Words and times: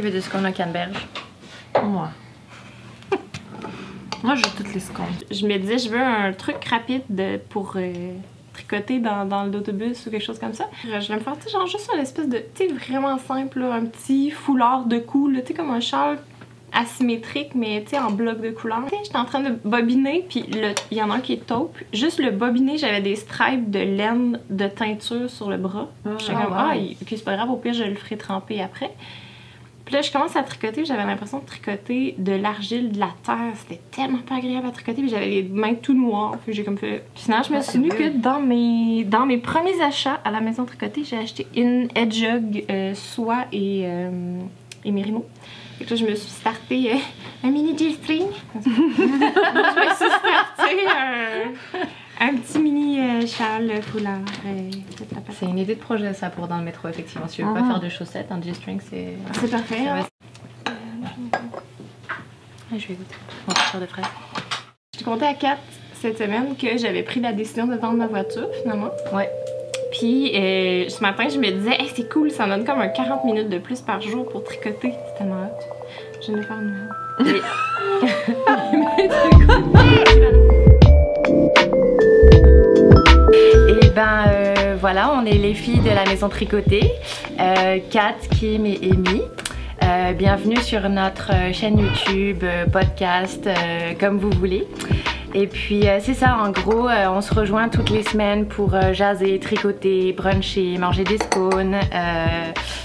Veut 0.00 0.10
des 0.10 0.20
scones 0.20 0.46
au 0.46 0.52
canneberge? 0.52 0.96
Moi. 1.82 2.08
Moi, 4.22 4.34
je 4.36 4.44
veux 4.44 4.50
toutes 4.56 4.72
les 4.74 4.80
scones. 4.80 5.06
Je 5.30 5.46
me 5.46 5.56
disais, 5.58 5.78
je 5.78 5.88
veux 5.88 6.00
un 6.00 6.32
truc 6.32 6.64
rapide 6.64 7.02
de- 7.08 7.36
pour 7.50 7.72
euh, 7.76 8.12
tricoter 8.52 8.98
dans, 9.00 9.24
dans 9.24 9.44
l'autobus 9.44 10.06
ou 10.06 10.10
quelque 10.10 10.24
chose 10.24 10.38
comme 10.38 10.54
ça. 10.54 10.66
Je 10.84 10.88
vais 10.90 11.14
me 11.14 11.20
faire, 11.20 11.34
genre 11.50 11.66
juste 11.66 11.90
une 11.94 12.00
espèce 12.00 12.28
de, 12.28 12.38
tu 12.54 12.68
sais, 12.68 12.72
vraiment 12.72 13.18
simple, 13.18 13.60
là, 13.60 13.74
un 13.74 13.86
petit 13.86 14.30
foulard 14.30 14.84
de 14.86 14.98
cou, 14.98 15.30
tu 15.32 15.46
sais, 15.46 15.54
comme 15.54 15.70
un 15.70 15.80
châle 15.80 16.18
asymétrique, 16.72 17.54
mais 17.54 17.82
tu 17.84 17.90
sais, 17.90 17.98
en 17.98 18.10
bloc 18.10 18.40
de 18.40 18.50
couleur. 18.50 18.82
Tu 18.88 18.90
sais, 18.90 19.02
j'étais 19.04 19.16
en 19.18 19.24
train 19.24 19.40
de 19.40 19.56
bobiner, 19.64 20.24
puis 20.28 20.44
il 20.90 20.96
y 20.98 21.02
en 21.02 21.10
a 21.10 21.14
un 21.16 21.20
qui 21.20 21.32
est 21.34 21.46
taupe. 21.46 21.76
Juste 21.92 22.18
le 22.20 22.30
bobiner, 22.30 22.76
j'avais 22.78 23.00
des 23.00 23.16
stripes 23.16 23.70
de 23.70 23.78
laine 23.80 24.38
de 24.50 24.66
teinture 24.68 25.28
sur 25.30 25.48
le 25.48 25.56
bras. 25.56 25.88
J'étais 26.18 26.32
Ah, 26.36 26.42
comme, 26.44 26.52
wow. 26.52 26.58
ah, 26.70 26.76
il- 26.76 26.92
ok, 27.00 27.08
c'est 27.08 27.24
pas 27.24 27.34
grave, 27.36 27.50
au 27.50 27.56
pire, 27.56 27.72
je 27.74 27.84
le 27.84 27.94
ferai 27.94 28.16
tremper 28.16 28.60
après. 28.60 28.90
Puis 29.88 29.94
là, 29.94 30.02
je 30.02 30.12
commence 30.12 30.36
à 30.36 30.42
tricoter, 30.42 30.84
j'avais 30.84 31.06
l'impression 31.06 31.38
de 31.38 31.46
tricoter 31.46 32.14
de 32.18 32.32
l'argile, 32.32 32.92
de 32.92 33.00
la 33.00 33.08
terre. 33.24 33.54
C'était 33.54 33.80
tellement 33.90 34.18
pas 34.18 34.34
agréable 34.34 34.66
à 34.66 34.70
tricoter, 34.70 35.00
puis 35.00 35.08
j'avais 35.08 35.28
les 35.30 35.42
mains 35.44 35.76
tout 35.76 35.94
noires. 35.94 36.36
Puis 36.44 36.52
j'ai 36.52 36.62
comme 36.62 36.76
fait. 36.76 37.04
Puis 37.14 37.22
finalement, 37.24 37.46
je 37.48 37.54
me 37.54 37.60
suis 37.62 37.72
souvenu 37.72 37.88
que 37.88 38.08
dans 38.10 38.38
mes, 38.38 39.04
dans 39.04 39.24
mes 39.24 39.38
premiers 39.38 39.80
achats 39.80 40.20
à 40.26 40.30
la 40.30 40.42
maison 40.42 40.66
tricotée, 40.66 41.04
j'ai 41.04 41.16
acheté 41.16 41.46
une 41.56 41.88
Edgehog 41.94 42.66
euh, 42.68 42.92
soie 42.94 43.46
et, 43.50 43.84
euh, 43.86 44.10
et 44.84 44.92
mérino. 44.92 45.24
Et 45.80 45.84
là, 45.84 45.96
je 45.96 46.04
me 46.04 46.14
suis 46.14 46.32
starté 46.32 46.92
euh, 46.92 46.96
un 47.44 47.50
mini 47.50 47.74
G-string. 47.78 48.26
je 48.62 48.68
me 48.68 49.94
suis 49.94 50.10
starté 50.18 50.86
un, 50.86 51.78
un 52.20 52.34
petit 52.36 52.58
mini 52.58 52.98
euh, 53.00 53.26
châle 53.26 53.80
foulard. 53.82 54.18
euh, 54.46 54.70
C'est 55.32 55.46
une 55.46 55.58
idée 55.58 55.74
de 55.76 55.80
projet 55.80 56.12
ça 56.14 56.30
pour 56.30 56.48
dans 56.48 56.58
le 56.58 56.64
métro 56.64 56.88
effectivement. 56.88 57.28
Si 57.28 57.36
tu 57.36 57.42
veux 57.44 57.52
pas 57.54 57.60
Mhm. 57.60 57.68
faire 57.70 57.80
de 57.80 57.88
chaussettes, 57.88 58.30
un 58.30 58.40
G-string 58.42 58.80
c'est. 58.90 59.14
C'est 59.40 59.50
parfait. 59.50 59.76
ça 59.84 59.94
va- 59.94 60.00
hein. 60.00 60.06
Ah, 62.70 62.76
je 62.76 62.86
vais 62.88 62.94
goûter. 62.94 63.14
Mon 63.46 63.80
de 63.80 63.86
fraise. 63.86 64.04
Je 64.94 64.98
te 65.00 65.04
comptais 65.04 65.26
à 65.26 65.34
4 65.34 65.58
cette 65.94 66.18
semaine 66.18 66.54
que 66.56 66.76
j'avais 66.76 67.02
pris 67.02 67.20
la 67.20 67.32
décision 67.32 67.66
de 67.66 67.76
vendre 67.76 67.96
ma 67.98 68.06
voiture 68.06 68.48
finalement. 68.62 68.90
Ouais. 69.14 69.30
Puis 69.92 70.32
euh, 70.36 70.88
ce 70.88 71.00
matin, 71.00 71.28
je 71.30 71.38
me 71.38 71.50
disais, 71.50 71.72
hey, 71.80 71.88
c'est 71.94 72.08
cool, 72.12 72.30
ça 72.30 72.46
me 72.46 72.56
donne 72.56 72.64
comme 72.66 72.80
un 72.80 72.88
40 72.88 73.24
minutes 73.24 73.48
de 73.48 73.58
plus 73.58 73.80
par 73.80 74.00
jour 74.02 74.28
pour 74.28 74.44
tricoter. 74.44 74.92
C'est 75.06 75.18
tellement 75.18 75.44
hot. 75.44 75.58
Je 76.26 76.32
vais 76.32 76.38
le 76.38 76.42
faire 76.44 76.58
de 76.58 76.72
ben 83.98 84.26
euh, 84.28 84.76
voilà, 84.80 85.10
on 85.12 85.26
est 85.26 85.38
les 85.38 85.54
filles 85.54 85.80
de 85.80 85.90
la 85.90 86.04
maison 86.04 86.28
tricotée, 86.28 86.92
euh, 87.40 87.80
Kat, 87.90 88.14
Kim 88.38 88.64
et 88.64 88.78
Amy. 88.80 89.22
Euh, 89.82 90.12
bienvenue 90.12 90.58
sur 90.58 90.88
notre 90.88 91.32
chaîne 91.52 91.80
YouTube, 91.80 92.44
podcast, 92.72 93.48
comme 93.98 94.18
vous 94.18 94.30
voulez. 94.30 94.68
Et 95.40 95.46
puis 95.46 95.88
euh, 95.88 96.00
c'est 96.00 96.14
ça, 96.14 96.36
en 96.36 96.50
gros, 96.50 96.88
euh, 96.88 97.06
on 97.10 97.20
se 97.20 97.32
rejoint 97.32 97.68
toutes 97.68 97.90
les 97.90 98.02
semaines 98.02 98.46
pour 98.46 98.74
euh, 98.74 98.92
jaser, 98.92 99.38
tricoter, 99.38 100.12
bruncher, 100.12 100.76
manger 100.78 101.04
des 101.04 101.16
scones. 101.16 101.76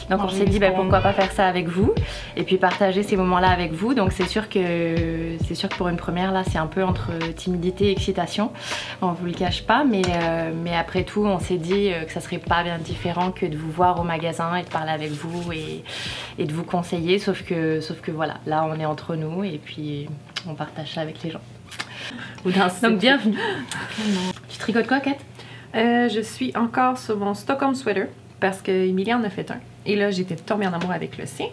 donc 0.08 0.20
on 0.24 0.30
s'est 0.30 0.46
dit 0.46 0.60
bah, 0.60 0.68
scones. 0.68 0.82
pourquoi 0.82 1.00
pas 1.00 1.14
faire 1.14 1.32
ça 1.32 1.48
avec 1.48 1.68
vous 1.68 1.96
et 2.38 2.44
puis 2.44 2.58
partager 2.58 3.02
ces 3.02 3.18
moments-là 3.18 3.50
avec 3.50 3.74
vous. 3.74 3.96
Donc 3.96 4.12
c'est 4.12 4.28
sûr 4.28 4.50
que 4.50 5.36
c'est 5.48 5.56
sûr 5.56 5.68
que 5.68 5.76
pour 5.76 5.88
une 5.88 5.98
première 5.98 6.32
là, 6.32 6.44
c'est 6.44 6.60
un 6.60 6.68
peu 6.68 6.84
entre 6.84 7.10
timidité 7.36 7.88
et 7.88 7.92
excitation. 7.92 8.52
On 9.02 9.14
vous 9.14 9.26
le 9.26 9.34
cache 9.34 9.64
pas, 9.64 9.84
mais, 9.84 10.04
mais 10.64 10.76
après 10.76 11.06
tout, 11.06 11.26
on 11.26 11.40
s'est 11.40 11.58
dit 11.58 11.90
que 12.06 12.12
ça 12.12 12.22
serait 12.22 12.38
pas 12.38 12.62
bien 12.62 12.78
différent 12.78 13.32
que 13.32 13.48
de 13.48 13.58
vous 13.58 13.72
voir 13.72 14.00
au 14.00 14.04
magasin 14.04 14.56
et 14.58 14.62
de 14.62 14.70
parler 14.70 14.92
avec 14.92 15.10
vous 15.10 15.52
et, 15.52 15.84
et 16.38 16.46
de 16.46 16.54
vous 16.54 16.66
conseiller. 16.66 17.18
Sauf 17.18 17.44
que, 17.44 17.82
sauf 17.82 18.00
que 18.02 18.12
voilà, 18.12 18.36
là 18.46 18.64
on 18.70 18.80
est 18.80 18.86
entre 18.86 19.16
nous 19.16 19.44
et 19.44 19.58
puis 19.58 20.08
on 20.48 20.54
partage 20.54 20.94
ça 20.94 21.02
avec 21.02 21.24
les 21.24 21.32
gens. 21.32 21.42
Donc 22.82 23.00
bienvenue. 23.00 23.38
Tu 24.50 24.58
tricotes 24.58 24.88
quoi, 24.88 25.00
Kat 25.00 25.18
Euh, 25.76 26.08
je 26.10 26.22
suis 26.22 26.52
encore 26.56 26.98
sur 26.98 27.18
mon 27.18 27.34
Stockholm 27.34 27.74
sweater 27.76 28.08
parce 28.40 28.62
que 28.62 28.72
Emilia 28.72 29.18
en 29.18 29.24
a 29.24 29.30
fait 29.30 29.50
un. 29.52 29.58
Et 29.86 29.96
là, 29.96 30.12
j'étais 30.12 30.36
tombée 30.36 30.66
en 30.68 30.74
amour 30.74 30.92
avec 30.92 31.18
le 31.18 31.26
sien. 31.26 31.48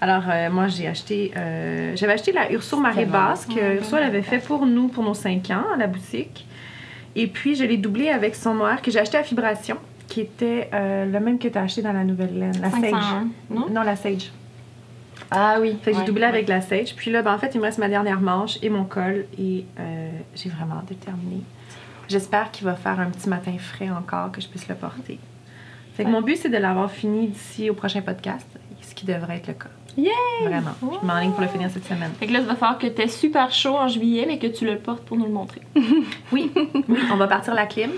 Alors, 0.00 0.22
euh, 0.30 0.50
moi, 0.50 0.68
j'ai 0.68 0.86
acheté. 0.86 1.32
euh, 1.36 1.92
J'avais 1.96 2.12
acheté 2.12 2.32
la 2.32 2.52
Urso 2.52 2.78
Marée 2.78 3.04
Basse 3.06 3.46
que 3.46 3.76
Urso 3.78 3.96
elle 3.96 4.04
avait 4.04 4.22
fait 4.22 4.38
pour 4.38 4.66
nous 4.66 4.88
pour 4.88 5.02
nos 5.02 5.14
5 5.14 5.50
ans 5.50 5.64
à 5.74 5.76
la 5.76 5.86
boutique. 5.86 6.46
Et 7.16 7.26
puis, 7.26 7.54
je 7.54 7.64
l'ai 7.64 7.76
doublé 7.76 8.10
avec 8.10 8.34
son 8.34 8.54
mohair 8.54 8.82
que 8.82 8.90
j'ai 8.90 8.98
acheté 9.00 9.16
à 9.16 9.22
Fibration, 9.22 9.76
qui 10.08 10.20
était 10.20 10.68
euh, 10.74 11.04
le 11.06 11.18
même 11.20 11.38
que 11.38 11.48
tu 11.48 11.56
as 11.58 11.62
acheté 11.62 11.80
dans 11.82 11.92
la 11.92 12.04
nouvelle 12.04 12.38
laine, 12.38 12.60
la 12.60 12.70
Sage. 12.70 12.80
501, 12.90 13.28
non? 13.50 13.66
Non, 13.70 13.82
la 13.82 13.96
Sage. 13.96 14.30
Ah 15.30 15.58
oui. 15.60 15.76
Fait 15.82 15.90
que 15.90 15.96
ouais, 15.96 16.02
j'ai 16.02 16.06
doublé 16.06 16.22
ouais. 16.22 16.28
avec 16.28 16.48
la 16.48 16.60
Sage. 16.60 16.94
Puis 16.94 17.10
là, 17.10 17.22
ben, 17.22 17.34
en 17.34 17.38
fait, 17.38 17.50
il 17.54 17.58
me 17.58 17.64
reste 17.64 17.78
ma 17.78 17.88
dernière 17.88 18.20
manche 18.20 18.58
et 18.62 18.68
mon 18.68 18.84
col. 18.84 19.26
Et 19.38 19.64
euh, 19.78 20.10
j'ai 20.34 20.48
vraiment 20.48 20.82
déterminé. 20.86 21.42
J'espère 22.08 22.50
qu'il 22.50 22.66
va 22.66 22.74
faire 22.74 23.00
un 23.00 23.10
petit 23.10 23.28
matin 23.28 23.54
frais 23.58 23.90
encore, 23.90 24.30
que 24.30 24.40
je 24.40 24.48
puisse 24.48 24.68
le 24.68 24.74
porter. 24.74 25.18
Fait 25.94 26.04
que 26.04 26.08
mon 26.08 26.22
but, 26.22 26.36
c'est 26.36 26.48
de 26.48 26.56
l'avoir 26.56 26.90
fini 26.90 27.28
d'ici 27.28 27.70
au 27.70 27.74
prochain 27.74 28.02
podcast, 28.02 28.46
ce 28.82 28.94
qui 28.94 29.06
devrait 29.06 29.36
être 29.36 29.46
le 29.46 29.54
cas. 29.54 29.70
Yay! 29.96 30.10
Vraiment. 30.42 30.72
Je 30.80 31.06
m'enligne 31.06 31.30
pour 31.30 31.40
le 31.40 31.46
finir 31.46 31.70
cette 31.70 31.86
semaine. 31.86 32.10
Fait 32.18 32.26
que 32.26 32.32
là, 32.32 32.40
il 32.40 32.46
va 32.46 32.56
falloir 32.56 32.78
que 32.78 32.88
t'aies 32.88 33.08
super 33.08 33.52
chaud 33.52 33.76
en 33.76 33.86
juillet, 33.86 34.24
mais 34.26 34.38
que 34.38 34.48
tu 34.48 34.66
le 34.66 34.78
portes 34.78 35.04
pour 35.04 35.16
nous 35.16 35.26
le 35.26 35.32
montrer. 35.32 35.62
Oui, 36.32 36.50
oui, 36.88 36.98
on 37.12 37.16
va 37.16 37.28
partir 37.28 37.54
la 37.54 37.66
clim. 37.66 37.90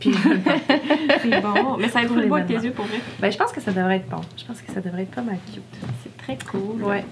Puis, 0.00 0.12
C'est 1.22 1.40
bon. 1.40 1.76
Mais 1.78 1.88
ça 1.88 2.00
va 2.00 2.06
être 2.06 2.28
beau 2.28 2.34
avec 2.34 2.48
tes 2.48 2.54
yeux 2.54 2.72
pour 2.72 2.86
vrai. 2.86 3.00
ben, 3.20 3.30
je 3.30 3.36
pense 3.36 3.52
que 3.52 3.60
ça 3.60 3.70
devrait 3.70 3.96
être 3.96 4.08
bon. 4.08 4.22
Je 4.36 4.44
pense 4.44 4.60
que 4.60 4.72
ça 4.72 4.80
devrait 4.80 5.02
être 5.02 5.14
pas 5.14 5.22
mal 5.22 5.38
cute. 5.52 5.62
C'est 6.02 6.16
très 6.16 6.38
cool. 6.50 6.82
Ouais. 6.82 7.04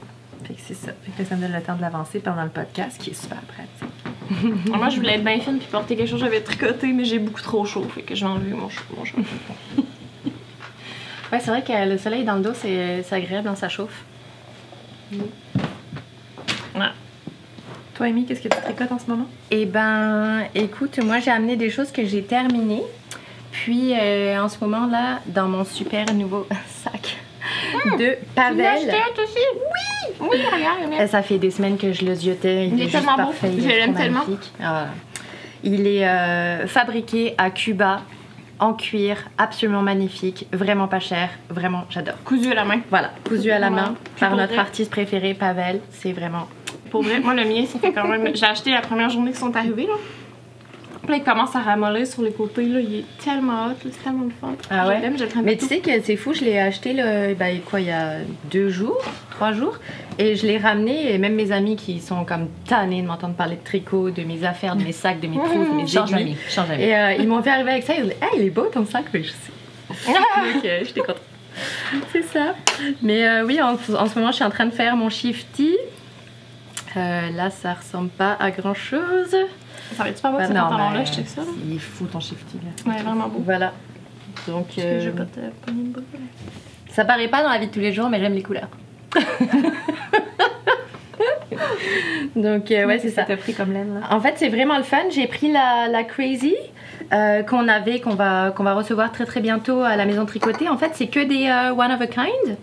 Fait 0.44 0.54
que 0.54 0.60
c'est 0.66 0.74
ça. 0.74 0.92
Fait 1.02 1.22
que 1.22 1.28
ça 1.28 1.36
me 1.36 1.42
donne 1.42 1.52
le 1.52 1.60
temps 1.60 1.76
de 1.76 1.82
l'avancer 1.82 2.20
pendant 2.20 2.44
le 2.44 2.48
podcast, 2.48 3.00
qui 3.00 3.10
est 3.10 3.20
super 3.20 3.40
pratique. 3.42 4.66
Moi, 4.76 4.88
je 4.88 4.96
voulais 4.96 5.14
être 5.14 5.24
bien 5.24 5.40
fine 5.40 5.58
puis 5.58 5.68
porter 5.70 5.96
quelque 5.96 6.08
chose 6.08 6.20
que 6.20 6.26
j'avais 6.26 6.40
tricoté, 6.40 6.92
mais 6.92 7.04
j'ai 7.04 7.18
beaucoup 7.18 7.42
trop 7.42 7.64
chaud. 7.64 7.86
Fait 7.94 8.02
que 8.02 8.14
j'ai 8.14 8.26
enlevé 8.26 8.50
mon. 8.52 8.68
Mon 8.96 9.04
chaud. 9.04 9.18
Ouais, 11.30 11.40
c'est 11.40 11.50
vrai 11.50 11.62
que 11.62 11.88
le 11.88 11.98
soleil 11.98 12.24
dans 12.24 12.36
le 12.36 12.42
dos, 12.42 12.54
c'est 12.54 13.02
c'est 13.02 13.14
agréable, 13.14 13.46
dans 13.46 13.56
ça 13.56 13.68
chauffe. 13.68 14.04
Toi, 17.98 18.06
Amy, 18.06 18.24
qu'est-ce 18.26 18.40
que 18.40 18.46
tu 18.48 18.60
tricotes 18.62 18.92
en 18.92 18.98
ce 19.00 19.10
moment? 19.10 19.26
Eh 19.50 19.66
ben, 19.66 20.42
écoute, 20.54 21.00
moi 21.02 21.18
j'ai 21.18 21.32
amené 21.32 21.56
des 21.56 21.68
choses 21.68 21.90
que 21.90 22.04
j'ai 22.04 22.22
terminées. 22.22 22.84
Puis 23.50 23.92
euh, 23.92 24.40
en 24.40 24.48
ce 24.48 24.56
moment 24.64 24.86
là, 24.86 25.18
dans 25.26 25.48
mon 25.48 25.64
super 25.64 26.14
nouveau 26.14 26.46
sac 26.84 27.16
de 27.98 28.16
Pavel. 28.36 28.66
aussi? 29.20 29.38
Oui! 29.52 30.14
Oui, 30.20 30.28
regarde, 30.36 30.84
regarde. 30.86 31.02
Euh, 31.02 31.06
Ça 31.08 31.22
fait 31.22 31.38
des 31.38 31.50
semaines 31.50 31.76
que 31.76 31.92
je 31.92 32.04
le 32.04 32.14
ziotais. 32.14 32.68
Il 32.68 32.74
est 32.74 32.84
juste 32.84 32.92
tellement 32.92 33.16
beau. 33.16 33.22
parfait, 33.24 33.50
il 33.52 33.64
Je 33.64 33.68
est 33.68 33.78
l'aime 33.78 33.94
tellement. 33.96 34.24
Ah. 34.62 34.86
Il 35.64 35.84
est 35.88 36.06
euh, 36.06 36.68
fabriqué 36.68 37.34
à 37.36 37.50
Cuba, 37.50 38.02
en 38.60 38.74
cuir, 38.74 39.16
absolument 39.38 39.82
magnifique, 39.82 40.46
vraiment 40.52 40.86
pas 40.86 41.00
cher, 41.00 41.30
vraiment 41.50 41.84
j'adore. 41.90 42.14
Cousu 42.24 42.52
à 42.52 42.54
la 42.54 42.64
main. 42.64 42.80
Voilà, 42.90 43.10
cousu 43.26 43.50
à 43.50 43.58
la 43.58 43.70
main 43.70 43.96
par 44.20 44.36
notre 44.36 44.56
artiste 44.56 44.92
préféré 44.92 45.34
Pavel, 45.34 45.80
c'est 45.90 46.12
vraiment 46.12 46.46
Pour 46.90 47.02
vrai, 47.02 47.20
moi, 47.20 47.34
le 47.34 47.44
mien, 47.44 47.64
ça 47.66 47.78
fait 47.78 47.92
quand 47.92 48.08
même. 48.08 48.34
J'ai 48.34 48.46
acheté 48.46 48.70
la 48.70 48.80
première 48.80 49.10
journée 49.10 49.30
qu'ils 49.30 49.40
sont 49.40 49.54
arrivés, 49.56 49.86
là. 49.86 49.94
Puis 51.02 51.10
là, 51.12 51.16
il 51.16 51.24
commence 51.24 51.56
à 51.56 51.60
ramollir 51.60 52.06
sur 52.06 52.22
les 52.22 52.32
côtés, 52.32 52.64
là. 52.66 52.80
Il 52.80 52.96
est 53.00 53.04
tellement 53.24 53.66
hot, 53.66 53.68
là. 53.70 53.74
C'est 53.90 54.02
tellement 54.04 54.24
le 54.24 54.30
fun. 54.40 54.54
Ah 54.70 54.84
Je 54.84 54.88
ouais? 54.88 55.12
je 55.18 55.24
traîne 55.24 55.44
Mais 55.44 55.56
tu 55.56 55.66
sais 55.66 55.78
que 55.78 55.90
c'est 56.02 56.16
fou, 56.16 56.34
je 56.34 56.44
l'ai 56.44 56.58
acheté 56.58 56.92
le, 56.92 57.34
bah, 57.34 57.46
quoi, 57.68 57.80
il 57.80 57.86
y 57.86 57.90
a 57.90 58.16
deux 58.50 58.68
jours, 58.68 58.98
trois 59.30 59.52
jours, 59.52 59.78
et 60.18 60.34
je 60.36 60.46
l'ai 60.46 60.58
ramené, 60.58 61.12
et 61.14 61.18
même 61.18 61.34
mes 61.34 61.52
amis 61.52 61.76
qui 61.76 62.00
sont 62.00 62.24
comme 62.24 62.48
tannés 62.66 63.00
de 63.02 63.06
m'entendre 63.06 63.34
parler 63.34 63.56
de 63.56 63.64
tricot, 63.64 64.10
de 64.10 64.22
mes 64.22 64.44
affaires, 64.44 64.76
de 64.76 64.82
mes 64.84 64.92
sacs, 64.92 65.20
de 65.20 65.28
mes 65.28 65.36
trousses, 65.44 65.68
de 65.68 65.74
mes 65.74 65.86
Change 65.86 66.10
d'amis, 66.10 66.36
change 66.50 66.68
d'amis. 66.68 66.82
Et 66.84 66.96
euh, 66.96 67.12
ils 67.14 67.28
m'ont 67.28 67.42
fait 67.42 67.50
arriver 67.50 67.70
avec 67.70 67.84
ça, 67.84 67.94
ils 67.96 68.02
ont 68.04 68.06
dit 68.08 68.12
Hey, 68.20 68.40
il 68.40 68.42
est 68.46 68.50
beau 68.50 68.66
ton 68.66 68.84
sac, 68.84 69.04
mais 69.14 69.22
je 69.22 69.28
sais. 69.30 69.52
Donc 70.54 70.64
euh, 70.64 70.80
j'étais 70.84 71.00
contente. 71.00 71.22
C'est 72.12 72.22
ça. 72.22 72.54
Mais 73.02 73.26
euh, 73.26 73.44
oui, 73.46 73.60
en, 73.62 73.72
en 73.72 74.06
ce 74.06 74.18
moment, 74.18 74.30
je 74.30 74.36
suis 74.36 74.44
en 74.44 74.50
train 74.50 74.66
de 74.66 74.70
faire 74.74 74.94
mon 74.96 75.08
shifty. 75.08 75.76
Euh, 76.98 77.30
là, 77.30 77.50
ça 77.50 77.74
ressemble 77.74 78.08
pas 78.10 78.36
à 78.40 78.50
grand 78.50 78.74
chose. 78.74 79.34
Ça 79.96 80.02
va 80.02 80.08
être 80.10 80.16
super 80.16 80.32
beau, 80.32 80.38
ce 80.40 80.52
non, 80.52 80.60
pantalon-là, 80.68 80.98
mais- 80.98 81.06
je 81.06 81.12
check 81.12 81.28
ça. 81.28 81.42
Il 81.64 81.76
est 81.76 81.78
fou 81.78 82.06
ton 82.06 82.20
shifty 82.20 82.58
là. 82.58 82.92
Ouais, 82.92 83.02
vraiment 83.02 83.28
beau. 83.28 83.40
Voilà. 83.44 83.72
Donc, 84.46 84.66
Parce 84.66 84.76
que 84.76 84.80
euh, 84.82 85.00
j'ai 85.00 85.10
pas 85.10 85.24
de 85.24 85.30
ça 86.90 87.04
paraît 87.04 87.28
pas 87.28 87.42
dans 87.42 87.50
la 87.50 87.58
vie 87.58 87.68
de 87.68 87.72
tous 87.72 87.78
les 87.80 87.92
jours, 87.92 88.08
mais 88.08 88.18
j'aime 88.18 88.34
les 88.34 88.42
couleurs. 88.42 88.68
Donc, 92.36 92.70
euh, 92.70 92.86
ouais, 92.86 92.98
c'est 92.98 93.10
ça. 93.10 93.24
T'as 93.24 93.36
pris 93.36 93.54
comme 93.54 93.72
laine 93.72 93.94
là. 94.00 94.00
En 94.10 94.20
fait, 94.20 94.34
c'est 94.36 94.48
vraiment 94.48 94.76
le 94.76 94.82
fun. 94.82 95.02
J'ai 95.10 95.26
pris 95.26 95.52
la, 95.52 95.88
la 95.88 96.04
Crazy 96.04 96.54
euh, 97.12 97.42
qu'on 97.42 97.68
avait, 97.68 98.00
qu'on 98.00 98.14
va, 98.14 98.50
qu'on 98.50 98.64
va 98.64 98.74
recevoir 98.74 99.12
très 99.12 99.24
très 99.26 99.40
bientôt 99.40 99.82
à 99.82 99.96
la 99.96 100.06
maison 100.06 100.26
tricotée. 100.26 100.68
En 100.68 100.76
fait, 100.76 100.90
c'est 100.94 101.06
que 101.08 101.20
des 101.20 101.48
one 101.76 101.92
of 101.92 102.00
a 102.00 102.06
kind. 102.06 102.56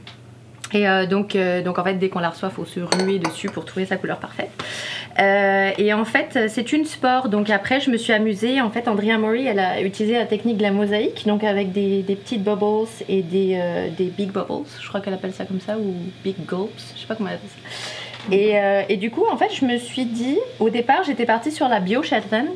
Et 0.73 0.87
euh, 0.87 1.05
donc, 1.05 1.35
euh, 1.35 1.61
donc 1.61 1.77
en 1.77 1.83
fait, 1.83 1.95
dès 1.95 2.09
qu'on 2.09 2.19
la 2.19 2.29
reçoit, 2.29 2.49
faut 2.49 2.65
se 2.65 2.79
ruer 2.79 3.19
dessus 3.19 3.49
pour 3.49 3.65
trouver 3.65 3.85
sa 3.85 3.97
couleur 3.97 4.17
parfaite. 4.17 4.51
Euh, 5.19 5.71
et 5.77 5.93
en 5.93 6.05
fait, 6.05 6.49
c'est 6.49 6.73
une 6.73 6.85
sport. 6.85 7.29
Donc 7.29 7.49
après, 7.49 7.79
je 7.79 7.89
me 7.89 7.97
suis 7.97 8.13
amusée. 8.13 8.61
En 8.61 8.69
fait, 8.69 8.87
Andrea 8.87 9.17
Mori, 9.17 9.45
elle 9.45 9.59
a 9.59 9.81
utilisé 9.81 10.17
la 10.17 10.25
technique 10.25 10.57
de 10.57 10.63
la 10.63 10.71
mosaïque, 10.71 11.25
donc 11.27 11.43
avec 11.43 11.71
des, 11.71 12.03
petites 12.07 12.43
bubbles 12.43 12.89
et 13.07 13.21
des, 13.21 13.89
des 13.97 14.05
big 14.05 14.31
bubbles. 14.31 14.65
Je 14.81 14.87
crois 14.87 15.01
qu'elle 15.01 15.13
appelle 15.13 15.33
ça 15.33 15.45
comme 15.45 15.61
ça, 15.61 15.77
ou 15.77 15.93
big 16.23 16.35
gulps. 16.45 16.93
Je 16.95 17.01
sais 17.01 17.07
pas 17.07 17.15
comment 17.15 17.29
elle 17.29 17.35
appelle 17.35 17.49
ça. 17.49 18.31
Et, 18.31 18.55
et 18.91 18.97
du 18.97 19.11
coup, 19.11 19.23
en 19.31 19.37
fait, 19.37 19.53
je 19.53 19.65
me 19.65 19.77
suis 19.77 20.05
dit, 20.05 20.39
au 20.59 20.71
départ, 20.71 21.03
j'étais 21.05 21.25
partie 21.25 21.51
sur 21.51 21.67
la 21.67 21.79
Bio 21.79 22.01
Shetland 22.01 22.47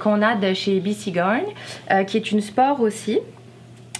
qu'on 0.00 0.22
a 0.22 0.34
de 0.34 0.54
chez 0.54 0.80
BC 0.80 1.10
Garn, 1.10 1.44
qui 2.06 2.16
est 2.16 2.32
une 2.32 2.40
sport 2.40 2.80
aussi. 2.80 3.18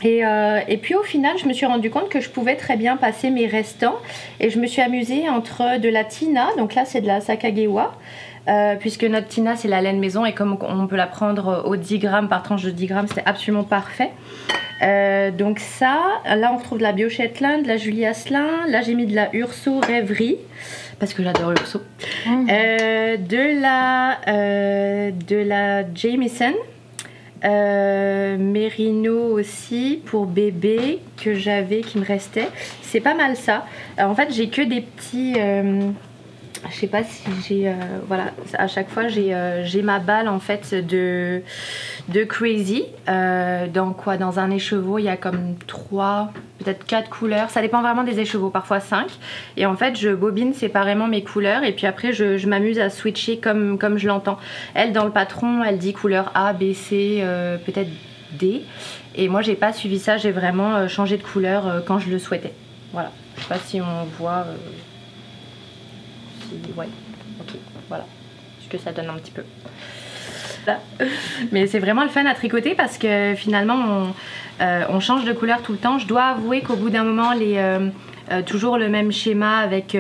Et, 0.03 0.25
euh, 0.25 0.61
et 0.69 0.77
puis 0.77 0.95
au 0.95 1.03
final, 1.03 1.37
je 1.39 1.47
me 1.47 1.53
suis 1.53 1.67
rendu 1.67 1.91
compte 1.91 2.09
que 2.09 2.21
je 2.21 2.31
pouvais 2.31 2.57
très 2.57 2.77
bien 2.77 2.97
passer 2.97 3.31
mes 3.31 3.47
restants. 3.47 3.97
Et 4.41 4.51
je 4.51 4.59
me 4.59 4.67
suis 4.67 4.83
amusée 4.83 5.29
entre 5.29 5.79
de 5.79 5.89
la 5.89 6.05
Tina, 6.05 6.49
donc 6.57 6.75
là 6.75 6.85
c'est 6.85 7.01
de 7.01 7.07
la 7.07 7.21
Sakagewa, 7.21 7.95
euh, 8.49 8.77
puisque 8.77 9.05
notre 9.05 9.27
Tina 9.27 9.57
c'est 9.57 9.69
la 9.69 9.81
laine 9.81 9.99
maison 9.99 10.25
et 10.25 10.33
comme 10.33 10.57
on 10.61 10.87
peut 10.87 10.97
la 10.97 11.07
prendre 11.07 11.65
au 11.67 11.77
10 11.77 11.99
grammes 11.99 12.29
par 12.29 12.43
tranche 12.43 12.63
de 12.63 12.71
10 12.71 12.87
grammes, 12.87 13.09
c'était 13.09 13.27
absolument 13.27 13.65
parfait. 13.65 14.11
Euh, 14.83 15.33
donc 15.33 15.59
ça, 15.59 15.99
là 16.25 16.53
on 16.55 16.59
retrouve 16.59 16.79
de 16.79 16.85
la 16.85 16.93
Bio 16.93 17.09
Shetland, 17.09 17.65
de 17.65 17.69
la 17.69 17.77
Julie 17.77 18.07
Asselin, 18.07 18.67
là 18.69 18.81
j'ai 18.83 18.95
mis 18.95 19.07
de 19.07 19.17
la 19.17 19.35
Urso 19.35 19.81
Rêverie, 19.81 20.37
parce 21.01 21.13
que 21.15 21.25
j'adore 21.25 21.51
Urso. 21.51 21.83
Euh, 22.29 23.17
de 23.17 23.61
la, 23.61 24.19
de 25.11 25.37
la 25.37 25.83
Jameson. 25.93 26.55
Euh, 27.45 28.37
Merino 28.37 29.39
aussi 29.39 30.03
pour 30.05 30.27
bébé 30.27 30.99
que 31.23 31.35
j'avais 31.35 31.83
qui 31.83 31.99
me 31.99 32.05
restait. 32.05 32.49
C'est 32.83 33.01
pas 33.01 33.15
mal 33.15 33.37
ça. 33.37 33.65
Alors, 33.97 34.11
en 34.11 34.15
fait 34.15 34.33
j'ai 34.33 34.49
que 34.49 34.63
des 34.63 34.81
petits 34.81 35.35
euh, 35.39 35.91
je 36.71 36.75
sais 36.75 36.87
pas 36.87 37.05
si 37.05 37.23
j'ai 37.47 37.69
euh, 37.69 37.75
voilà 38.07 38.33
à 38.55 38.67
chaque 38.67 38.89
fois 38.89 39.09
j'ai 39.09 39.35
euh, 39.35 39.65
j'ai 39.65 39.83
ma 39.83 39.99
balle 39.99 40.29
en 40.29 40.41
fait 40.41 40.75
de 40.75 41.43
crazy. 42.25 42.85
Euh, 43.09 43.67
dans 43.69 43.93
quoi? 43.93 44.17
Dans 44.17 44.39
un 44.39 44.51
écheveau 44.51 44.99
il 44.99 45.05
y 45.05 45.09
a 45.09 45.17
comme 45.17 45.55
trois 45.67 46.33
peut-être 46.59 46.85
quatre 46.85 47.11
couleurs. 47.11 47.51
Ça 47.51 47.61
dépend 47.61 47.81
vraiment 47.81 48.03
des 48.03 48.19
écheveaux 48.19 48.51
parfois 48.51 48.81
cinq. 48.81 49.07
Et 49.57 49.67
en 49.67 49.77
fait 49.77 49.97
je 49.97 50.11
bobine 50.11 50.53
séparément 50.53 51.07
mes 51.07 51.23
couleurs 51.23 51.63
et 51.65 51.73
puis 51.73 51.87
après 51.87 52.13
je, 52.13 52.47
m'amuse 52.47 52.79
à 52.81 52.91
switcher 52.91 53.39
comme 53.39 53.99
je 53.99 54.09
l'entends. 54.09 54.39
Elle 54.75 54.93
dans 54.93 55.05
le 55.05 55.13
patron 55.13 55.63
elle 55.63 55.79
dit 55.79 55.93
couleur 55.93 56.33
A 56.35 56.53
B 56.53 56.73
C 56.73 57.23
peut-être 57.65 57.91
D. 58.33 58.63
Et 59.15 59.29
moi 59.29 59.43
j'ai 59.43 59.55
pas 59.55 59.73
suivi 59.73 59.99
ça. 59.99 60.17
J'ai 60.17 60.33
vraiment 60.33 60.89
changé 60.89 61.17
de 61.17 61.23
couleur 61.23 61.83
quand 61.87 61.99
je 61.99 62.11
le 62.11 62.19
souhaitais. 62.19 62.53
Voilà. 62.93 63.13
Je 63.37 63.43
sais 63.43 63.49
pas 63.49 63.59
si 63.59 63.81
on 63.81 64.05
voit 64.19 64.45
ouais, 66.77 66.89
ok, 67.41 67.55
voilà 67.89 68.07
ce 68.63 68.69
que 68.69 68.79
ça 68.79 68.93
donne 68.93 69.09
un 69.11 69.15
petit 69.15 69.33
peu. 69.33 69.43
Mais 71.53 71.67
c'est 71.67 71.79
vraiment 71.79 72.03
le 72.03 72.11
fun 72.11 72.27
à 72.27 72.35
tricoter 72.35 72.75
parce 72.75 72.99
que 72.99 73.35
finalement 73.37 73.77
on, 73.77 74.15
euh, 74.63 74.85
on 74.91 75.01
change 75.01 75.25
de 75.25 75.33
couleur 75.33 75.63
tout 75.63 75.73
le 75.73 75.79
temps. 75.79 75.99
Je 75.99 76.07
dois 76.07 76.25
avouer 76.25 76.61
qu'au 76.61 76.77
bout 76.77 76.91
d'un 76.91 77.05
moment, 77.05 77.33
les, 77.33 77.57
euh, 77.57 77.89
euh, 78.31 78.43
toujours 78.43 78.77
le 78.77 78.89
même 78.89 79.11
schéma 79.11 79.59
avec, 79.59 79.97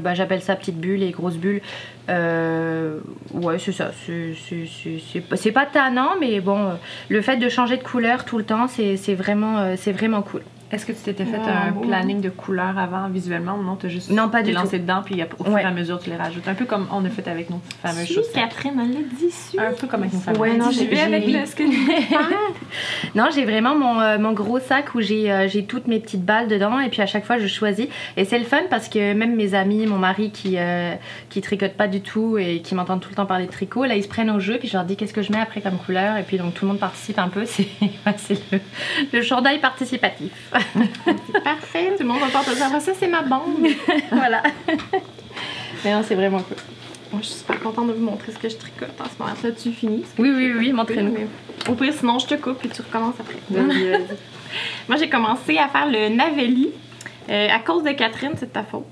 bah, 0.00 0.14
j'appelle 0.14 0.40
ça 0.40 0.56
petite 0.56 0.78
bulle 0.78 1.02
et 1.02 1.10
grosse 1.10 1.36
bulle. 1.36 1.60
Ouais, 2.08 3.58
c'est 3.58 3.72
ça. 3.72 3.90
C'est- 4.06 5.50
pas- 5.52 5.66
tannant, 5.66 6.12
mais 6.20 6.40
bon, 6.40 6.78
le 7.08 7.20
fait 7.20 7.36
de 7.36 7.48
changer 7.48 7.76
de 7.76 7.82
couleur 7.82 8.24
tout 8.24 8.38
le 8.38 8.44
temps, 8.44 8.68
c'est 8.68 9.14
vraiment, 9.14 9.76
c'est 9.76 9.92
vraiment 9.92 10.22
cool. 10.22 10.42
Est-ce 10.76 10.84
que 10.86 10.92
tu 10.92 10.98
t'étais 10.98 11.24
fait 11.24 11.36
un 11.38 11.72
planning 11.72 12.20
de 12.20 12.28
couleurs 12.28 12.78
avant 12.78 13.08
visuellement? 13.08 13.56
Ou 13.58 13.62
non? 13.64 13.76
T'as 13.76 13.88
juste 13.88 14.10
Non, 14.10 14.28
pas 14.28 14.42
du 14.42 14.52
lancé 14.52 14.78
dedans 14.78 15.02
puis 15.04 15.20
au 15.38 15.44
fur 15.44 15.52
Ouais. 15.54 15.62
et 15.62 15.64
à 15.64 15.70
mesure 15.70 15.98
tu 15.98 16.10
les 16.10 16.16
rajoutes. 16.16 16.46
Un 16.46 16.54
peu 16.54 16.66
comme 16.66 16.86
on 16.92 17.04
a 17.04 17.08
fait 17.08 17.26
avec 17.28 17.48
nos 17.50 17.60
fameuses 17.82 18.04
Si, 18.06 18.14
chaussettes. 18.14 18.34
Catherine, 18.34 18.78
elle 18.80 18.92
l'a 18.92 19.00
dit. 19.18 19.32
Un 19.58 19.72
peu 19.72 19.86
comme 19.86 20.00
avec 20.02 20.12
nos 20.12 20.20
fameuses. 20.20 20.40
Ouais, 20.40 20.56
non, 20.56 20.70
j'y 20.70 20.80
j'ai- 20.80 20.86
vais 20.86 21.00
avec 21.00 21.26
le 21.26 21.38
Non, 23.14 23.26
j'ai 23.34 23.44
vraiment 23.44 23.74
mon, 23.74 24.00
euh, 24.00 24.18
mon 24.18 24.32
gros 24.32 24.58
sac 24.58 24.94
où 24.94 25.00
j'ai 25.00 25.32
euh, 25.32 25.48
toutes 25.66 25.86
mes 25.88 25.98
petites 26.00 26.24
balles 26.24 26.48
dedans 26.48 26.78
et 26.80 26.88
puis 26.90 27.00
à 27.02 27.06
chaque 27.06 27.24
fois 27.24 27.38
je 27.38 27.46
choisis. 27.46 27.86
Et 28.16 28.24
c'est 28.24 28.38
le 28.38 28.44
fun 28.44 28.60
parce 28.68 28.88
que 28.88 29.14
même 29.14 29.34
mes 29.34 29.54
amis, 29.54 29.86
mon 29.86 29.98
mari 29.98 30.30
qui, 30.30 30.56
euh, 30.58 30.94
qui 31.30 31.40
tricote 31.40 31.72
pas 31.72 31.88
du 31.88 32.00
tout 32.02 32.36
et 32.38 32.60
qui 32.60 32.74
m'entendent 32.74 33.00
tout 33.00 33.08
le 33.10 33.14
temps 33.16 33.26
parler 33.26 33.46
de 33.46 33.50
tricot, 33.50 33.84
là 33.84 33.96
ils 33.96 34.02
se 34.02 34.08
prennent 34.08 34.30
au 34.30 34.40
jeu 34.40 34.58
puis 34.58 34.68
je 34.68 34.74
leur 34.76 34.84
dis 34.84 34.96
qu'est-ce 34.96 35.14
que 35.14 35.22
je 35.22 35.32
mets 35.32 35.40
après 35.40 35.60
comme 35.62 35.78
couleur? 35.78 36.16
Et 36.18 36.22
puis 36.22 36.36
donc 36.38 36.54
tout 36.54 36.64
le 36.64 36.72
monde 36.72 36.80
participe 36.80 37.18
un 37.18 37.28
peu. 37.28 37.44
C'est 37.46 37.66
le, 38.52 38.60
le 39.12 39.22
chandail 39.22 39.58
participatif. 39.60 40.32
C'est 40.74 41.42
parfait, 41.44 41.92
tout 41.96 42.02
le 42.02 42.08
monde 42.08 42.20
te 42.20 42.54
dire, 42.54 42.70
Ah, 42.72 42.80
ça 42.80 42.92
c'est 42.98 43.08
ma 43.08 43.22
bande. 43.22 43.66
voilà. 44.10 44.42
Mais 45.84 45.92
non, 45.92 46.02
c'est 46.02 46.14
vraiment 46.14 46.40
cool. 46.40 46.56
Moi, 47.12 47.20
je 47.22 47.28
suis 47.28 47.38
super 47.38 47.60
contente 47.60 47.88
de 47.88 47.92
vous 47.92 48.04
montrer 48.04 48.32
ce 48.32 48.38
que 48.38 48.48
je 48.48 48.56
tricote 48.56 49.00
en 49.00 49.04
ce 49.04 49.18
moment. 49.18 49.32
Là, 49.42 49.50
tu 49.50 49.70
finis. 49.70 50.04
Oui, 50.18 50.30
oui, 50.34 50.52
oui, 50.56 50.72
montrez-nous. 50.72 51.14
Au 51.68 51.72
pire, 51.72 51.92
sinon, 51.92 52.18
je 52.18 52.26
te 52.26 52.34
coupe 52.34 52.64
et 52.64 52.68
tu 52.68 52.82
recommences 52.82 53.14
après. 53.20 53.38
Vas-y, 53.50 53.90
vas-y. 53.90 54.00
Moi, 54.88 54.96
j'ai 54.98 55.08
commencé 55.08 55.58
à 55.58 55.68
faire 55.68 55.86
le 55.86 56.08
Navelli 56.08 56.70
euh, 57.30 57.48
à 57.48 57.58
cause 57.58 57.82
de 57.82 57.90
Catherine, 57.90 58.32
c'est 58.36 58.46
de 58.46 58.52
ta 58.52 58.62
faute. 58.62 58.86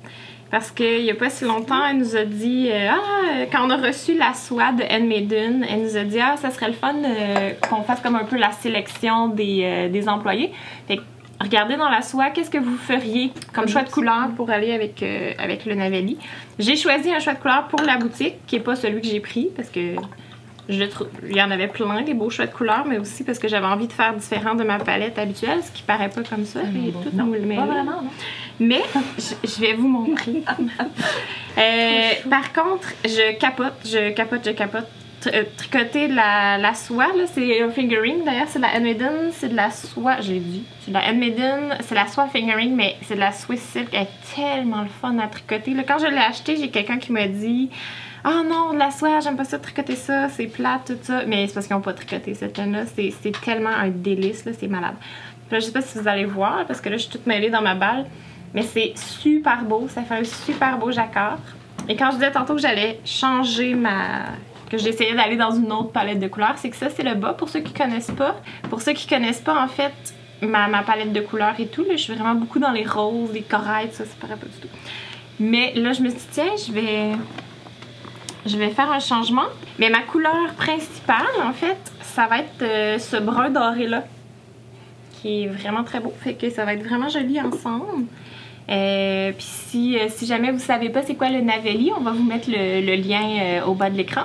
Parce 0.51 0.71
qu'il 0.71 1.03
n'y 1.03 1.11
a 1.11 1.15
pas 1.15 1.31
si 1.31 1.45
longtemps, 1.45 1.85
elle 1.89 1.99
nous 1.99 2.17
a 2.17 2.25
dit 2.25 2.69
euh, 2.71 2.91
Ah, 2.91 3.47
quand 3.51 3.67
on 3.67 3.71
a 3.71 3.77
reçu 3.77 4.17
la 4.17 4.35
soie 4.35 4.73
de 4.73 4.85
Handmaiden, 4.85 5.67
elle 5.69 5.83
nous 5.83 5.97
a 5.97 6.05
dit 6.05 6.21
Ah, 6.21 6.37
ça 6.37 6.51
serait 6.51 6.69
le 6.69 6.75
fun 6.75 6.95
euh, 7.05 7.51
qu'on 7.69 7.83
fasse 7.83 8.01
comme 8.01 8.17
un 8.17 8.25
peu 8.25 8.37
la 8.37 8.53
sélection 8.53 9.29
des, 9.29 9.89
des 9.91 10.09
employés. 10.09 10.53
Fait 10.87 10.99
que, 10.99 11.03
regardez 11.41 11.77
dans 11.77 11.89
la 11.89 12.03
soie, 12.03 12.31
qu'est-ce 12.31 12.51
que 12.51 12.59
vous 12.59 12.77
feriez 12.77 13.33
comme 13.53 13.69
choix 13.69 13.83
de 13.83 13.91
couleur? 13.91 14.29
pour 14.37 14.51
aller 14.51 14.73
avec, 14.73 15.03
euh, 15.03 15.33
avec 15.39 15.65
le 15.67 15.75
Navelli. 15.75 16.19
J'ai 16.59 16.77
choisi 16.77 17.13
un 17.13 17.19
choix 17.19 17.35
de 17.35 17.39
couleur 17.41 17.69
pour 17.69 17.83
la 17.83 17.97
boutique, 17.97 18.37
qui 18.47 18.57
n'est 18.57 18.63
pas 18.63 18.77
celui 18.77 19.01
que 19.01 19.07
j'ai 19.09 19.21
pris, 19.21 19.49
parce 19.57 19.69
que 19.69 19.95
je 20.69 20.79
le 20.79 20.89
trou- 20.89 21.05
il 21.29 21.37
y 21.37 21.43
en 21.43 21.51
avait 21.51 21.69
plein, 21.69 22.01
des 22.03 22.15
beaux 22.15 22.31
choix 22.31 22.47
de 22.47 22.53
couleurs, 22.53 22.85
mais 22.87 22.99
aussi 22.99 23.23
parce 23.25 23.39
que 23.39 23.49
j'avais 23.49 23.67
envie 23.67 23.87
de 23.87 23.93
faire 23.93 24.15
différent 24.15 24.55
de 24.55 24.65
ma 24.65 24.79
palette 24.79 25.19
habituelle, 25.19 25.61
ce 25.63 25.71
qui 25.73 25.83
paraît 25.83 26.09
pas 26.09 26.23
comme 26.23 26.45
ça. 26.47 26.61
et 26.61 26.91
tout 26.93 27.11
non, 27.15 27.25
nous 27.27 27.33
le 27.35 27.41
mêler. 27.41 27.57
Pas 27.61 27.67
vraiment, 27.67 28.03
non? 28.03 28.11
Mais 28.61 28.83
je, 29.19 29.35
je 29.47 29.61
vais 29.61 29.75
vous 29.75 29.89
montrer. 29.89 30.43
Euh, 31.57 32.11
par 32.29 32.53
contre, 32.53 32.89
je 33.05 33.39
capote, 33.39 33.75
je 33.85 34.11
capote, 34.11 34.41
je 34.45 34.51
capote. 34.51 34.89
Euh, 35.27 35.45
tricoter 35.57 36.09
la, 36.09 36.59
la 36.59 36.75
soie, 36.75 37.07
c'est 37.33 37.63
un 37.63 37.71
fingering. 37.71 38.25
D'ailleurs, 38.25 38.49
c'est 38.49 38.59
de 38.59 38.65
la 38.65 38.75
Handmaiden, 38.75 39.31
c'est 39.33 39.49
de 39.49 39.57
la 39.57 39.71
soie, 39.71 40.21
j'ai 40.21 40.39
dit. 40.39 40.65
C'est 40.81 40.91
de 40.91 40.95
la 40.95 41.09
Handmaiden, 41.09 41.77
c'est 41.81 41.95
la 41.95 42.07
soie 42.07 42.27
fingering, 42.27 42.75
mais 42.75 42.97
c'est 43.03 43.15
de 43.15 43.21
la 43.21 43.33
Swiss 43.33 43.61
Silk. 43.61 43.89
Elle 43.93 44.03
est 44.03 44.35
tellement 44.35 44.83
le 44.83 44.89
fun 44.89 45.19
à 45.19 45.27
tricoter. 45.29 45.75
Là, 45.75 45.83
quand 45.87 45.99
je 45.99 46.07
l'ai 46.07 46.19
acheté, 46.19 46.57
j'ai 46.57 46.69
quelqu'un 46.69 46.99
qui 46.99 47.13
m'a 47.13 47.27
dit 47.27 47.71
Ah 48.25 48.43
non, 48.45 48.73
de 48.73 48.79
la 48.79 48.91
soie, 48.91 49.21
j'aime 49.21 49.37
pas 49.37 49.45
ça 49.45 49.59
tricoter 49.59 49.97
ça, 49.97 50.29
c'est 50.29 50.47
plate, 50.47 50.87
tout 50.87 50.99
ça. 51.03 51.23
Mais 51.27 51.47
c'est 51.47 51.55
parce 51.55 51.67
qu'ils 51.67 51.77
n'ont 51.77 51.83
pas 51.83 51.95
tricoté 51.95 52.35
cette 52.35 52.59
laine-là. 52.59 52.85
C'est 52.87 53.41
tellement 53.43 53.71
un 53.71 53.89
délice, 53.89 54.45
c'est 54.59 54.69
malade. 54.69 54.97
Là, 55.51 55.59
je 55.61 55.67
sais 55.67 55.73
pas 55.73 55.83
si 55.83 55.99
vous 55.99 56.09
allez 56.09 56.25
voir, 56.25 56.65
parce 56.67 56.81
que 56.81 56.89
là, 56.89 56.97
je 56.97 57.03
suis 57.03 57.11
toute 57.11 57.27
mêlée 57.27 57.51
dans 57.51 57.63
ma 57.63 57.75
balle. 57.75 58.07
Mais 58.55 58.63
c'est 58.63 58.93
super 58.97 59.65
beau, 59.65 59.89
ça 59.89 60.03
fait 60.03 60.15
un 60.15 60.25
super 60.25 60.79
beau 60.79 60.93
jacquard. 60.93 61.39
Et 61.89 61.97
quand 61.97 62.11
je 62.13 62.17
disais 62.17 62.31
tantôt 62.31 62.55
que 62.55 62.61
j'allais 62.61 63.01
changer 63.05 63.75
ma. 63.75 64.27
Que 64.71 64.79
j'essayais 64.79 65.15
d'aller 65.15 65.37
dans 65.37 65.53
une 65.53 65.71
autre 65.73 65.91
palette 65.91 66.21
de 66.21 66.29
couleurs, 66.29 66.55
c'est 66.57 66.71
que 66.71 66.77
ça, 66.77 66.89
c'est 66.91 67.03
le 67.03 67.15
bas 67.15 67.35
pour 67.35 67.49
ceux 67.49 67.61
qui 67.61 67.73
connaissent 67.73 68.11
pas. 68.11 68.37
Pour 68.71 68.83
ceux 68.83 68.93
qui 68.93 69.07
connaissent 69.07 69.41
pas, 69.41 69.63
en 69.63 69.69
fait, 69.69 69.93
ma, 70.43 70.83
palette 70.83 71.13
de 71.13 71.21
couleurs 71.21 71.55
et 71.59 71.67
tout, 71.67 71.83
là, 71.83 71.93
je 71.93 72.03
suis 72.03 72.15
vraiment 72.15 72.35
beaucoup 72.35 72.59
dans 72.59 72.73
les 72.73 72.85
roses, 72.85 73.33
les 73.33 73.43
corails, 73.43 73.91
ça, 73.93 74.05
ça 74.05 74.15
paraît 74.21 74.37
pas 74.37 74.47
du 74.47 74.61
tout. 74.61 74.69
Mais 75.41 75.73
là, 75.75 75.93
je 75.93 76.03
me 76.03 76.09
suis 76.09 76.19
dit, 76.19 76.27
tiens, 76.31 76.53
je 76.67 76.73
vais. 76.73 77.13
Je 78.47 78.59
vais 78.59 78.69
faire 78.69 78.93
un 78.93 79.01
changement. 79.01 79.47
Mais 79.79 79.89
ma 79.89 80.03
couleur 80.03 80.53
principale, 80.59 81.25
en 81.43 81.55
fait, 81.55 81.79
ça 82.03 82.27
va 82.27 82.41
être 82.41 82.63
euh, 82.63 82.99
ce 82.99 83.17
brun 83.17 83.49
doré-là. 83.49 84.05
Qui 85.21 85.45
est 85.45 85.47
vraiment 85.47 85.83
très 85.83 86.01
beau. 86.01 86.13
Fait 86.21 86.35
que 86.35 86.51
ça 86.51 86.67
va 86.67 86.75
être 86.75 86.85
vraiment 86.85 87.09
joli 87.09 87.41
ensemble. 87.41 88.05
Euh, 88.69 89.33
Puis 89.33 89.47
si, 89.47 89.99
euh, 89.99 90.09
si 90.09 90.27
jamais 90.27 90.51
vous 90.51 90.59
savez 90.59 90.91
pas 90.91 91.03
c'est 91.03 91.15
quoi 91.15 91.31
le 91.31 91.41
Navelli, 91.41 91.91
on 91.97 92.03
va 92.03 92.13
vous 92.13 92.23
mettre 92.23 92.49
le, 92.51 92.97
lien 92.97 93.63
au 93.67 93.75
bas 93.75 93.89
de 93.89 93.97
l'écran. 93.97 94.25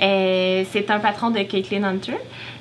Euh, 0.00 0.64
c'est 0.70 0.90
un 0.90 0.98
patron 0.98 1.30
de 1.30 1.40
Caitlin 1.42 1.84
Hunter. 1.84 2.16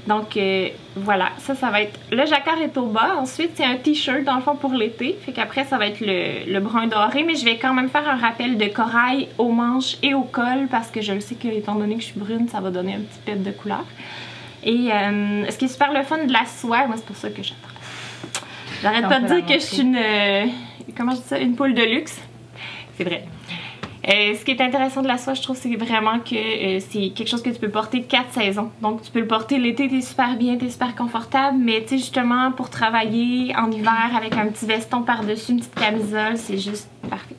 Donc 0.08 0.38
euh, 0.38 0.70
voilà, 0.96 1.30
ça, 1.39 1.56
ça 1.56 1.70
va 1.70 1.82
être. 1.82 2.00
Le 2.12 2.25
jacquard 2.25 2.62
est 2.62 2.77
au 2.77 2.86
bas. 2.86 3.15
Ensuite, 3.20 3.51
c'est 3.56 3.65
un 3.65 3.75
t-shirt 3.75 4.24
dans 4.24 4.36
le 4.36 4.42
fond 4.42 4.56
pour 4.56 4.72
l'été. 4.74 5.18
Fait 5.25 5.32
qu'après, 5.32 5.65
ça 5.65 5.77
va 5.77 5.88
être 5.88 6.00
le, 6.00 6.51
le 6.51 6.60
brun 6.60 6.88
doré. 6.88 7.24
Mais 7.24 7.36
je 7.36 7.44
vais 7.44 7.58
quand 7.58 7.74
même 7.74 7.89
faire 7.89 8.08
un 8.08 8.15
rappel 8.15 8.58
de 8.58 8.65
corail 8.68 9.27
aux 9.38 9.51
manches 9.51 9.98
et 10.04 10.13
au 10.13 10.22
col 10.22 10.68
parce 10.70 10.89
que 10.92 11.01
je 11.01 11.12
le 11.13 11.20
sais 11.22 11.36
que, 11.36 11.48
étant 11.48 11.75
donné 11.75 11.96
que 11.96 12.01
je 12.01 12.08
suis 12.08 12.20
brune, 12.20 12.48
ça 12.48 12.62
va 12.62 12.70
donner 12.70 12.94
un 12.94 13.00
petit 13.00 13.20
peu 13.25 13.34
de 13.34 13.51
couleur. 13.51 13.84
Et 14.63 14.89
euh, 14.92 15.50
ce 15.50 15.58
qui 15.58 15.65
est 15.65 15.70
super 15.70 15.92
le 15.92 16.04
fun 16.04 16.24
de 16.25 16.32
la 16.34 16.46
soie, 16.46 16.88
moi, 16.88 16.96
c'est 16.98 17.06
pour 17.06 17.15
ça 17.18 17.30
que 17.30 17.44
j'adore. 17.44 17.60
J'arrête 18.82 19.08
pas 19.10 19.20
de 19.20 19.27
dire 19.27 19.46
que 19.46 19.54
je 19.54 19.60
suis 19.60 19.82
une. 19.82 19.96
euh, 19.96 20.46
comment 20.96 21.12
je 21.12 21.18
dis 21.18 21.27
ça 21.27 21.39
Une 21.39 21.56
poule 21.56 21.74
de 21.74 21.84
luxe. 21.84 22.20
C'est 22.98 23.04
vrai. 23.04 23.25
Euh, 24.07 24.35
ce 24.35 24.45
qui 24.45 24.51
est 24.51 24.62
intéressant 24.62 25.01
de 25.01 25.07
la 25.07 25.17
soie, 25.17 25.33
je 25.33 25.41
trouve, 25.41 25.57
c'est 25.57 25.75
vraiment 25.75 26.19
que 26.19 26.35
euh, 26.35 26.79
c'est 26.91 27.09
quelque 27.09 27.27
chose 27.27 27.41
que 27.41 27.50
tu 27.50 27.59
peux 27.59 27.69
porter 27.69 28.03
quatre 28.03 28.33
saisons. 28.33 28.69
Donc, 28.81 29.01
tu 29.01 29.12
peux 29.12 29.19
le 29.19 29.27
porter 29.27 29.57
l'été, 29.57 29.88
t'es 29.88 30.01
super 30.01 30.35
bien, 30.38 30.57
t'es 30.57 30.69
super 30.69 30.93
confortable, 30.95 31.57
mais 31.59 31.81
tu 31.81 31.89
sais, 31.89 31.97
justement, 31.97 32.51
pour 32.51 32.69
travailler 32.69 33.55
en 33.55 33.71
hiver 33.71 34.12
avec 34.15 34.38
un 34.38 34.45
petit 34.47 34.67
veston 34.67 35.01
par-dessus, 35.01 35.53
une 35.53 35.59
petite 35.59 35.74
camisole, 35.74 36.38
c'est 36.38 36.59
juste 36.59 36.88
parfait. 37.09 37.35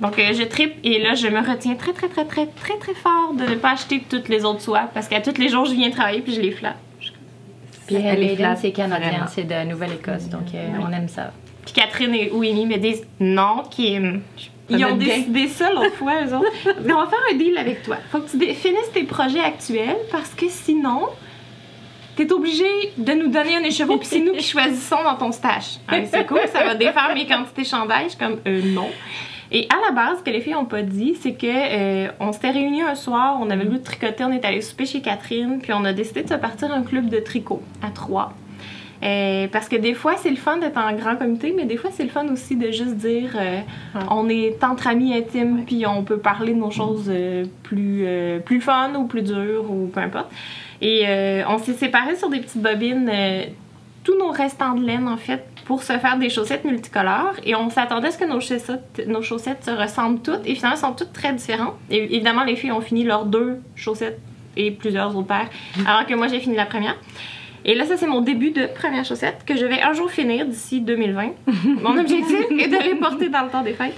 Donc, 0.00 0.18
euh, 0.18 0.32
je 0.32 0.44
tripe 0.44 0.74
et 0.84 1.02
là, 1.02 1.14
je 1.14 1.26
me 1.26 1.40
retiens 1.40 1.74
très, 1.74 1.92
très, 1.92 2.08
très, 2.08 2.24
très, 2.24 2.46
très, 2.46 2.78
très 2.78 2.94
fort 2.94 3.34
de 3.34 3.44
ne 3.44 3.56
pas 3.56 3.72
acheter 3.72 4.04
toutes 4.08 4.28
les 4.28 4.44
autres 4.44 4.60
soies 4.60 4.88
parce 4.92 5.08
qu'à 5.08 5.20
tous 5.20 5.38
les 5.38 5.48
jours, 5.48 5.64
je 5.64 5.74
viens 5.74 5.90
travailler 5.90 6.20
puis 6.20 6.34
je 6.34 6.40
les 6.40 6.52
flatte. 6.52 6.76
Puis 7.86 7.96
Elle 7.96 8.22
est 8.22 8.36
flat, 8.36 8.56
c'est 8.56 8.72
canadien, 8.72 9.26
c'est 9.26 9.44
de 9.44 9.68
Nouvelle-Écosse, 9.68 10.28
donc 10.28 10.54
euh, 10.54 10.68
on 10.80 10.90
aime 10.92 11.08
ça. 11.08 11.32
Puis 11.64 11.74
Catherine 11.74 12.14
et 12.14 12.30
Winnie 12.30 12.66
me 12.66 12.78
disent 12.78 13.06
non, 13.20 13.62
Kim. 13.70 14.22
Ils 14.70 14.84
ont 14.84 14.96
décidé 14.96 15.48
ça 15.48 15.70
l'autre 15.70 15.94
fois, 15.94 16.24
eux 16.24 16.34
autres. 16.34 16.50
Mais 16.84 16.92
on 16.92 17.00
va 17.00 17.06
faire 17.06 17.18
un 17.32 17.36
deal 17.36 17.56
avec 17.58 17.82
toi. 17.82 17.98
Faut 18.10 18.20
que 18.20 18.30
tu 18.30 18.38
finisses 18.54 18.92
tes 18.92 19.04
projets 19.04 19.40
actuels 19.40 19.96
parce 20.10 20.30
que 20.30 20.46
sinon, 20.48 21.08
t'es 22.16 22.32
obligé 22.32 22.64
de 22.96 23.12
nous 23.12 23.28
donner 23.28 23.56
un 23.56 23.62
écheveau 23.62 23.98
puis 23.98 24.06
c'est 24.06 24.20
nous 24.20 24.32
qui 24.32 24.44
choisissons 24.44 25.02
dans 25.02 25.16
ton 25.16 25.32
stage. 25.32 25.78
Mais 25.90 26.06
c'est 26.06 26.26
cool, 26.26 26.40
ça 26.52 26.64
va 26.64 26.74
défaire 26.74 27.12
mes 27.14 27.26
quantités 27.26 27.64
chandail. 27.64 28.04
Je 28.04 28.08
suis 28.10 28.18
comme, 28.18 28.40
euh, 28.46 28.62
non. 28.66 28.88
Et 29.52 29.68
à 29.70 29.76
la 29.86 29.92
base, 29.92 30.18
ce 30.18 30.22
que 30.24 30.30
les 30.30 30.40
filles 30.40 30.54
ont 30.54 30.64
pas 30.64 30.82
dit, 30.82 31.14
c'est 31.20 31.34
que 31.34 31.46
euh, 31.46 32.10
on 32.18 32.32
s'était 32.32 32.50
réunis 32.50 32.82
un 32.82 32.94
soir, 32.94 33.38
on 33.40 33.50
avait 33.50 33.64
le 33.64 33.70
goût 33.70 33.78
de 33.78 33.84
tricoter, 33.84 34.24
on 34.24 34.32
est 34.32 34.44
allé 34.44 34.60
souper 34.60 34.86
chez 34.86 35.00
Catherine, 35.00 35.60
puis 35.62 35.72
on 35.72 35.84
a 35.84 35.92
décidé 35.92 36.22
de 36.22 36.28
se 36.28 36.34
partir 36.34 36.72
un 36.72 36.82
club 36.82 37.08
de 37.08 37.18
tricot 37.20 37.62
à 37.82 37.90
trois. 37.90 38.32
Euh, 39.02 39.48
parce 39.50 39.68
que 39.68 39.76
des 39.76 39.94
fois, 39.94 40.14
c'est 40.16 40.30
le 40.30 40.36
fun 40.36 40.58
d'être 40.58 40.78
en 40.78 40.92
grand 40.94 41.16
comité, 41.16 41.52
mais 41.56 41.64
des 41.64 41.76
fois, 41.76 41.90
c'est 41.92 42.04
le 42.04 42.10
fun 42.10 42.26
aussi 42.28 42.56
de 42.56 42.70
juste 42.70 42.96
dire 42.96 43.30
euh, 43.36 43.60
on 44.10 44.28
est 44.28 44.62
entre 44.62 44.86
amis 44.86 45.14
intimes, 45.14 45.64
puis 45.66 45.84
on 45.86 46.04
peut 46.04 46.18
parler 46.18 46.54
de 46.54 46.58
nos 46.58 46.70
choses 46.70 47.06
euh, 47.08 47.44
plus, 47.62 48.06
plus 48.44 48.60
fun 48.60 48.94
ou 48.94 49.06
plus 49.06 49.22
dures 49.22 49.70
ou 49.70 49.88
peu 49.88 50.00
importe. 50.00 50.30
Et 50.80 51.04
on 51.48 51.58
s'est 51.58 51.74
séparés 51.74 52.16
sur 52.16 52.28
des 52.28 52.40
petites 52.40 52.60
bobines, 52.60 53.10
tous 54.02 54.18
nos 54.18 54.30
restants 54.30 54.74
de 54.74 54.84
laine 54.84 55.08
en 55.08 55.16
fait, 55.16 55.44
pour 55.64 55.82
se 55.82 55.94
faire 55.94 56.18
des 56.18 56.28
chaussettes 56.28 56.64
multicolores. 56.64 57.34
Et 57.44 57.54
on 57.54 57.70
s'attendait 57.70 58.08
à 58.08 58.10
ce 58.10 58.18
que 58.18 58.24
nos 58.24 58.40
chaussettes, 58.40 59.02
nos 59.06 59.22
chaussettes 59.22 59.64
se 59.64 59.70
ressemblent 59.70 60.20
toutes, 60.20 60.46
et 60.46 60.54
finalement, 60.54 60.76
elles 60.76 60.80
sont 60.80 60.92
toutes 60.92 61.12
très 61.12 61.32
différentes. 61.32 61.74
Et 61.90 62.04
évidemment, 62.04 62.44
les 62.44 62.56
filles 62.56 62.72
ont 62.72 62.82
fini 62.82 63.04
leurs 63.04 63.24
deux 63.24 63.60
chaussettes 63.76 64.20
et 64.56 64.70
plusieurs 64.70 65.16
autres 65.16 65.26
paires, 65.26 65.48
alors 65.86 66.06
que 66.06 66.14
moi, 66.14 66.28
j'ai 66.28 66.40
fini 66.40 66.56
la 66.56 66.66
première. 66.66 66.96
Et 67.66 67.74
là, 67.74 67.86
ça, 67.86 67.96
c'est 67.96 68.06
mon 68.06 68.20
début 68.20 68.50
de 68.50 68.66
première 68.66 69.04
chaussette 69.04 69.44
que 69.46 69.56
je 69.56 69.64
vais 69.64 69.80
un 69.80 69.94
jour 69.94 70.10
finir 70.10 70.46
d'ici 70.46 70.80
2020. 70.80 71.30
Mon 71.82 71.98
objectif 71.98 72.40
est 72.50 72.68
de 72.68 72.84
les 72.84 72.94
porter 72.96 73.30
dans 73.30 73.42
le 73.44 73.50
temps 73.50 73.62
des 73.62 73.72
fêtes. 73.72 73.96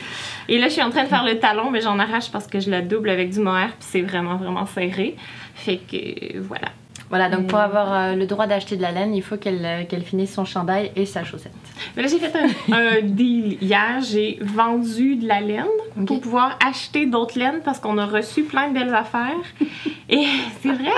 Et 0.49 0.59
là, 0.59 0.69
je 0.69 0.75
suis 0.75 0.83
en 0.83 0.91
train 0.91 1.03
de 1.03 1.09
faire 1.09 1.25
le 1.25 1.39
talon, 1.39 1.71
mais 1.71 1.81
j'en 1.81 1.99
arrache 1.99 2.31
parce 2.31 2.47
que 2.47 2.61
je 2.61 2.71
la 2.71 2.81
double 2.81 3.11
avec 3.11 3.31
du 3.31 3.41
mohair, 3.41 3.69
puis 3.79 3.89
c'est 3.91 4.03
vraiment, 4.03 4.37
vraiment 4.37 4.67
serré. 4.67 5.17
Fait 5.55 5.79
que 5.79 6.39
voilà. 6.39 6.69
Voilà, 7.09 7.29
donc 7.29 7.47
pour 7.47 7.59
avoir 7.59 7.93
euh, 7.93 8.15
le 8.15 8.27
droit 8.27 8.47
d'acheter 8.47 8.77
de 8.77 8.83
la 8.83 8.91
laine, 8.91 9.15
il 9.15 9.23
faut 9.23 9.37
qu'elle 9.37 9.65
euh, 9.65 9.85
qu'elle 9.85 10.03
finisse 10.03 10.35
son 10.35 10.45
chandail 10.45 10.91
et 10.97 11.07
sa 11.07 11.23
chaussette. 11.25 11.53
Mais 11.97 12.03
là, 12.03 12.09
j'ai 12.09 12.19
fait 12.19 12.33
un, 12.37 12.73
un 12.73 13.03
deal 13.03 13.59
hier. 13.61 14.01
J'ai 14.03 14.39
vendu 14.41 15.17
de 15.17 15.27
la 15.29 15.41
laine 15.41 15.67
pour 16.07 16.21
pouvoir 16.21 16.59
acheter 16.67 17.07
d'autres 17.07 17.39
laines 17.39 17.61
parce 17.65 17.79
qu'on 17.79 17.99
a 17.99 18.07
reçu 18.07 18.43
plein 18.43 18.69
de 18.69 18.75
belles 18.75 18.95
affaires. 18.95 19.33
Et 20.09 20.27
c'est 20.63 20.73
vrai, 20.73 20.91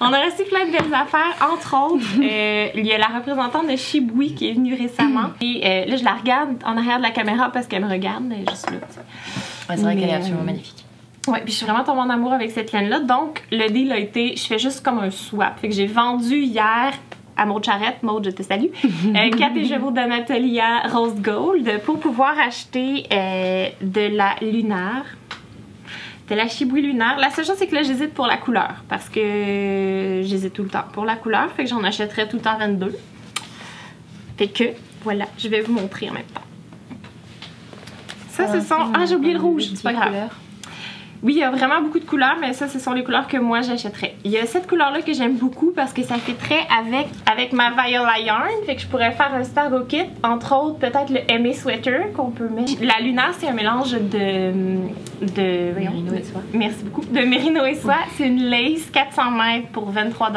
on 0.00 0.12
a 0.12 0.24
reçu 0.24 0.44
plein 0.44 0.66
de 0.66 0.72
belles 0.72 0.94
affaires. 0.94 1.34
Entre 1.52 1.74
autres, 1.74 2.04
euh, 2.22 2.68
il 2.74 2.86
y 2.86 2.92
a 2.92 2.98
la 2.98 3.06
représentante 3.08 3.68
de 3.68 3.76
Shibui 3.76 4.34
qui 4.34 4.48
est 4.48 4.54
venue 4.54 4.74
récemment. 4.74 5.30
Et 5.40 5.62
euh, 5.64 5.86
là, 5.86 5.96
je 5.96 6.04
la 6.04 6.14
regarde 6.14 6.56
en 6.64 6.76
arrière 6.76 6.98
de 6.98 7.02
la 7.02 7.10
caméra 7.10 7.50
parce 7.50 7.66
qu'elle 7.66 7.84
me 7.84 7.90
regarde, 7.90 8.24
est 8.32 8.48
juste 8.48 8.70
là. 8.70 8.76
Ouais, 8.76 9.76
c'est 9.76 9.82
vrai 9.82 9.94
Mais, 9.94 10.00
qu'elle 10.00 10.10
est 10.10 10.14
absolument 10.14 10.44
magnifique. 10.44 10.84
Ouais, 11.28 11.40
puis 11.42 11.52
je 11.52 11.58
suis 11.58 11.66
vraiment 11.66 11.84
tombée 11.84 12.00
en 12.00 12.10
amour 12.10 12.32
avec 12.32 12.50
cette 12.50 12.72
laine-là. 12.72 13.00
Donc, 13.00 13.42
le 13.52 13.68
deal 13.68 13.92
a 13.92 13.98
été, 13.98 14.34
je 14.36 14.44
fais 14.44 14.58
juste 14.58 14.82
comme 14.82 14.98
un 14.98 15.10
swap. 15.10 15.58
Fait 15.60 15.68
que 15.68 15.74
j'ai 15.74 15.86
vendu 15.86 16.36
hier 16.36 16.92
à 17.36 17.46
Maud 17.46 17.64
Charrette, 17.64 18.02
Maud, 18.02 18.24
je 18.24 18.30
te 18.30 18.42
salue, 18.42 18.66
euh, 18.84 19.30
4 19.30 19.56
écheveaux 19.56 19.90
d'Anatolia 19.90 20.80
Rose 20.92 21.14
Gold 21.20 21.80
pour 21.84 22.00
pouvoir 22.00 22.36
acheter 22.38 23.06
euh, 23.12 23.68
de 23.80 24.16
la 24.16 24.34
lunaire. 24.42 25.04
De 26.28 26.34
la 26.34 26.46
chibouille 26.46 26.82
lunaire. 26.82 27.16
La 27.18 27.30
seule 27.30 27.46
chose, 27.46 27.56
c'est 27.58 27.66
que 27.66 27.74
là, 27.74 27.82
j'hésite 27.82 28.12
pour 28.12 28.26
la 28.26 28.36
couleur. 28.36 28.84
Parce 28.88 29.08
que 29.08 30.20
j'hésite 30.22 30.52
tout 30.52 30.62
le 30.62 30.68
temps 30.68 30.84
pour 30.92 31.06
la 31.06 31.16
couleur. 31.16 31.50
Fait 31.52 31.64
que 31.64 31.70
j'en 31.70 31.82
achèterai 31.82 32.28
tout 32.28 32.36
le 32.36 32.42
temps 32.42 32.58
22. 32.58 32.94
Fait 34.36 34.48
que, 34.48 34.64
voilà, 35.04 35.24
je 35.38 35.48
vais 35.48 35.60
vous 35.60 35.72
montrer 35.72 36.10
en 36.10 36.12
même 36.12 36.24
temps. 36.24 36.42
Ça, 38.28 38.52
ce 38.52 38.60
sont. 38.60 38.92
Ah, 38.92 39.06
j'ai 39.06 39.16
oublié 39.16 39.32
le 39.32 39.40
rouge. 39.40 39.68
C'est 39.74 39.82
pas 39.82 39.94
grave. 39.94 40.28
Oui, 41.22 41.34
il 41.34 41.38
y 41.38 41.42
a 41.42 41.50
vraiment 41.50 41.80
beaucoup 41.82 41.98
de 41.98 42.04
couleurs, 42.04 42.36
mais 42.40 42.52
ça, 42.52 42.68
ce 42.68 42.78
sont 42.78 42.92
les 42.92 43.02
couleurs 43.02 43.26
que 43.26 43.36
moi 43.36 43.60
j'achèterais. 43.60 44.14
Il 44.24 44.30
y 44.30 44.38
a 44.38 44.46
cette 44.46 44.68
couleur-là 44.68 45.02
que 45.02 45.12
j'aime 45.12 45.36
beaucoup 45.36 45.72
parce 45.74 45.92
que 45.92 46.02
ça 46.02 46.14
fait 46.16 46.34
très 46.34 46.60
avec, 46.78 47.08
avec 47.30 47.52
ma 47.52 47.70
Viola 47.70 48.18
Yarn. 48.20 48.48
Fait 48.66 48.76
que 48.76 48.82
je 48.82 48.86
pourrais 48.86 49.12
faire 49.12 49.32
un 49.34 49.70
beau 49.70 49.84
kit. 49.84 50.04
Entre 50.22 50.54
autres, 50.56 50.78
peut-être 50.78 51.10
le 51.10 51.20
Aimé 51.30 51.52
Sweater 51.54 52.12
qu'on 52.14 52.30
peut 52.30 52.48
mettre. 52.48 52.72
La 52.82 53.00
lunaire, 53.00 53.32
c'est 53.38 53.48
un 53.48 53.52
mélange 53.52 53.92
de. 53.92 53.98
de 55.20 55.28
de- 55.34 56.14
et 56.16 56.22
soie. 56.22 56.42
Merci 56.52 56.84
beaucoup. 56.84 57.04
De 57.04 57.20
Merino 57.20 57.64
et 57.64 57.74
soie. 57.74 57.96
C'est 58.16 58.28
une 58.28 58.44
lace 58.44 58.88
400 58.92 59.30
mètres 59.32 59.68
pour 59.72 59.90
23 59.90 60.30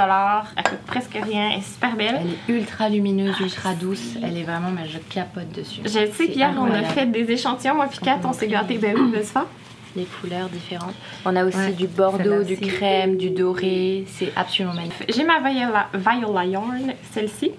Elle 0.55 0.63
coûte 0.63 0.79
presque 0.87 1.13
rien. 1.21 1.49
Elle 1.53 1.59
est 1.59 1.73
super 1.73 1.95
belle. 1.95 2.19
Elle 2.21 2.55
est 2.55 2.59
ultra 2.59 2.89
lumineuse, 2.89 3.39
ultra 3.39 3.73
douce. 3.73 4.15
Elle 4.23 4.37
est 4.37 4.43
vraiment, 4.43 4.71
mais 4.75 4.87
je 4.87 4.97
capote 5.13 5.51
dessus. 5.51 5.81
Je 5.83 5.89
sais 6.11 6.27
qu'hier, 6.27 6.51
on 6.59 6.65
a 6.71 6.83
fait 6.83 7.05
des 7.05 7.29
échantillons. 7.31 7.75
Moi, 7.75 7.87
Kat, 8.01 8.17
on 8.23 8.33
s'est 8.33 8.47
gâtés. 8.47 8.79
Ben 8.79 8.95
oui, 8.97 9.11
vas-y, 9.11 9.25
fort. 9.25 9.47
Les 9.95 10.05
couleurs 10.05 10.47
différentes. 10.49 10.93
On 11.25 11.35
a 11.35 11.43
aussi 11.43 11.57
Ouais, 11.57 11.71
du 11.73 11.87
bordeaux, 11.87 12.43
du 12.43 12.55
crème, 12.57 13.17
du 13.17 13.29
doré. 13.29 14.05
C'est 14.07 14.31
absolument 14.35 14.73
magnifique. 14.75 15.11
J'ai 15.13 15.23
ma 15.25 15.39
Viola, 15.39 15.89
Viola 15.93 16.45
Yarn, 16.45 16.93
celle-ci, 17.11 17.51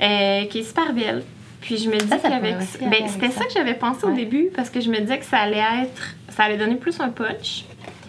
euh, 0.00 0.44
qui 0.46 0.58
est 0.60 0.62
super 0.62 0.92
belle. 0.92 1.24
Puis 1.60 1.76
je 1.76 1.88
me 1.90 1.96
dis 1.96 2.06
qu'avec. 2.08 2.54
Ben, 2.88 3.08
c'était 3.08 3.30
ça. 3.30 3.40
ça 3.40 3.44
que 3.46 3.52
j'avais 3.52 3.74
pensé 3.74 4.04
au 4.06 4.12
début 4.12 4.48
parce 4.54 4.70
que 4.70 4.80
je 4.80 4.90
me 4.90 4.98
disais 5.00 5.18
que 5.18 5.24
ça 5.24 5.38
allait 5.38 5.56
être. 5.82 6.14
Ça 6.28 6.44
allait 6.44 6.56
donner 6.56 6.76
plus 6.76 7.00
un 7.00 7.08
punch. 7.08 7.64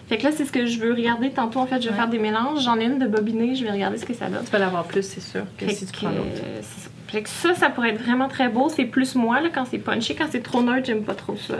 Fait 0.08 0.18
que 0.18 0.24
là, 0.24 0.30
c'est 0.32 0.44
ce 0.44 0.52
que 0.52 0.66
je 0.66 0.78
veux 0.78 0.92
regarder 0.92 1.30
tantôt. 1.30 1.58
En 1.60 1.66
fait, 1.66 1.76
je 1.80 1.88
vais 1.88 1.90
Ouais. 1.90 1.96
faire 1.96 2.08
des 2.08 2.18
mélanges. 2.18 2.62
J'en 2.62 2.78
ai 2.78 2.84
une 2.84 2.98
de 2.98 3.06
bobinée, 3.08 3.54
je 3.56 3.64
vais 3.64 3.70
regarder 3.72 3.96
ce 3.98 4.04
que 4.04 4.14
ça 4.14 4.26
donne. 4.28 4.44
Tu 4.44 4.50
vas 4.50 4.58
l'avoir 4.58 4.84
plus, 4.84 5.02
c'est 5.02 5.20
sûr, 5.20 5.42
que 5.58 5.66
Fait 5.66 5.72
si 5.74 5.86
tu 5.86 5.92
prends 5.92 6.10
l'autre. 6.10 6.40
euh. 6.44 6.60
Fait 7.08 7.22
que 7.22 7.28
ça, 7.28 7.54
ça 7.54 7.70
pourrait 7.70 7.90
être 7.90 8.02
vraiment 8.02 8.28
très 8.28 8.48
beau. 8.48 8.68
C'est 8.68 8.84
plus 8.84 9.16
moi 9.16 9.40
là, 9.40 9.48
quand 9.52 9.64
c'est 9.68 9.78
punché. 9.78 10.14
Quand 10.14 10.26
c'est 10.30 10.42
trop 10.42 10.62
neutre, 10.62 10.86
j'aime 10.86 11.02
pas 11.02 11.14
trop 11.14 11.36
ça. 11.36 11.54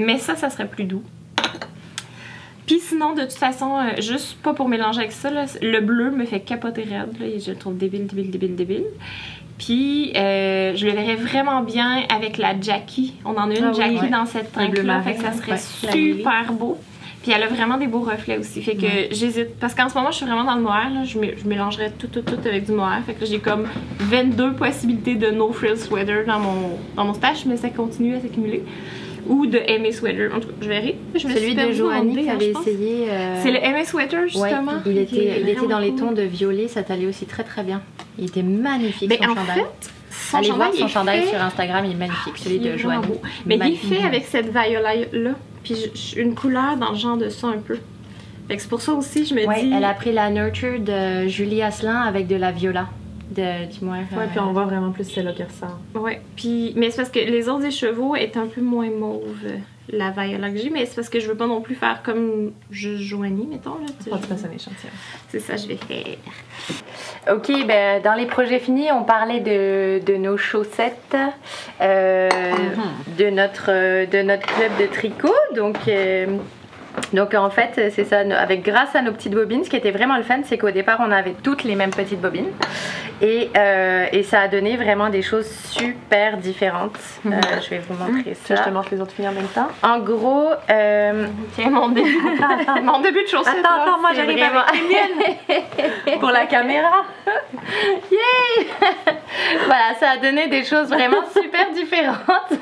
Mais 0.00 0.18
ça, 0.18 0.36
ça 0.36 0.50
serait 0.50 0.66
plus 0.66 0.84
doux. 0.84 1.02
Puis 2.66 2.78
sinon, 2.78 3.14
de 3.14 3.22
toute 3.22 3.32
façon, 3.32 3.76
euh, 3.78 4.00
juste 4.00 4.38
pas 4.42 4.54
pour 4.54 4.68
mélanger 4.68 5.00
avec 5.00 5.12
ça, 5.12 5.28
là, 5.28 5.46
le 5.60 5.80
bleu 5.80 6.10
me 6.12 6.24
fait 6.24 6.38
capoter 6.38 6.82
raide. 6.82 7.18
Là, 7.18 7.26
et 7.26 7.40
je 7.40 7.50
le 7.50 7.56
trouve 7.56 7.76
débile, 7.76 8.06
débile, 8.06 8.30
débile, 8.30 8.54
débile. 8.54 8.84
Puis 9.58 10.12
euh, 10.16 10.74
je 10.76 10.86
le 10.86 10.92
verrais 10.92 11.16
vraiment 11.16 11.62
bien 11.62 12.04
avec 12.14 12.38
la 12.38 12.58
Jackie. 12.60 13.14
On 13.24 13.30
en 13.30 13.50
a 13.50 13.54
une 13.54 13.64
Ah 13.64 13.70
oui, 13.70 13.76
Jackie 13.76 13.98
ouais. 13.98 14.08
dans 14.08 14.24
cette 14.24 14.52
teinte-là. 14.52 15.02
Fait 15.02 15.14
que 15.14 15.22
ça 15.22 15.32
serait 15.32 15.52
ouais, 15.52 15.58
super 15.58 16.52
beau. 16.52 16.78
Puis 17.22 17.32
elle 17.32 17.42
a 17.42 17.48
vraiment 17.48 17.76
des 17.76 17.86
beaux 17.86 18.00
reflets 18.00 18.38
aussi. 18.38 18.62
Fait 18.62 18.76
que 18.76 18.86
j'hésite. 19.10 19.58
Parce 19.58 19.74
qu'en 19.74 19.88
ce 19.88 19.94
moment, 19.94 20.10
je 20.10 20.18
suis 20.18 20.26
vraiment 20.26 20.44
dans 20.44 20.54
le 20.54 20.62
mohair. 20.62 20.90
Là. 20.94 21.04
Je, 21.04 21.18
je 21.18 21.48
mélangerais 21.48 21.90
tout, 21.98 22.06
tout, 22.06 22.22
tout 22.22 22.38
avec 22.46 22.66
du 22.66 22.72
mohair. 22.72 23.02
Fait 23.04 23.14
que 23.14 23.26
j'ai 23.26 23.40
comme 23.40 23.66
22 23.98 24.52
possibilités 24.52 25.16
de 25.16 25.30
no 25.30 25.52
frill 25.52 25.76
sweater 25.76 26.24
dans 26.24 26.38
mon, 26.38 26.78
dans 26.96 27.04
mon 27.04 27.14
stash, 27.14 27.44
mais 27.44 27.56
ça 27.56 27.68
continue 27.68 28.14
à 28.14 28.20
s'accumuler. 28.20 28.62
Ou 29.28 29.46
de 29.46 29.58
MA 29.58 29.92
sweater. 29.92 30.34
En 30.34 30.40
tout 30.40 30.48
cas, 30.48 30.54
je 30.62 30.68
verrai. 30.68 30.96
Je 31.14 31.26
me 31.28 31.32
Celui 31.34 31.54
de 31.54 31.60
idée, 31.60 31.68
que 32.48 32.52
pense. 32.52 32.66
essayé. 32.66 33.06
euh, 33.10 33.36
C'est 33.42 33.50
le 33.52 33.58
MA 33.60 33.84
sweater, 33.84 34.20
Ouais, 34.22 34.28
justement. 34.28 34.72
il 34.86 34.98
était, 34.98 35.40
il 35.42 35.48
était 35.48 35.66
dans 35.66 35.78
les 35.78 35.94
tons 35.94 36.12
de 36.12 36.22
violet, 36.22 36.68
ça 36.68 36.82
t'allait 36.82 37.06
aussi 37.06 37.26
très 37.26 37.44
très 37.44 37.62
bien. 37.62 37.82
Il 38.18 38.26
était 38.26 38.42
magnifique 38.42 39.08
Ben, 39.08 39.18
son 39.22 39.30
en 39.30 39.34
chandail. 39.34 39.56
fait, 39.56 39.90
son 40.30 40.36
Allez 40.38 40.50
voir 40.50 40.74
son 40.74 40.88
chandail 40.88 41.22
fait- 41.22 41.28
sur 41.28 41.42
Instagram, 41.42 41.84
il 41.84 41.92
est 41.92 41.94
magnifique, 41.94 42.36
celui 42.38 42.58
de 42.58 42.76
beau. 43.00 43.20
Mais 43.46 43.56
il 43.56 43.72
est 43.72 43.76
fait 43.76 44.02
avec 44.04 44.24
cette 44.26 44.48
viola-là. 44.50 45.30
Puis 45.62 45.74
je- 45.76 45.98
je- 46.16 46.20
une 46.20 46.34
couleur 46.34 46.76
dans 46.78 46.90
le 46.92 46.96
genre 46.96 47.16
de 47.16 47.28
ça 47.28 47.48
un 47.48 47.58
peu. 47.58 47.76
Fait 48.48 48.56
que 48.56 48.62
c'est 48.62 48.68
pour 48.68 48.80
ça 48.80 48.92
aussi, 48.94 49.26
je 49.26 49.34
me 49.34 49.46
Ouais, 49.46 49.62
dis. 49.62 49.72
elle 49.76 49.84
a 49.84 49.94
pris 49.94 50.12
la 50.12 50.30
Nurture 50.30 50.80
de 50.80 51.28
Julie 51.28 51.62
Asselin 51.62 52.00
avec 52.00 52.26
de 52.26 52.34
la 52.36 52.50
viola 52.50 52.88
de 53.30 53.70
du 53.72 53.84
mohair. 53.84 54.04
Ouais, 54.12 54.24
euh, 54.24 54.26
puis 54.30 54.40
on 54.40 54.52
voit 54.52 54.64
vraiment 54.64 54.90
plus 54.90 55.04
celle-là 55.04 55.32
qui 55.32 55.42
ressort. 55.42 55.78
Ouais, 55.94 56.20
puis 56.36 56.72
mais 56.76 56.90
c'est 56.90 56.98
parce 56.98 57.10
que 57.10 57.20
les 57.20 57.48
autres 57.48 57.64
écheveaux 57.64 58.16
est 58.16 58.36
un 58.36 58.46
peu 58.46 58.60
moins 58.60 58.90
mauve, 58.90 59.38
euh, 59.44 59.56
la 59.92 60.10
Viola 60.10 60.50
que 60.50 60.56
j'ai, 60.56 60.70
mais 60.70 60.86
c'est 60.86 60.96
parce 60.96 61.08
que 61.08 61.20
je 61.20 61.26
veux 61.28 61.34
pas 61.34 61.46
non 61.46 61.60
plus 61.60 61.74
faire 61.74 62.02
comme 62.02 62.52
juste 62.70 63.02
Joanie, 63.02 63.46
mettons 63.46 63.74
là. 63.74 63.86
tu 64.02 64.10
fasses 64.10 64.44
un 64.44 64.54
échantillon. 64.54 64.92
C'est 65.28 65.40
ça 65.40 65.54
que 65.54 65.62
je 65.62 65.68
vais 65.68 65.76
faire. 65.76 66.16
Ok, 67.32 67.50
ben, 67.66 68.02
dans 68.02 68.14
les 68.14 68.26
projets 68.26 68.58
finis, 68.58 68.90
on 68.92 69.04
parlait 69.04 69.40
de, 69.40 70.04
de 70.04 70.16
nos 70.16 70.36
chaussettes, 70.36 71.16
euh, 71.80 72.28
de, 73.18 73.30
notre, 73.30 73.66
euh, 73.68 74.06
de 74.06 74.22
notre 74.22 74.46
club 74.46 74.70
de 74.80 74.86
tricot. 74.86 75.34
Donc, 75.54 75.76
euh, 75.88 76.26
Donc 77.12 77.34
en 77.34 77.50
fait, 77.50 77.90
c'est 77.94 78.04
ça, 78.04 78.20
avec 78.20 78.62
grâce 78.64 78.94
à 78.94 79.02
nos 79.02 79.12
petites 79.12 79.34
bobines, 79.34 79.64
ce 79.64 79.70
qui 79.70 79.76
était 79.76 79.90
vraiment 79.90 80.16
le 80.16 80.22
fun, 80.22 80.40
c'est 80.44 80.58
qu'au 80.58 80.70
départ, 80.70 80.98
on 81.00 81.10
avait 81.10 81.34
toutes 81.42 81.64
les 81.64 81.74
mêmes 81.76 81.90
petites 81.90 82.20
bobines. 82.20 82.50
Et, 83.22 83.50
euh, 83.54 84.06
et 84.12 84.22
ça 84.22 84.40
a 84.40 84.48
donné 84.48 84.76
vraiment 84.78 85.10
des 85.10 85.20
choses 85.20 85.46
super 85.46 86.38
différentes. 86.38 86.96
Euh, 87.26 87.30
je 87.62 87.70
vais 87.70 87.78
vous 87.86 87.92
montrer 87.94 88.30
veux 88.30 88.32
que 88.32 88.46
ça. 88.46 88.56
je 88.56 88.62
te 88.62 88.70
montre 88.70 88.88
les 88.92 89.00
autres 89.00 89.12
filles 89.12 89.28
en 89.28 89.32
même 89.32 89.46
temps? 89.48 89.68
En 89.82 89.98
gros, 89.98 90.48
euh, 90.70 91.26
Tiens, 91.54 91.68
mon 91.68 91.88
début, 91.90 92.16
mon 92.82 93.00
début 93.00 93.22
de 93.22 93.28
chaussette. 93.28 93.58
Attends, 93.58 93.82
attends, 93.82 94.00
moi 94.00 94.10
j'arrive 94.14 94.38
vraiment- 94.38 94.60
avec 94.60 94.80
les 94.80 94.88
miennes 96.08 96.18
pour 96.20 96.30
la 96.30 96.46
caméra. 96.46 97.04
yay 98.10 98.66
Voilà, 99.66 99.94
ça 99.98 100.10
a 100.12 100.16
donné 100.16 100.48
des 100.48 100.64
choses 100.64 100.88
vraiment 100.88 101.22
super 101.30 101.70
différentes. 101.74 102.58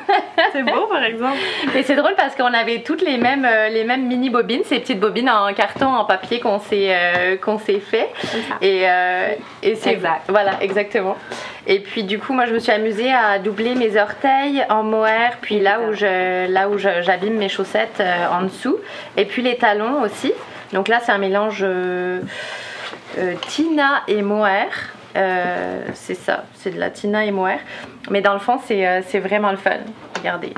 C'est 0.52 0.62
beau 0.64 0.86
par 0.90 1.04
exemple. 1.04 1.36
Et 1.76 1.84
c'est 1.84 1.94
drôle 1.96 2.14
parce 2.16 2.34
qu'on 2.34 2.52
avait 2.52 2.80
toutes 2.82 3.02
les 3.02 3.16
mêmes, 3.16 3.44
euh, 3.48 3.68
les 3.68 3.84
mêmes 3.84 4.06
mini 4.06 4.17
bobines, 4.28 4.62
ces 4.64 4.80
petites 4.80 4.98
bobines 5.00 5.30
en 5.30 5.52
carton, 5.54 5.86
en 5.86 6.04
papier 6.04 6.40
qu'on 6.40 6.58
s'est 6.58 6.88
euh, 6.90 7.36
qu'on 7.36 7.58
s'est 7.58 7.80
fait. 7.80 8.08
Et, 8.60 8.82
euh, 8.84 9.34
et 9.62 9.76
c'est 9.76 9.92
Exact. 9.92 10.22
Voilà, 10.28 10.60
exactement. 10.60 11.16
Et 11.66 11.80
puis 11.80 12.02
du 12.02 12.18
coup, 12.18 12.32
moi, 12.32 12.46
je 12.46 12.54
me 12.54 12.58
suis 12.58 12.72
amusée 12.72 13.12
à 13.12 13.38
doubler 13.38 13.74
mes 13.74 14.00
orteils 14.00 14.64
en 14.68 14.82
mohair, 14.82 15.38
puis 15.40 15.60
là 15.60 15.80
où 15.80 15.92
je, 15.92 16.50
là 16.50 16.68
où 16.68 16.76
j'abîme 16.78 17.36
mes 17.36 17.48
chaussettes 17.48 18.00
euh, 18.00 18.26
en 18.32 18.42
dessous, 18.42 18.76
et 19.16 19.24
puis 19.24 19.42
les 19.42 19.56
talons 19.56 20.02
aussi. 20.02 20.32
Donc 20.72 20.88
là, 20.88 21.00
c'est 21.02 21.12
un 21.12 21.18
mélange 21.18 21.64
Tina 23.46 24.02
et 24.08 24.22
mohair. 24.22 24.66
C'est 25.94 26.14
ça, 26.14 26.44
c'est 26.54 26.70
de 26.70 26.78
la 26.78 26.90
Tina 26.90 27.24
et 27.24 27.30
mohair. 27.30 27.60
Mais 28.10 28.20
dans 28.20 28.34
le 28.34 28.38
fond, 28.40 28.58
c'est 28.64 29.02
c'est 29.08 29.20
vraiment 29.20 29.50
le 29.50 29.56
fun. 29.56 29.78
Regardez. 30.18 30.52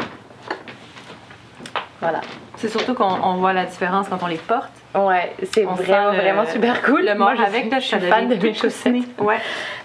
Voilà. 2.01 2.21
C'est 2.61 2.69
surtout 2.69 2.93
qu'on 2.93 3.05
on 3.23 3.37
voit 3.37 3.55
la 3.55 3.65
différence 3.65 4.09
quand 4.09 4.19
on 4.23 4.27
les 4.27 4.37
porte. 4.37 4.69
Ouais, 4.95 5.33
c'est 5.53 5.63
vraiment, 5.63 5.77
sent 5.77 6.17
le- 6.17 6.21
vraiment 6.23 6.45
super 6.47 6.83
cool. 6.83 7.05
Le 7.07 7.15
Moi, 7.15 7.35
je 7.37 7.43
avec, 7.43 7.63
suis, 7.63 7.71
je 7.75 7.81
suis 7.81 7.99
fan 8.01 8.29
de 8.29 8.35
mes 8.35 8.53
chaussettes. 8.55 8.93
Ouais. 9.19 9.39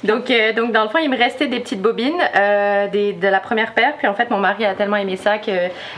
Donc, 0.03 0.29
euh, 0.29 0.51
donc 0.51 0.71
dans 0.73 0.83
le 0.83 0.89
fond, 0.89 0.97
il 0.97 1.09
me 1.09 1.17
restait 1.17 1.47
des 1.47 1.59
petites 1.61 1.81
bobines 1.81 2.19
euh, 2.35 2.87
des- 2.87 3.13
de 3.13 3.27
la 3.27 3.39
première 3.39 3.73
paire. 3.73 3.93
Puis 3.97 4.07
en 4.07 4.13
fait, 4.13 4.29
mon 4.29 4.39
mari 4.39 4.65
a 4.65 4.73
tellement 4.73 4.97
aimé 4.97 5.15
ça 5.15 5.37
qu'il 5.37 5.53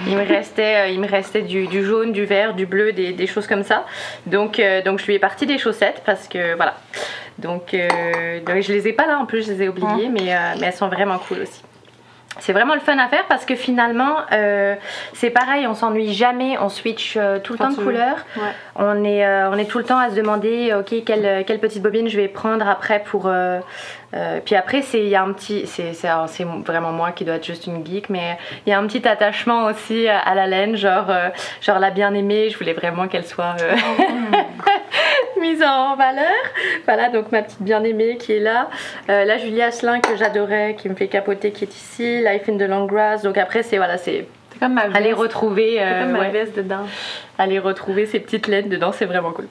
me 0.06 0.28
restait, 0.28 0.76
euh, 0.76 0.88
il 0.90 1.00
me 1.00 1.08
restait 1.08 1.42
du, 1.42 1.66
du 1.68 1.84
jaune, 1.84 2.12
du 2.12 2.26
vert, 2.26 2.54
du 2.54 2.66
bleu, 2.68 2.92
des, 2.94 3.12
des 3.14 3.28
choses 3.28 3.48
comme 3.48 3.64
ça. 3.64 3.86
Donc, 4.28 4.60
euh, 4.60 4.84
donc 4.84 5.00
je 5.00 5.06
lui 5.08 5.16
ai 5.16 5.20
parti 5.20 5.46
des 5.48 5.58
chaussettes 5.58 6.04
parce 6.06 6.28
que 6.28 6.56
voilà. 6.56 6.76
Donc, 7.40 7.74
euh, 7.74 8.40
donc 8.46 8.62
je 8.62 8.72
les 8.72 8.88
ai 8.88 8.94
pas 8.94 9.08
là 9.08 9.18
en 9.20 9.26
plus, 9.26 9.48
je 9.48 9.52
les 9.54 9.64
ai 9.64 9.70
oubliées, 9.70 10.10
mais, 10.10 10.34
euh, 10.36 10.38
mais 10.60 10.68
elles 10.68 10.74
sont 10.74 10.90
vraiment 10.90 11.18
cool 11.18 11.40
aussi. 11.42 11.64
C'est 12.40 12.54
vraiment 12.54 12.74
le 12.74 12.80
fun 12.80 12.98
à 12.98 13.08
faire 13.08 13.26
parce 13.28 13.46
que 13.46 13.56
finalement, 13.56 14.18
euh, 14.32 14.76
c'est 15.14 15.30
pareil, 15.30 15.68
on 15.68 15.74
s'ennuie 15.74 16.14
jamais, 16.14 16.58
on 16.60 16.70
switch 16.70 17.16
euh, 17.18 17.40
tout 17.40 17.54
le 17.54 17.60
temps 17.60 17.72
de 17.72 17.76
couleur. 17.76 18.18
Ouais. 18.36 18.44
On 18.76 19.04
est, 19.04 19.26
euh, 19.26 19.50
on 19.50 19.58
est 19.58 19.66
tout 19.66 19.78
le 19.78 19.84
temps 19.84 19.98
à 19.98 20.10
se 20.10 20.16
demander, 20.16 20.74
ok, 20.74 21.04
quelle, 21.06 21.46
quelle 21.46 21.60
petite 21.60 21.82
bobine 21.82 22.08
je 22.08 22.18
vais 22.18 22.28
prendre 22.28 22.68
après 22.68 23.04
pour. 23.04 23.30
Euh, 24.14 24.38
euh, 24.38 24.40
puis 24.44 24.56
après, 24.56 24.82
il 24.94 25.08
y 25.08 25.16
a 25.16 25.24
un 25.24 25.34
petit, 25.34 25.66
c'est 25.68 25.94
vraiment 26.66 26.92
moi 26.92 27.12
qui 27.12 27.26
dois 27.26 27.36
être 27.36 27.46
juste 27.46 27.68
une 27.68 27.86
geek, 27.86 28.10
mais 28.10 28.38
il 28.66 28.70
y 28.70 28.74
a 28.74 28.80
un 28.80 28.88
petit 28.88 29.08
attachement 29.08 29.66
aussi 29.66 30.08
à, 30.08 30.20
à 30.20 30.36
la 30.36 30.48
laine, 30.48 30.76
genre, 30.76 31.10
euh, 31.10 31.30
genre 31.62 31.80
la 31.80 31.92
bien 31.92 32.14
aimée. 32.14 32.50
Je 32.50 32.58
voulais 32.58 32.74
vraiment 32.74 33.08
qu'elle 33.08 33.26
soit 33.26 33.56
euh, 33.62 33.76
mise 35.42 35.64
en 35.64 35.96
valeur. 35.96 36.26
Voilà, 36.86 37.10
donc 37.10 37.32
ma 37.32 37.42
petite 37.42 37.62
bien 37.62 37.84
aimée 37.84 38.18
qui 38.18 38.34
est 38.34 38.40
là. 38.40 38.70
Euh, 39.10 39.26
la 39.26 39.38
Julie 39.38 39.62
Asselin 39.62 40.00
que 40.00 40.16
j'adorais, 40.16 40.76
qui 40.78 40.90
me 40.90 40.96
fait 40.96 41.08
capoter, 41.08 41.52
qui 41.52 41.66
est 41.66 41.74
ici. 41.74 42.22
Life 42.22 42.50
in 42.50 42.58
the 42.58 42.70
Long 42.70 42.86
Grass. 42.86 43.24
Donc 43.24 43.38
après, 43.38 43.64
c'est 43.64 43.78
voilà, 43.78 43.98
C'est 43.98 44.28
comme 44.60 44.74
ma 44.74 44.86
veste. 44.86 44.96
aller 44.98 45.14
retrouver. 45.14 45.78
Euh, 45.80 46.04
comme 46.04 46.12
ma 46.12 46.20
ouais 46.20 46.30
veste 46.30 46.56
dedans. 46.58 46.86
aller 47.38 47.60
retrouver 47.60 48.06
ces 48.06 48.20
petites 48.20 48.48
laines 48.48 48.70
dedans, 48.70 48.92
c'est 48.92 49.06
vraiment 49.06 49.32
cool. 49.32 49.48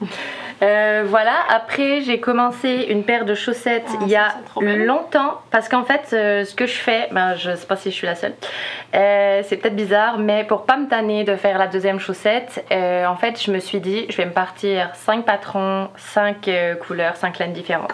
Euh, 0.63 1.03
voilà, 1.05 1.35
après 1.49 2.01
j'ai 2.01 2.19
commencé 2.19 2.87
une 2.89 3.03
paire 3.03 3.25
de 3.25 3.35
chaussettes 3.35 3.87
Ah, 3.93 3.97
il 4.01 4.07
y 4.07 4.15
a 4.15 4.33
longtemps 4.59 5.41
parce 5.51 5.69
qu'en 5.69 5.83
fait 5.83 6.09
euh, 6.13 6.45
ce 6.45 6.55
que 6.55 6.65
je 6.65 6.73
fais, 6.73 7.09
ben, 7.11 7.35
je 7.35 7.55
sais 7.55 7.67
pas 7.67 7.75
si 7.75 7.91
je 7.91 7.95
suis 7.95 8.07
la 8.07 8.15
seule, 8.15 8.33
euh, 8.95 9.41
c'est 9.43 9.57
peut-être 9.57 9.75
bizarre, 9.75 10.17
mais 10.17 10.43
pour 10.45 10.65
pas 10.65 10.77
me 10.77 10.87
tanner 10.87 11.23
de 11.23 11.35
faire 11.35 11.59
la 11.59 11.67
deuxième 11.67 11.99
chaussette, 11.99 12.65
euh, 12.71 13.05
en 13.05 13.15
fait 13.15 13.39
je 13.39 13.51
me 13.51 13.59
suis 13.59 13.79
dit 13.79 14.07
je 14.09 14.17
vais 14.17 14.25
me 14.25 14.31
partir 14.31 14.89
5 14.95 15.25
patrons, 15.25 15.89
5 15.95 16.49
couleurs, 16.87 17.15
5 17.17 17.37
laines 17.37 17.53
différentes. 17.53 17.93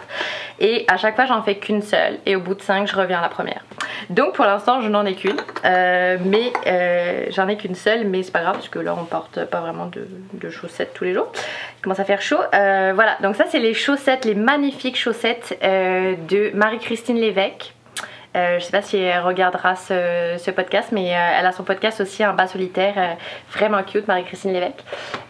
Et 0.60 0.86
à 0.88 0.96
chaque 0.96 1.16
fois 1.16 1.26
j'en 1.26 1.44
fais 1.44 1.56
qu'une 1.56 1.82
seule 1.82 2.20
et 2.26 2.38
au 2.38 2.40
bout 2.40 2.56
de 2.56 2.62
5 2.62 2.88
je 2.88 2.96
reviens 2.96 3.20
à 3.20 3.22
la 3.22 3.30
première. 3.30 3.66
Donc 4.10 4.36
pour 4.36 4.46
l'instant 4.46 4.80
je 4.80 4.88
n'en 4.88 5.06
ai 5.06 5.16
qu'une, 5.16 5.36
euh, 5.66 6.18
mais 6.24 6.54
euh, 6.66 7.03
j'en 7.30 7.48
ai 7.48 7.58
qu'une 7.58 7.76
seule, 7.76 8.08
mais 8.08 8.24
c'est 8.24 8.32
pas 8.32 8.42
grave 8.42 8.56
parce 8.56 8.70
que 8.70 8.80
là 8.80 8.96
on 9.00 9.06
porte 9.06 9.46
pas 9.46 9.62
vraiment 9.62 9.88
de, 9.88 10.50
chaussettes 10.50 10.94
tous 10.94 11.04
les 11.04 11.14
jours. 11.14 11.32
Il 11.80 11.82
commence 11.82 12.00
à 12.00 12.06
faire 12.06 12.22
chaud. 12.22 12.40
Euh, 12.54 12.92
voilà, 12.94 13.18
donc 13.22 13.36
ça 13.36 13.46
c'est 13.50 13.60
les 13.60 13.74
chaussettes, 13.74 14.26
les 14.26 14.36
magnifiques 14.36 14.98
chaussettes 14.98 15.58
euh, 15.64 16.16
de 16.28 16.52
Marie-Christine 16.54 17.18
Lévesque. 17.18 17.74
Euh, 18.36 18.60
je 18.60 18.66
sais 18.66 18.72
pas 18.72 18.82
si 18.82 18.98
elle 18.98 19.22
regardera 19.22 19.76
ce, 19.76 20.36
ce 20.38 20.52
podcast, 20.52 20.90
mais 20.92 21.14
euh, 21.14 21.40
elle 21.40 21.46
a 21.46 21.52
son 21.52 21.64
podcast 21.64 22.02
aussi, 22.02 22.24
un 22.24 22.34
bas 22.34 22.48
solitaire, 22.48 22.94
euh, 22.98 23.14
vraiment 23.52 23.84
cute, 23.84 24.08
Marie-Christine 24.08 24.54
Lévesque. 24.54 24.84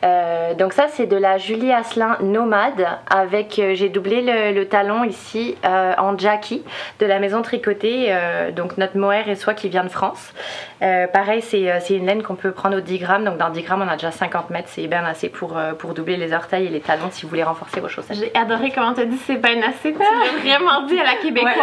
Euh, 0.04 0.54
donc 0.54 0.74
ça 0.74 0.88
c'est 0.88 1.06
de 1.06 1.18
la 1.18 1.38
Julie 1.38 1.72
Asselin 1.72 2.18
Nomade 2.22 2.88
avec, 3.10 3.60
j'ai 3.74 3.90
doublé 3.90 4.22
le, 4.22 4.54
le 4.54 4.68
talon 4.68 5.04
ici 5.04 5.56
en 5.64 6.18
Jackie 6.18 6.64
de 7.00 7.06
la 7.06 7.20
maison 7.20 7.42
tricotée, 7.42 8.14
donc 8.56 8.78
notre 8.78 8.98
mohair 8.98 9.30
et 9.30 9.36
soie 9.36 9.54
qui 9.54 9.70
vient 9.70 9.84
de 9.84 9.90
France. 9.90 10.34
Pareil 10.80 11.42
c'est 11.42 11.96
une 11.96 12.06
laine 12.06 12.22
qu'on 12.24 12.36
peut 12.36 12.52
prendre 12.52 12.78
au 12.78 12.82
10 12.82 13.00
grammes, 13.00 13.26
donc 13.26 13.38
dans 13.38 13.50
10 13.50 13.62
grammes 13.64 13.82
on 13.82 13.88
a 13.88 13.96
déjà 13.96 14.12
50 14.12 14.50
mètres, 14.50 14.70
c'est 14.70 14.88
bien 14.88 15.06
assez 15.06 15.30
pour, 15.30 15.58
pour 15.80 15.94
doubler 15.94 16.18
les 16.18 16.34
orteils 16.34 16.68
et 16.68 16.70
les 16.70 16.82
talons 16.82 17.10
si 17.12 17.24
vous 17.24 17.30
voulez 17.30 17.44
renforcer 17.44 17.80
vos 17.80 17.88
chaussettes. 17.88 18.18
J'ai 18.18 18.32
adoré 18.36 18.72
comment 18.72 18.94
t'as 18.94 19.06
dit 19.06 19.18
c'est 19.26 19.38
bien 19.38 19.62
assez. 19.62 19.94
Tu 19.94 20.00
l'as 20.00 20.40
vraiment 20.42 20.82
dit 20.86 21.00
à 21.00 21.04
la 21.04 21.16
québécoise. 21.16 21.56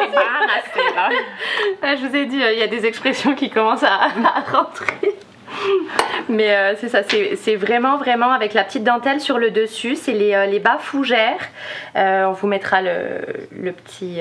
C'est 0.00 0.10
bien 0.10 0.20
assez, 0.56 0.87
là. 0.94 1.08
Ah, 1.82 1.96
je 1.96 2.06
vous 2.06 2.14
ai 2.16 2.26
dit, 2.26 2.42
euh, 2.42 2.52
il 2.52 2.58
y 2.58 2.62
a 2.62 2.66
des 2.66 2.86
expressions 2.86 3.34
qui 3.34 3.50
commencent 3.50 3.82
à, 3.84 3.94
à 4.34 4.40
rentrer. 4.58 5.14
Mais 6.28 6.54
euh, 6.54 6.74
c'est 6.78 6.88
ça, 6.88 7.00
c'est 7.02 7.56
vraiment, 7.56 7.96
vraiment 7.96 8.32
avec 8.32 8.54
la 8.54 8.64
petite 8.64 8.84
dentelle 8.84 9.20
sur 9.20 9.38
le 9.38 9.50
dessus. 9.50 9.96
C'est 9.96 10.12
les, 10.12 10.34
euh, 10.34 10.46
les 10.46 10.58
bas 10.60 10.78
fougères. 10.78 11.40
Euh, 11.96 12.26
on 12.26 12.32
vous 12.32 12.46
mettra 12.46 12.82
le, 12.82 13.22
le 13.56 13.72
petit. 13.72 14.20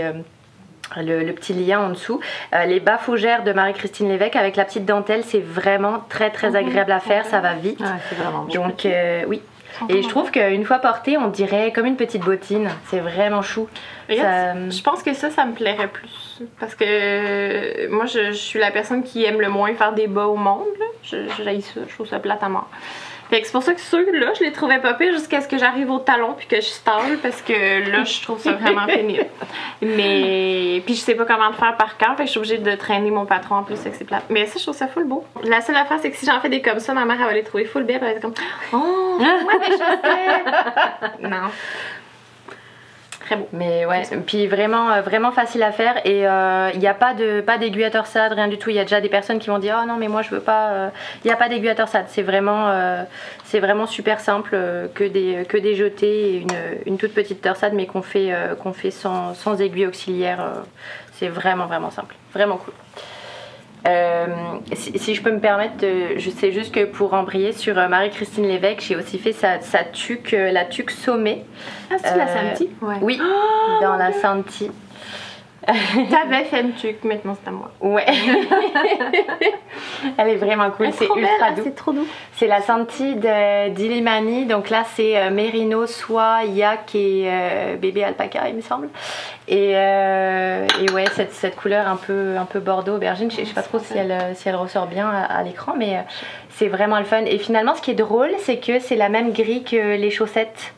le, 0.96 1.24
le 1.24 1.34
petit 1.34 1.54
lien 1.54 1.80
en 1.82 1.90
dessous. 1.90 2.22
Euh, 2.56 2.64
les 2.66 2.80
bas 2.80 2.98
fougères 2.98 3.44
de 3.44 3.52
Marie-Christine 3.52 4.08
Lévesque 4.08 4.36
avec 4.38 4.56
la 4.56 4.64
petite 4.66 4.86
dentelle, 4.86 5.24
c'est 5.26 5.42
vraiment 5.42 6.00
très 6.10 6.30
très 6.32 6.56
agréable 6.56 6.92
à 6.94 7.00
faire, 7.02 7.26
ça 7.26 7.40
va 7.42 7.54
vite. 7.56 7.82
Ouais, 7.82 7.88
c'est 8.10 8.16
vraiment. 8.16 8.46
Donc 8.46 8.86
euh, 8.86 9.24
oui. 9.28 9.42
Et 9.90 10.02
je 10.02 10.08
trouve 10.10 10.32
qu'une 10.32 10.64
fois 10.66 10.80
portée, 10.80 11.18
on 11.18 11.28
dirait 11.28 11.72
comme 11.72 11.86
une 11.86 11.98
petite 11.98 12.24
bottine. 12.24 12.68
C'est 12.88 13.00
vraiment 13.00 13.44
chou. 13.44 13.68
Regarde, 14.10 14.58
Ça- 14.72 14.76
Je 14.78 14.82
pense 14.82 15.04
que 15.04 15.14
ça, 15.14 15.30
ça 15.30 15.46
me 15.46 15.54
plairait 15.54 15.88
plus. 15.90 16.27
Parce 16.60 16.76
que 16.76 16.86
euh, 16.88 17.88
moi, 17.90 18.06
je, 18.06 18.32
je 18.32 18.38
suis 18.38 18.60
la 18.60 18.72
personne 18.72 19.04
qui 19.04 19.24
aime 19.26 19.42
le 19.42 19.50
moins 19.50 19.74
faire 19.74 19.94
des 19.94 20.08
bas 20.08 20.28
au 20.28 20.36
monde. 20.36 20.68
Là. 20.80 20.86
Je, 21.04 21.18
je 21.38 21.44
ça, 21.44 21.82
je 21.88 21.94
trouve 21.94 22.08
ça 22.08 22.20
plate 22.20 22.44
à 22.44 22.50
mort. 22.50 22.70
Fait 23.30 23.42
que 23.42 23.46
c'est 23.46 23.52
pour 23.52 23.64
ça 23.64 23.74
que 23.74 23.82
ceux-là, 23.82 24.34
je 24.40 24.44
les 24.44 24.54
trouvais 24.54 24.80
pas 24.80 24.94
pires 24.94 25.12
jusqu'à 25.12 25.42
ce 25.42 25.50
que 25.50 25.58
j'arrive 25.58 25.92
au 25.92 26.00
talon 26.00 26.34
puis 26.38 26.48
que 26.48 26.56
je 26.58 26.68
stalle 26.68 27.18
parce 27.22 27.42
que 27.42 27.90
là, 27.92 28.06
je 28.06 28.22
trouve 28.22 28.40
ça 28.40 28.54
vraiment 28.54 28.86
pénible. 28.88 29.26
Mais 29.82 30.82
puis 30.86 30.96
je 30.96 31.02
sais 31.02 31.16
pas 31.16 31.26
comment 31.26 31.50
le 31.50 31.54
faire 31.54 31.76
par 31.76 31.98
cœur, 31.98 32.16
fait 32.16 32.24
que 32.24 32.28
je 32.28 32.32
suis 32.32 32.38
obligée 32.38 32.58
de 32.58 32.76
traîner 32.76 33.12
mon 33.12 33.26
patron 33.26 33.56
en 33.56 33.64
plus, 33.64 33.76
fait 33.76 33.90
que 33.90 33.98
c'est 33.98 34.06
plate. 34.06 34.24
Mais 34.30 34.46
ça, 34.46 34.58
je 34.58 34.64
trouve 34.64 34.76
ça 34.76 34.88
full 34.88 35.04
beau. 35.04 35.26
La 35.44 35.60
seule 35.60 35.76
affaire, 35.76 35.98
c'est 36.02 36.10
que 36.10 36.16
si 36.16 36.26
j'en 36.26 36.40
fais 36.40 36.50
des 36.50 36.62
comme 36.62 36.80
ça, 36.80 36.94
ma 36.94 37.04
mère, 37.04 37.18
elle 37.20 37.28
va 37.28 37.34
les 37.34 37.44
trouver 37.44 37.66
full 37.66 37.84
belles, 37.84 37.98
elle 38.02 38.08
va 38.08 38.12
être 38.12 38.22
comme 38.22 38.34
Oh, 38.72 39.18
moi 39.20 39.60
des 39.60 39.72
chaussettes! 39.72 41.20
non. 41.22 41.50
Très 43.28 43.36
beau. 43.36 43.48
Mais 43.52 43.86
ouais, 43.86 44.04
puis 44.26 44.48
vraiment, 44.48 44.90
euh, 44.90 45.02
vraiment 45.02 45.32
facile 45.34 45.62
à 45.62 45.74
faire 45.74 45.98
et 46.06 46.26
euh, 46.26 46.70
il 46.74 46.80
n'y 46.80 46.88
a 46.88 46.94
pas 46.94 47.14
de 47.14 47.42
pas 47.42 47.58
d'aiguille 47.58 47.84
à 47.84 47.92
torsade, 47.92 48.32
rien 48.32 48.48
du 48.48 48.58
tout. 48.58 48.70
Il 48.70 48.78
y 48.78 48.80
a 48.80 48.84
déjà 48.84 49.02
des 49.02 49.10
personnes 49.10 49.40
qui 49.40 49.50
vont 49.50 49.60
dire 49.60 49.78
oh 49.84 49.86
non 49.86 49.98
mais 49.98 50.08
moi 50.08 50.22
je 50.22 50.30
veux 50.30 50.40
pas. 50.40 50.70
euh, 50.70 50.90
Il 51.26 51.28
n'y 51.28 51.34
a 51.34 51.36
pas 51.36 51.50
d'aiguille 51.50 51.68
à 51.68 51.76
torsade. 51.76 52.06
C'est 52.08 52.22
vraiment, 52.22 52.70
euh, 52.70 53.04
c'est 53.44 53.60
vraiment 53.60 53.86
super 53.86 54.22
simple 54.22 54.52
euh, 54.54 54.88
que 54.96 55.04
des 55.04 55.44
que 55.44 55.58
des 55.58 55.76
jetés 55.76 56.36
et 56.36 56.38
une, 56.38 56.48
une 56.86 56.98
toute 56.98 57.14
petite 57.14 57.42
torsade 57.42 57.74
mais 57.74 57.86
qu'on 57.86 58.02
fait 58.02 58.32
euh, 58.32 58.56
qu'on 58.56 58.72
fait 58.72 58.92
sans, 58.92 59.34
sans 59.34 59.60
aiguille 59.60 59.88
auxiliaire. 59.88 60.40
euh, 60.40 60.62
c'est 61.20 61.28
vraiment 61.28 61.66
vraiment 61.66 61.92
simple, 61.92 62.16
vraiment 62.34 62.56
cool. 62.58 62.74
Euh, 63.88 64.26
si, 64.74 64.98
si 65.00 65.16
je 65.16 65.22
peux 65.22 65.32
me 65.32 65.40
permettre, 65.40 65.78
de- 65.78 66.18
je 66.18 66.30
sais 66.30 66.52
juste 66.52 66.74
que 66.74 66.84
pour 66.84 67.14
embrayer 67.14 67.54
sur 67.54 67.78
euh, 67.78 67.88
Marie-Christine 67.88 68.46
Lévesque, 68.46 68.82
j'ai 68.82 68.96
aussi 68.98 69.18
fait 69.18 69.32
sa, 69.32 69.62
sa 69.62 69.84
tuque, 69.86 70.34
euh, 70.34 70.52
la 70.52 70.66
tuque 70.66 70.92
sommée. 70.92 71.46
Ah, 71.90 71.96
c'est 72.04 72.18
la 72.18 72.28
Euh, 72.28 72.34
samedi? 72.34 72.70
Ouais. 72.82 72.96
Oui, 73.02 73.20
dans 73.82 73.96
la 73.96 74.12
Santi. 74.12 74.70
T'avais 76.10 76.46
fait 76.46 76.62
une 76.62 76.74
tuque, 76.74 77.04
maintenant 77.04 77.36
c'est 77.42 77.50
à 77.50 77.52
moi. 77.52 77.72
Ouais. 77.82 78.06
Elle 80.18 80.30
est 80.30 80.36
vraiment 80.36 80.72
cool, 80.72 80.94
c'est 80.94 81.06
ultra 81.06 81.52
doux. 81.52 81.62
C'est 81.66 81.76
trop 81.76 81.92
doux. 81.92 82.08
C'est 82.34 82.48
la 82.48 82.62
Santi 82.62 83.16
de 83.16 83.70
d'Ilimani, 83.70 84.46
donc 84.46 84.70
là 84.70 84.86
c'est 84.96 85.18
euh, 85.18 85.30
Mérino, 85.30 85.86
Soie, 85.86 86.46
Yak 86.46 86.96
et 86.96 87.26
euh, 87.28 87.76
bébé 87.76 88.06
alpaca 88.06 88.48
il 88.48 88.56
me 88.56 88.62
semble. 88.62 88.88
Et, 89.50 89.74
euh, 89.76 90.66
et 90.82 90.90
ouais, 90.92 91.06
cette, 91.14 91.34
cette 91.34 91.58
couleur 91.58 91.86
un 91.88 91.98
peu, 91.98 92.38
un 92.38 92.46
peu 92.46 92.60
bordeaux 92.60 92.96
aubergine, 92.96 93.30
je, 93.30 93.44
sais 93.44 93.54
pas 93.54 93.62
trop 93.62 93.80
si 93.80 93.98
elle, 93.98 94.12
euh, 94.12 94.34
si 94.36 94.48
elle 94.48 94.56
ressort 94.56 94.88
bien 94.88 95.10
à, 95.10 95.24
à 95.24 95.44
l'écran, 95.44 95.74
mais 95.78 95.98
c'est 96.50 96.70
vraiment 96.70 97.00
le 97.00 97.06
fun. 97.06 97.26
Et 97.26 97.40
finalement 97.40 97.76
ce 97.76 97.82
qui 97.82 97.92
est 97.92 97.96
drôle, 97.96 98.32
c'est 98.40 98.58
que 98.58 98.80
c'est 98.80 98.96
la 98.96 99.10
même 99.10 99.34
grille 99.34 99.66
que 99.66 99.98
les 99.98 100.12
chaussettes. 100.12 100.74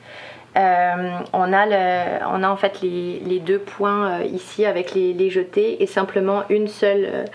Euh, 0.59 1.19
on, 1.31 1.53
a 1.53 1.65
le, 1.65 2.25
on 2.33 2.43
a 2.43 2.49
en 2.49 2.57
fait 2.57 2.81
les, 2.81 3.21
les 3.25 3.39
deux 3.39 3.59
points 3.59 4.19
euh, 4.19 4.23
ici 4.23 4.65
avec 4.65 4.93
les, 4.93 5.13
les 5.13 5.29
jetés 5.29 5.81
et 5.81 5.87
simplement 5.87 6.43
une 6.49 6.67
seule, 6.67 7.07
euh, 7.07 7.25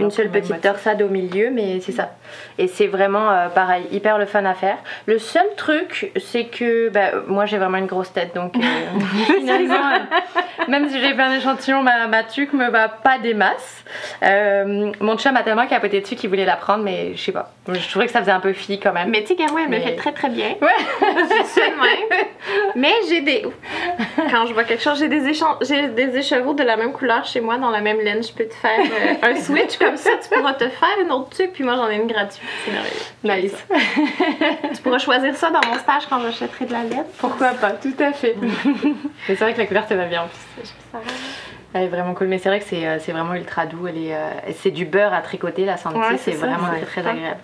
une 0.00 0.10
seule 0.10 0.30
petite 0.30 0.60
torsade 0.60 1.00
au 1.02 1.08
milieu, 1.08 1.50
mais 1.50 1.80
c'est 1.80 1.92
ça. 1.92 2.10
Et 2.58 2.66
c'est 2.66 2.86
vraiment 2.86 3.30
euh, 3.30 3.48
pareil, 3.48 3.84
hyper 3.92 4.18
le 4.18 4.26
fun 4.26 4.44
à 4.44 4.54
faire. 4.54 4.78
Le 5.06 5.18
seul 5.18 5.46
truc, 5.56 6.12
c'est 6.18 6.46
que 6.46 6.88
bah, 6.88 7.22
moi 7.28 7.46
j'ai 7.46 7.58
vraiment 7.58 7.78
une 7.78 7.86
grosse 7.86 8.12
tête, 8.12 8.34
donc 8.34 8.56
euh, 8.56 8.60
finalement, 9.38 9.74
euh, 9.74 10.64
même 10.68 10.88
si 10.88 11.00
j'ai 11.00 11.14
fait 11.14 11.22
un 11.22 11.34
échantillon, 11.34 11.82
ma, 11.82 12.08
ma 12.08 12.24
tuque 12.24 12.52
me 12.52 12.68
va 12.68 12.88
pas 12.88 13.18
des 13.18 13.34
masses. 13.34 13.84
Euh, 14.24 14.92
mon 15.00 15.16
chum 15.18 15.36
a 15.36 15.42
tellement 15.42 15.66
capoté 15.66 16.00
dessus 16.00 16.16
qu'il 16.16 16.30
voulait 16.30 16.44
la 16.44 16.56
prendre, 16.56 16.82
mais 16.82 17.14
je 17.14 17.22
sais 17.22 17.32
pas. 17.32 17.52
Je 17.68 17.88
trouvais 17.90 18.06
que 18.06 18.12
ça 18.12 18.20
faisait 18.20 18.32
un 18.32 18.40
peu 18.40 18.52
fille 18.52 18.80
quand 18.80 18.92
même. 18.92 19.10
Mais 19.10 19.22
tu 19.22 19.36
sais, 19.36 19.46
moi, 19.50 19.60
elle 19.64 19.70
me 19.70 19.78
fait 19.78 19.96
très 19.96 20.12
très 20.12 20.28
bien. 20.28 20.56
Ouais. 20.60 20.70
Je 21.02 21.46
suis. 21.46 21.62
Mais 22.76 22.92
j'ai 23.08 23.20
des. 23.20 23.46
Quand 24.30 24.46
je 24.46 24.54
vois 24.54 24.64
quelque 24.64 24.82
chose, 24.82 24.98
j'ai 24.98 25.08
des, 25.08 25.32
j'ai 25.62 25.88
des 25.88 26.16
écheveaux 26.16 26.54
de 26.54 26.62
la 26.62 26.76
même 26.76 26.92
couleur 26.92 27.24
chez 27.24 27.40
moi, 27.40 27.58
dans 27.58 27.70
la 27.70 27.80
même 27.80 28.00
laine. 28.00 28.22
Je 28.22 28.32
peux 28.32 28.46
te 28.46 28.54
faire 28.54 28.80
euh, 28.80 29.14
un 29.22 29.36
switch 29.36 29.78
comme 29.78 29.96
ça. 29.96 30.10
Tu 30.22 30.28
pourras 30.28 30.54
te 30.54 30.68
faire 30.68 30.98
une 31.02 31.12
autre 31.12 31.30
tuque, 31.36 31.52
puis 31.52 31.64
moi 31.64 31.76
j'en 31.76 31.88
ai 31.88 31.96
une 31.96 32.06
gratuite. 32.06 32.42
C'est 32.64 33.24
merveilleux. 33.24 33.48
Nice. 33.48 33.66
Tu 34.74 34.82
pourras 34.82 34.98
choisir 34.98 35.34
ça 35.36 35.50
dans 35.50 35.60
mon 35.68 35.78
stage 35.78 36.06
quand 36.08 36.20
j'achèterai 36.20 36.66
de 36.66 36.72
la 36.72 36.82
laine. 36.84 37.04
Pourquoi 37.18 37.50
pas, 37.50 37.72
tout 37.72 37.94
à 37.98 38.12
fait. 38.12 38.36
Mais 38.42 38.92
c'est 39.26 39.36
vrai 39.36 39.54
que 39.54 39.58
la 39.58 39.66
couleur 39.66 39.86
te 39.86 39.94
va 39.94 40.06
bien 40.06 40.22
en 40.22 40.28
plus. 40.28 40.74
Elle 41.74 41.84
est 41.84 41.88
vraiment 41.88 42.14
cool, 42.14 42.26
mais 42.26 42.38
c'est 42.38 42.48
vrai 42.48 42.58
que 42.58 42.66
c'est, 42.66 42.86
euh, 42.86 42.98
c'est 42.98 43.12
vraiment 43.12 43.34
ultra 43.34 43.66
doux. 43.66 43.86
Elle 43.86 43.98
est, 43.98 44.14
euh, 44.14 44.28
c'est 44.54 44.70
du 44.70 44.84
beurre 44.84 45.14
à 45.14 45.22
tricoter, 45.22 45.64
la 45.64 45.74
Ouais, 45.74 46.18
c'est 46.18 46.32
vraiment 46.32 46.68
ouais. 46.70 46.82
très 46.82 47.02
très 47.02 47.10
agréable. 47.10 47.40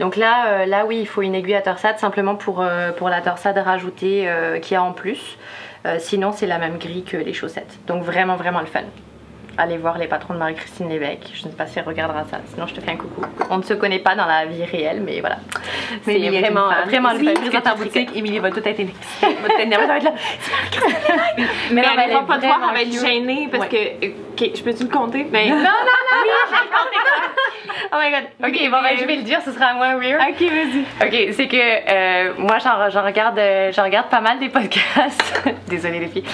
Donc 0.00 0.16
là, 0.16 0.48
euh, 0.48 0.66
là 0.66 0.86
oui, 0.86 0.98
il 1.00 1.06
faut 1.06 1.22
une 1.22 1.34
aiguille 1.34 1.54
à 1.54 1.62
torsade 1.62 1.98
simplement 1.98 2.36
pour, 2.36 2.64
pour 2.96 3.08
la 3.08 3.20
torsade 3.20 3.58
rajoutée 3.58 4.30
qu'il 4.62 4.74
y 4.74 4.76
a 4.76 4.82
en 4.82 4.92
plus. 4.92 5.38
Sinon, 5.98 6.32
c'est 6.32 6.46
la 6.46 6.58
même 6.58 6.78
grille 6.78 7.04
que 7.04 7.16
les 7.16 7.32
chaussettes. 7.32 7.78
Donc 7.86 8.02
vraiment, 8.02 8.36
vraiment 8.36 8.60
le 8.60 8.66
fun. 8.66 8.82
Allez 9.58 9.78
voir 9.78 9.96
les 9.96 10.06
patrons 10.06 10.34
de 10.34 10.38
Marie-Christine 10.38 10.88
Lévesque. 10.88 11.30
Je 11.32 11.46
ne 11.46 11.50
sais 11.50 11.56
pas 11.56 11.66
si 11.66 11.78
elle 11.78 11.86
regardera 11.86 12.24
ça, 12.24 12.38
sinon 12.46 12.66
je 12.66 12.74
te 12.74 12.80
fais 12.80 12.90
un 12.90 12.96
coucou. 12.96 13.22
On 13.48 13.58
ne 13.58 13.62
se 13.62 13.74
connaît 13.74 14.00
pas 14.00 14.14
dans 14.14 14.26
la 14.26 14.44
vie 14.44 14.64
réelle, 14.64 15.00
mais 15.00 15.20
voilà. 15.20 15.38
C'est 16.04 16.14
Émilie 16.14 16.36
est 16.36 16.40
une 16.40 16.44
vraiment, 16.46 16.68
vraiment 16.84 17.08
parce 17.10 17.20
que 17.20 17.40
présentes 17.40 17.66
en 17.66 17.76
boutique, 17.76 18.10
Émilie 18.14 18.38
va 18.38 18.50
tout 18.50 18.66
être 18.66 18.80
énervée. 18.80 18.94
Va 19.22 19.48
être 19.48 19.60
énervée, 19.60 19.86
ça 19.86 19.92
va 19.92 19.98
être 19.98 20.04
là. 20.04 20.14
Mais, 21.70 21.82
non, 21.82 21.88
mais 21.96 22.02
elle 22.04 22.12
va 22.12 22.22
pas 22.22 22.38
te 22.38 22.46
voir, 22.46 22.58
vraiment 22.58 22.68
elle 22.70 22.74
va 22.74 22.82
être 22.82 23.06
gênée 23.06 23.48
parce 23.50 23.68
que. 23.68 23.76
Ok, 24.38 24.50
je 24.54 24.62
peux-tu 24.62 24.84
le 24.84 24.90
compter? 24.90 25.26
Mais. 25.30 25.48
Non, 25.50 25.56
non, 25.56 25.62
non, 25.62 26.32
Oh 27.92 27.96
my 28.00 28.10
god. 28.10 28.24
Ok, 28.48 28.70
bon, 28.70 28.82
ben, 28.82 28.96
je 28.98 29.04
vais 29.04 29.16
le 29.16 29.22
dire, 29.22 29.40
ce 29.44 29.52
sera 29.52 29.72
moins 29.74 29.96
weird. 29.96 30.20
Ok, 30.20 30.40
vas-y. 30.40 30.84
Ok, 31.28 31.34
c'est 31.34 31.46
que 31.48 31.56
euh, 31.56 32.32
moi 32.38 32.56
j'en 32.58 33.02
regarde, 33.04 33.38
euh, 33.38 33.70
j'en 33.72 33.84
regarde 33.84 34.08
pas 34.08 34.20
mal 34.20 34.38
des 34.38 34.48
podcasts. 34.48 35.42
Désolée 35.68 36.00
les 36.00 36.08
filles. 36.08 36.24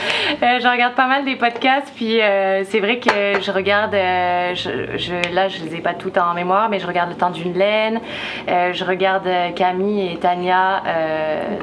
Euh, 0.43 0.59
j'en 0.63 0.73
regarde 0.73 0.95
pas 0.95 1.07
mal 1.07 1.25
des 1.25 1.37
podcasts, 1.37 1.93
puis 1.95 2.19
c'est 2.65 2.81
vrai 2.81 2.99
que 2.99 3.41
je 3.41 3.51
regarde, 3.51 3.93
je, 3.93 4.97
je- 4.97 5.35
là 5.35 5.49
je 5.49 5.63
les 5.65 5.77
ai 5.77 5.81
pas 5.81 5.95
tout 5.95 6.17
en 6.19 6.33
mémoire, 6.35 6.69
mais 6.69 6.79
je 6.79 6.87
regarde 6.87 7.11
le 7.11 7.17
temps 7.17 7.31
d'une 7.31 7.55
laine. 7.55 8.01
Je 8.49 8.85
regarde 8.85 9.29
Camille 9.57 10.13
et 10.13 10.17
Tania, 10.19 10.83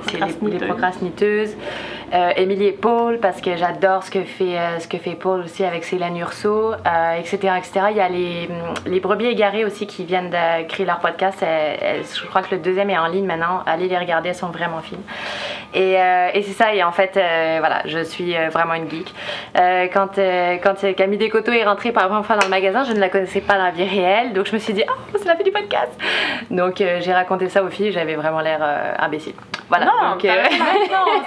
c'est 0.08 0.20
les, 0.20 0.60
les 0.60 0.66
Procrastiniteuses. 0.68 1.56
Émilie 2.38 2.68
et 2.68 2.72
Paul 2.72 3.20
parce 3.20 3.40
que 3.40 3.56
j'adore 3.56 4.04
ce 4.04 4.10
que 4.12 4.24
fait 4.24 4.58
ce 4.80 4.88
que 4.88 4.98
fait 4.98 5.14
Paul 5.16 5.42
aussi 5.42 5.64
avec 5.64 5.84
ses 5.84 5.98
laines 6.00 6.18
Urso, 6.30 6.74
euh, 6.74 7.14
etc., 7.20 7.38
etc. 7.58 7.72
Il 7.90 7.98
y 7.98 8.02
a 8.02 8.08
les, 8.10 8.48
les 8.86 9.00
brebis 9.00 9.26
égarées 9.26 9.66
aussi 9.66 9.88
qui 9.88 10.06
viennent 10.06 10.30
de 10.30 10.64
créer 10.68 10.86
leur 10.86 11.00
podcast. 11.00 11.42
Elles- 11.42 11.78
elles- 11.82 12.04
je 12.06 12.26
crois 12.28 12.44
que 12.44 12.54
le 12.54 12.62
deuxième 12.62 12.90
est 12.92 12.98
en 12.98 13.08
ligne 13.08 13.26
maintenant. 13.26 13.64
Allez 13.66 13.88
les 13.88 13.98
regarder, 13.98 14.30
elles 14.30 14.36
sont 14.36 14.50
vraiment 14.52 14.80
fines. 14.82 15.02
Et, 15.74 16.00
euh, 16.00 16.30
et 16.34 16.44
c'est 16.44 16.54
ça. 16.54 16.74
Et 16.76 16.84
en 16.84 16.92
fait, 16.92 17.18
euh, 17.18 17.58
voilà, 17.60 17.82
je 17.86 18.04
suis 18.04 18.34
vraiment 18.52 18.76
une 18.76 18.90
geek. 18.90 19.12
Quand 19.94 20.20
quand 20.64 20.96
Camille 20.96 21.18
Descoteaux 21.18 21.52
est 21.52 21.64
rentrée 21.64 21.92
par 21.92 22.04
la 22.04 22.10
première 22.10 22.26
fois 22.26 22.36
dans 22.36 22.46
le 22.46 22.50
magasin, 22.52 22.84
je 22.84 22.94
ne 22.94 23.00
la 23.00 23.10
connaissais 23.10 23.42
pas 23.42 23.58
dans 23.58 23.64
la 23.66 23.72
vie 23.72 23.84
réelle, 23.88 24.34
donc 24.34 24.46
je 24.46 24.54
me 24.54 24.60
suis 24.60 24.74
dit, 24.74 24.84
oh, 24.88 24.94
c'est 25.18 25.26
la 25.28 25.36
fille 25.36 25.46
du 25.46 25.52
podcast. 25.52 25.92
Donc 26.52 26.76
j'ai 26.78 27.14
raconté 27.14 27.50
ça 27.50 27.64
aux 27.64 27.70
filles. 27.70 27.92
J'avais 27.92 28.16
vraiment 28.16 28.42
l'air 28.42 28.60
imbécile. 29.00 29.34
Voilà. 29.68 29.86
Non, 29.86 30.12
donc, 30.12 30.24
non, 30.24 30.32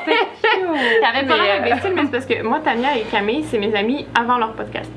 c'était 0.04 0.18
cute. 0.18 1.00
T'avais 1.02 1.26
pas 1.26 1.36
l'air 1.36 1.56
imbécile, 1.62 1.92
mais 1.94 2.02
c'est 2.02 2.10
parce 2.10 2.26
que 2.26 2.42
moi, 2.42 2.60
Tania 2.64 2.96
et 2.96 3.02
Camille, 3.02 3.44
c'est 3.44 3.58
mes 3.58 3.74
amis 3.74 4.06
avant 4.18 4.36
leur 4.38 4.52
podcast. 4.52 4.90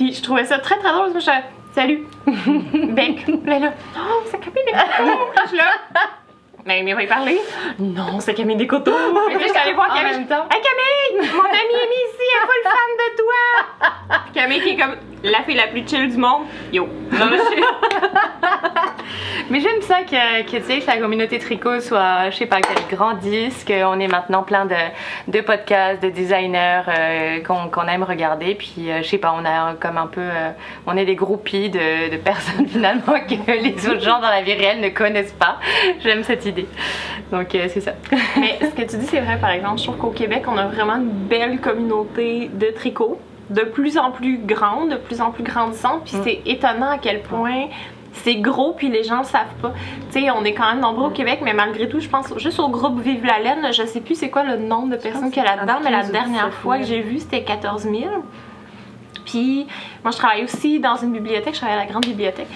Puis 0.00 0.14
je 0.14 0.22
trouvais 0.22 0.46
ça 0.46 0.58
très 0.58 0.78
très 0.78 0.90
drôle 0.94 1.12
parce 1.12 1.26
que 1.26 1.30
je 1.30 1.36
suis 1.36 1.42
Salut! 1.74 2.06
Bec! 2.94 3.26
Là, 3.44 3.74
oh, 3.98 4.22
Camille 4.32 4.64
Descoteaux! 4.64 5.30
Puis 5.34 5.50
je 5.50 5.56
là. 5.56 5.64
Mais 6.66 6.80
il 6.86 6.94
va 6.94 7.02
y 7.02 7.06
parler. 7.06 7.38
Non, 7.78 8.20
c'est 8.20 8.34
Camille 8.34 8.56
Descoteaux! 8.56 8.90
Puis 9.28 9.34
là, 9.34 9.40
je 9.40 9.48
suis 9.48 9.58
allée 9.58 9.72
voir 9.72 9.90
En 9.90 9.94
Camille. 9.94 10.18
même 10.18 10.26
temps. 10.28 10.46
Hey 10.52 10.60
Camille! 10.60 11.30
Mon 11.32 11.42
amie 11.44 11.56
Amy 11.58 11.96
ici, 12.08 12.26
elle 12.34 12.42
est 12.42 12.46
full 12.46 12.62
fan 12.64 12.90
de 12.98 13.08
toi! 13.16 14.20
Puis 14.24 14.32
Camille 14.34 14.60
qui 14.62 14.68
est 14.70 14.76
comme 14.76 14.96
la 15.22 15.42
fille 15.42 15.56
la 15.56 15.66
plus 15.68 15.86
chill 15.86 16.10
du 16.10 16.16
monde. 16.16 16.42
Yo! 16.72 16.86
Non, 17.12 17.26
Mais 19.50 19.58
j'aime 19.60 19.82
ça 19.82 20.02
que, 20.02 20.42
que, 20.44 20.56
tu 20.58 20.62
sais, 20.62 20.78
que 20.80 20.86
la 20.86 20.98
communauté 20.98 21.38
tricot 21.40 21.80
soit, 21.80 22.30
je 22.30 22.36
sais 22.36 22.46
pas, 22.46 22.60
qu'elle 22.60 22.86
grandisse, 22.96 23.64
qu'on 23.64 23.98
ait 23.98 24.06
maintenant 24.06 24.44
plein 24.44 24.64
de, 24.64 24.76
de 25.26 25.40
podcasts, 25.40 26.00
de 26.02 26.08
designers 26.10 26.82
euh, 26.88 27.42
qu'on 27.42 27.68
qu'on 27.68 27.86
aime 27.88 28.04
regarder. 28.04 28.54
Puis, 28.54 28.88
euh, 28.90 29.02
je 29.02 29.08
sais 29.08 29.18
pas, 29.18 29.34
on 29.36 29.44
a 29.44 29.74
comme 29.74 29.98
un 29.98 30.06
peu. 30.06 30.20
euh, 30.20 30.50
on 30.86 30.96
est 30.96 31.04
des 31.04 31.16
groupies 31.16 31.68
de, 31.68 32.10
de 32.10 32.16
personnes 32.16 32.68
finalement 32.72 33.18
que 33.28 33.50
les 33.50 33.88
autres 33.88 34.02
gens 34.02 34.20
dans 34.20 34.30
la 34.30 34.42
vie 34.42 34.54
réelle 34.54 34.80
ne 34.80 34.90
connaissent 34.90 35.32
pas. 35.32 35.56
J'aime 36.00 36.22
cette 36.22 36.46
idée. 36.46 36.49
Donc, 37.32 37.54
euh, 37.54 37.66
c'est 37.68 37.80
ça. 37.80 37.92
Mais 38.38 38.58
ce 38.60 38.74
que 38.74 38.82
tu 38.90 38.96
dis, 38.96 39.06
c'est 39.06 39.20
vrai, 39.20 39.38
par 39.40 39.50
exemple. 39.50 39.78
Je 39.78 39.84
trouve 39.84 39.96
qu'au 39.96 40.10
Québec, 40.10 40.44
on 40.48 40.56
a 40.56 40.66
vraiment 40.66 40.96
une 40.96 41.10
belle 41.10 41.60
communauté 41.60 42.50
de 42.52 42.66
tricot, 42.74 43.18
de 43.50 43.62
plus 43.62 43.98
en 43.98 44.10
plus 44.10 44.38
grande, 44.38 44.90
de 44.90 44.96
plus 44.96 45.20
en 45.20 45.30
plus 45.30 45.42
grandissante. 45.44 46.02
Puis 46.04 46.16
Mm. 46.16 46.20
c'est 46.24 46.40
étonnant 46.46 46.90
à 46.90 46.98
quel 46.98 47.20
point 47.22 47.66
c'est 48.12 48.36
gros, 48.36 48.72
puis 48.72 48.88
les 48.88 49.04
gens 49.04 49.18
le 49.18 49.24
savent 49.24 49.54
pas. 49.62 49.72
Tu 50.12 50.20
sais, 50.22 50.30
on 50.32 50.44
est 50.44 50.52
quand 50.52 50.68
même 50.68 50.80
nombreux 50.80 51.06
au 51.06 51.10
Québec, 51.10 51.38
mais 51.42 51.54
malgré 51.54 51.88
tout, 51.88 52.00
je 52.00 52.08
pense 52.08 52.26
juste 52.38 52.58
au 52.58 52.68
groupe 52.68 53.00
Vive 53.00 53.24
la 53.24 53.38
laine, 53.38 53.72
je 53.72 53.84
sais 53.86 54.00
plus 54.00 54.16
c'est 54.16 54.30
quoi 54.30 54.42
le 54.42 54.56
nombre 54.56 54.90
de 54.90 54.96
personnes 54.96 55.30
qu'il 55.30 55.42
y 55.42 55.46
a 55.46 55.54
là-dedans, 55.56 55.78
mais 55.84 55.90
la 55.92 55.98
15 56.00 56.08
ou 56.08 56.12
dernière 56.12 56.46
17 56.48 56.52
fois 56.60 56.78
que 56.78 56.84
000. 56.84 56.96
j'ai 56.96 57.08
vu, 57.08 57.18
c'était 57.20 57.42
14 57.44 57.82
000. 57.84 57.94
Puis 59.24 59.66
moi, 60.02 60.10
je 60.10 60.16
travaille 60.16 60.42
aussi 60.44 60.80
dans 60.80 60.96
une 60.96 61.12
bibliothèque, 61.12 61.54
je 61.54 61.60
travaille 61.60 61.76
à 61.78 61.84
la 61.84 61.86
grande 61.90 62.04
bibliothèque. 62.04 62.48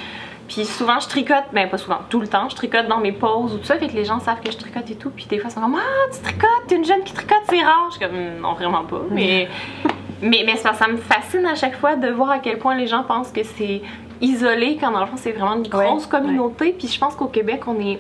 Puis 0.54 0.64
souvent, 0.66 1.00
je 1.00 1.08
tricote, 1.08 1.46
ben 1.52 1.68
pas 1.68 1.78
souvent, 1.78 1.98
tout 2.08 2.20
le 2.20 2.28
temps, 2.28 2.48
je 2.48 2.54
tricote 2.54 2.86
dans 2.86 2.98
mes 2.98 3.10
pauses 3.10 3.54
ou 3.54 3.58
tout 3.58 3.64
ça, 3.64 3.76
fait 3.76 3.88
que 3.88 3.94
les 3.94 4.04
gens 4.04 4.20
savent 4.20 4.40
que 4.40 4.52
je 4.52 4.56
tricote 4.56 4.88
et 4.88 4.94
tout. 4.94 5.10
Puis 5.10 5.26
des 5.28 5.38
fois, 5.40 5.50
ils 5.50 5.52
sont 5.52 5.60
comme 5.60 5.74
Ah, 5.76 6.12
tu 6.12 6.20
tricotes, 6.22 6.66
t'es 6.68 6.76
une 6.76 6.84
jeune 6.84 7.02
qui 7.02 7.12
tricote, 7.12 7.42
c'est 7.48 7.60
rare. 7.60 7.88
Je 7.90 7.96
suis 7.96 8.06
comme 8.06 8.40
Non, 8.40 8.52
vraiment 8.54 8.84
pas. 8.84 9.00
Mais, 9.10 9.48
mais, 10.22 10.44
mais 10.46 10.56
ça 10.56 10.72
me 10.86 10.96
fascine 10.96 11.44
à 11.44 11.56
chaque 11.56 11.76
fois 11.76 11.96
de 11.96 12.08
voir 12.08 12.30
à 12.30 12.38
quel 12.38 12.58
point 12.58 12.76
les 12.76 12.86
gens 12.86 13.02
pensent 13.02 13.32
que 13.32 13.42
c'est 13.42 13.82
isolé, 14.20 14.78
quand 14.80 14.92
dans 14.92 15.00
le 15.00 15.06
fond, 15.06 15.16
c'est 15.16 15.32
vraiment 15.32 15.56
une 15.56 15.62
Ouais, 15.62 15.86
grosse 15.88 16.06
communauté. 16.06 16.72
Puis 16.78 16.86
je 16.86 17.00
pense 17.00 17.16
qu'au 17.16 17.26
Québec, 17.26 17.62
on 17.66 17.80
est 17.80 17.98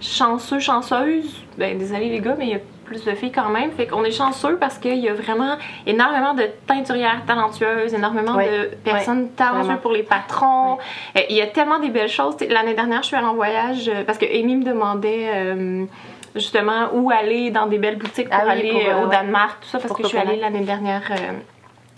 chanceux, 0.00 0.60
chanceuse. 0.60 1.44
Ben, 1.56 1.76
désolé 1.76 2.10
les 2.10 2.20
gars, 2.20 2.36
mais 2.38 2.46
il 2.46 2.50
y 2.52 2.54
a 2.54 2.60
plus 2.88 3.04
de 3.04 3.12
filles 3.14 3.30
quand 3.32 3.50
même. 3.50 3.70
Fait 3.72 3.86
qu'on 3.86 4.02
est 4.04 4.10
chanceux 4.10 4.56
parce 4.58 4.78
qu'il 4.78 4.96
y 4.98 5.08
a 5.08 5.14
vraiment 5.14 5.56
énormément 5.86 6.34
de 6.34 6.44
teinturières 6.66 7.22
talentueuses, 7.26 7.94
énormément 7.94 8.34
de 8.34 8.70
personnes 8.82 9.30
talentueuses 9.32 9.80
pour 9.82 9.92
les 9.92 10.02
patrons. 10.02 10.78
Euh, 11.16 11.20
Il 11.28 11.36
y 11.36 11.42
a 11.42 11.46
tellement 11.46 11.78
des 11.78 11.90
belles 11.90 12.08
choses. 12.08 12.36
L'année 12.48 12.74
dernière, 12.74 13.02
je 13.02 13.08
suis 13.08 13.16
allée 13.16 13.26
en 13.26 13.34
voyage 13.34 13.88
euh, 13.88 14.04
parce 14.04 14.18
que 14.18 14.24
Amy 14.26 14.56
me 14.56 14.64
demandait 14.64 15.28
euh, 15.34 15.84
justement 16.34 16.88
où 16.94 17.10
aller 17.10 17.50
dans 17.50 17.66
des 17.66 17.78
belles 17.78 17.98
boutiques 17.98 18.28
pour 18.30 18.40
Ah 18.46 18.50
aller 18.52 18.70
pour, 18.70 19.04
au. 19.04 19.06
Danemark, 19.08 19.60
tout 19.60 19.68
ça, 19.68 19.78
parce 19.78 19.92
que 19.92 20.02
je 20.02 20.08
suis 20.08 20.18
allée 20.18 20.36
l'année 20.36 20.60
dernière 20.64 21.02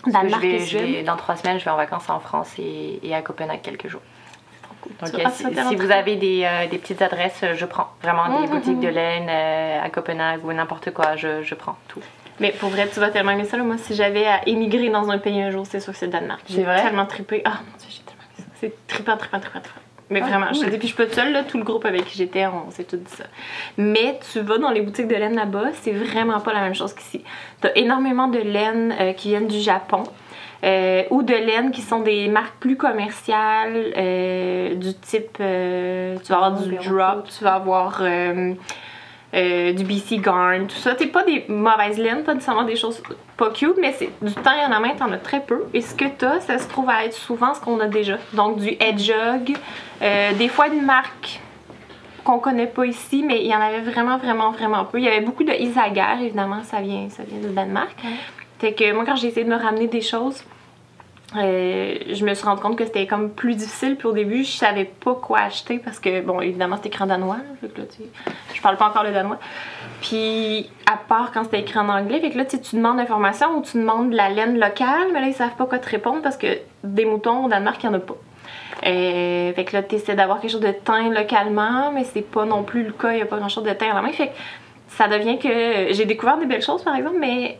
que 0.04 0.10
Danemark 0.10 0.42
je 0.42 0.48
et 0.48 0.58
je 0.60 0.78
vais- 0.78 1.02
dans 1.02 1.16
trois 1.16 1.36
semaines, 1.36 1.58
je 1.58 1.64
vais 1.64 1.70
en 1.70 1.76
vacances 1.76 2.08
en 2.10 2.20
France 2.20 2.52
et, 2.58 3.00
et 3.02 3.14
à 3.14 3.22
Copenhague 3.22 3.60
quelques 3.62 3.88
jours. 3.88 4.00
Donc, 5.00 5.14
euh, 5.14 5.28
si, 5.68 5.76
vous 5.76 5.90
avez 5.90 6.16
des, 6.16 6.42
euh, 6.44 6.66
des 6.68 6.78
petites 6.78 7.02
adresses, 7.02 7.44
je 7.54 7.64
prends. 7.66 7.88
Vraiment, 8.02 8.40
des 8.40 8.46
Mhm, 8.46 8.50
boutiques 8.54 8.76
mhm. 8.76 8.80
de 8.80 8.88
laine 8.88 9.26
euh, 9.28 9.82
à 9.84 9.90
Copenhague 9.90 10.44
ou 10.44 10.52
n'importe 10.52 10.90
quoi, 10.92 11.16
je, 11.16 11.42
je 11.42 11.54
prends 11.54 11.76
tout. 11.88 12.00
Mais 12.38 12.52
pour 12.52 12.70
vrai, 12.70 12.88
tu 12.92 12.98
vas 13.00 13.10
tellement 13.10 13.32
aimer 13.32 13.44
ça. 13.44 13.56
là. 13.58 13.62
Moi, 13.62 13.76
si 13.78 13.94
j'avais 13.94 14.26
à 14.26 14.46
émigrer 14.48 14.88
dans 14.88 15.10
un 15.10 15.18
pays 15.18 15.40
un 15.42 15.50
jour, 15.50 15.66
c'est 15.68 15.80
sûr 15.80 15.92
que 15.92 15.98
c'est 15.98 16.06
le 16.06 16.12
Danemark. 16.12 16.40
J'ai 16.48 16.64
tellement 16.64 17.06
trippé. 17.06 17.42
Ah 17.44 17.60
mon 17.70 17.76
dieu, 17.78 17.88
j'ai 17.90 18.02
tellement 18.02 18.22
aimé 18.38 18.38
ça. 18.38 18.44
C'est 18.58 18.86
trippant, 18.86 19.16
trippant, 19.18 19.40
trippant, 19.40 19.60
trippant. 19.60 19.80
Mais 20.08 20.20
Ah, 20.24 20.26
vraiment, 20.28 20.52
je 20.52 20.60
te 20.60 20.66
dis, 20.70 20.78
puis 20.78 20.88
je 20.88 20.96
pas 20.96 21.04
toute 21.04 21.14
seule, 21.14 21.32
là, 21.32 21.44
tout 21.44 21.56
le 21.58 21.62
groupe 21.62 21.84
avec 21.84 22.04
qui 22.06 22.16
j'étais, 22.18 22.44
on 22.46 22.70
s'est 22.72 22.82
tout 22.82 22.96
dit 22.96 23.12
ça. 23.12 23.24
Mais 23.76 24.18
tu 24.32 24.40
vas 24.40 24.58
dans 24.58 24.70
les 24.70 24.80
boutiques 24.80 25.06
de 25.06 25.14
laine 25.14 25.36
là-bas, 25.36 25.66
c'est 25.82 25.92
vraiment 25.92 26.40
pas 26.40 26.52
la 26.52 26.62
même 26.62 26.74
chose 26.74 26.92
qu'ici. 26.94 27.22
T'as 27.60 27.70
énormément 27.76 28.26
de 28.26 28.38
laine 28.40 28.92
euh, 28.98 29.12
qui 29.12 29.28
viennent 29.28 29.46
du 29.46 29.60
Japon. 29.60 30.02
Euh, 30.62 31.04
ou 31.10 31.22
de 31.22 31.32
laine 31.32 31.70
qui 31.70 31.80
sont 31.80 32.00
des 32.00 32.28
marques 32.28 32.56
plus 32.60 32.76
commerciales, 32.76 33.92
euh, 33.96 34.74
du 34.74 34.94
type, 34.94 35.38
euh, 35.40 36.16
tu 36.22 36.32
vas 36.32 36.44
avoir 36.44 36.60
du 36.60 36.76
drop, 36.76 37.28
tu 37.28 37.44
vas 37.44 37.54
avoir 37.54 38.02
du 39.32 39.84
BC 39.84 40.18
Garn, 40.18 40.66
tout 40.66 40.76
ça. 40.76 40.94
T'es 40.94 41.06
pas 41.06 41.24
des 41.24 41.46
mauvaises 41.48 41.98
laines, 41.98 42.24
pas 42.24 42.34
nécessairement 42.34 42.64
des 42.64 42.76
choses 42.76 43.02
pas 43.36 43.50
cute, 43.50 43.78
mais 43.80 43.92
c'est 43.92 44.10
du 44.20 44.34
temps 44.34 44.50
en 44.50 44.68
la 44.68 44.80
main, 44.80 44.90
t'en 44.98 45.10
as 45.12 45.18
très 45.18 45.40
peu. 45.40 45.64
Et 45.72 45.80
ce 45.80 45.94
que 45.94 46.04
t'as, 46.04 46.40
ça 46.40 46.58
se 46.58 46.68
trouve 46.68 46.90
à 46.90 47.06
être 47.06 47.14
souvent 47.14 47.54
ce 47.54 47.60
qu'on 47.60 47.80
a 47.80 47.86
déjà. 47.86 48.18
Donc 48.34 48.58
du 48.58 48.68
Hedgehog, 48.68 49.56
des 50.00 50.48
fois 50.48 50.68
une 50.68 50.84
marque 50.84 51.40
qu'on 52.22 52.38
connaît 52.38 52.66
pas 52.66 52.84
ici, 52.84 53.24
mais 53.26 53.40
il 53.42 53.46
y 53.46 53.54
en 53.54 53.60
avait 53.60 53.80
vraiment, 53.80 54.18
vraiment, 54.18 54.50
vraiment 54.50 54.84
peu. 54.84 54.98
Il 54.98 55.04
y 55.04 55.08
avait 55.08 55.22
beaucoup 55.22 55.44
de 55.44 55.52
Isagar, 55.52 56.20
évidemment, 56.20 56.62
ça 56.64 56.82
vient, 56.82 57.08
ça 57.08 57.22
vient 57.22 57.38
du 57.38 57.54
Danemark. 57.54 57.96
Fait 58.60 58.74
que 58.74 58.92
moi, 58.92 59.04
quand 59.06 59.16
j'ai 59.16 59.28
essayé 59.28 59.44
de 59.44 59.50
me 59.50 59.56
ramener 59.56 59.86
des 59.86 60.02
choses, 60.02 60.44
euh, 61.36 61.94
je 62.12 62.24
me 62.24 62.34
suis 62.34 62.44
rendu 62.44 62.60
compte 62.60 62.76
que 62.76 62.84
c'était 62.84 63.06
comme 63.06 63.30
plus 63.30 63.54
difficile. 63.54 63.96
Puis 63.96 64.06
au 64.06 64.12
début, 64.12 64.44
je 64.44 64.50
savais 64.50 64.84
pas 64.84 65.14
quoi 65.14 65.38
acheter 65.40 65.78
parce 65.78 65.98
que, 65.98 66.20
bon, 66.20 66.40
évidemment, 66.40 66.76
c'était 66.76 66.88
écrit 66.88 67.04
en 67.04 67.06
danois. 67.06 67.38
fait 67.60 67.68
que 67.68 67.80
là, 67.80 67.86
tu 67.86 68.02
sais, 68.02 68.08
je 68.54 68.60
parle 68.60 68.76
pas 68.76 68.88
encore 68.88 69.04
le 69.04 69.12
danois. 69.12 69.38
Puis, 70.02 70.68
à 70.90 70.96
part 70.96 71.30
quand 71.32 71.44
c'était 71.44 71.60
écrit 71.60 71.78
en 71.78 71.88
anglais, 71.88 72.20
fait 72.20 72.30
que 72.30 72.36
là, 72.36 72.44
tu 72.44 72.56
sais, 72.56 72.60
tu 72.60 72.76
demandes 72.76 72.98
l'information 72.98 73.56
ou 73.56 73.62
tu 73.62 73.78
demandes 73.78 74.10
de 74.10 74.16
la 74.16 74.28
laine 74.28 74.58
locale, 74.58 75.08
mais 75.12 75.20
là, 75.20 75.28
ils 75.28 75.34
savent 75.34 75.56
pas 75.56 75.64
quoi 75.64 75.78
te 75.78 75.88
répondre 75.88 76.20
parce 76.20 76.36
que 76.36 76.58
des 76.84 77.06
moutons 77.06 77.46
au 77.46 77.48
Danemark, 77.48 77.82
il 77.82 77.86
y 77.86 77.88
en 77.88 77.94
a 77.94 77.98
pas. 78.00 78.16
Euh, 78.86 79.52
fait 79.54 79.64
que 79.64 79.76
là, 79.76 79.82
tu 79.82 79.94
essaies 79.94 80.14
d'avoir 80.14 80.40
quelque 80.40 80.50
chose 80.50 80.60
de 80.60 80.72
teint 80.72 81.10
localement, 81.10 81.92
mais 81.92 82.04
c'est 82.04 82.22
pas 82.22 82.44
non 82.44 82.62
plus 82.62 82.82
le 82.82 82.92
cas, 82.92 83.12
il 83.12 83.18
y 83.20 83.22
a 83.22 83.26
pas 83.26 83.38
grand 83.38 83.48
chose 83.48 83.64
de 83.64 83.72
teint 83.72 83.90
à 83.90 83.94
la 83.94 84.02
main. 84.02 84.12
Fait 84.12 84.28
que 84.28 84.32
ça 84.88 85.06
devient 85.06 85.38
que 85.38 85.92
j'ai 85.92 86.04
découvert 86.04 86.38
des 86.38 86.46
belles 86.46 86.62
choses, 86.62 86.82
par 86.82 86.96
exemple, 86.96 87.16
mais 87.18 87.58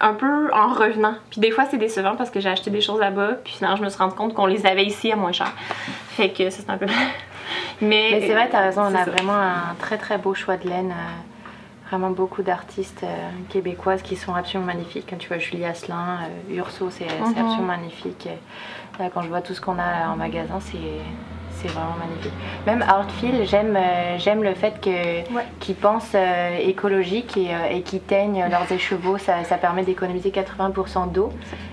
un 0.00 0.14
peu 0.14 0.52
en 0.52 0.68
revenant. 0.74 1.14
Puis 1.30 1.40
des 1.40 1.50
fois, 1.50 1.64
c'est 1.70 1.78
décevant 1.78 2.16
parce 2.16 2.30
que 2.30 2.40
j'ai 2.40 2.48
acheté 2.50 2.70
des 2.70 2.80
choses 2.80 3.00
là-bas, 3.00 3.32
puis 3.44 3.54
finalement, 3.54 3.76
je 3.76 3.84
me 3.84 3.88
suis 3.88 3.98
rendu 3.98 4.14
compte 4.14 4.34
qu'on 4.34 4.46
les 4.46 4.66
avait 4.66 4.84
ici 4.84 5.10
à 5.12 5.16
moins 5.16 5.32
cher. 5.32 5.52
Fait 6.10 6.30
que 6.30 6.50
ça, 6.50 6.58
c'est 6.62 6.70
un 6.70 6.76
peu. 6.78 6.86
mais 7.80 8.08
Mais 8.12 8.20
c'est 8.20 8.32
vrai, 8.32 8.48
t'as 8.50 8.60
raison, 8.62 8.82
on 8.82 8.94
a 8.94 9.04
ça. 9.04 9.10
vraiment 9.10 9.32
un 9.34 9.74
très 9.78 9.98
très 9.98 10.18
beau 10.18 10.34
choix 10.34 10.56
de 10.56 10.68
laine. 10.68 10.90
euh, 10.90 11.88
vraiment 11.88 12.10
beaucoup 12.10 12.42
d'artistes 12.42 13.04
euh, 13.04 13.28
québécoises 13.48 14.02
qui 14.02 14.16
sont 14.16 14.34
absolument 14.34 14.66
magnifiques. 14.72 15.06
Quand 15.08 15.18
tu 15.18 15.28
vois 15.28 15.38
Julie 15.38 15.64
Asselin, 15.64 16.18
euh, 16.50 16.56
Urso, 16.56 16.90
c'est 16.90 17.04
Mhm. 17.04 17.28
absolument 17.28 17.62
magnifique. 17.62 18.28
Là, 18.98 19.06
quand 19.14 19.22
je 19.22 19.28
vois 19.28 19.40
tout 19.40 19.54
ce 19.54 19.60
qu'on 19.60 19.78
a 19.78 20.08
en 20.08 20.16
magasin, 20.16 20.58
c'est 20.58 20.76
c'est 21.56 21.68
vraiment 21.68 21.96
magnifique. 21.98 22.32
Même 22.66 22.84
j'aime 23.46 23.76
euh, 23.76 24.18
j'aime 24.18 24.42
le 24.42 24.54
fait 24.54 24.80
que 24.80 25.28
qu'ils 25.60 25.74
pensent 25.74 26.12
euh, 26.14 26.56
écologique 26.58 27.36
et, 27.36 27.54
euh, 27.54 27.70
et 27.70 27.82
qu'ils 27.82 28.00
teignent 28.02 28.44
leurs 28.50 28.70
écheveaux. 28.70 29.18
Ça, 29.18 29.44
ça 29.44 29.56
permet 29.56 29.82
d'économiser 29.82 30.30
80% 30.30 31.10
d'eau. 31.12 31.32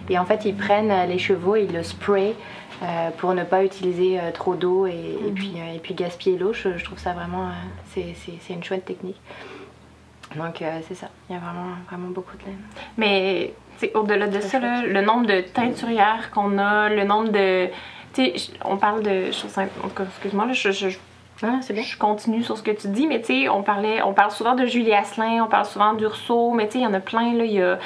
Et 0.10 0.18
en 0.18 0.26
fait, 0.26 0.46
ils 0.46 0.56
prennent 0.56 0.92
euh, 0.92 1.06
l'écheveau 1.06 1.56
et 1.56 1.64
ils 1.64 1.74
le 1.74 1.84
sprayent 1.84 2.36
euh, 2.82 3.10
pour 3.18 3.34
ne 3.34 3.44
pas 3.44 3.64
utiliser 3.64 4.20
euh, 4.20 4.32
trop 4.32 4.56
d'eau 4.56 4.88
et, 4.88 4.92
et 5.28 5.32
puis, 5.32 5.54
euh, 5.58 5.76
et 5.76 5.80
puis 5.80 5.94
gaspiller 5.94 6.38
l'eau. 6.38 6.54
Je, 6.54 6.78
je 6.78 6.84
trouve 6.84 6.98
ça 7.00 7.14
vraiment, 7.14 7.48
euh, 7.48 7.52
c'est- 7.94 8.54
une 8.54 8.64
chouette 8.64 8.86
technique. 8.86 9.20
Donc 10.36 10.62
euh, 10.62 10.80
c'est 10.88 10.96
ça, 10.96 11.08
il 11.30 11.34
y 11.34 11.38
a 11.38 11.40
vraiment, 11.42 11.70
vraiment 11.90 12.08
beaucoup 12.10 12.36
de 12.38 12.44
laine. 12.46 12.58
Mais 12.98 13.54
au-delà 13.94 14.28
de 14.28 14.40
ça, 14.40 14.60
là, 14.60 14.82
le 14.86 15.02
nombre 15.02 15.28
de 15.28 15.42
teinturières 15.42 16.32
qu'on 16.34 16.58
a, 16.58 16.90
le 16.90 17.04
nombre 17.04 17.30
de. 17.32 17.68
Tu 18.14 18.24
sais, 18.26 18.34
je- 18.38 18.52
on 18.66 18.78
parle 18.78 19.02
de 19.04 19.28
excuse-moi, 19.30 20.46
là, 20.46 20.54
je, 20.54 20.72
je, 20.72 20.90
je- 20.90 20.98
Ah, 21.42 21.58
c'est 21.62 21.74
bien. 21.74 21.84
je 21.84 21.98
continue 21.98 22.44
sur 22.44 22.58
ce 22.58 22.64
que 22.64 22.72
tu 22.72 22.88
dis, 22.88 23.08
mais 23.08 23.20
tu 23.22 23.28
sais, 23.44 23.50
on, 23.50 23.64
parlait, 23.64 24.02
on 24.04 24.14
parle 24.14 24.32
souvent 24.32 24.54
de 24.56 24.66
Julie 24.66 24.94
Asselin, 24.94 25.44
on 25.44 25.48
parle 25.48 25.66
souvent 25.66 25.94
d'Urso, 25.94 26.52
mais 26.52 26.68
tu 26.68 26.74
sais, 26.74 26.80
il 26.80 26.84
y 26.84 26.88
en 26.88 26.94
a 26.94 27.00
plein, 27.00 27.34
là. 27.34 27.44
Il 27.46 27.52
y 27.54 27.62
a, 27.62 27.78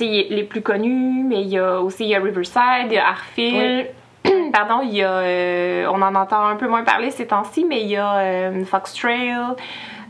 les 0.00 0.42
plus 0.44 0.60
connus, 0.62 1.24
mais 1.24 1.40
il 1.42 1.48
y 1.48 1.58
a 1.58 1.80
aussi 1.80 2.04
il 2.04 2.10
y 2.10 2.14
a 2.14 2.20
Riverside, 2.20 2.86
il 2.86 2.92
y 2.94 2.98
a 2.98 3.08
Arfil. 3.08 3.86
Pardon, 4.52 4.80
il 4.82 4.94
y 4.94 5.02
a. 5.02 5.10
euh, 5.10 5.86
on 5.92 6.00
en 6.02 6.14
entend 6.14 6.44
un 6.46 6.56
peu 6.56 6.66
moins 6.68 6.82
parler 6.84 7.10
ces 7.10 7.26
temps-ci, 7.26 7.64
mais 7.64 7.82
il 7.82 7.88
y 7.88 7.96
a 7.96 8.16
euh, 8.18 8.64
Fox 8.64 8.92
Trail. 8.94 9.34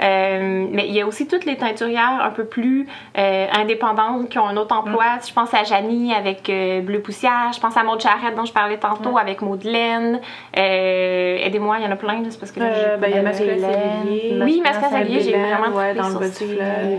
Euh, 0.02 0.66
mais 0.70 0.86
il 0.88 0.94
y 0.94 1.00
a 1.00 1.06
aussi 1.06 1.26
toutes 1.28 1.44
les 1.44 1.56
teinturières 1.56 2.20
un 2.22 2.30
peu 2.30 2.44
plus 2.44 2.86
euh, 3.18 3.46
indépendantes 3.52 4.28
qui 4.28 4.38
ont 4.38 4.46
un 4.46 4.56
autre 4.56 4.74
emploi. 4.76 5.04
Je 5.26 5.32
pense 5.32 5.52
à 5.54 5.64
Janie 5.64 6.12
avec 6.14 6.48
euh, 6.48 6.80
Bleu 6.80 7.00
Poussière. 7.00 7.50
Je 7.54 7.60
pense 7.60 7.76
à 7.76 7.82
Maud 7.82 8.00
Charrette 8.00 8.34
dont 8.36 8.44
je 8.44 8.52
parlais 8.52 8.78
tantôt 8.78 9.16
avec 9.18 9.42
Maudelaine. 9.42 10.20
Euh, 10.56 11.36
Aidez-moi, 11.40 11.78
il 11.78 11.84
y 11.84 11.88
en 11.88 11.90
a 11.92 11.96
plein, 11.96 12.22
c'est 12.28 12.38
parce 12.38 12.52
que 12.52 12.60
là, 12.60 12.72
j'ai 12.74 12.80
Euh, 12.86 12.96
ben, 12.96 13.10
il 13.10 13.16
y 13.16 13.18
a. 13.18 13.32
Cellier. 13.34 14.38
Oui, 14.42 14.62
Cellier, 14.90 15.20
j'ai 15.20 15.32
vraiment 15.32 15.76
ouais, 15.76 15.94
dans 15.94 16.08
le 16.08 16.30
sur. 16.30 16.46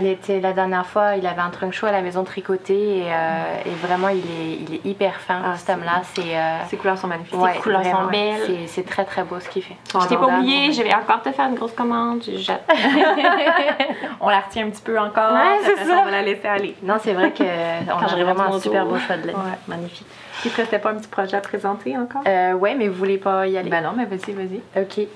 Il 0.00 0.06
était 0.06 0.40
la 0.40 0.52
dernière 0.52 0.86
fois, 0.86 1.16
il 1.16 1.26
avait 1.26 1.40
un 1.40 1.50
trunk 1.50 1.72
show 1.72 1.86
à 1.86 1.92
la 1.92 2.02
maison 2.02 2.24
tricotée 2.24 2.98
et, 2.98 3.02
euh, 3.06 3.42
et 3.66 3.70
vraiment 3.86 4.08
il 4.08 4.18
est, 4.18 4.58
il 4.68 4.74
est 4.76 4.86
hyper 4.86 5.14
fin 5.20 5.40
Ah, 5.44 5.56
cet 5.56 5.70
homme-là. 5.70 6.02
C'est 6.14 6.36
euh, 6.36 6.58
Ses 6.68 6.76
couleurs 6.76 6.98
sont 6.98 7.06
magnifiques. 7.06 7.38
ouais, 7.40 7.54
couleurs 7.62 7.82
sont 7.84 7.90
vraiment, 7.90 8.10
belles. 8.10 8.40
c'est- 8.46 8.66
C'est 8.66 8.82
très 8.86 9.04
très 9.04 9.22
beau 9.24 9.38
ce 9.40 9.48
qu'il 9.48 9.62
fait. 9.62 9.76
Sont 9.90 10.00
Je 10.00 10.08
t'ai 10.08 10.16
pas 10.16 10.26
oublié, 10.26 10.72
je 10.72 10.82
vais 10.82 10.94
encore 10.94 11.22
te 11.22 11.30
faire 11.30 11.46
une 11.48 11.54
grosse 11.54 11.72
commande. 11.72 12.22
Je- 12.26 12.52
On 14.20 14.28
la 14.28 14.40
retient 14.40 14.66
un 14.66 14.70
petit 14.70 14.82
peu 14.82 14.98
encore. 14.98 15.32
Ouais, 15.32 15.58
c'est 15.62 15.72
après 15.72 15.84
ça. 15.84 15.98
On 16.00 16.04
va 16.04 16.10
la 16.10 16.22
laisser 16.22 16.46
aller. 16.46 16.74
Non, 16.82 16.94
c'est 17.02 17.12
vrai 17.12 17.32
qu'on 17.32 17.44
a 17.44 18.08
j'arrive 18.08 18.28
à 18.28 18.34
vraiment 18.34 18.54
un 18.54 18.60
super 18.60 18.86
beau 18.86 18.98
choix 18.98 19.16
de. 19.16 19.28
Ouais. 19.28 19.34
Magnifique. 19.68 20.06
Il 20.44 20.50
te 20.50 20.56
restait 20.56 20.78
pas 20.78 20.90
un 20.90 20.94
petit 20.96 21.08
projet 21.08 21.36
à 21.36 21.40
présenter 21.40 21.96
encore? 21.96 22.22
Euh, 22.26 22.52
ouais, 22.52 22.74
mais 22.74 22.88
vous 22.88 22.94
voulez 22.94 23.18
pas 23.18 23.46
y 23.46 23.56
aller? 23.56 23.70
Ben 23.70 23.80
non, 23.82 23.92
mais 23.96 24.04
vas-y, 24.04 24.32
vas-y. 24.32 24.60
Ok. 24.80 25.06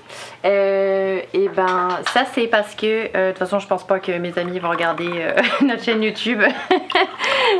Euh, 0.43 1.19
et 1.33 1.47
ben, 1.49 1.89
ça 2.13 2.25
c'est 2.33 2.47
parce 2.47 2.73
que, 2.75 3.15
euh, 3.15 3.27
de 3.27 3.29
toute 3.31 3.39
façon, 3.39 3.59
je 3.59 3.67
pense 3.67 3.85
pas 3.85 3.99
que 3.99 4.11
mes 4.13 4.37
amis 4.37 4.59
vont 4.59 4.69
regarder 4.69 5.09
euh, 5.15 5.33
notre 5.65 5.83
chaîne 5.83 6.03
YouTube. 6.03 6.41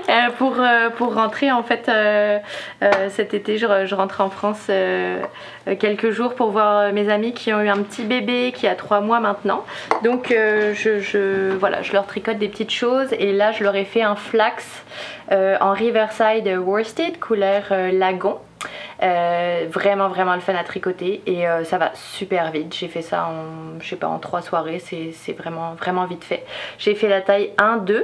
Euh, 0.10 0.30
pour, 0.38 0.56
pour 0.98 1.14
rentrer, 1.16 1.52
en 1.52 1.64
fait, 1.64 1.90
cet 3.10 3.34
été, 3.34 3.58
je, 3.58 3.66
re- 3.66 3.86
je 3.86 3.94
rentre 3.96 4.22
en 4.22 4.30
France 4.30 4.70
quelques 5.80 6.12
jours 6.12 6.34
pour 6.36 6.52
voir 6.52 6.94
mes 6.94 7.10
amis 7.10 7.34
qui 7.34 7.52
ont 7.54 7.62
eu 7.62 7.68
un 7.68 7.82
petit 7.82 8.04
bébé 8.04 8.52
qui 8.56 8.68
a 8.68 8.76
trois 8.76 9.02
mois 9.02 9.20
maintenant. 9.20 9.66
Donc, 10.04 10.28
je, 10.30 11.00
je- 11.00 11.54
voilà, 11.56 11.82
je 11.82 11.92
leur 11.94 12.06
tricote 12.06 12.38
des 12.38 12.48
petites 12.48 12.72
choses. 12.72 13.12
Et 13.14 13.34
là, 13.34 13.52
je 13.52 13.64
leur 13.64 13.76
ai 13.76 13.86
fait 13.86 14.02
un 14.04 14.16
flax 14.16 14.66
en 15.32 15.74
Riverside 15.74 16.48
Worsted, 16.48 17.20
couleur 17.20 17.64
euh, 17.72 17.92
lagon. 17.92 18.38
Euh, 19.02 19.66
vraiment 19.72 20.10
vraiment 20.10 20.36
le 20.36 20.42
fun 20.42 20.54
à 20.54 20.64
tricoter 20.64 21.24
et 21.26 21.48
euh, 21.48 21.64
ça 21.64 21.80
va 21.80 21.92
super 21.96 22.52
vite. 22.52 22.76
J'ai 22.76 22.88
fait 22.88 23.02
ça 23.02 23.28
en 23.28 23.80
je 23.80 23.90
sais 23.90 23.96
pas 23.96 24.08
en 24.08 24.20
trois 24.20 24.44
soirées, 24.44 24.80
c'est 24.80 25.34
vraiment 25.34 25.74
vraiment 25.74 26.06
vite 26.06 26.24
fait. 26.24 26.46
J'ai 26.78 26.94
fait 26.94 27.08
la 27.08 27.22
taille 27.22 27.52
1-2 27.58 28.04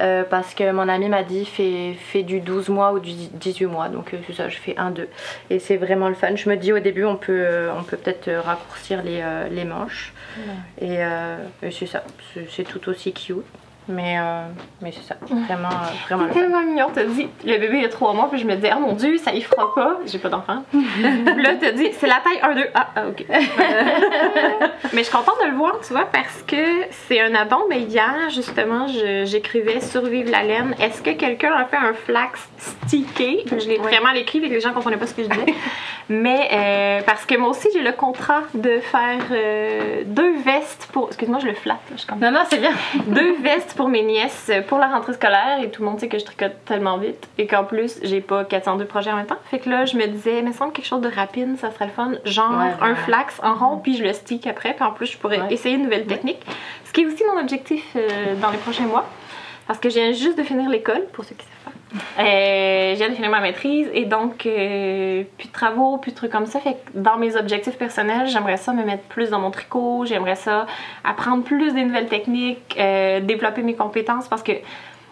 euh, 0.00 0.24
parce 0.24 0.54
que 0.54 0.72
mon 0.72 0.88
ami 0.88 1.10
m'a 1.10 1.22
dit 1.22 1.44
fais, 1.44 1.94
fais 1.98 2.22
du 2.22 2.40
12 2.40 2.70
mois 2.70 2.92
ou 2.92 2.98
du 2.98 3.12
18 3.12 3.66
mois 3.66 3.88
donc 3.90 4.14
euh, 4.14 4.18
c'est 4.26 4.32
ça, 4.32 4.48
je 4.48 4.56
fais 4.56 4.72
1-2 4.72 5.06
et 5.50 5.58
c'est 5.58 5.76
vraiment 5.76 6.08
le 6.08 6.14
fun. 6.14 6.34
Je 6.34 6.48
me 6.48 6.56
dis 6.56 6.72
au 6.72 6.78
début 6.78 7.04
on 7.04 7.16
peut 7.16 7.42
euh, 7.44 7.70
on 7.78 7.82
peut 7.82 7.98
peut-être 7.98 8.28
euh, 8.28 8.40
raccourcir 8.40 9.02
les, 9.02 9.20
euh, 9.22 9.48
les 9.50 9.64
manches 9.66 10.14
et, 10.80 11.04
euh, 11.04 11.36
et 11.62 11.70
c'est 11.70 11.86
ça, 11.86 12.04
c'est 12.50 12.64
tout 12.64 12.88
aussi 12.88 13.12
cute. 13.12 13.44
Mais, 13.88 14.18
euh, 14.18 14.42
mais 14.82 14.92
c'est 14.92 15.02
ça, 15.02 15.16
vraiment, 15.22 15.68
euh, 15.68 16.06
vraiment 16.06 16.26
C'est 16.32 16.40
tellement 16.40 16.60
mignon, 16.62 16.88
t'as 16.92 17.04
dit, 17.04 17.26
le 17.44 17.58
bébé 17.58 17.78
il 17.78 17.84
a 17.86 17.88
trois 17.88 18.12
mois, 18.12 18.28
puis 18.30 18.38
je 18.38 18.46
me 18.46 18.54
disais, 18.54 18.70
oh 18.76 18.80
mon 18.80 18.92
dieu, 18.92 19.16
ça 19.16 19.32
y 19.32 19.40
fera 19.40 19.74
pas, 19.74 19.98
j'ai 20.04 20.18
pas 20.18 20.28
d'enfant. 20.28 20.62
Là, 20.72 21.50
t'as 21.58 21.72
dit, 21.72 21.88
c'est 21.98 22.06
la 22.06 22.20
taille 22.20 22.38
1-2. 22.54 22.66
Ah, 22.74 22.88
ah, 22.96 23.08
ok. 23.08 23.24
mais 24.92 24.98
je 24.98 25.02
suis 25.02 25.12
contente 25.12 25.36
de 25.42 25.50
le 25.50 25.56
voir, 25.56 25.80
tu 25.80 25.94
vois, 25.94 26.04
parce 26.04 26.42
que 26.46 26.56
c'est 26.90 27.20
un 27.20 27.34
addon, 27.34 27.64
mais 27.70 27.80
hier, 27.80 28.28
justement, 28.28 28.86
j'écrivais 29.24 29.80
Survivre 29.80 30.30
la 30.30 30.42
laine. 30.42 30.74
Est-ce 30.80 31.00
que 31.00 31.10
quelqu'un 31.10 31.52
a 31.52 31.64
fait 31.64 31.76
un 31.76 31.94
flax 31.94 32.46
stické? 32.58 33.44
Je 33.50 33.68
l'ai 33.68 33.78
vraiment 33.78 34.10
écrit, 34.10 34.38
et 34.38 34.48
que 34.48 34.54
les 34.54 34.60
gens 34.60 34.72
comprenaient 34.72 34.98
pas 34.98 35.06
ce 35.06 35.14
que 35.14 35.22
je 35.22 35.28
disais. 35.28 35.54
mais 36.10 36.48
euh, 36.52 37.02
parce 37.06 37.24
que 37.24 37.36
moi 37.36 37.50
aussi, 37.50 37.68
j'ai 37.72 37.82
le 37.82 37.92
contrat 37.92 38.42
de 38.54 38.80
faire 38.80 39.20
euh, 39.30 40.02
deux 40.04 40.36
vestes 40.38 40.88
pour. 40.92 41.08
Excuse-moi, 41.08 41.38
je 41.40 41.46
le 41.46 41.54
flatte, 41.54 41.78
je 41.96 42.14
Non, 42.14 42.30
non, 42.30 42.40
c'est 42.50 42.58
bien. 42.58 42.72
deux 43.06 43.36
vestes 43.36 43.77
pour 43.78 43.88
mes 43.88 44.02
nièces 44.02 44.48
euh, 44.50 44.60
pour 44.60 44.76
la 44.78 44.88
rentrée 44.88 45.12
scolaire 45.14 45.60
et 45.62 45.70
tout 45.70 45.82
le 45.82 45.88
monde 45.88 46.00
sait 46.00 46.08
que 46.08 46.18
je 46.18 46.24
tricote 46.24 46.52
tellement 46.66 46.98
vite 46.98 47.28
et 47.38 47.46
qu'en 47.46 47.62
plus 47.64 47.98
j'ai 48.02 48.20
pas 48.20 48.44
402 48.44 48.84
projets 48.84 49.12
en 49.12 49.16
même 49.16 49.26
temps. 49.26 49.38
Fait 49.50 49.60
que 49.60 49.70
là 49.70 49.84
je 49.86 49.96
me 49.96 50.06
disais, 50.08 50.42
mais 50.42 50.52
semble 50.52 50.72
quelque 50.72 50.84
chose 50.86 51.00
de 51.00 51.08
rapide, 51.08 51.56
ça 51.58 51.70
serait 51.70 51.86
le 51.86 51.92
fun, 51.92 52.10
genre 52.24 52.50
Ouais, 52.58 52.74
un 52.80 52.90
ouais. 52.90 52.96
flax 53.04 53.40
en 53.42 53.54
rond 53.54 53.78
puis 53.78 53.96
je 53.96 54.02
le 54.02 54.12
stick 54.12 54.46
après 54.48 54.74
puis 54.74 54.82
en 54.84 54.90
plus 54.90 55.06
je 55.06 55.16
pourrais 55.16 55.40
Ouais. 55.40 55.52
essayer 55.54 55.76
une 55.76 55.84
nouvelle 55.84 56.06
technique. 56.06 56.44
Ce 56.84 56.92
qui 56.92 57.02
est 57.02 57.06
aussi 57.06 57.22
mon 57.32 57.40
objectif 57.40 57.84
euh, 57.94 58.34
dans 58.42 58.50
les 58.50 58.58
prochains 58.58 58.86
mois 58.86 59.04
parce 59.68 59.78
que 59.78 59.88
je 59.90 59.94
viens 59.94 60.10
juste 60.12 60.36
de 60.36 60.42
finir 60.42 60.68
l'école 60.68 61.04
pour 61.12 61.24
ceux 61.24 61.36
qui 61.36 61.46
savent 61.46 61.72
pas. 61.72 61.77
Euh, 62.18 62.94
de 62.94 63.14
finir 63.14 63.30
ma 63.30 63.40
maîtrise 63.40 63.88
et 63.94 64.04
donc 64.04 64.44
euh, 64.44 65.24
plus 65.38 65.48
de 65.48 65.52
travaux, 65.52 65.96
plus 65.96 66.12
de 66.12 66.16
trucs 66.16 66.30
comme 66.30 66.46
ça. 66.46 66.60
Fait 66.60 66.74
que 66.74 66.98
dans 66.98 67.16
mes 67.16 67.36
objectifs 67.36 67.78
personnels, 67.78 68.26
j'aimerais 68.26 68.58
ça 68.58 68.72
me 68.72 68.84
mettre 68.84 69.04
plus 69.04 69.30
dans 69.30 69.40
mon 69.40 69.50
tricot, 69.50 70.04
j'aimerais 70.04 70.34
ça 70.34 70.66
apprendre 71.04 71.44
plus 71.44 71.72
des 71.72 71.84
nouvelles 71.84 72.08
techniques, 72.08 72.76
euh, 72.78 73.20
développer 73.20 73.62
mes 73.62 73.74
compétences 73.74 74.28
parce 74.28 74.42
que 74.42 74.52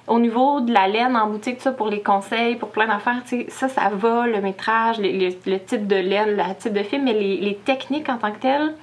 au 0.06 0.20
niveau 0.20 0.60
de 0.60 0.72
la 0.72 0.86
laine 0.86 1.16
en 1.16 1.28
boutique, 1.28 1.60
ça, 1.60 1.72
pour 1.72 1.88
les 1.88 2.00
conseils, 2.00 2.56
pour 2.56 2.68
plein 2.68 2.86
d'affaires, 2.86 3.22
ça, 3.48 3.68
ça 3.68 3.88
va, 3.92 4.26
le 4.26 4.40
métrage, 4.40 4.98
le 5.00 5.56
type 5.58 5.86
de 5.86 5.96
laine, 5.96 6.36
le 6.36 6.54
type 6.56 6.74
de 6.74 6.82
fil, 6.82 7.02
mais 7.02 7.12
les, 7.12 7.58
techniques 7.64 8.08
en 8.08 8.16
tant 8.18 8.30
que 8.30 8.38
telles, 8.38 8.74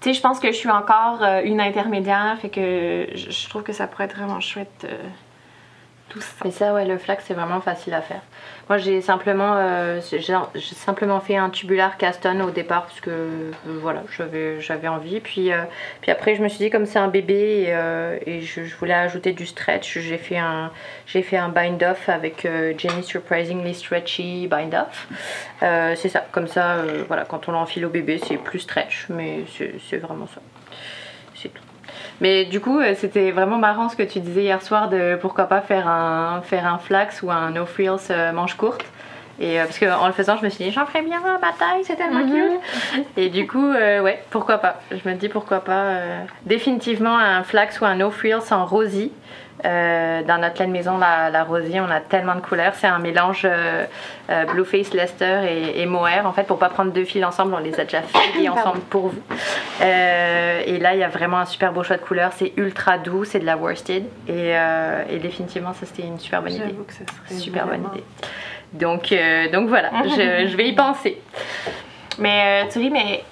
tu 0.00 0.08
sais, 0.08 0.14
je 0.14 0.20
pense 0.20 0.40
que 0.40 0.48
je 0.48 0.56
suis 0.56 0.70
encore 0.70 1.22
euh, 1.22 1.42
une 1.44 1.60
intermédiaire, 1.60 2.36
fait 2.40 2.48
que 2.48 3.06
je, 3.14 3.48
trouve 3.48 3.62
que 3.62 3.72
ça 3.72 3.86
pourrait 3.86 4.04
être 4.04 4.16
vraiment 4.16 4.40
chouette 4.40 4.86
tout 6.08 6.20
ça. 6.20 6.32
Mais 6.44 6.50
ça, 6.50 6.72
ouais, 6.72 6.84
le 6.84 6.98
flax, 6.98 7.24
c'est 7.26 7.34
vraiment 7.34 7.60
facile 7.60 7.94
à 7.94 8.00
faire. 8.00 8.20
Moi, 8.68 8.78
j'ai 8.78 9.00
simplement, 9.00 9.54
euh, 9.56 10.00
simplement 10.60 11.20
fait 11.20 11.36
un 11.36 11.50
tubular 11.50 11.96
caston 11.96 12.40
au 12.40 12.50
départ 12.50 12.82
parce 12.82 13.00
que 13.00 13.10
euh, 13.10 13.52
voilà, 13.80 14.02
j'avais, 14.60 14.88
envie. 14.88 15.20
Puis, 15.20 15.52
euh, 15.52 15.62
puis 16.00 16.10
après, 16.10 16.34
je 16.34 16.42
me 16.42 16.48
suis 16.48 16.58
dit 16.58 16.70
comme 16.70 16.86
c'est 16.86 16.98
un 16.98 17.08
bébé 17.08 17.66
et, 17.66 17.74
euh, 17.74 18.18
je, 18.40 18.76
voulais 18.76 18.94
ajouter 18.94 19.32
du 19.32 19.46
stretch, 19.46 19.98
j'ai 19.98 20.18
fait 20.18 20.38
un, 20.38 20.70
fait 21.06 21.36
un 21.36 21.48
bind 21.48 21.82
off 21.82 22.08
avec 22.08 22.46
Jenny 22.76 23.02
Surprisingly 23.02 23.74
Stretchy 23.74 24.48
Bind 24.48 24.74
Off. 24.74 25.06
Euh, 25.62 25.94
c'est 25.96 26.08
ça, 26.08 26.24
comme 26.32 26.48
ça, 26.48 26.78
voilà, 27.06 27.24
quand 27.24 27.48
on 27.48 27.52
l'enfile 27.52 27.86
au 27.86 27.90
bébé, 27.90 28.20
c'est 28.26 28.36
plus 28.36 28.60
stretch, 28.60 29.06
mais 29.08 29.44
c'est 29.88 29.98
vraiment 29.98 30.26
ça. 30.26 30.40
Mais 32.20 32.44
du 32.44 32.60
coup, 32.60 32.78
euh, 32.80 32.94
c'était 32.96 33.30
vraiment 33.30 33.58
marrant 33.58 33.88
ce 33.88 33.96
que 33.96 34.02
tu 34.02 34.20
disais 34.20 34.42
hier 34.42 34.62
soir 34.62 34.88
de 34.88 35.16
pourquoi 35.20 35.44
pas 35.46 35.60
faire 35.60 35.86
un, 35.88 36.40
faire 36.42 36.66
un 36.66 36.78
flax 36.78 37.22
ou 37.22 37.30
un 37.30 37.50
no 37.50 37.66
frills 37.66 38.10
euh, 38.10 38.32
manche 38.32 38.54
courte. 38.54 38.84
Et 39.38 39.60
euh, 39.60 39.64
parce 39.66 39.78
qu'en 39.78 40.06
le 40.06 40.14
faisant, 40.14 40.38
je 40.38 40.44
me 40.44 40.48
suis 40.48 40.64
dit, 40.64 40.70
j'en 40.70 40.86
ferais 40.86 41.02
bien 41.02 41.18
à 41.18 41.38
ma 41.38 41.52
taille, 41.52 41.82
c'est 41.84 41.96
tellement 41.96 42.24
cute. 42.26 43.04
Et 43.18 43.28
du 43.28 43.46
coup, 43.46 43.66
euh, 43.66 44.00
ouais, 44.00 44.22
pourquoi 44.30 44.56
pas. 44.58 44.80
Je 44.90 45.06
me 45.06 45.14
dis 45.14 45.28
pourquoi 45.28 45.60
pas. 45.60 45.72
euh, 45.72 46.20
définitivement 46.46 47.18
un 47.18 47.42
flax 47.42 47.80
ou 47.80 47.84
un 47.84 47.96
no 47.96 48.10
frills 48.10 48.50
en 48.50 48.64
rosy. 48.64 49.12
Euh, 49.64 50.22
dans 50.22 50.38
notre 50.38 50.60
laine 50.60 50.70
maison, 50.70 50.98
la, 50.98 51.30
la 51.30 51.44
rosy, 51.44 51.80
on 51.80 51.90
a 51.90 52.00
tellement 52.00 52.34
de 52.34 52.40
couleurs. 52.40 52.74
C'est 52.74 52.86
un 52.86 52.98
mélange 52.98 53.42
euh, 53.44 53.86
euh, 54.30 54.44
Blueface 54.44 54.92
Leicester 54.92 55.40
et, 55.48 55.80
et 55.80 55.86
mohair. 55.86 56.26
En 56.26 56.32
fait, 56.32 56.44
pour 56.44 56.58
pas 56.58 56.68
prendre 56.68 56.92
deux 56.92 57.04
fils 57.04 57.24
ensemble, 57.24 57.54
on 57.54 57.58
les 57.58 57.78
a 57.80 57.84
déjà 57.84 58.02
fait 58.02 58.48
ensemble 58.48 58.80
pour 58.90 59.08
vous. 59.08 59.22
Euh, 59.80 60.62
et 60.66 60.78
là, 60.78 60.94
il 60.94 61.00
y 61.00 61.04
a 61.04 61.08
vraiment 61.08 61.38
un 61.38 61.46
super 61.46 61.72
beau 61.72 61.82
choix 61.82 61.96
de 61.96 62.02
couleurs. 62.02 62.32
C'est 62.34 62.52
ultra 62.56 62.98
doux, 62.98 63.24
c'est 63.24 63.40
de 63.40 63.46
la 63.46 63.56
worsted. 63.56 64.04
Et, 64.28 64.56
euh, 64.56 65.04
et 65.08 65.18
définitivement, 65.18 65.72
ça 65.72 65.86
c'était 65.86 66.02
une 66.06 66.18
super 66.18 66.42
bonne 66.42 66.52
idée. 66.52 66.74
Que 66.86 66.92
serait 66.92 67.40
Super 67.40 67.66
bonne 67.66 67.86
idée. 67.92 68.04
Donc, 68.72 69.14
donc 69.52 69.68
voilà, 69.68 69.90
je, 70.04 70.48
je 70.48 70.56
vais 70.56 70.68
y 70.68 70.74
penser. 70.74 71.20
Mais 72.18 72.68
tu 72.70 72.78
ris, 72.78 72.90
mais 72.90 73.24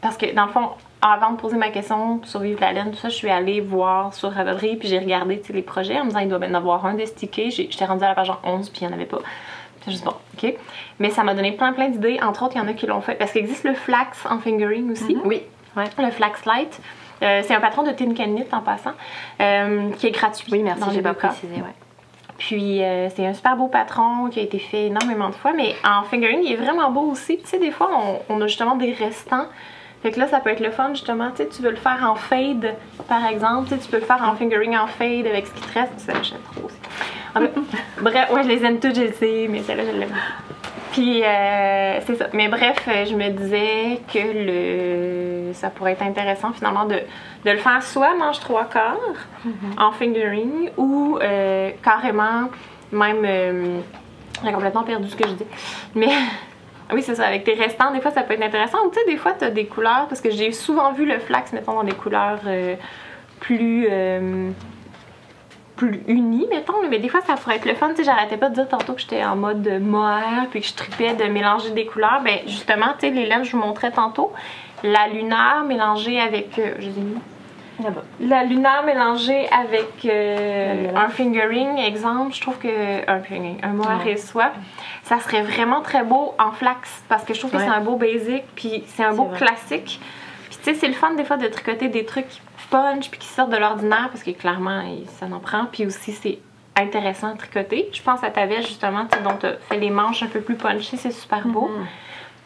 parce 0.00 0.16
que 0.16 0.34
dans 0.34 0.46
le 0.46 0.52
fond, 0.52 0.70
avant 1.02 1.32
de 1.32 1.36
poser 1.36 1.56
ma 1.56 1.70
question 1.70 2.20
sur 2.24 2.40
Vive 2.40 2.60
la 2.60 2.72
laine, 2.72 2.90
tout 2.90 2.98
ça, 2.98 3.08
je 3.08 3.14
suis 3.14 3.30
allée 3.30 3.60
voir 3.60 4.12
sur 4.12 4.30
Ravelry 4.32 4.76
puis 4.76 4.88
j'ai 4.88 4.98
regardé 4.98 5.42
les 5.48 5.62
projets 5.62 5.98
en 5.98 6.04
me 6.04 6.08
disant 6.08 6.20
il 6.20 6.28
doit 6.28 6.38
bien 6.38 6.50
en 6.50 6.54
avoir 6.54 6.84
un 6.86 6.94
destiqué. 6.94 7.50
J'étais 7.50 7.84
rendue 7.84 8.04
à 8.04 8.08
la 8.08 8.14
page 8.14 8.26
genre 8.26 8.40
11 8.44 8.68
puis 8.70 8.82
il 8.82 8.88
n'y 8.88 8.92
en 8.92 8.96
avait 8.96 9.06
pas. 9.06 9.20
Puis 9.80 9.92
juste 9.92 10.04
bon, 10.04 10.14
ok? 10.36 10.54
Mais 10.98 11.10
ça 11.10 11.24
m'a 11.24 11.34
donné 11.34 11.52
plein 11.52 11.72
plein 11.72 11.88
d'idées. 11.88 12.18
Entre 12.22 12.42
autres, 12.42 12.56
il 12.56 12.58
y 12.58 12.60
en 12.60 12.68
a 12.68 12.74
qui 12.74 12.86
l'ont 12.86 13.00
fait 13.00 13.14
parce 13.14 13.32
qu'il 13.32 13.40
existe 13.40 13.64
le 13.64 13.74
flax 13.74 14.26
en 14.26 14.38
fingering 14.38 14.92
aussi. 14.92 15.16
Oui, 15.24 15.42
ouais. 15.76 15.84
Le 15.98 16.10
Flax 16.10 16.44
Light. 16.44 16.80
Euh, 17.22 17.42
c'est 17.44 17.54
un 17.54 17.60
patron 17.60 17.82
de 17.82 17.90
Tin 17.92 18.14
Can 18.14 18.34
en 18.52 18.60
passant, 18.60 18.92
euh, 19.40 19.90
qui 19.98 20.06
est 20.06 20.10
gratuit. 20.10 20.50
Oui, 20.50 20.62
merci, 20.62 20.82
j'ai 20.92 21.02
pas 21.02 21.12
précisé. 21.12 21.54
Ouais. 21.56 21.74
Puis 22.38 22.82
euh, 22.82 23.10
c'est 23.10 23.26
un 23.26 23.34
super 23.34 23.56
beau 23.56 23.68
patron 23.68 24.30
qui 24.30 24.40
a 24.40 24.42
été 24.42 24.58
fait 24.58 24.86
énormément 24.86 25.28
de 25.28 25.34
fois, 25.34 25.52
mais 25.52 25.74
en 25.84 26.04
fingering, 26.04 26.40
il 26.42 26.52
est 26.52 26.56
vraiment 26.56 26.90
beau 26.90 27.02
aussi. 27.02 27.36
Tu 27.36 27.46
sais, 27.46 27.58
des 27.58 27.70
fois, 27.70 27.90
on, 27.94 28.34
on 28.34 28.40
a 28.40 28.46
justement 28.46 28.76
des 28.76 28.92
restants. 28.92 29.46
Fait 30.02 30.12
que 30.12 30.18
là, 30.18 30.26
ça 30.28 30.40
peut 30.40 30.50
être 30.50 30.60
le 30.60 30.70
fun, 30.70 30.88
justement. 30.94 31.30
Tu 31.30 31.38
sais, 31.42 31.48
tu 31.48 31.60
veux 31.62 31.70
le 31.70 31.76
faire 31.76 32.02
en 32.10 32.14
fade, 32.14 32.74
par 33.06 33.26
exemple. 33.26 33.68
Tu 33.68 33.74
sais, 33.74 33.80
tu 33.82 33.88
peux 33.90 33.98
le 33.98 34.04
faire 34.06 34.22
en 34.26 34.34
fingering 34.34 34.76
en 34.76 34.86
fade 34.86 35.26
avec 35.26 35.46
ce 35.46 35.52
qui 35.52 35.60
te 35.60 35.78
reste. 35.78 35.98
Ça, 35.98 36.12
j'aime 36.22 36.38
trop 36.52 36.66
aussi. 36.66 36.76
Bref, 38.00 38.30
ouais, 38.32 38.42
je 38.42 38.48
les 38.48 38.64
aime 38.64 38.80
toutes, 38.80 38.96
je 38.96 39.02
le 39.02 39.12
sais, 39.12 39.46
mais 39.48 39.60
celle-là, 39.62 39.84
je 39.92 39.98
l'aime. 39.98 40.14
Puis, 40.92 41.22
euh, 41.22 42.00
c'est 42.04 42.16
ça. 42.16 42.26
Mais 42.32 42.48
bref, 42.48 42.84
euh, 42.88 43.04
je 43.04 43.14
me 43.14 43.28
disais 43.28 44.00
que 44.12 44.18
le... 44.18 45.52
ça 45.52 45.70
pourrait 45.70 45.92
être 45.92 46.02
intéressant, 46.02 46.52
finalement, 46.52 46.84
de, 46.84 46.96
de 47.44 47.50
le 47.50 47.58
faire 47.58 47.80
soit 47.82 48.14
manche 48.16 48.40
trois 48.40 48.64
quarts 48.64 48.96
en 49.78 49.92
fingering 49.92 50.70
ou 50.76 51.18
euh, 51.22 51.70
carrément, 51.84 52.48
même. 52.90 53.22
euh, 53.24 53.78
j'ai 54.44 54.52
complètement 54.52 54.82
perdu 54.82 55.08
ce 55.10 55.14
que 55.16 55.28
je 55.28 55.34
dis. 55.34 55.46
Mais. 55.94 56.08
Oui, 56.92 57.02
c'est 57.02 57.14
ça, 57.14 57.26
avec 57.26 57.44
tes 57.44 57.54
restants, 57.54 57.92
des 57.92 58.00
fois 58.00 58.10
ça 58.10 58.22
peut 58.22 58.34
être 58.34 58.42
intéressant. 58.42 58.78
Ou 58.86 58.90
tu 58.90 58.98
sais, 58.98 59.06
des 59.06 59.16
fois 59.16 59.32
tu 59.38 59.44
as 59.44 59.50
des 59.50 59.66
couleurs, 59.66 60.06
parce 60.08 60.20
que 60.20 60.30
j'ai 60.30 60.52
souvent 60.52 60.92
vu 60.92 61.04
le 61.06 61.18
flax, 61.18 61.52
mettons, 61.52 61.74
dans 61.74 61.84
des 61.84 61.92
couleurs 61.92 62.40
euh, 62.46 62.74
plus. 63.40 63.86
euh, 63.90 64.50
plus 65.76 66.02
unies, 66.08 66.46
mettons, 66.50 66.74
mais 66.90 66.98
des 66.98 67.08
fois 67.08 67.22
ça 67.22 67.36
pourrait 67.36 67.56
être 67.56 67.64
le 67.64 67.74
fun. 67.74 67.88
Tu 67.88 67.96
sais, 67.96 68.04
j'arrêtais 68.04 68.36
pas 68.36 68.50
de 68.50 68.54
dire 68.54 68.68
tantôt 68.68 68.92
que 68.92 69.00
j'étais 69.00 69.24
en 69.24 69.34
mode 69.34 69.66
mohair, 69.80 70.46
puis 70.50 70.60
que 70.60 70.66
je 70.66 70.74
tripais 70.74 71.14
de 71.14 71.24
mélanger 71.24 71.70
des 71.70 71.86
couleurs. 71.86 72.20
Ben, 72.22 72.40
justement, 72.46 72.88
tu 72.98 73.06
sais, 73.08 73.10
les 73.10 73.24
laines, 73.24 73.44
je 73.44 73.52
vous 73.52 73.62
montrais 73.62 73.90
tantôt. 73.90 74.30
La 74.82 75.08
lunaire 75.08 75.64
mélangée 75.66 76.20
avec. 76.20 76.58
euh, 76.58 76.74
je 76.80 76.84
les 76.84 76.98
ai 76.98 77.00
mis. 77.00 77.16
La 78.20 78.44
lunaire 78.44 78.82
mélangée 78.84 79.48
avec 79.50 80.04
euh, 80.04 80.88
un 80.94 81.08
fingering, 81.08 81.78
exemple, 81.78 82.34
je 82.34 82.40
trouve 82.40 82.58
que 82.58 83.10
un 83.10 83.20
fingering, 83.20 83.58
un 83.62 83.68
mohair 83.72 84.00
Ouais. 84.04 84.12
et 84.12 84.16
soie, 84.16 84.50
ça 85.02 85.18
serait 85.20 85.42
vraiment 85.42 85.80
très 85.80 86.02
beau 86.04 86.34
en 86.38 86.52
flax 86.52 87.02
parce 87.08 87.24
que 87.24 87.34
je 87.34 87.38
trouve 87.40 87.50
que 87.52 87.56
Ouais. 87.56 87.64
c'est 87.64 87.70
un 87.70 87.80
beau 87.80 87.96
basic 87.96 88.44
puis 88.54 88.84
c'est 88.88 89.04
un 89.04 89.12
beau 89.14 89.24
vrai. 89.24 89.38
classique. 89.38 90.00
Puis 90.48 90.58
tu 90.58 90.64
sais, 90.64 90.74
c'est 90.74 90.88
le 90.88 90.94
fun 90.94 91.14
des 91.14 91.24
fois 91.24 91.36
de 91.36 91.46
tricoter 91.46 91.88
des 91.88 92.04
trucs 92.04 92.26
punch 92.70 93.10
puis 93.10 93.18
qui 93.18 93.26
sortent 93.26 93.50
de 93.50 93.56
l'ordinaire 93.56 94.08
parce 94.12 94.22
que 94.22 94.30
clairement 94.30 94.82
ça 95.08 95.26
en 95.26 95.40
prend 95.40 95.64
puis 95.64 95.86
aussi 95.86 96.12
c'est 96.12 96.38
intéressant 96.76 97.28
à 97.32 97.34
tricoter. 97.36 97.88
Je 97.92 98.00
pense 98.02 98.22
à 98.22 98.30
ta 98.30 98.46
veste 98.46 98.68
justement, 98.68 99.06
tu 99.10 99.18
sais, 99.18 99.24
dont 99.24 99.36
tu 99.40 99.46
as 99.46 99.54
fait 99.68 99.76
les 99.78 99.90
manches 99.90 100.22
un 100.22 100.28
peu 100.28 100.40
plus 100.40 100.54
punchées, 100.54 100.96
c'est 100.96 101.10
super 101.10 101.46
beau. 101.48 101.68
Mhm. 101.68 101.86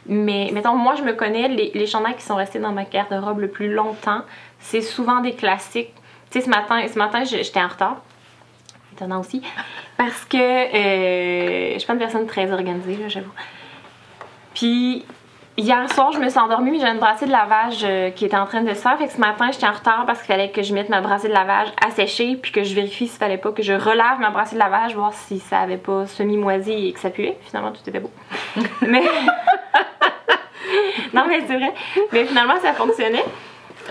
Mais 0.06 0.50
mettons, 0.52 0.74
moi 0.74 0.94
je 0.96 1.02
me 1.02 1.12
connais, 1.12 1.48
les, 1.48 1.70
les 1.74 1.86
chandails 1.86 2.14
qui 2.16 2.22
sont 2.22 2.34
restés 2.36 2.58
dans 2.58 2.72
ma 2.72 2.84
garde-robe 2.84 3.38
le 3.40 3.48
plus 3.48 3.72
longtemps, 3.72 4.20
c'est 4.64 4.80
souvent 4.80 5.20
des 5.20 5.34
classiques. 5.34 5.92
Tu 6.30 6.40
sais, 6.40 6.46
ce 6.46 6.50
matin, 6.50 6.82
ce 6.88 6.98
matin 6.98 7.22
j'étais 7.24 7.60
en 7.60 7.68
retard. 7.68 7.98
Étonnant 8.94 9.20
aussi. 9.20 9.42
Parce 9.96 10.24
que 10.24 10.36
euh, 10.36 11.74
je 11.74 11.78
suis 11.78 11.86
pas 11.86 11.92
une 11.92 11.98
personne 11.98 12.26
très 12.26 12.50
organisée, 12.50 12.96
là, 12.96 13.08
j'avoue. 13.08 13.32
Puis 14.54 15.04
hier 15.58 15.92
soir, 15.92 16.12
je 16.12 16.18
me 16.18 16.30
suis 16.30 16.38
endormie, 16.38 16.70
mais 16.70 16.78
j'avais 16.78 16.92
une 16.92 16.98
brassée 16.98 17.26
de 17.26 17.30
lavage 17.30 17.84
euh, 17.84 18.10
qui 18.10 18.24
était 18.24 18.38
en 18.38 18.46
train 18.46 18.62
de 18.62 18.70
se 18.70 18.80
faire. 18.80 18.96
Fait 18.96 19.06
que 19.06 19.12
ce 19.12 19.20
matin, 19.20 19.50
j'étais 19.52 19.66
en 19.66 19.72
retard 19.72 20.06
parce 20.06 20.20
qu'il 20.20 20.28
fallait 20.28 20.50
que 20.50 20.62
je 20.62 20.72
mette 20.72 20.88
ma 20.88 21.02
brassée 21.02 21.28
de 21.28 21.34
lavage 21.34 21.68
à 21.84 21.90
sécher, 21.90 22.36
puis 22.36 22.50
que 22.50 22.62
je 22.62 22.74
vérifie 22.74 23.06
s'il 23.06 23.18
fallait 23.18 23.36
pas 23.36 23.52
que 23.52 23.62
je 23.62 23.74
relave 23.74 24.18
ma 24.18 24.30
brassée 24.30 24.54
de 24.54 24.60
lavage, 24.60 24.94
voir 24.94 25.12
si 25.12 25.40
ça 25.40 25.58
avait 25.58 25.76
pas 25.76 26.06
semi-moisi 26.06 26.88
et 26.88 26.92
que 26.94 27.00
ça 27.00 27.10
puait. 27.10 27.36
Finalement, 27.42 27.72
tout 27.72 27.86
était 27.86 28.00
beau. 28.00 28.10
mais. 28.80 29.02
non, 31.12 31.26
mais 31.28 31.42
c'est 31.46 31.56
vrai. 31.56 31.74
Mais 32.12 32.24
finalement, 32.24 32.58
ça 32.62 32.72
fonctionnait. 32.72 33.24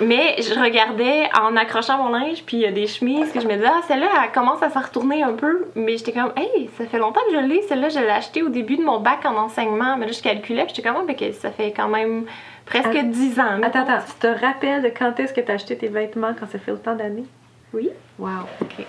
Mais 0.02 0.36
je 0.40 0.60
regardais 0.60 1.30
en 1.40 1.56
accrochant 1.56 1.98
mon 1.98 2.10
linge, 2.10 2.44
puis 2.46 2.58
il 2.58 2.62
y 2.62 2.66
a 2.66 2.72
des 2.72 2.88
chemises 2.88 3.32
que 3.32 3.40
je 3.40 3.48
me 3.48 3.54
disais, 3.54 3.68
ah, 3.68 3.82
celle-là, 3.88 4.08
elle 4.24 4.32
commence 4.32 4.62
à 4.64 4.70
s'en 4.70 4.82
retourner 4.82 5.22
un 5.24 5.34
peu. 5.34 5.68
Mais 5.76 5.98
j'étais 5.98 6.12
comme, 6.14 6.32
hey, 6.36 6.70
ça 6.78 6.86
fait 6.86 6.98
longtemps 6.98 7.22
que 7.30 7.36
je 7.36 7.46
l'ai. 7.46 7.62
Celle-là, 7.64 7.90
je 7.90 8.00
l'ai 8.00 8.10
achetée 8.10 8.42
au 8.42 8.50
début 8.50 8.78
de 8.78 8.84
mon 8.84 9.00
bac 9.00 9.20
en 9.26 9.36
enseignement. 9.36 9.96
Mais 9.98 10.08
là, 10.08 10.12
je 10.12 10.22
calculais, 10.22 10.66
puis 10.66 10.74
j'étais 10.76 10.88
comme, 10.90 10.98
Ah, 11.08 11.14
ben, 11.14 11.34
ça 11.34 11.52
fait 11.52 11.72
quand 11.72 11.88
même 11.90 12.26
presque 12.66 12.88
Att- 12.96 13.10
10 13.10 13.40
ans. 13.40 13.62
Attends, 13.62 13.82
attends, 13.82 14.04
tu 14.08 14.14
te 14.20 14.28
rappelles 14.46 14.82
de 14.84 14.90
quand 14.90 15.20
est-ce 15.20 15.34
que 15.34 15.42
tu 15.42 15.52
as 15.52 15.56
acheté 15.56 15.78
tes 15.78 15.88
vêtements 15.90 16.32
quand 16.40 16.48
ça 16.52 16.58
fait 16.60 16.72
autant 16.72 16.96
d'années? 16.96 17.26
Oui. 17.74 17.90
Wow, 18.20 18.30
ok. 18.62 18.86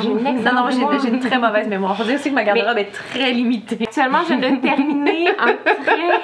J'ai 0.00 0.08
une 0.08 0.22
Non, 0.22 0.52
non, 0.54 0.98
j'ai 1.02 1.08
une 1.10 1.20
très 1.20 1.38
mauvaise 1.38 1.68
mémoire. 1.68 1.94
Faut 1.94 2.04
dire 2.04 2.14
aussi 2.14 2.30
que 2.30 2.34
ma 2.34 2.42
garde-robe 2.44 2.78
est 2.78 2.90
très 2.90 3.32
limitée. 3.32 3.78
Actuellement, 3.82 4.20
je 4.26 4.32
viens 4.34 4.52
de 4.52 4.60
terminer 4.62 5.28
un 5.38 5.52
très, 5.84 6.20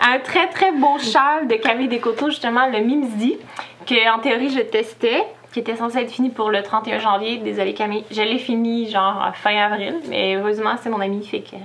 un 0.00 0.18
très 0.20 0.48
très 0.48 0.72
beau 0.72 0.98
châle 0.98 1.48
de 1.48 1.54
Camille 1.56 1.88
Descoteaux, 1.88 2.30
justement, 2.30 2.66
le 2.66 2.80
Mimsy, 2.80 3.38
que 3.86 4.14
en 4.14 4.18
théorie 4.18 4.50
je 4.50 4.60
testais, 4.60 5.24
qui 5.52 5.60
était 5.60 5.76
censé 5.76 5.98
être 5.98 6.10
fini 6.10 6.30
pour 6.30 6.50
le 6.50 6.62
31 6.62 6.98
janvier. 6.98 7.38
Désolée 7.38 7.74
Camille, 7.74 8.04
je 8.10 8.22
l'ai 8.22 8.38
fini 8.38 8.88
genre 8.90 9.32
fin 9.34 9.56
avril, 9.56 9.96
mais 10.08 10.36
heureusement 10.36 10.76
c'est 10.80 10.90
mon 10.90 11.00
ami, 11.00 11.24
fait 11.24 11.40
que 11.40 11.56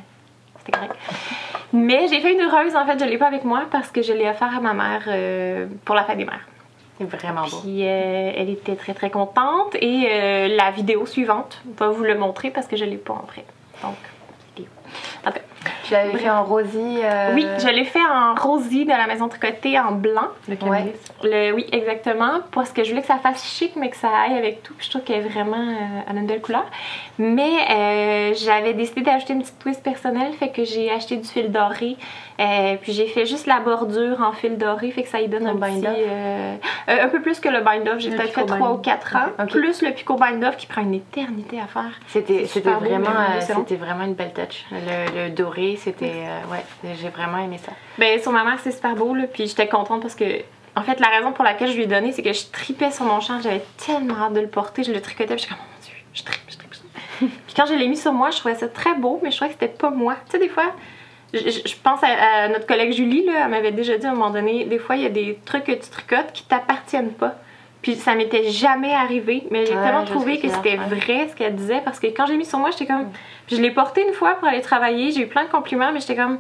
c'était 0.59 0.71
correct. 0.71 0.95
Mais 1.73 2.07
j'ai 2.07 2.21
fait 2.21 2.33
une 2.33 2.41
heureuse, 2.41 2.75
en 2.75 2.85
fait, 2.85 2.97
je 2.99 3.05
l'ai 3.05 3.17
pas 3.17 3.27
avec 3.27 3.43
moi 3.43 3.63
parce 3.71 3.89
que 3.89 4.01
je 4.01 4.13
l'ai 4.13 4.29
offert 4.29 4.55
à 4.55 4.61
ma 4.61 4.73
mère 4.73 5.03
euh, 5.07 5.67
pour 5.83 5.95
la 5.95 6.03
fête 6.03 6.17
des 6.17 6.25
mères. 6.25 6.47
C'est 6.97 7.05
vraiment 7.05 7.43
beau. 7.43 7.59
Puis 7.61 7.83
euh, 7.83 8.31
elle 8.35 8.49
était 8.49 8.75
très 8.75 8.93
très 8.93 9.11
contente 9.11 9.75
et 9.75 10.07
euh, 10.09 10.47
la 10.47 10.71
vidéo 10.71 11.05
suivante 11.05 11.61
va 11.77 11.89
vous 11.89 12.03
le 12.03 12.17
montrer 12.17 12.49
parce 12.49 12.67
que 12.67 12.75
je 12.75 12.85
l'ai 12.85 12.97
pas 12.97 13.13
en 13.13 13.25
vrai. 13.27 13.45
Donc, 13.83 13.97
vidéo. 14.55 14.71
En 15.25 15.31
tout 15.31 15.37
cas, 15.37 15.41
Tu 15.87 15.93
l'avais 15.93 16.17
fait 16.17 16.29
en 16.29 16.43
rosy. 16.43 16.99
euh, 17.03 17.31
oui, 17.33 17.47
je 17.59 17.67
l'ai 17.69 17.85
fait 17.85 18.05
en 18.05 18.35
rosy 18.35 18.83
de 18.85 18.89
la 18.89 19.07
maison 19.07 19.27
tricotée 19.29 19.79
en 19.79 19.91
blanc. 19.93 20.27
Le 20.47 20.55
Ouais. 20.55 20.59
Camille. 20.59 20.93
Le, 21.23 21.51
oui, 21.53 21.65
exactement. 21.71 22.39
Parce 22.51 22.71
que 22.71 22.83
je 22.83 22.89
voulais 22.89 23.01
que 23.01 23.07
ça 23.07 23.17
fasse 23.17 23.43
chic, 23.45 23.75
mais 23.75 23.89
que 23.89 23.95
ça 23.97 24.09
aille 24.09 24.37
avec 24.37 24.63
tout. 24.63 24.73
Puis 24.75 24.85
je 24.87 24.91
trouve 24.91 25.03
qu'elle 25.03 25.25
est 25.25 25.29
vraiment. 25.29 25.55
euh, 25.57 26.01
elle 26.09 26.17
a 26.17 26.19
une 26.19 26.27
belle 26.27 26.41
couleur. 26.41 26.65
Mais 27.17 27.51
euh, 27.71 28.33
j'avais 28.35 28.73
décidé 28.73 29.01
d'ajouter 29.01 29.33
une 29.33 29.41
petite 29.41 29.59
twist 29.59 29.83
personnelle, 29.83 30.33
fait 30.33 30.49
que 30.49 30.63
j'ai 30.65 30.91
acheté 30.91 31.15
du 31.17 31.27
fil 31.27 31.51
doré. 31.51 31.95
Euh, 32.39 32.75
puis 32.79 32.93
j'ai 32.93 33.07
fait 33.07 33.25
juste 33.25 33.47
la 33.47 33.59
bordure 33.59 34.21
en 34.21 34.31
fil 34.31 34.57
doré, 34.57 34.91
fait 34.91 35.01
que 35.03 35.09
ça 35.09 35.19
y 35.19 35.27
donne 35.27 35.47
un 35.47 35.55
bind 35.55 35.81
petit. 35.83 35.87
euh, 36.07 36.55
euh, 36.89 37.03
un 37.05 37.07
peu 37.09 37.21
plus 37.21 37.39
que 37.39 37.49
le 37.49 37.61
bind 37.61 37.87
off. 37.87 37.97
J'ai 37.99 38.11
peut-être 38.11 38.33
fait 38.33 38.41
picot 38.43 38.45
3 38.45 38.57
bind. 38.59 38.71
ou 38.79 38.81
4 38.81 39.15
ans. 39.15 39.45
Plus 39.47 39.81
le 39.81 39.91
picot 39.91 40.15
bind 40.17 40.43
off 40.43 40.55
qui 40.57 40.67
prend 40.67 40.81
une 40.81 40.93
éternité 40.93 41.59
à 41.59 41.65
faire. 41.65 41.91
C'était 42.07 42.45
vraiment, 42.45 43.09
euh, 43.09 43.41
c'était 43.41 43.75
vraiment 43.75 44.03
une 44.03 44.13
belle 44.13 44.33
touch. 44.33 44.65
Le, 44.71 45.23
le 45.25 45.29
doré, 45.31 45.77
c'était. 45.81 46.25
ouais, 46.51 46.93
j'ai 47.01 47.09
vraiment 47.09 47.39
aimé 47.39 47.57
ça. 47.57 47.71
Ben, 47.97 48.19
sur 48.21 48.31
ma 48.31 48.43
mère, 48.43 48.59
c'est 48.61 48.71
super 48.71 48.95
beau, 48.95 49.15
là. 49.15 49.23
Puis 49.25 49.47
j'étais 49.47 49.67
contente 49.67 50.01
parce 50.03 50.15
que, 50.15 50.25
en 50.75 50.81
fait, 50.83 50.99
la 50.99 51.07
raison 51.07 51.31
pour 51.31 51.43
laquelle 51.43 51.69
je 51.71 51.75
lui 51.75 51.83
ai 51.83 51.87
donné, 51.87 52.11
c'est 52.11 52.21
que 52.21 52.33
je 52.33 52.45
tripais 52.51 52.91
sur 52.91 53.05
mon 53.05 53.19
champ. 53.19 53.41
J'avais 53.41 53.63
tellement 53.83 54.15
hâte 54.25 54.33
de 54.33 54.41
le 54.41 54.47
porter. 54.47 54.83
Je 54.83 54.91
le 54.91 55.01
tricotais. 55.01 55.33
Puis 55.35 55.43
je 55.43 55.47
suis 55.47 55.49
comme, 55.55 55.63
oh 55.63 55.73
mon 55.73 55.83
dieu, 55.83 55.95
je 56.13 56.23
tripe, 56.23 56.41
je 56.49 56.57
tripe, 56.57 56.73
je 56.73 56.77
tripe. 56.77 57.41
Puis 57.47 57.55
quand 57.55 57.65
je 57.65 57.73
l'ai 57.73 57.87
mis 57.87 57.97
sur 57.97 58.13
moi, 58.13 58.29
je 58.29 58.37
trouvais 58.37 58.53
ça 58.53 58.67
très 58.67 58.93
beau, 58.93 59.19
mais 59.23 59.31
je 59.31 59.37
trouvais 59.37 59.49
que 59.51 59.57
c'était 59.59 59.73
pas 59.75 59.89
moi. 59.89 60.15
Tu 60.25 60.33
sais, 60.33 60.37
des 60.39 60.49
fois, 60.49 60.65
je, 61.33 61.75
pense 61.83 62.01
à, 62.03 62.07
à 62.43 62.47
notre 62.49 62.65
collègue 62.65 62.91
Julie, 62.93 63.25
là, 63.25 63.33
elle 63.45 63.49
m'avait 63.51 63.71
déjà 63.71 63.97
dit 63.97 64.05
à 64.05 64.11
un 64.11 64.13
moment 64.15 64.29
donné, 64.29 64.65
des 64.65 64.79
fois, 64.79 64.95
il 64.95 65.03
y 65.03 65.05
a 65.05 65.09
des 65.09 65.37
trucs 65.45 65.65
que 65.65 65.71
tu 65.73 65.89
tricotes 65.89 66.31
qui 66.33 66.43
t'appartiennent 66.43 67.11
pas. 67.13 67.35
Puis 67.81 67.95
ça 67.95 68.15
m'était 68.15 68.49
jamais 68.49 68.93
arrivé, 68.93 69.43
mais 69.51 69.65
j'ai 69.65 69.75
Ouais, 69.75 69.83
tellement 69.83 70.03
trouvé 70.03 70.39
que 70.39 70.49
c'était 70.49 70.77
vrai 70.77 71.27
ce 71.29 71.35
qu'elle 71.35 71.55
disait 71.55 71.81
parce 71.85 71.99
que 71.99 72.07
quand 72.07 72.25
j'ai 72.25 72.35
mis 72.35 72.45
sur 72.45 72.59
moi, 72.59 72.71
j'étais 72.71 72.87
comme. 72.87 73.09
Je 73.49 73.57
l'ai 73.57 73.71
porté 73.71 74.05
une 74.05 74.13
fois 74.13 74.35
pour 74.35 74.47
aller 74.47 74.61
travailler, 74.61 75.11
j'ai 75.11 75.21
eu 75.21 75.27
plein 75.27 75.43
de 75.45 75.49
compliments, 75.49 75.91
mais 75.93 75.99
j'étais 75.99 76.15
comme. 76.15 76.39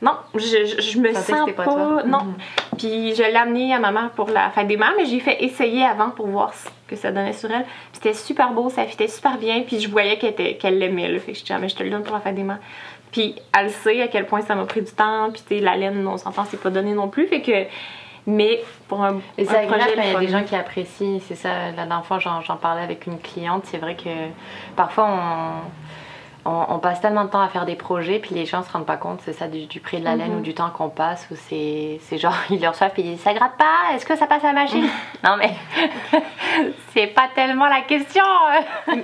Non, 0.00 0.12
je, 0.36 0.38
je, 0.38 0.80
je 0.80 0.98
me 1.00 1.08
que 1.08 1.16
sens 1.16 1.50
pas. 1.56 1.64
pas. 1.64 2.02
Non. 2.06 2.22
Mhm. 2.22 2.34
Puis 2.78 3.14
je 3.16 3.22
l'ai 3.24 3.34
amené 3.36 3.74
à 3.74 3.80
ma 3.80 3.90
mère 3.90 4.10
pour 4.10 4.30
la 4.30 4.50
fête 4.50 4.68
des 4.68 4.76
mères, 4.76 4.94
mais 4.96 5.04
j'ai 5.06 5.18
fait 5.18 5.42
essayer 5.42 5.84
avant 5.84 6.10
pour 6.10 6.28
voir 6.28 6.54
ce 6.54 6.68
que 6.88 6.94
ça 6.94 7.10
donnait 7.10 7.32
sur 7.32 7.50
elle. 7.50 7.64
Puis 7.64 7.94
c'était 7.94 8.14
super 8.14 8.52
beau, 8.52 8.70
ça 8.70 8.84
fitait 8.86 9.08
super 9.08 9.36
bien, 9.36 9.62
puis 9.66 9.80
je 9.80 9.90
voyais 9.90 10.16
qu'elle 10.16 10.30
était- 10.30 10.54
qu'elle 10.56 10.78
l'aimait. 10.78 11.18
Fait 11.18 11.32
que 11.32 11.38
je 11.38 11.42
disais, 11.42 11.54
ah, 11.54 11.58
mais 11.60 11.68
je 11.68 11.74
te 11.74 11.82
le 11.82 11.90
donne 11.90 12.04
pour 12.04 12.14
la 12.14 12.20
fête 12.20 12.36
des 12.36 12.44
mères. 12.44 12.60
Puis 13.12 13.34
elle 13.58 13.70
sait 13.70 14.02
à 14.02 14.08
quel 14.08 14.26
point 14.26 14.42
ça 14.42 14.54
m'a 14.54 14.64
pris 14.64 14.82
du 14.82 14.92
temps, 14.92 15.30
puis 15.32 15.42
tu 15.46 15.56
sais, 15.56 15.60
la 15.60 15.76
laine, 15.76 16.06
on 16.06 16.16
s'entend, 16.16 16.44
c'est 16.44 16.60
pas 16.60 16.70
donné 16.70 16.92
non 16.92 17.08
plus. 17.08 17.26
Fait 17.26 17.42
que. 17.42 17.66
Mais 18.26 18.62
pour 18.88 19.02
un, 19.02 19.16
un 19.38 19.44
projet, 19.44 19.94
il 19.96 20.12
y 20.12 20.14
a 20.14 20.20
des 20.20 20.28
gens 20.28 20.44
qui 20.44 20.54
apprécient, 20.54 21.18
c'est 21.26 21.34
ça, 21.34 21.66
la 21.70 21.72
dernière 21.72 22.04
fois 22.04 22.18
j'en 22.18 22.56
parlais 22.56 22.82
avec 22.82 23.06
une 23.06 23.18
cliente, 23.18 23.64
c'est 23.64 23.78
vrai 23.78 23.96
que 23.96 24.10
parfois 24.76 25.08
on, 25.08 25.87
on, 26.44 26.64
on 26.68 26.78
passe 26.78 27.00
tellement 27.00 27.24
de 27.24 27.30
temps 27.30 27.40
à 27.42 27.48
faire 27.48 27.64
des 27.66 27.74
projets, 27.76 28.18
puis 28.18 28.34
les 28.34 28.46
gens 28.46 28.62
se 28.62 28.70
rendent 28.72 28.86
pas 28.86 28.96
compte, 28.96 29.20
c'est 29.24 29.32
ça, 29.32 29.48
du, 29.48 29.66
du 29.66 29.80
prix 29.80 29.98
de 29.98 30.04
la 30.04 30.16
laine 30.16 30.32
Mhm. 30.32 30.38
ou 30.38 30.40
du 30.40 30.54
temps 30.54 30.70
qu'on 30.70 30.88
passe, 30.88 31.26
ou 31.30 31.34
c'est 31.48 31.98
genre, 32.18 32.34
ils 32.50 32.60
le 32.60 32.68
reçoivent, 32.68 32.92
puis 32.92 33.02
ils 33.02 33.12
disent, 33.12 33.20
ça 33.22 33.34
gratte 33.34 33.56
pas, 33.58 33.94
est-ce 33.94 34.06
que 34.06 34.16
ça 34.16 34.26
passe 34.26 34.44
à 34.44 34.48
la 34.52 34.60
machine? 34.62 34.86
Non 35.24 35.36
mais, 35.36 35.50
c'est 36.94 37.08
pas 37.08 37.28
tellement 37.34 37.66
la 37.66 37.80
question 37.82 38.22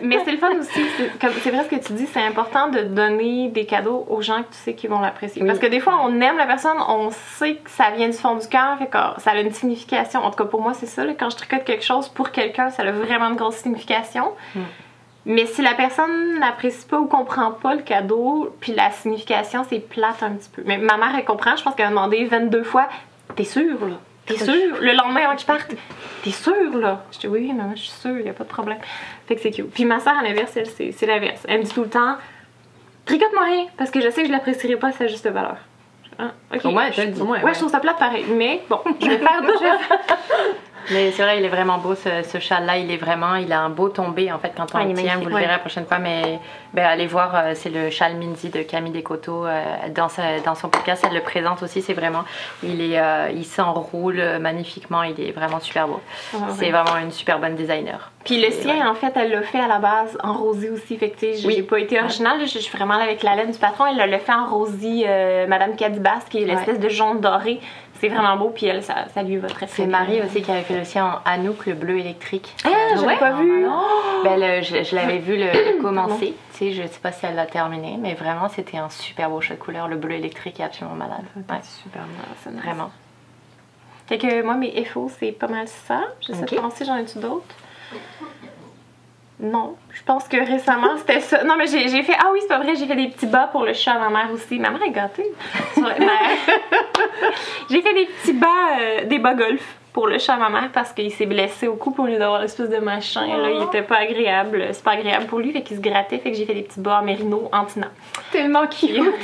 Mais 0.02 0.18
c'est 0.24 0.32
le 0.32 0.38
fun 0.38 0.50
aussi. 0.58 0.80
C'est 1.20 1.50
vrai 1.50 1.64
ce 1.64 1.68
que 1.76 1.84
tu 1.84 1.92
dis, 1.94 2.06
c'est 2.06 2.22
important 2.22 2.68
de 2.68 2.80
donner 2.82 3.48
des 3.48 3.66
cadeaux 3.66 4.06
aux 4.08 4.22
gens 4.22 4.42
que 4.42 4.48
tu 4.52 4.58
sais 4.58 4.74
qui 4.74 4.86
vont 4.86 5.00
l'apprécier. 5.00 5.42
Oui. 5.42 5.48
Parce 5.48 5.58
que 5.58 5.66
des 5.66 5.80
fois, 5.80 6.00
on 6.04 6.20
aime 6.20 6.36
la 6.36 6.46
personne, 6.46 6.76
on 6.88 7.10
sait 7.10 7.56
que 7.56 7.70
ça 7.70 7.90
vient 7.96 8.08
du 8.08 8.16
fond 8.16 8.36
du 8.36 8.46
cœur, 8.48 8.78
fait 8.78 8.86
que 8.86 8.98
ça 9.18 9.32
a 9.32 9.40
une 9.40 9.52
signification. 9.52 10.24
En 10.24 10.30
tout 10.30 10.36
cas, 10.36 10.44
pour 10.44 10.60
moi, 10.62 10.72
c'est 10.74 10.86
ça. 10.86 11.04
là. 11.04 11.12
quand 11.18 11.30
je 11.30 11.36
tricote 11.36 11.64
quelque 11.64 11.84
chose 11.84 12.08
pour 12.08 12.30
quelqu'un, 12.30 12.70
ça 12.70 12.82
a 12.84 12.92
vraiment 12.92 13.28
une 13.28 13.36
grosse 13.36 13.56
signification. 13.56 14.32
Mm. 14.54 14.60
Mais 15.26 15.46
si 15.46 15.62
la 15.62 15.72
personne 15.74 16.38
n'apprécie 16.38 16.86
pas 16.86 16.98
ou 16.98 17.06
comprend 17.06 17.50
pas 17.52 17.74
le 17.74 17.82
cadeau, 17.82 18.54
puis 18.60 18.72
la 18.72 18.90
signification, 18.90 19.64
c'est 19.68 19.78
plate 19.80 20.22
un 20.22 20.32
petit 20.32 20.50
peu. 20.50 20.62
Mais 20.66 20.76
ma 20.78 20.96
mère, 20.98 21.12
elle 21.16 21.24
comprend. 21.24 21.56
Je 21.56 21.62
pense 21.62 21.74
qu'elle 21.74 21.86
a 21.86 21.90
demandé 21.90 22.24
22 22.26 22.62
fois 22.62 22.88
T'es 23.36 23.44
sûre, 23.44 23.86
là? 23.86 23.96
T'es 24.26 24.36
sûre? 24.38 24.76
Le 24.80 24.92
lendemain, 24.92 25.22
avant 25.26 25.36
qu'ils 25.36 25.46
partent, 25.46 25.74
T'es 26.22 26.30
sûre, 26.30 26.76
là? 26.78 27.04
Je 27.12 27.18
dis 27.20 27.26
Oui, 27.28 27.52
maman, 27.52 27.72
je 27.74 27.82
suis 27.82 27.90
sûre, 27.90 28.18
y 28.20 28.28
a 28.28 28.32
pas 28.34 28.44
de 28.44 28.48
problème. 28.50 28.78
Fait 29.26 29.34
que 29.36 29.40
c'est 29.40 29.50
cute. 29.50 29.70
Puis 29.70 29.84
ma 29.86 29.98
soeur, 30.00 30.18
à 30.18 30.22
l'inverse, 30.22 30.56
elle, 30.56 30.66
c'est 30.66 30.92
c'est 30.92 31.06
l'inverse. 31.06 31.42
Elle 31.48 31.60
me 31.60 31.64
dit 31.64 31.72
tout 31.72 31.82
le 31.84 31.90
temps 31.90 32.16
Tricote-moi 33.06 33.44
rien, 33.44 33.66
parce 33.76 33.90
que 33.90 34.00
je 34.00 34.08
sais 34.10 34.22
que 34.22 34.28
je 34.28 34.32
l'apprécierai 34.32 34.76
pas 34.76 34.88
à 34.88 34.92
sa 34.92 35.06
juste 35.06 35.26
valeur. 35.28 35.56
Ah, 36.18 36.30
ok. 36.54 36.64
Au 36.64 36.70
moins, 36.70 36.84
elle 36.86 36.94
te 36.94 37.00
le 37.00 37.06
dit. 37.08 37.20
Au 37.20 37.24
moins, 37.24 37.38
Ouais, 37.38 37.44
ouais. 37.44 37.54
je 37.54 37.58
trouve 37.58 37.70
ça 37.70 37.80
plate 37.80 37.98
pareil. 37.98 38.24
Mais 38.34 38.62
bon, 38.70 38.78
je 39.00 39.06
vais 39.08 39.18
faire 39.18 39.42
je 39.42 39.52
vais 39.52 39.58
faire- 39.58 39.98
Mais 40.90 41.10
c'est 41.12 41.22
vrai, 41.22 41.38
il 41.38 41.44
est 41.44 41.48
vraiment 41.48 41.78
beau 41.78 41.94
ce, 41.94 42.22
ce 42.22 42.38
châle-là. 42.38 42.76
Il 42.78 42.90
est 42.90 42.96
vraiment, 42.96 43.34
il 43.36 43.52
a 43.52 43.60
un 43.60 43.70
beau 43.70 43.88
tombé 43.88 44.30
en 44.32 44.38
fait 44.38 44.52
quand 44.56 44.74
on 44.74 44.78
Ah, 44.78 44.84
le 44.84 44.94
tient. 44.94 45.16
Vous 45.18 45.26
le 45.28 45.34
ouais. 45.34 45.40
verrez 45.40 45.52
la 45.52 45.58
prochaine 45.58 45.86
fois. 45.86 45.98
Mais 45.98 46.38
ben, 46.72 46.84
allez 46.84 47.06
voir, 47.06 47.34
euh, 47.34 47.52
c'est 47.54 47.70
le 47.70 47.90
châle 47.90 48.16
Minzy 48.16 48.48
de 48.50 48.62
Camille 48.62 48.92
Descoteaux. 48.92 49.46
euh, 49.46 49.62
dans, 49.94 50.08
sa- 50.08 50.40
dans 50.44 50.54
son 50.54 50.68
podcast, 50.68 51.04
elle 51.08 51.14
le 51.14 51.22
présente 51.22 51.62
aussi. 51.62 51.82
C'est 51.82 51.94
vraiment, 51.94 52.24
il 52.62 52.80
est, 52.80 52.98
euh, 52.98 53.28
il 53.34 53.44
s'enroule 53.44 54.22
magnifiquement. 54.40 55.02
Il 55.02 55.20
est 55.20 55.32
vraiment 55.32 55.60
super 55.60 55.88
beau. 55.88 56.00
Ah, 56.32 56.36
ouais. 56.38 56.42
C'est 56.58 56.70
vraiment 56.70 56.96
une 57.02 57.10
super 57.12 57.38
bonne 57.38 57.54
designer. 57.54 58.10
Puis 58.24 58.40
le 58.42 58.50
sien, 58.50 58.88
en 58.90 58.94
fait, 58.94 59.12
elle 59.16 59.30
l'a 59.32 59.42
fait 59.42 59.60
à 59.60 59.68
la 59.68 59.78
base 59.78 60.16
en 60.22 60.32
rosé 60.34 60.70
aussi. 60.70 60.96
Fait 60.96 61.10
que, 61.10 61.16
j'ai 61.20 61.46
Oui. 61.46 61.62
pas 61.62 61.78
été 61.78 62.00
originale. 62.00 62.40
Je 62.40 62.58
suis 62.58 62.74
vraiment 62.76 62.96
là 62.96 63.04
avec 63.04 63.22
la 63.22 63.36
laine 63.36 63.50
du 63.50 63.58
patron. 63.58 63.84
Elle 63.86 64.10
l'a 64.10 64.18
fait 64.18 64.32
en 64.32 64.46
rosé, 64.46 65.04
euh, 65.06 65.46
Madame 65.46 65.76
Cadibas, 65.76 66.20
qui 66.30 66.42
est 66.42 66.46
l'espèce 66.46 66.78
de 66.80 66.88
jaune 66.88 67.20
doré. 67.20 67.60
C'est 68.08 68.14
vraiment 68.14 68.36
beau. 68.36 68.50
Puis 68.50 68.66
elle, 68.66 68.82
ça, 68.82 69.06
ça 69.14 69.22
lui 69.22 69.36
va 69.36 69.48
très 69.48 69.66
très 69.66 69.76
C'est 69.76 69.86
bien. 69.86 69.98
Marie 69.98 70.20
aussi 70.22 70.42
qui 70.42 70.50
avait 70.50 70.62
fait 70.62 70.78
le 70.78 70.84
sien 70.84 71.06
en 71.06 71.30
Anouk, 71.30 71.66
le 71.66 71.74
bleu 71.74 71.98
électrique. 71.98 72.54
Ah, 72.64 73.00
ouais. 73.00 73.16
pas 73.18 73.32
vu. 73.32 73.66
Ben, 74.24 74.38
le- 74.38 74.62
je 74.62 74.82
je 74.84 74.94
l'avais 74.94 75.18
vu 75.18 75.36
le, 75.36 75.46
le 75.76 75.82
commencer. 75.82 76.34
Tu 76.52 76.58
sais, 76.58 76.72
je 76.72 76.82
sais 76.86 77.00
pas 77.00 77.12
si 77.12 77.26
elle 77.26 77.34
l'a 77.34 77.46
terminé, 77.46 77.96
mais 78.00 78.14
vraiment, 78.14 78.48
c'était 78.48 78.78
un 78.78 78.88
super 78.90 79.30
beau 79.30 79.40
choix 79.40 79.56
de 79.56 79.60
couleur. 79.60 79.88
Le 79.88 79.96
bleu 79.96 80.14
électrique 80.14 80.60
est 80.60 80.64
absolument 80.64 80.96
malade. 80.96 81.24
Ouais, 81.36 81.42
Super. 81.62 82.02
Nice. 82.02 82.62
vraiment. 82.62 82.90
Fait 84.06 84.18
que 84.18 84.42
moi, 84.42 84.54
mes 84.54 84.84
FO, 84.84 85.10
c'est 85.18 85.32
pas 85.32 85.48
mal 85.48 85.66
ça. 85.66 86.02
J'essaie 86.20 86.42
Ok. 86.42 86.50
de 86.54 86.56
penser, 86.60 86.84
j'en 86.84 86.96
ai-tu 86.96 87.18
d'autres? 87.18 87.46
Non, 89.40 89.76
je 89.90 90.02
pense 90.04 90.28
que 90.28 90.36
récemment 90.36 90.96
c'était 90.96 91.20
ça. 91.20 91.42
Non, 91.42 91.56
mais 91.56 91.66
j'ai 91.66 92.02
fait. 92.02 92.16
Ah 92.18 92.30
oui, 92.32 92.38
c'est 92.42 92.48
pas 92.48 92.58
vrai, 92.58 92.76
j'ai 92.76 92.86
fait 92.86 92.94
des 92.94 93.08
petits 93.08 93.26
bas 93.26 93.48
pour 93.50 93.64
le 93.64 93.72
chat 93.72 93.92
à 93.92 93.98
ma 93.98 94.08
mère 94.08 94.32
aussi. 94.32 94.58
Ma 94.60 94.70
mère 94.70 94.82
est 94.82 94.90
gâtée. 94.90 95.26
J'ai 97.70 97.82
fait 97.82 97.94
des 97.94 98.06
petits 98.06 98.32
bas, 98.32 98.78
euh, 98.80 99.04
des 99.06 99.18
bas 99.18 99.34
golf 99.34 99.76
pour 99.92 100.06
le 100.06 100.18
chat 100.18 100.34
à 100.34 100.36
ma 100.36 100.48
mère 100.48 100.70
parce 100.72 100.92
qu'il 100.92 101.10
s'est 101.10 101.26
blessé 101.26 101.66
au 101.66 101.76
cou 101.76 101.94
au 101.98 102.06
lieu 102.06 102.18
d'avoir 102.18 102.40
l'espèce 102.40 102.68
de 102.68 102.78
machin. 102.78 103.26
Là, 103.26 103.50
il 103.50 103.62
était 103.62 103.82
pas 103.82 103.98
agréable. 103.98 104.68
C'est 104.72 104.84
pas 104.84 104.92
agréable 104.92 105.26
pour 105.26 105.38
lui, 105.38 105.52
fait 105.52 105.62
qu'il 105.62 105.76
se 105.76 105.82
grattait. 105.82 106.18
Fait 106.18 106.30
que 106.30 106.36
j'ai 106.36 106.46
fait 106.46 106.54
des 106.54 106.62
petits 106.62 106.80
bas 106.80 107.00
en 107.00 107.04
mérino 107.04 107.48
anti-nain. 107.52 107.90
Tellement 108.30 108.66
cute. 108.66 109.14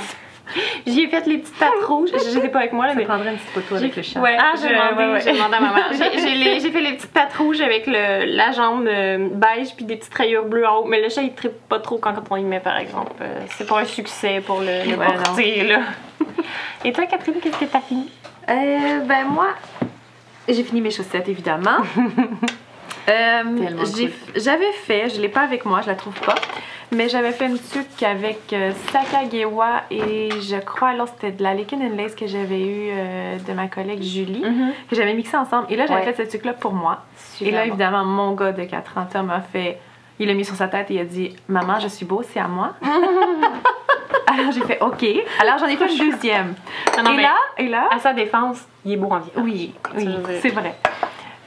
J'ai 0.87 1.09
fait 1.09 1.27
les 1.27 1.39
petites 1.39 1.57
pattes 1.59 1.85
rouges. 1.87 2.11
Je 2.13 2.31
je 2.31 2.39
les 2.39 2.47
ai 2.47 2.49
pas 2.49 2.61
avec 2.61 2.73
moi 2.73 2.87
là, 2.87 2.95
mais 2.95 3.05
prendrait 3.05 3.31
une 3.31 3.37
petite 3.39 3.51
photo 3.51 3.77
avec 3.77 3.97
le 3.97 4.03
chat. 4.03 4.21
Ouais, 4.21 4.37
Ah, 4.39 4.53
j'ai 4.57 4.69
je- 4.69 4.73
demandé, 4.75 4.95
ouais, 5.05 5.13
ouais. 5.13 5.21
j'ai 5.21 5.33
demandé 5.33 5.55
à. 5.57 6.61
J'ai- 6.61 6.71
fait 6.71 6.81
les 6.81 6.93
petites 6.95 7.13
pattes 7.13 7.35
rouges 7.37 7.61
avec 7.61 7.87
le, 7.87 8.25
la 8.37 8.53
jambe 8.53 8.87
euh, 8.87 9.29
beige 9.33 9.75
puis 9.77 9.85
des 9.85 9.97
petites 9.97 10.15
rayures 10.15 10.45
bleues 10.45 10.67
en 10.67 10.79
haut. 10.79 10.85
Mais 10.85 11.01
le 11.03 11.09
chat, 11.09 11.23
il 11.23 11.33
tripe 11.35 11.69
pas 11.69 11.79
trop 11.81 11.99
quand 11.99 12.15
on 12.31 12.37
y 12.37 12.45
met, 12.45 12.61
par 12.61 12.77
exemple. 12.79 13.13
Euh, 13.21 13.41
c'est 13.57 13.67
pas 13.69 13.81
un 13.81 13.85
succès 13.85 14.41
pour 14.45 14.61
le, 14.61 14.89
le 14.91 14.97
porter, 14.97 15.65
là. 15.65 15.81
Et 16.85 16.93
toi, 16.93 17.07
Catherine, 17.07 17.35
qu'est-ce 17.43 17.59
que 17.59 17.65
t'as 17.67 17.81
fini? 17.81 18.11
Euh, 18.49 19.01
ben 19.05 19.25
moi, 19.29 19.49
j'ai 20.49 20.63
fini 20.65 20.81
mes 20.81 20.91
chaussettes 20.91 21.29
évidemment. 21.29 21.79
Euh, 23.09 23.43
J'avais 24.37 24.73
fait, 24.73 25.09
je 25.09 25.21
l'ai 25.21 25.29
pas 25.29 25.41
avec 25.41 25.65
moi, 25.65 25.81
je 25.83 25.89
la 25.89 25.95
trouve 25.95 26.19
pas, 26.21 26.35
mais 26.93 27.09
j'avais 27.09 27.33
fait 27.33 27.47
une 27.47 27.59
tuque 27.59 28.03
avec 28.03 28.53
euh, 28.53 28.71
Sakagewa 28.93 29.83
et 29.91 30.29
je 30.41 30.57
crois 30.61 30.89
alors 30.89 31.09
c'était 31.09 31.33
de 31.33 31.43
la 31.43 31.55
Lekin 31.55 31.79
and 31.81 31.97
Lace 31.97 32.15
que 32.15 32.27
j'avais 32.27 32.61
eu 32.61 32.91
euh, 32.93 33.37
de 33.39 33.53
ma 33.53 33.67
collègue 33.69 34.03
Julie, 34.03 34.43
que 34.89 34.95
j'avais 34.97 35.15
mixé 35.15 35.37
ensemble. 35.37 35.67
Et 35.71 35.77
là 35.77 35.87
j'avais 35.87 36.01
Ouais. 36.01 36.07
fait 36.07 36.15
cette 36.23 36.31
tuque 36.31 36.45
là 36.45 36.53
pour 36.53 36.73
moi. 36.73 36.99
Super 37.17 37.49
et 37.49 37.53
là 37.53 37.61
bon. 37.63 37.69
évidemment 37.69 38.05
mon 38.05 38.33
gars 38.35 38.53
de 38.53 38.65
4 38.65 38.99
ans 38.99 39.07
Tom 39.13 39.31
a 39.31 39.41
fait, 39.41 39.79
il 40.19 40.29
l'a 40.29 40.35
mis 40.35 40.45
sur 40.45 40.55
sa 40.55 40.69
tête 40.69 40.91
et 40.91 40.95
il 40.95 41.01
a 41.01 41.05
dit 41.05 41.35
maman 41.49 41.81
je 41.81 41.89
suis 41.89 42.07
beau 42.07 42.23
c'est 42.23 42.41
à 42.41 42.47
moi. 42.49 42.75
alors 44.27 44.53
j'ai 44.53 44.61
fait 44.63 44.79
ok. 44.81 45.05
Alors 45.41 45.59
j'en 45.59 45.67
ai 45.67 45.77
fait 45.77 45.93
une 45.93 46.11
deuxième. 46.11 46.55
Non, 47.05 47.13
et 47.19 47.23
là 47.23 47.35
et 47.59 47.67
là 47.69 47.89
à 47.91 47.99
sa 47.99 48.13
défense, 48.13 48.65
il 48.85 48.93
est 48.93 48.97
beau 48.97 49.09
en 49.11 49.19
vie. 49.19 49.31
oui, 49.37 49.75
oui, 49.97 50.09
c'est 50.43 50.51
vrai. 50.51 50.77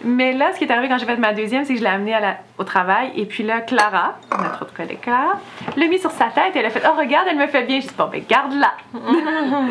Mais 0.04 0.34
là, 0.34 0.52
ce 0.54 0.58
qui 0.58 0.66
est 0.66 0.72
arrivé 0.72 0.90
quand 0.90 0.98
j'ai 0.98 1.06
fait 1.06 1.16
ma 1.18 1.34
deuxième, 1.34 1.64
c'est 1.66 1.74
que 1.74 1.80
je 1.80 1.84
l'ai 1.84 1.90
amenée 1.90 2.14
à 2.14 2.20
la- 2.20 2.38
au 2.58 2.64
travail. 2.64 3.12
Et 3.16 3.26
puis 3.26 3.44
là, 3.44 3.62
Clara, 3.62 4.18
notre 4.32 4.64
autre 4.64 4.74
collègue 4.74 5.00
Clara, 5.02 5.40
l'a 5.78 5.88
mis 5.88 6.00
sur 6.00 6.12
sa 6.12 6.26
tête 6.26 6.56
et 6.56 6.60
elle 6.60 6.66
a 6.66 6.70
fait 6.70 6.84
Oh, 6.86 6.98
regarde, 7.00 7.28
elle 7.30 7.38
me 7.38 7.48
fait 7.48 7.64
bien. 7.64 7.80
Je 7.80 7.88
dis 7.88 7.94
Bon, 7.98 8.10
ben, 8.12 8.24
garde-la. 8.28 8.74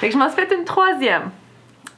fait 0.00 0.08
que 0.08 0.12
je 0.12 0.18
m'en 0.18 0.28
suis 0.30 0.40
fait 0.40 0.54
une 0.54 0.64
troisième. 0.64 1.30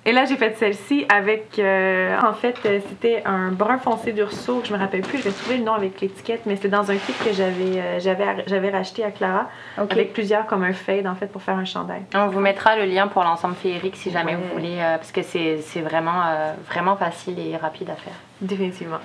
Et 0.09 0.13
là, 0.13 0.25
j'ai 0.25 0.37
fait 0.37 0.57
celle-ci 0.57 1.05
avec. 1.09 1.59
euh, 1.59 2.17
en 2.23 2.33
fait, 2.33 2.57
euh, 2.65 2.79
c'était 2.89 3.23
un 3.27 3.51
brun 3.51 3.79
foncé 3.79 4.13
d'Urso, 4.13 4.61
que 4.61 4.69
je 4.69 4.73
me 4.73 4.79
rappelle 4.79 5.01
plus, 5.01 5.19
je 5.19 5.25
vais 5.25 5.33
trouver 5.33 5.57
le 5.57 5.65
nom 5.65 5.73
avec 5.73 6.01
l'étiquette, 6.01 6.43
mais 6.47 6.55
c'était 6.55 6.69
dans 6.69 6.89
un 6.93 6.97
kit 6.97 7.13
que 7.25 7.33
j'avais 7.33 7.81
euh, 7.81 7.99
j'avais 7.99 8.45
j'avais 8.47 8.71
racheté 8.71 9.03
à 9.03 9.11
Clara, 9.11 9.49
Ok. 9.83 9.91
avec 9.91 10.13
plusieurs 10.13 10.47
comme 10.47 10.63
un 10.63 10.73
fade, 10.73 11.09
en 11.09 11.17
fait, 11.17 11.27
pour 11.27 11.43
faire 11.43 11.57
un 11.57 11.65
chandail. 11.65 12.03
On 12.15 12.29
vous 12.29 12.39
mettra 12.41 12.77
le 12.77 12.85
lien 12.85 13.09
pour 13.09 13.25
l'ensemble 13.25 13.57
féerique 13.57 13.97
si 13.97 14.13
jamais 14.13 14.37
Ouais. 14.37 14.41
vous 14.41 14.55
voulez, 14.55 14.77
euh, 14.79 14.97
parce 14.97 15.11
que 15.11 15.23
c'est 15.23 15.59
c'est 15.61 15.81
vraiment, 15.81 16.23
euh, 16.25 16.53
vraiment 16.69 16.97
facile 16.97 17.39
et 17.41 17.57
rapide 17.57 17.91
à 17.91 17.97
faire. 17.97 18.15
Définitivement. 18.41 18.99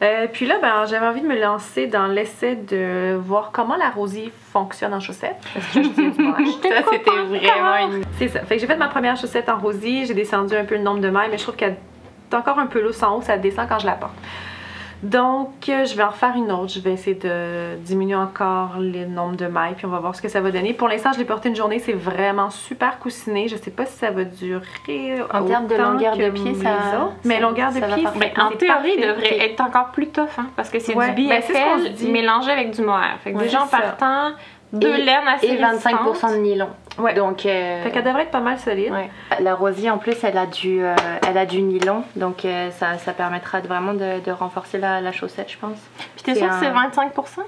Euh, 0.00 0.26
puis 0.32 0.46
là, 0.46 0.58
ben, 0.62 0.86
j'avais 0.86 1.06
envie 1.06 1.22
de 1.22 1.26
me 1.26 1.38
lancer 1.38 1.86
dans 1.86 2.06
l'essai 2.06 2.54
de 2.54 3.16
voir 3.16 3.50
comment 3.52 3.76
la 3.76 3.90
rosée 3.90 4.32
fonctionne 4.52 4.94
en 4.94 5.00
chaussettes. 5.00 5.44
Parce 5.52 5.66
que 5.66 5.82
je 5.82 5.88
dis. 5.88 6.58
Ça, 6.68 6.82
c'était 6.90 7.10
vraiment 7.10 7.76
une. 7.96 8.04
C'est 8.18 8.28
ça. 8.28 8.40
Fait 8.44 8.56
que 8.56 8.60
j'ai 8.60 8.66
fait 8.66 8.76
ma 8.76 8.88
première 8.88 9.16
chaussette 9.16 9.48
en 9.48 9.58
rosier. 9.58 10.06
J'ai 10.06 10.14
descendu 10.14 10.54
un 10.54 10.64
peu 10.64 10.76
le 10.76 10.82
nombre 10.82 11.00
de 11.00 11.10
mailles, 11.10 11.28
mais 11.30 11.38
je 11.38 11.42
trouve 11.42 11.56
qu'elle 11.56 11.76
est 12.30 12.34
encore 12.34 12.58
un 12.58 12.66
peu 12.66 12.80
lousse 12.80 13.02
en 13.02 13.16
haut. 13.16 13.22
Ça 13.22 13.36
descend 13.36 13.68
quand 13.68 13.80
je 13.80 13.86
la 13.86 13.92
porte. 13.92 14.14
Donc, 15.02 15.68
euh, 15.68 15.84
je 15.84 15.94
vais 15.96 16.02
en 16.02 16.08
refaire 16.10 16.34
une 16.36 16.50
autre. 16.50 16.72
Je 16.72 16.80
vais 16.80 16.92
essayer 16.92 17.14
de 17.14 17.76
diminuer 17.76 18.16
encore 18.16 18.78
le 18.78 19.04
nombre 19.06 19.36
de 19.36 19.46
mailles, 19.46 19.74
puis 19.76 19.86
on 19.86 19.90
va 19.90 20.00
voir 20.00 20.14
ce 20.14 20.20
que 20.22 20.28
ça 20.28 20.40
va 20.40 20.50
donner. 20.50 20.72
Pour 20.74 20.88
l'instant, 20.88 21.12
je 21.12 21.18
l'ai 21.18 21.24
porté 21.24 21.48
une 21.48 21.56
journée. 21.56 21.78
C'est 21.78 21.92
vraiment 21.92 22.50
super 22.50 22.98
coussiné. 22.98 23.46
Je 23.48 23.56
sais 23.56 23.70
pas 23.70 23.86
si 23.86 23.96
ça 23.96 24.10
va 24.10 24.24
durer 24.24 25.14
En 25.32 25.44
termes 25.44 25.68
de 25.68 25.76
longueur 25.76 26.14
que 26.16 26.22
de 26.24 26.30
pied, 26.30 26.54
ça- 26.54 26.70
autres. 27.04 27.12
Mais 27.24 27.36
ça- 27.36 27.40
longueur 27.40 27.68
de 27.72 27.78
ça 27.78 27.86
va 27.86 27.94
pied. 27.94 28.06
Ben, 28.16 28.30
en 28.42 28.50
théorie, 28.50 28.94
il 28.96 29.06
devrait 29.06 29.38
être 29.50 29.60
encore 29.60 29.92
plus 29.92 30.08
tough, 30.08 30.26
hein, 30.38 30.46
parce 30.56 30.68
que 30.70 30.80
c'est 30.80 30.94
Ouais, 30.94 31.10
du 31.14 31.28
ben, 31.28 31.40
BFL 31.40 31.92
dit. 31.94 32.10
mélangé 32.10 32.50
avec 32.50 32.72
du 32.72 32.82
mohair. 32.82 33.18
Fait 33.22 33.32
que 33.32 33.38
Ouais, 33.38 33.44
déjà 33.44 33.62
en 33.62 33.66
ça. 33.66 33.78
Partant, 34.70 34.78
deux 34.86 34.94
Et- 34.94 35.04
laines 35.04 35.28
assez 35.28 35.46
Et 35.46 35.56
25% 35.56 36.04
résistantes. 36.06 36.32
de 36.32 36.36
nylon. 36.38 36.68
Ouais. 36.98 37.14
Donc. 37.14 37.46
euh, 37.46 37.82
Fait 37.82 37.90
qu'elle 37.90 38.04
devrait 38.04 38.22
être 38.22 38.30
pas 38.30 38.40
mal 38.40 38.58
solide. 38.58 38.92
Ouais. 38.92 39.10
La 39.40 39.54
rosier 39.54 39.90
en 39.90 39.98
plus 39.98 40.16
elle 40.24 40.36
a 40.36 40.46
du, 40.46 40.82
euh, 40.82 40.94
elle 41.26 41.38
a 41.38 41.46
du 41.46 41.62
nylon 41.62 42.02
donc 42.16 42.44
euh, 42.44 42.70
ça, 42.72 42.98
ça 42.98 43.12
permettra 43.12 43.60
de 43.60 43.68
vraiment 43.68 43.94
de, 43.94 44.20
de 44.24 44.30
renforcer 44.32 44.78
la, 44.78 45.00
la 45.00 45.12
chaussette 45.12 45.50
je 45.52 45.58
pense. 45.58 45.78
Puis 46.16 46.24
t'es 46.24 46.34
sûre 46.34 46.48
que 46.48 46.52
un- 46.54 46.60
c'est 46.60 46.70
25%? 46.70 47.40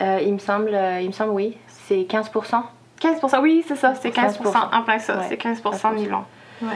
Euh, 0.00 0.18
il 0.22 0.32
me 0.34 0.38
semble, 0.38 0.70
euh, 0.74 1.00
il 1.00 1.06
me 1.08 1.12
semble, 1.12 1.30
oui. 1.30 1.56
C'est 1.68 2.04
15%. 2.08 2.62
15%, 3.00 3.40
oui, 3.40 3.64
c'est 3.66 3.76
ça, 3.76 3.94
c'est 3.94 4.10
15%, 4.10 4.42
15%. 4.42 4.68
en 4.76 4.82
plein 4.82 4.98
ça, 4.98 5.16
Ouais. 5.18 5.24
c'est 5.28 5.36
15% 5.36 5.92
nylon. 5.94 6.24
Ouais, 6.62 6.68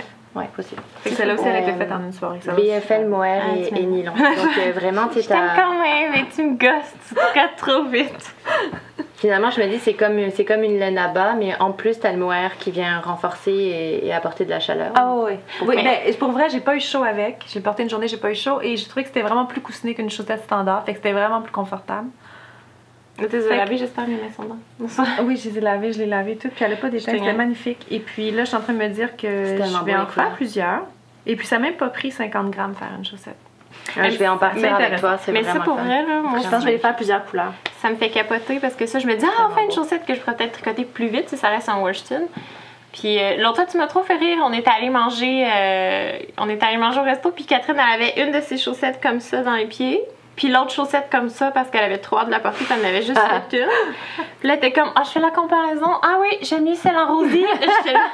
possible. 0.45 0.83
Fait 1.01 1.11
que 1.11 1.17
celle-là 1.17 1.35
aussi, 1.35 1.45
elle 1.47 1.57
a 1.57 1.61
été 1.61 1.73
faite 1.73 1.93
en 1.93 2.01
une 2.01 2.13
soirée. 2.13 2.41
ça 2.43 2.53
BFL, 2.53 3.07
mohair 3.07 3.43
Ah, 3.49 3.57
et, 3.57 3.69
et 3.83 3.87
nylon. 3.87 4.13
Donc 4.13 4.59
euh, 4.59 4.73
vraiment, 4.73 5.09
tu 5.09 5.21
Je 5.23 5.29
t'aime 5.29 5.51
quand 5.57 5.73
même, 5.83 6.13
mais 6.13 6.25
tu 6.35 6.43
me 6.45 6.57
gosses, 6.57 6.95
tu 7.09 7.15
te 7.15 7.57
trop 7.59 7.85
vite. 7.85 8.35
Finalement, 9.17 9.51
je 9.51 9.61
me 9.63 9.67
dis, 9.69 9.79
c'est 9.79 9.95
comme, 9.95 10.31
c'est 10.31 10.45
comme 10.45 10.63
une 10.63 10.79
laine 10.79 10.99
à 10.99 11.09
bas, 11.09 11.33
mais 11.39 11.59
en 11.59 11.73
plus, 11.73 11.99
tu 11.99 12.07
as 12.07 12.13
le 12.13 12.19
mohair 12.19 12.59
qui 12.59 12.71
vient 12.71 13.01
renforcer 13.01 13.51
et, 13.51 14.07
et 14.07 14.13
apporter 14.13 14.45
de 14.45 14.51
la 14.51 14.61
chaleur. 14.61 14.93
Ah 14.95 15.15
oui, 15.17 15.33
oui. 15.63 15.77
Mais- 15.83 16.03
ben, 16.07 16.15
pour 16.19 16.33
vrai, 16.33 16.51
j'ai 16.51 16.61
pas 16.61 16.77
eu 16.77 16.81
chaud 16.81 17.03
avec. 17.03 17.45
J'ai 17.49 17.61
porté 17.61 17.83
une 17.83 17.89
journée, 17.91 18.09
j'ai 18.09 18.19
pas 18.19 18.31
eu 18.31 18.35
chaud 18.35 18.61
et 18.61 18.77
j'ai 18.77 18.87
trouvé 18.87 19.03
que 19.05 19.09
c'était 19.09 19.23
vraiment 19.23 19.47
plus 19.47 19.63
coussiné 19.63 19.95
qu'une 19.95 20.11
chaussette 20.11 20.43
standard. 20.45 20.85
Fait 20.85 20.93
que 20.93 20.99
c'était 20.99 21.13
vraiment 21.13 21.41
plus 21.41 21.53
confortable. 21.53 22.09
T'es 23.17 23.29
Fait 23.29 23.39
que- 23.49 23.55
lavé, 23.55 23.77
j'espère, 23.79 24.07
mes 24.07 24.15
mains. 24.17 24.57
Oui, 25.23 25.37
je 25.37 25.49
les 25.51 25.59
ai 25.59 25.61
lavées, 25.61 25.93
je 25.93 25.99
les 25.99 26.05
ai 26.05 26.07
lavées 26.09 26.37
toutes. 26.37 26.53
Puis 26.53 26.65
elle 26.65 26.73
a 26.75 26.77
pas 26.77 26.89
d'étain, 26.89 27.13
Je 27.13 27.17
c'était 27.19 27.31
t'ai- 27.31 27.37
magnifique. 27.37 27.87
Et 27.91 27.99
puis 28.01 28.31
là, 28.31 28.43
je 28.45 28.49
suis 28.49 28.57
en 28.57 28.61
train 28.61 28.73
de 28.75 28.79
me 28.79 28.89
dire 28.89 29.17
que 29.17 29.27
je 29.27 29.85
vais 29.85 29.95
en 29.97 30.05
les 30.05 30.07
faire 30.13 30.33
plusieurs. 30.35 30.83
Et 31.27 31.35
puis 31.37 31.47
ça 31.47 31.59
m'a 31.59 31.67
même 31.67 31.77
pas 31.77 31.89
pris 31.89 32.11
50 32.11 32.51
grammes 32.51 32.75
faire 32.75 32.91
une 32.97 33.05
chaussette. 33.05 33.37
Je 33.97 34.17
vais 34.19 34.29
en 34.29 34.37
partir 34.39 34.75
avec 34.75 35.01
toi, 35.01 35.17
c'est 35.19 35.33
Mais 35.33 35.43
ça, 35.43 35.61
pour 35.61 35.75
vrai, 35.77 36.05
là, 36.07 36.21
moi, 36.23 36.39
Je 36.39 36.43
pense 36.45 36.53
que 36.55 36.61
je 36.61 36.65
vais 36.67 36.73
les 36.73 36.79
faire 36.79 36.95
plusieurs 36.97 37.25
couleurs. 37.25 37.53
ça 37.79 37.91
me 37.91 37.97
fait 37.97 38.11
capoter 38.11 38.59
parce 38.61 38.75
que 38.75 38.87
ça, 38.87 38.99
je 38.99 39.07
me 39.07 39.15
dis, 39.17 39.25
ah, 39.39 39.47
enfin 39.51 39.63
une 39.65 39.71
chaussette 39.73 40.05
que 40.07 40.15
je 40.15 40.21
pourrais 40.21 40.37
peut-être 40.37 40.53
tricoter 40.53 40.85
plus 40.85 41.09
vite 41.09 41.29
si 41.29 41.37
ça 41.37 41.49
reste 41.49 41.69
en 41.69 41.83
worston. 41.83 42.27
Puis 42.93 43.19
euh, 43.19 43.37
l'autre 43.39 43.57
fois, 43.57 43.67
tu 43.67 43.77
m'as 43.77 43.87
trop 43.87 44.03
fait 44.03 44.17
rire. 44.17 44.39
On 44.43 44.53
est 44.53 44.67
allé 44.69 44.89
manger, 44.91 45.47
euh, 45.47 46.19
on 46.39 46.49
est 46.49 46.63
allé 46.63 46.79
manger 46.79 47.01
au 47.01 47.03
resto, 47.03 47.31
puis 47.31 47.45
Catherine, 47.45 47.77
elle 47.77 48.03
avait 48.03 48.23
une 48.27 48.33
de 48.33 48.41
ses 48.41 48.57
chaussettes 48.57 49.01
comme 49.03 49.21
ça 49.21 49.43
dans 49.43 49.55
les 49.55 49.67
pieds. 49.67 50.01
Puis 50.37 50.49
l'autre 50.49 50.71
chaussette 50.71 51.09
comme 51.11 51.31
ça 51.31 51.51
parce 51.51 51.71
qu'elle 51.71 51.85
avait 51.85 51.99
trop 51.99 52.19
hâte 52.19 52.27
de 52.27 52.31
la 52.31 52.41
porter, 52.41 52.65
puis 52.65 52.75
elle 52.79 52.85
en 52.85 52.89
avait 52.89 53.03
juste 53.03 53.19
Ah. 53.23 53.41
fait 53.51 53.59
une. 53.59 53.69
Puis 54.41 54.49
là, 54.49 54.55
était 54.55 54.71
comme, 54.73 54.91
ah, 54.95 55.03
je 55.05 55.11
fais 55.11 55.21
la 55.21 55.31
comparaison. 55.31 55.91
Ah 56.03 56.19
oui, 56.21 56.29
j'aime 56.43 56.65
mieux 56.65 56.75
celle 56.75 56.97
en 56.97 57.07
rosé. 57.07 57.47
J'étais 57.61 57.93
là, 57.95 58.07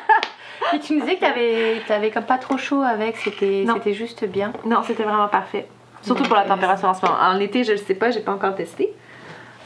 Puis 0.71 0.79
tu 0.81 0.95
me 0.95 1.01
disais 1.01 1.17
que 1.17 1.21
t'avais, 1.21 1.83
t'avais 1.89 2.11
comme 2.11 2.23
pas 2.25 2.39
trop 2.39 2.57
chaud 2.57 2.83
avec, 2.83 3.17
c'était, 3.17 3.65
c'était 3.75 3.93
juste 3.95 4.25
bien. 4.27 4.53
Non, 4.65 4.83
c'était 4.85 5.03
vraiment 5.03 5.27
parfait. 5.29 5.67
Surtout 6.03 6.23
pour 6.25 6.37
la 6.37 6.45
température 6.45 6.89
en 6.89 6.95
ce 6.95 7.05
moment. 7.05 7.19
En 7.21 7.39
été, 7.41 7.65
je 7.65 7.73
le 7.73 7.79
sais 7.79 7.95
pas, 7.95 8.11
j'ai 8.11 8.21
pas 8.21 8.33
encore 8.33 8.55
testé. 8.55 8.93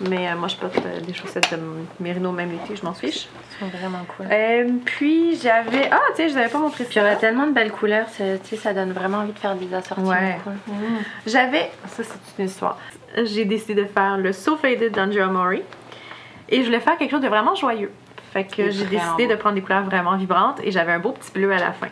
Mais 0.00 0.28
euh, 0.28 0.36
moi, 0.36 0.48
je 0.48 0.56
porte 0.56 0.76
euh, 0.76 1.00
des 1.00 1.14
chaussettes 1.14 1.50
de 1.52 1.58
Mérino 2.00 2.30
même 2.32 2.50
l'été, 2.50 2.76
je 2.76 2.84
m'en 2.84 2.92
fiche. 2.92 3.28
Ils 3.52 3.64
sont 3.64 3.76
vraiment 3.78 4.04
cool. 4.16 4.26
Euh, 4.30 4.68
puis 4.84 5.38
j'avais. 5.42 5.88
Ah, 5.90 6.00
tu 6.10 6.16
sais, 6.16 6.28
je 6.28 6.34
n'avais 6.34 6.48
pas 6.48 6.58
montré 6.58 6.84
Puis 6.84 7.00
on 7.00 7.04
a 7.04 7.12
ça. 7.12 7.16
tellement 7.16 7.46
de 7.46 7.52
belles 7.52 7.72
couleurs, 7.72 8.06
tu 8.14 8.22
sais, 8.42 8.56
ça 8.56 8.74
donne 8.74 8.92
vraiment 8.92 9.18
envie 9.18 9.32
de 9.32 9.38
faire 9.38 9.54
des 9.54 9.72
assortis. 9.74 10.02
Ouais. 10.02 10.38
cool. 10.44 10.52
J'avais. 11.26 11.70
Ça, 11.88 12.02
c'est 12.02 12.42
une 12.42 12.48
histoire. 12.48 12.78
J'ai 13.24 13.44
décidé 13.46 13.74
de 13.82 13.86
faire 13.86 14.18
le 14.18 14.32
So 14.32 14.56
Faded 14.56 14.92
d'Andrea 14.92 15.26
Mori. 15.26 15.62
Et 16.48 16.60
je 16.60 16.66
voulais 16.66 16.80
faire 16.80 16.96
quelque 16.96 17.10
chose 17.10 17.22
de 17.22 17.28
vraiment 17.28 17.54
joyeux. 17.54 17.90
Fait 18.32 18.44
que 18.44 18.70
j'ai 18.70 18.84
décidé 18.84 19.26
de 19.26 19.34
prendre 19.34 19.54
des 19.54 19.62
couleurs 19.62 19.84
vraiment 19.84 20.16
vibrantes 20.16 20.60
et 20.62 20.70
j'avais 20.70 20.92
un 20.92 20.98
beau 20.98 21.12
petit 21.12 21.32
bleu 21.32 21.50
à 21.52 21.58
la 21.58 21.72
fin. 21.72 21.88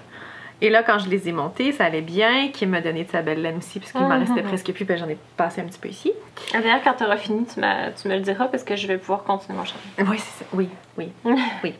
Et 0.60 0.70
là, 0.70 0.82
quand 0.82 0.98
je 0.98 1.08
les 1.10 1.28
ai 1.28 1.32
montés, 1.32 1.72
ça 1.72 1.84
allait 1.84 2.00
bien. 2.00 2.48
Qui 2.52 2.66
m'a 2.66 2.80
donné 2.80 3.04
de 3.04 3.10
sa 3.10 3.22
belle 3.22 3.42
laine 3.42 3.58
aussi, 3.58 3.80
puisqu'il 3.80 4.00
m'en 4.02 4.08
Mhm. 4.18 4.20
restait 4.20 4.42
presque 4.42 4.72
plus, 4.72 4.84
puis 4.84 4.96
j'en 4.96 5.08
ai 5.08 5.16
passé 5.36 5.60
un 5.60 5.64
petit 5.64 5.78
peu 5.78 5.88
ici. 5.88 6.12
Ah, 6.54 6.60
D'ailleurs, 6.60 6.80
quand 6.82 6.94
tu 6.94 7.04
auras 7.04 7.16
fini, 7.16 7.44
tu, 7.44 7.54
tu 7.54 8.08
me 8.08 8.14
le 8.14 8.20
diras 8.20 8.46
parce 8.46 8.62
que 8.64 8.76
je 8.76 8.86
vais 8.86 8.96
pouvoir 8.98 9.24
continuer 9.24 9.58
mon 9.58 9.64
chantier. 9.64 9.90
Oui, 9.98 10.18
c'est 10.18 10.44
ça. 10.44 10.50
Oui, 10.54 10.68
oui, 10.96 11.08
oui. 11.64 11.74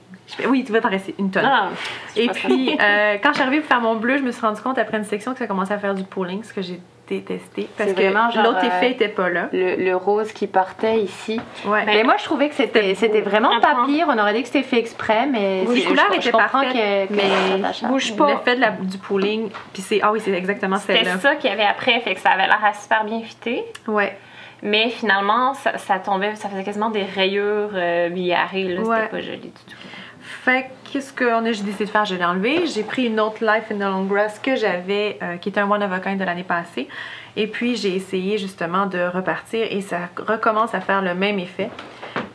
Oui, 0.49 0.64
tu 0.64 0.72
vas 0.72 0.81
t'en 0.81 0.89
rester 0.89 1.14
une 1.18 1.31
tonne. 1.31 1.45
Ah, 1.47 1.68
Et 2.16 2.29
puis, 2.29 2.70
euh, 2.81 3.16
quand 3.22 3.29
je 3.31 3.35
suis 3.35 3.43
arrivée 3.43 3.61
pour 3.61 3.68
faire 3.68 3.81
mon 3.83 3.97
bleu, 3.97 4.16
je 4.18 4.22
me 4.22 4.33
suis 4.33 4.41
rendu 4.41 4.61
compte 4.61 4.79
après 4.79 4.97
une 4.97 5.05
section 5.05 5.33
que 5.35 5.39
ça 5.39 5.47
commençait 5.47 5.75
à 5.75 5.79
faire 5.79 5.95
du 5.95 6.03
pooling, 6.05 6.43
ce 6.43 6.53
que 6.53 6.62
j'ai 6.62 6.81
détesté. 7.09 7.69
Parce 7.77 7.93
que 7.93 8.03
l'autre 8.03 8.61
euh, 8.65 8.67
effet 8.67 8.91
était 8.93 9.09
pas 9.09 9.29
là. 9.29 9.49
Le, 9.53 9.77
le 9.77 9.97
rose 9.97 10.33
qui 10.33 10.47
partait 10.47 11.01
ici. 11.01 11.41
Ouais. 11.67 11.85
Mais 11.87 12.03
moi, 12.05 12.15
je 12.19 12.25
trouvais 12.25 12.49
que 12.49 12.55
c'était, 12.55 12.81
C'était 12.95 12.95
c'était 12.95 13.21
vraiment 13.21 13.61
pas 13.61 13.85
pire. 13.87 14.07
On 14.09 14.19
aurait 14.19 14.35
dit 14.35 14.43
que 14.43 14.49
c'était 14.49 14.63
fait 14.63 14.79
exprès, 14.79 15.27
mais 15.27 15.65
Oui, 15.67 15.75
c'est- 15.75 15.81
les 15.81 15.85
couleurs 15.87 16.15
étaient 16.15 16.31
parfaites, 16.31 17.11
mais 17.11 17.89
bouge 17.89 18.17
pas. 18.17 18.27
L'effet 18.29 18.57
de 18.57 18.61
la, 18.61 18.71
du 18.71 18.99
pooling, 18.99 19.51
puis 19.73 19.83
c'est. 19.83 20.01
Ah 20.03 20.13
oui, 20.13 20.21
c'est 20.21 20.33
exactement 20.33 20.77
C'était 20.77 21.05
celle-là. 21.05 21.19
ça 21.19 21.35
qu'il 21.37 21.51
y 21.51 21.53
avait 21.53 21.65
après, 21.65 22.01
fait 22.01 22.15
que 22.15 22.21
ça 22.21 22.31
avait 22.31 22.47
l'air 22.47 22.61
à 22.65 22.73
super 22.73 23.05
bien 23.05 23.21
fité. 23.23 23.65
Ouais. 23.87 24.17
Mais 24.63 24.89
finalement, 24.89 25.53
ça, 25.55 25.77
ça 25.77 25.99
tombait, 25.99 26.35
ça 26.37 26.49
faisait 26.49 26.65
quasiment 26.65 26.89
des 26.89 27.03
rayures 27.03 27.71
euh, 27.75 28.09
billarées, 28.09 28.63
là. 28.65 28.81
Ouais. 28.81 28.97
C'était 28.97 29.09
pas 29.11 29.21
joli 29.21 29.39
du 29.41 29.51
tout. 29.51 29.77
Fait 30.43 30.64
que 30.85 30.93
qu'est-ce 30.93 31.12
qu'on 31.12 31.45
a 31.47 31.53
j'ai 31.53 31.62
décidé 31.62 31.85
de 31.87 31.91
faire? 31.91 32.05
Je 32.05 32.14
l'ai 32.14 32.24
enlevé. 32.24 32.66
J'ai 32.66 32.82
pris 32.82 33.07
une 33.07 33.18
autre 33.20 33.37
Life 33.41 33.64
in 33.70 33.76
the 33.76 33.80
Long 33.91 34.05
Grass 34.05 34.39
que 34.39 34.57
j'avais, 34.57 35.18
euh, 35.22 35.37
qui 35.37 35.49
était 35.49 35.61
un 35.61 35.70
One 35.70 35.82
of 35.82 35.93
a 35.93 36.01
Kind 36.01 36.18
de 36.18 36.24
l'année 36.24 36.43
passée. 36.45 36.89
Et 37.37 37.47
puis 37.47 37.76
j'ai 37.76 37.95
essayé 37.97 38.39
justement 38.39 38.87
de 38.87 38.99
repartir 39.12 39.66
et 39.70 39.80
ça 39.80 39.97
recommence 40.26 40.74
à 40.74 40.80
faire 40.80 41.03
le 41.03 41.14
même 41.14 41.39
effet. 41.39 41.70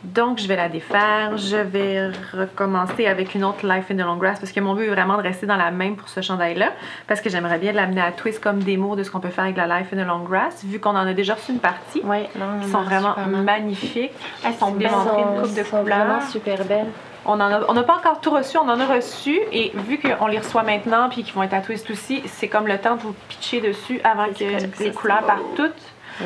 Donc 0.02 0.38
je 0.38 0.46
vais 0.48 0.56
la 0.56 0.68
défaire. 0.68 1.36
Je 1.36 1.56
vais 1.56 2.08
recommencer 2.34 3.06
avec 3.06 3.34
une 3.34 3.44
autre 3.44 3.66
Life 3.66 3.86
in 3.90 3.94
the 3.96 4.00
Long 4.00 4.16
Grass 4.16 4.38
parce 4.40 4.52
que 4.52 4.60
mon 4.60 4.74
but 4.74 4.84
est 4.84 4.88
vraiment 4.90 5.16
de 5.16 5.22
rester 5.22 5.46
dans 5.46 5.56
la 5.56 5.70
même 5.70 5.96
pour 5.96 6.08
ce 6.08 6.20
chandail-là. 6.20 6.72
Parce 7.06 7.20
que 7.20 7.30
j'aimerais 7.30 7.58
bien 7.58 7.72
l'amener 7.72 8.00
à 8.00 8.10
twist 8.12 8.42
comme 8.42 8.58
démo 8.58 8.96
de 8.96 9.02
ce 9.04 9.10
qu'on 9.10 9.20
peut 9.20 9.28
faire 9.28 9.44
avec 9.44 9.56
la 9.56 9.66
Life 9.78 9.88
in 9.94 10.02
the 10.02 10.06
Long 10.06 10.20
Grass, 10.24 10.64
vu 10.64 10.80
qu'on 10.80 10.90
en 10.90 11.06
a 11.06 11.12
déjà 11.14 11.34
reçu 11.34 11.52
une 11.52 11.60
partie. 11.60 12.00
Ouais, 12.02 12.28
non, 12.38 12.60
Qui 12.62 12.68
sont 12.70 12.82
vraiment 12.82 13.14
magnifiques. 13.28 14.12
Elles 14.44 14.54
sont 14.54 14.68
Elles 14.68 14.78
belles. 14.78 14.90
sont- 14.90 15.16
Elles 15.16 15.36
une 15.36 15.42
coupe 15.42 15.54
de 15.56 15.62
sont 15.64 15.80
couleurs. 15.82 15.98
vraiment 16.04 16.20
super 16.28 16.64
belles. 16.64 16.86
On 17.26 17.36
n'a 17.36 17.82
pas 17.82 17.96
encore 17.96 18.20
tout 18.20 18.30
reçu, 18.30 18.56
on 18.58 18.68
en 18.68 18.80
a 18.80 18.86
reçu 18.86 19.38
et 19.52 19.72
vu 19.74 19.98
qu'on 19.98 20.26
les 20.26 20.38
reçoit 20.38 20.62
maintenant 20.62 21.08
puis 21.08 21.22
qu'ils 21.22 21.34
vont 21.34 21.42
être 21.42 21.54
à 21.54 21.60
twist 21.60 21.90
aussi, 21.90 22.22
c'est 22.26 22.48
comme 22.48 22.66
le 22.66 22.78
temps 22.78 22.96
de 22.96 23.00
vous 23.02 23.14
pitcher 23.28 23.60
dessus 23.60 24.00
avant 24.04 24.26
que 24.26 24.82
les 24.82 24.92
couleurs 24.92 25.22
partent 25.22 25.54
toutes. 25.56 25.74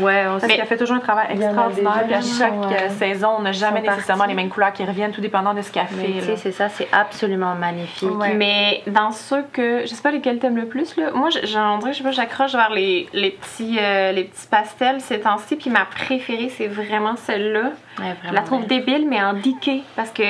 Ouais, 0.01 0.25
on 0.27 0.39
Parce 0.41 0.47
qu'elle 0.53 0.67
fait 0.67 0.77
toujours 0.77 0.97
un 0.97 1.01
travail 1.01 1.27
extraordinaire. 1.31 2.05
Puis 2.05 2.15
à 2.15 2.21
chaque 2.21 2.53
ouais. 2.53 2.83
euh, 2.83 2.89
saison, 2.91 3.37
on 3.39 3.43
n'a 3.43 3.53
jamais 3.53 3.81
nécessairement 3.81 4.25
parties. 4.25 4.37
les 4.37 4.43
mêmes 4.43 4.51
couleurs 4.51 4.73
qui 4.73 4.85
reviennent, 4.85 5.13
tout 5.13 5.21
dépendant 5.21 5.55
de 5.55 5.63
ce 5.63 5.71
qu'elle 5.71 5.87
fait. 5.87 6.37
c'est 6.37 6.53
ça, 6.53 6.69
c'est 6.69 6.89
absolument 6.93 7.55
magnifique. 7.55 8.11
Ouais. 8.11 8.35
Mais 8.35 8.83
dans 8.87 9.13
ceux 9.13 9.45
que. 9.53 9.83
Je 9.83 9.87
sais 9.87 10.03
pas 10.03 10.11
lesquels 10.11 10.39
t'aimes 10.39 10.57
le 10.57 10.67
plus, 10.67 10.97
là. 10.97 11.11
Moi, 11.13 11.29
j'en 11.45 11.79
dirais, 11.79 11.93
je 11.93 11.99
sais 11.99 12.05
pas, 12.05 12.11
j'accroche 12.11 12.53
vers 12.53 12.71
les, 12.71 13.09
les, 13.13 13.31
petits, 13.31 13.79
euh, 13.81 14.13
les 14.13 14.25
petits 14.25 14.47
pastels 14.47 15.01
ces 15.01 15.21
temps-ci. 15.21 15.57
Puis 15.57 15.71
ma 15.71 15.85
préférée, 15.85 16.49
c'est 16.49 16.69
vraiment 16.69 17.17
celle-là. 17.17 17.71
Ouais, 17.99 18.17
Je 18.27 18.33
la 18.33 18.41
trouve 18.43 18.67
belle. 18.67 18.85
débile, 18.85 19.09
mais 19.09 19.23
en 19.23 19.35
decay. 19.35 19.83
Parce 19.97 20.11
que, 20.11 20.23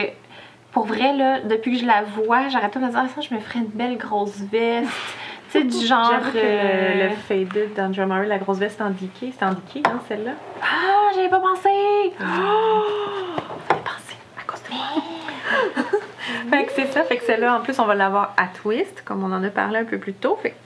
pour 0.75 0.87
vrai, 0.87 1.17
là, 1.17 1.41
depuis 1.41 1.75
que 1.75 1.79
je 1.79 1.87
la 1.87 2.03
vois, 2.03 2.49
j'arrête 2.49 2.73
pas 2.73 2.81
de 2.81 2.85
me 2.85 2.91
dire, 2.91 3.01
ah, 3.03 3.09
ça, 3.15 3.21
je 3.21 3.33
me 3.33 3.39
ferais 3.39 3.61
une 3.61 3.67
belle 3.67 3.97
grosse 3.97 4.41
veste. 4.41 4.91
tu 5.51 5.61
sais, 5.61 5.65
du 5.65 5.87
genre. 5.87 6.11
Que 6.33 6.37
euh, 6.37 7.11
le, 7.11 7.15
faded 7.15 7.75
d'Andrea 7.75 8.07
Murray, 8.07 8.27
la 8.27 8.39
grosse 8.39 8.59
veste 8.59 8.83
c'était 9.21 9.45
en 9.45 9.53
diquet, 9.53 9.83
hein, 9.87 10.01
celle-là. 10.09 10.33
Ah, 10.61 11.13
j'avais 11.15 11.29
pas 11.29 11.39
pensé! 11.39 11.71
J'avais 12.19 13.83
pensé 13.83 14.17
à 14.37 14.43
cause 14.47 14.63
de 14.65 14.75
moi. 14.75 14.85
fait 16.51 16.65
que 16.65 16.73
c'est 16.73 16.87
ça, 16.93 17.05
fait 17.05 17.19
que 17.19 17.25
celle-là, 17.25 17.57
en 17.57 17.61
plus, 17.61 17.79
on 17.79 17.87
va 17.87 17.95
l'avoir 17.95 18.35
à 18.37 18.49
twist, 18.49 19.03
comme 19.05 19.23
on 19.23 19.33
en 19.33 19.45
a 19.45 19.51
parlé 19.51 19.79
un 19.79 19.85
peu 19.85 19.99
plus 19.99 20.15
tôt. 20.15 20.37
Fait 20.43 20.51
que. 20.51 20.57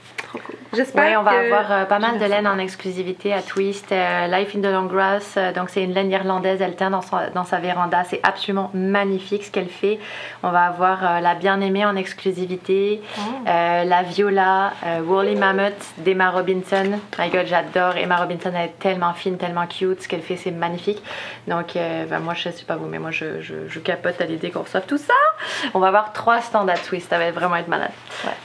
J'espère 0.74 1.04
Oui, 1.08 1.16
on 1.16 1.22
va 1.22 1.30
que- 1.32 1.46
avoir 1.46 1.72
euh, 1.72 1.84
pas 1.86 1.98
mal 1.98 2.18
de 2.18 2.24
laine 2.26 2.46
en 2.46 2.58
exclusivité 2.58 3.32
à 3.32 3.40
Twist. 3.40 3.90
euh, 3.90 4.26
Life 4.26 4.54
in 4.54 4.60
the 4.60 4.70
Long 4.70 4.84
Grass, 4.84 5.34
euh, 5.38 5.50
donc 5.52 5.70
c'est 5.70 5.82
une 5.82 5.94
laine 5.94 6.10
irlandaise, 6.10 6.60
elle 6.60 6.76
tient 6.76 6.90
dans, 6.90 7.00
son- 7.00 7.16
dans 7.34 7.44
sa 7.44 7.58
véranda. 7.58 8.04
C'est 8.04 8.20
absolument 8.22 8.70
magnifique 8.74 9.44
ce 9.44 9.50
qu'elle 9.50 9.70
fait. 9.70 9.98
On 10.42 10.50
va 10.50 10.64
avoir 10.66 11.20
la 11.22 11.34
bien-aimée 11.34 11.86
en 11.86 11.96
exclusivité, 11.96 13.00
euh, 13.48 13.84
la 13.84 14.02
Viola, 14.02 14.72
euh, 14.84 15.00
Woolly 15.00 15.36
Mammoth 15.36 15.94
d'Emma 15.98 16.30
Robinson. 16.30 16.98
My 17.18 17.30
God, 17.30 17.46
j'adore. 17.46 17.96
Emma 17.96 18.16
Robinson, 18.18 18.50
elle 18.54 18.66
est 18.66 18.78
tellement 18.78 19.14
fine, 19.14 19.38
tellement 19.38 19.66
cute. 19.66 20.02
Ce 20.02 20.08
qu'elle 20.08 20.20
fait, 20.22 20.36
c'est 20.36 20.50
magnifique. 20.50 21.02
Donc, 21.46 21.76
euh, 21.76 22.04
ben, 22.04 22.18
moi, 22.20 22.34
je 22.34 22.50
sais 22.50 22.64
pas 22.66 22.76
vous, 22.76 22.86
mais 22.86 22.98
moi, 22.98 23.10
je, 23.10 23.40
je, 23.40 23.54
je 23.68 23.78
capote 23.80 24.20
à 24.20 24.24
l'idée 24.26 24.50
qu'on 24.50 24.62
reçoive 24.62 24.84
tout 24.86 24.98
ça. 24.98 25.14
On 25.74 25.78
va 25.78 25.88
avoir 25.88 26.12
trois 26.12 26.40
stands 26.40 26.66
à 26.68 26.74
Twist, 26.76 27.08
ça 27.10 27.18
va 27.18 27.30
vraiment 27.30 27.56
être 27.56 27.68
malade. 27.68 27.90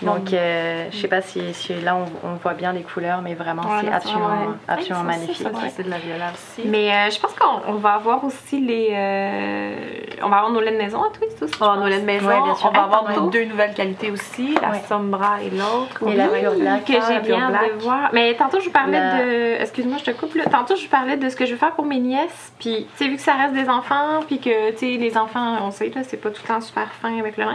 Donc, 0.02 0.34
euh, 0.34 0.88
je 0.92 0.98
sais 0.98 1.08
pas 1.08 1.22
si, 1.22 1.54
si 1.54 1.74
là 1.82 1.96
on, 1.96 2.06
on 2.28 2.34
voit 2.36 2.54
bien 2.54 2.74
les 2.74 2.84
couleurs, 2.84 3.22
mais 3.22 3.34
vraiment 3.34 3.64
Ouais, 3.64 3.82
c'est 3.82 3.92
absolument, 3.92 4.28
ouais. 4.28 4.56
absolument 4.68 5.00
ça, 5.00 5.04
magnifique. 5.04 5.48
c'est 5.76 5.84
de 5.84 5.90
la 5.90 5.98
aussi. 5.98 6.62
Mais 6.68 6.92
euh, 6.92 7.10
je 7.10 7.20
pense 7.20 7.34
qu'on 7.34 7.62
on 7.68 7.74
va 7.76 7.94
avoir 7.94 8.24
aussi 8.24 8.60
les. 8.60 8.90
euh, 8.92 9.76
on 10.24 10.30
va 10.30 10.38
avoir 10.38 10.52
nos 10.52 10.62
laines 10.62 10.78
maison 10.78 11.02
à 11.04 11.10
Twist 11.10 11.42
aussi. 11.42 11.54
On 11.60 11.66
va 11.66 11.72
avoir 11.72 11.84
nos 11.84 11.90
laines 11.90 12.06
maison, 12.06 12.28
Ouais, 12.28 12.42
bien 12.42 12.56
sûr. 12.56 12.70
on 12.70 12.72
va 12.74 12.80
Ah, 12.82 12.98
avoir 12.98 13.12
nos 13.20 13.30
deux 13.30 13.46
nouvelles 13.46 13.74
qualités 13.74 14.12
aussi, 14.12 14.56
la 14.62 14.70
Ouais. 14.72 14.82
Sombra 14.88 15.42
et 15.42 15.50
l'autre. 15.50 16.08
Et 16.08 16.16
la 16.16 16.28
Oui. 16.28 16.40
Pure 16.42 16.56
Black. 16.56 16.86
que 16.86 16.94
Ah, 17.00 17.06
j'ai 17.10 17.20
Pure 17.22 17.38
bien 17.38 17.50
de 17.50 17.82
voir. 17.84 18.10
Mais 18.14 18.34
tantôt, 18.36 18.60
je 18.60 18.66
vous 18.66 18.72
parlais 18.72 19.00
La- 19.00 19.24
de. 19.24 19.62
Excuse-moi, 19.62 19.98
je 20.00 20.06
te 20.06 20.12
coupe 20.12 20.36
là. 20.36 20.46
Tantôt, 20.46 20.76
je 20.76 20.84
vous 20.84 20.90
parlais 20.90 21.18
de 21.18 21.30
ce 21.30 21.36
que 21.36 21.46
je 21.46 21.52
veux 21.54 21.58
faire 21.58 21.72
pour 21.74 21.86
mes 21.86 22.00
nièces. 22.00 22.54
Puis, 22.60 22.88
tu 22.98 23.04
sais, 23.04 23.10
vu 23.10 23.16
que 23.16 23.22
ça 23.22 23.34
reste 23.34 23.54
des 23.54 23.70
enfants, 23.70 24.20
puis 24.28 24.40
que, 24.40 24.72
tu 24.72 24.78
sais, 24.78 24.98
les 24.98 25.18
enfants, 25.18 25.58
on 25.62 25.72
sait, 25.72 25.92
là, 25.96 26.02
c'est 26.04 26.18
pas 26.18 26.30
tout 26.30 26.42
le 26.44 26.48
temps 26.48 26.62
super 26.62 26.83
avec 27.04 27.38
le 27.38 27.46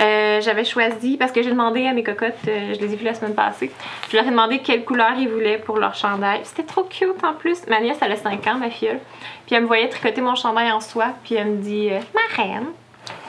euh, 0.00 0.40
J'avais 0.40 0.64
choisi, 0.64 1.16
parce 1.16 1.32
que 1.32 1.42
j'ai 1.42 1.50
demandé 1.50 1.86
à 1.86 1.92
mes 1.92 2.02
cocottes, 2.02 2.34
euh, 2.48 2.74
je 2.74 2.80
les 2.80 2.92
ai 2.92 2.96
vues 2.96 3.04
la 3.04 3.14
semaine 3.14 3.34
passée, 3.34 3.70
je 4.10 4.16
leur 4.16 4.26
ai 4.26 4.30
demandé 4.30 4.58
quelle 4.58 4.84
couleur 4.84 5.12
ils 5.18 5.28
voulaient 5.28 5.58
pour 5.58 5.78
leur 5.78 5.94
chandail. 5.94 6.40
C'était 6.44 6.64
trop 6.64 6.84
cute 6.84 7.22
en 7.24 7.34
plus. 7.34 7.66
Ma 7.68 7.80
nièce, 7.80 7.98
elle 8.00 8.12
a 8.12 8.16
5 8.16 8.46
ans, 8.46 8.54
ma 8.54 8.70
filleule. 8.70 9.00
Puis, 9.46 9.54
elle 9.54 9.62
me 9.62 9.66
voyait 9.66 9.88
tricoter 9.88 10.20
mon 10.20 10.34
chandail 10.34 10.70
en 10.70 10.80
soie, 10.80 11.14
puis 11.24 11.34
elle 11.34 11.48
me 11.48 11.56
dit 11.56 11.90
euh, 11.90 12.00
Ma 12.14 12.42
reine, 12.42 12.66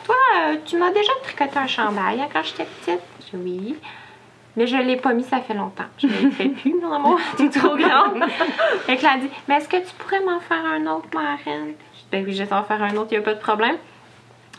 toi, 0.05 0.15
euh, 0.47 0.55
tu 0.65 0.77
m'as 0.77 0.91
déjà 0.91 1.11
tricoté 1.23 1.57
un 1.57 1.67
chandail 1.67 2.21
hein, 2.21 2.27
quand 2.31 2.43
j'étais 2.43 2.65
petite? 2.65 3.01
Je 3.19 3.37
dis 3.37 3.43
oui. 3.43 3.75
Mais 4.57 4.67
je 4.67 4.75
l'ai 4.75 4.97
pas 4.97 5.13
mis, 5.13 5.23
ça 5.23 5.39
fait 5.39 5.53
longtemps. 5.53 5.85
Je 5.97 6.07
ne 6.07 6.23
le 6.23 6.31
fais 6.31 6.49
plus, 6.49 6.73
mon 6.73 6.91
amour. 6.93 7.19
T'es 7.37 7.49
trop 7.49 7.77
grande. 7.77 8.23
fait 8.85 8.97
que 8.97 9.03
là, 9.03 9.17
dit 9.17 9.29
Mais 9.47 9.55
est-ce 9.55 9.69
que 9.69 9.77
tu 9.77 9.93
pourrais 9.97 10.19
m'en 10.19 10.39
faire 10.41 10.65
un 10.65 10.85
autre, 10.87 11.07
ma? 11.13 11.37
Je 11.37 11.51
Ben 12.11 12.25
oui, 12.25 12.33
je 12.33 12.43
vais 12.43 12.53
en 12.53 12.63
faire 12.63 12.83
un 12.83 12.95
autre, 12.97 13.07
il 13.11 13.17
n'y 13.17 13.23
a 13.23 13.25
pas 13.25 13.33
de 13.33 13.39
problème. 13.39 13.77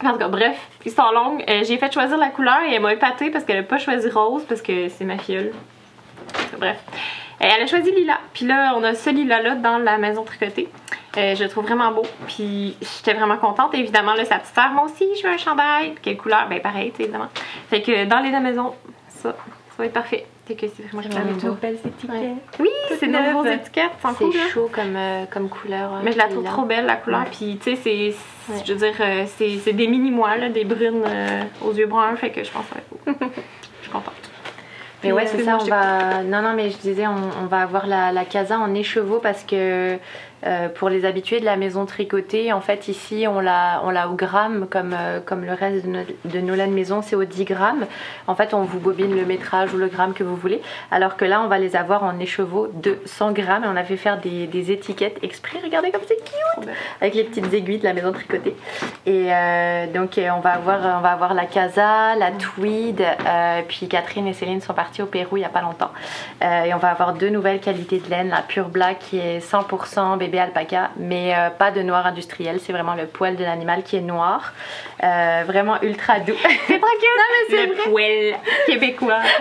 En 0.05 0.13
tout 0.13 0.19
cas, 0.19 0.29
bref, 0.29 0.57
histoire 0.85 1.13
longue. 1.13 1.45
Euh, 1.49 1.63
j'ai 1.65 1.79
fait 1.79 1.93
choisir 1.93 2.17
la 2.19 2.29
couleur 2.29 2.61
et 2.69 2.75
elle 2.75 2.83
m'a 2.83 2.93
épatée 2.93 3.31
parce 3.31 3.45
qu'elle 3.45 3.59
n'a 3.59 3.63
pas 3.63 3.79
choisi 3.79 4.09
rose 4.11 4.45
parce 4.49 4.63
que 4.63 4.89
c'est 4.89 5.05
ma 5.05 5.19
filleule. 5.19 5.53
Bref. 6.59 6.79
Euh, 7.41 7.47
Elle 7.51 7.63
a 7.63 7.67
choisi 7.67 7.91
lilas. 7.93 8.19
Puis 8.35 8.47
là, 8.47 8.75
on 8.77 8.83
a 8.85 8.95
ce 8.95 9.11
lilas-là 9.11 9.57
dans 9.57 9.79
la 9.79 9.99
maison 9.99 10.23
tricotée. 10.25 10.69
Euh, 11.17 11.35
je 11.35 11.43
le 11.45 11.49
trouve 11.51 11.65
vraiment 11.65 11.91
beau. 11.93 12.03
Puis 12.27 12.77
j'étais 12.81 13.15
vraiment 13.15 13.37
contente. 13.37 13.75
Évidemment, 13.75 14.15
là, 14.15 14.25
sa 14.25 14.39
petite 14.39 14.55
sœur, 14.55 14.71
moi 14.71 14.85
aussi, 14.85 15.05
je 15.21 15.27
veux 15.27 15.33
un 15.33 15.39
chandail. 15.39 15.95
Quelle 16.03 16.17
couleur? 16.17 16.47
Ben 16.49 16.61
pareil, 16.61 16.91
tu 16.91 16.99
sais, 16.99 17.03
évidemment. 17.05 17.29
Fait 17.69 17.83
que 17.83 18.05
dans 18.07 18.21
les 18.21 18.31
deux 18.31 18.41
maisons, 18.41 18.75
ça, 19.09 19.31
ça 19.31 19.35
va 19.79 19.87
être 19.87 19.93
parfait. 19.93 20.27
Fait 20.47 20.55
que 20.57 20.67
c'est 20.69 20.83
vraiment 20.89 21.09
Vraiment 21.09 21.37
beau. 21.37 21.53
belles 21.61 21.79
étiquettes. 21.85 22.59
Oui, 22.59 22.69
c'est 22.99 23.07
de 23.07 23.13
nouveaux 23.31 23.45
étiquettes, 23.45 23.93
c'est 24.19 24.49
chaud 24.51 24.69
comme, 24.73 24.97
euh, 24.97 25.25
comme 25.31 25.49
couleur. 25.49 26.01
Mais 26.03 26.13
je 26.13 26.19
la 26.19 26.27
trouve 26.29 26.45
trop 26.45 26.63
belle, 26.63 26.87
la 26.87 26.97
couleur. 26.97 27.21
Ouais. 27.21 27.27
Puis, 27.31 27.59
tu 27.63 27.77
sais, 27.77 27.81
c'est. 27.83 28.15
Ouais. 28.49 28.57
Je 28.64 28.72
veux 28.72 28.78
dire, 28.78 28.95
euh, 29.01 29.24
c'est 29.36 29.72
des 29.72 29.86
mini-mois, 29.86 30.36
là, 30.36 30.49
des 30.49 30.64
brunes 30.64 31.05
euh, 31.07 31.43
aux 31.62 31.72
yeux 31.72 31.86
bruns. 31.86 32.16
Fait 32.16 32.30
que 32.30 32.43
je 32.43 32.51
pense 32.51 32.64
que 32.66 32.74
ça 32.74 32.74
va 32.74 32.80
être 32.80 33.20
beau. 33.20 33.26
je 33.78 33.82
suis 33.82 33.93
contente. 33.93 34.14
Mais 35.03 35.09
Puis, 35.09 35.12
ouais, 35.12 35.26
euh, 35.26 35.30
c'est 35.30 35.45
ça, 35.45 35.59
on 35.61 35.64
va. 35.64 36.22
Non, 36.22 36.43
non, 36.43 36.55
mais 36.55 36.70
je 36.70 36.76
disais, 36.78 37.07
on, 37.07 37.43
on 37.43 37.47
va 37.47 37.62
avoir 37.62 37.86
la, 37.86 38.12
la 38.12 38.24
casa 38.24 38.59
en 38.59 38.74
écheveau 38.74 39.18
parce 39.18 39.45
que 39.45 39.99
euh, 40.45 40.68
pour 40.68 40.88
les 40.88 41.05
habitués 41.05 41.40
de 41.40 41.45
la 41.45 41.57
maison 41.57 41.86
tricotée, 41.86 42.53
en 42.53 42.61
fait, 42.61 42.88
ici, 42.88 43.26
on 43.28 43.40
l'a 43.40 43.82
au 44.11 44.14
gramme, 44.14 44.66
comme, 44.68 44.95
euh, 44.99 45.20
comme 45.24 45.45
le 45.45 45.53
reste 45.53 45.84
de, 45.86 45.90
no- 45.90 46.05
de 46.24 46.40
nos 46.40 46.55
laines 46.55 46.72
maison, 46.72 47.03
c'est 47.03 47.16
au 47.16 47.24
10 47.24 47.45
grammes. 47.45 47.86
En 48.26 48.34
fait, 48.34 48.53
on 48.55 48.62
vous 48.62 48.80
bobine 48.80 49.14
le 49.14 49.24
métrage 49.24 49.72
ou 49.74 49.76
le 49.76 49.88
gramme 49.88 50.14
que 50.14 50.24
vous 50.24 50.36
voulez. 50.36 50.61
Alors 50.90 51.16
que 51.16 51.24
là, 51.24 51.40
on 51.43 51.49
va 51.49 51.59
les 51.59 51.76
avoir 51.76 52.03
en 52.05 52.18
écheveau 52.18 52.68
de 52.74 52.99
100 53.05 53.32
grammes 53.32 53.64
et 53.64 53.68
on 53.68 53.76
a 53.76 53.84
fait 53.84 53.97
faire 53.97 54.18
des, 54.18 54.47
des 54.47 54.72
étiquettes 54.72 55.18
exprès. 55.22 55.59
Regardez 55.62 55.90
comme 55.90 56.03
c'est 56.07 56.16
cute 56.16 56.32
Trop 56.55 56.62
belle. 56.62 56.74
avec 57.01 57.14
les 57.14 57.24
petites 57.24 57.53
aiguilles 57.53 57.78
de 57.78 57.84
la 57.84 57.93
maison 57.93 58.12
tricotée. 58.12 58.57
Et 59.07 59.32
euh, 59.32 59.86
donc 59.93 60.18
on 60.18 60.40
va 60.40 60.51
avoir 60.51 60.99
on 60.99 61.01
va 61.01 61.11
avoir 61.12 61.34
la 61.34 61.47
casa, 61.47 62.14
la 62.16 62.30
tweed, 62.32 63.03
puis 63.68 63.88
Catherine 63.88 64.26
et 64.26 64.32
Céline 64.32 64.61
sont 64.61 64.74
parties 64.74 65.03
au 65.03 65.07
Pérou 65.07 65.36
il 65.36 65.40
y 65.40 65.45
a 65.45 65.49
pas 65.49 65.62
longtemps. 65.62 65.90
Et 66.43 66.74
on 66.74 66.78
va 66.78 66.88
avoir 66.90 67.14
deux 67.14 67.28
nouvelles 67.30 67.61
qualités 67.61 67.99
de 67.99 68.09
laine, 68.11 68.28
la 68.28 68.43
pure 68.43 68.68
black 68.68 68.99
qui 69.01 69.18
est 69.18 69.38
100% 69.38 70.18
bébé 70.18 70.32
alpaca, 70.39 70.91
mais 70.97 71.35
euh, 71.35 71.51
pas 71.51 71.70
de 71.70 71.83
noir 71.83 72.07
industriel, 72.07 72.59
c'est 72.61 72.72
vraiment 72.72 72.95
le 72.95 73.07
poil 73.07 73.37
de 73.37 73.45
l'animal 73.45 73.83
qui 73.83 73.97
est 73.97 74.01
noir, 74.01 74.53
Euh, 75.05 75.43
vraiment 75.47 75.80
ultra 75.83 76.20
doux. 76.20 76.33
C'est 76.68 76.78
trop 76.78 76.87
cute! 77.01 77.18
Non, 77.18 77.24
mais 77.51 77.66
Le 77.66 77.72
vrai. 77.74 77.91
poêle 77.91 78.35
québécois. 78.66 79.18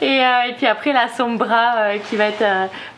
Et, 0.00 0.20
euh, 0.24 0.42
et 0.48 0.52
puis 0.54 0.66
après 0.66 0.92
la 0.92 1.08
sombra 1.08 1.96
qui 2.08 2.16
va 2.16 2.26
être 2.26 2.44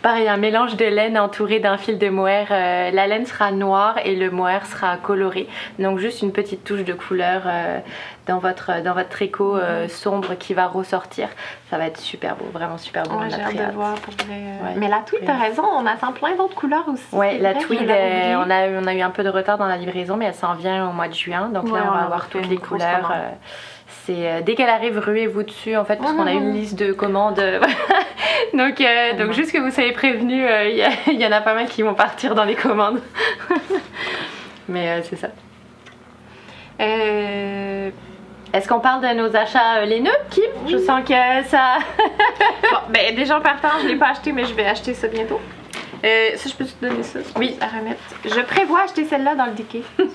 pareil 0.03 0.29
un 0.29 0.37
mélange 0.37 0.77
de 0.77 0.85
laine 0.85 1.19
entouré 1.19 1.59
d'un 1.61 1.79
fil 1.79 1.99
de 1.99 2.09
mohair. 2.09 2.49
La 2.51 3.07
laine 3.07 3.25
sera 3.25 3.51
noire 3.53 3.97
et 4.05 4.15
le 4.15 4.31
mohair 4.31 4.67
sera 4.67 4.97
coloré. 4.99 5.49
Donc 5.79 5.99
juste 5.99 6.21
une 6.23 6.33
petite 6.33 6.65
touche 6.65 6.85
de 6.85 6.93
couleur 6.93 7.43
dans, 8.27 8.39
votre, 8.39 8.83
dans 8.83 8.93
votre 8.93 9.09
tricot 9.09 9.57
euh, 9.57 9.89
sombre 9.89 10.35
qui 10.35 10.53
va 10.55 10.67
ressortir. 10.67 11.29
Ça 11.71 11.79
va 11.79 11.87
être 11.87 11.99
super 11.99 12.37
beau, 12.37 12.45
vraiment 12.53 12.77
super 12.79 13.05
beau. 13.05 13.17
Ouais, 13.17 13.23
on 13.23 13.27
a 13.27 13.29
j'ai 13.31 13.35
hâte 13.37 13.43
très 13.49 13.55
de 13.55 13.63
hâte. 13.63 13.75
voir 13.75 13.95
pour 13.95 14.15
vrai. 14.27 14.35
Ouais. 14.37 14.75
Mais 14.77 14.89
la 14.89 14.99
tweed, 14.99 15.25
t'as 15.25 15.39
raison, 15.39 15.65
on 15.65 15.87
attend 15.87 16.13
plein 16.13 16.35
d'autres 16.37 16.55
couleurs 16.55 16.68
aussi. 16.89 17.03
Ouais, 17.13 17.39
la 17.39 17.53
vrai, 17.55 17.63
tweed, 17.63 17.91
euh, 17.91 18.35
on, 18.37 18.51
a, 18.51 18.69
on 18.83 18.87
a 18.87 18.95
eu 18.95 19.01
un 19.01 19.11
peu 19.11 19.23
de 19.23 19.29
retard 19.29 19.59
dans 19.59 19.67
la 19.67 19.77
livraison, 19.77 20.17
mais 20.17 20.27
elle 20.27 20.35
s'en 20.35 20.55
vient 20.55 20.89
au 20.89 20.93
mois 20.93 21.09
de 21.09 21.15
juin. 21.15 21.49
Donc 21.49 21.65
Ouais, 21.65 21.79
là, 21.79 21.87
on 21.87 21.91
on 21.91 21.95
va 21.95 22.05
avoir 22.05 22.29
toutes 22.29 22.49
les 22.49 22.59
couleurs. 22.59 23.11
euh, 23.15 23.31
c'est 24.05 24.29
euh, 24.29 24.41
dès 24.43 24.55
qu'elle 24.55 24.69
arrive, 24.69 24.99
ruez-vous 24.99 25.43
dessus 25.43 25.77
en 25.77 25.85
fait, 25.85 25.97
parce 25.97 26.13
qu'on 26.13 26.27
a 26.27 26.33
une 26.33 26.53
liste 26.53 26.79
de 26.79 26.93
commandes. 26.93 27.37
donc, 28.55 28.81
euh, 28.81 29.13
donc 29.19 29.33
juste 29.33 29.53
que 29.53 29.59
vous 29.59 29.71
soyez 29.71 29.93
prévenus, 29.93 30.47
il 31.07 31.21
y, 31.21 31.27
en 31.27 31.33
a 31.33 31.41
pas 31.41 31.55
mal 31.55 31.67
qui 31.67 31.83
vont 31.83 31.95
partir 31.95 32.35
dans 32.35 32.45
les 32.45 32.55
commandes. 32.55 33.01
mais 34.69 35.03
c'est 35.03 35.17
ça. 35.17 35.29
Euh, 36.81 37.91
Est-ce 38.53 38.69
qu'on 38.69 38.81
parle 38.81 39.03
de 39.03 39.15
nos 39.15 39.35
achats 39.35 39.85
laineux, 39.85 40.11
Kim? 40.31 40.45
Je 40.67 40.79
sens 40.79 41.03
que 41.03 41.49
ça. 41.49 41.79
Bon, 42.71 42.79
ben 42.91 43.15
déjà 43.15 43.39
en 43.39 43.41
partant, 43.41 43.69
je 43.83 43.89
l'ai 43.89 43.97
pas 43.97 44.11
acheté, 44.11 44.33
mais 44.33 44.45
je 44.45 44.55
vais 44.55 44.65
acheter 44.67 44.95
ça 44.95 45.09
bientôt. 45.09 45.41
Euh, 46.05 46.37
ça, 46.37 46.49
je 46.49 46.55
peux 46.55 46.65
te 46.65 46.85
donner 46.85 47.03
ça? 47.03 47.19
Oui. 47.37 47.57
À 47.61 47.67
remettre. 47.67 48.01
Je 48.25 48.41
prévois 48.41 48.83
acheter 48.83 49.05
celle-là 49.05 49.35
dans 49.35 49.47
le 49.47 49.53
DK. 49.53 49.83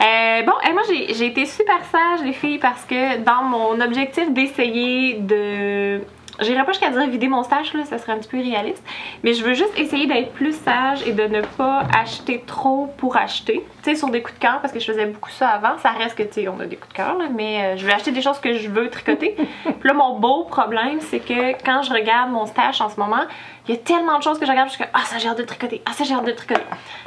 Euh, 0.00 0.42
bon, 0.42 0.52
et 0.68 0.72
moi, 0.72 0.82
j'ai 0.86 1.26
été 1.26 1.44
super 1.44 1.80
sage, 1.90 2.24
les 2.24 2.32
filles, 2.32 2.58
parce 2.58 2.84
que 2.84 3.18
dans 3.18 3.42
mon 3.42 3.80
objectif 3.80 4.30
d'essayer 4.32 5.14
de. 5.14 6.00
J'irai 6.40 6.64
pas 6.64 6.72
jusqu'à 6.72 6.90
dire 6.90 7.06
vider 7.08 7.28
mon 7.28 7.42
stage, 7.42 7.74
là, 7.74 7.84
ça 7.84 7.98
serait 7.98 8.12
un 8.12 8.18
petit 8.18 8.28
peu 8.28 8.38
irréaliste. 8.38 8.82
Mais 9.24 9.34
je 9.34 9.42
veux 9.42 9.54
juste 9.54 9.76
essayer 9.76 10.06
d'être 10.06 10.32
plus 10.32 10.52
sage 10.52 11.06
et 11.06 11.12
de 11.12 11.24
ne 11.24 11.40
pas 11.40 11.82
acheter 11.98 12.44
trop 12.46 12.92
pour 12.96 13.16
acheter. 13.16 13.64
Tu 13.82 13.90
sais, 13.90 13.96
sur 13.96 14.08
des 14.08 14.22
coups 14.22 14.34
de 14.36 14.40
cœur, 14.40 14.60
parce 14.60 14.72
que 14.72 14.78
je 14.78 14.84
faisais 14.84 15.06
beaucoup 15.06 15.30
ça 15.30 15.48
avant. 15.48 15.76
Ça 15.78 15.90
reste 15.90 16.16
que, 16.16 16.22
tu 16.22 16.34
sais, 16.34 16.48
on 16.48 16.60
a 16.60 16.66
des 16.66 16.76
coups 16.76 16.90
de 16.90 16.96
cœur, 16.96 17.18
là, 17.18 17.24
mais 17.34 17.62
euh, 17.62 17.76
je 17.76 17.84
veux 17.84 17.92
acheter 17.92 18.12
des 18.12 18.22
choses 18.22 18.38
que 18.38 18.54
je 18.54 18.68
veux 18.68 18.88
tricoter. 18.88 19.34
Puis 19.64 19.74
là, 19.84 19.94
mon 19.94 20.18
beau 20.18 20.44
problème, 20.44 21.00
c'est 21.00 21.20
que 21.20 21.52
quand 21.64 21.82
je 21.82 21.92
regarde 21.92 22.30
mon 22.30 22.46
stage 22.46 22.80
en 22.80 22.88
ce 22.88 23.00
moment, 23.00 23.24
il 23.66 23.74
y 23.74 23.78
a 23.78 23.80
tellement 23.80 24.18
de 24.18 24.22
choses 24.22 24.38
que 24.38 24.46
je 24.46 24.50
regarde, 24.50 24.68
je 24.68 24.74
suis 24.74 24.84
comme, 24.84 24.92
ah, 24.94 25.04
ça, 25.04 25.18
j'ai 25.18 25.28
hâte 25.28 25.38
de 25.38 25.42
tricoter. 25.42 25.82
Ah, 25.86 25.92
ça, 25.92 26.04
j'ai 26.04 26.14
hâte 26.14 26.24
de 26.24 26.32
tricoter. 26.32 26.62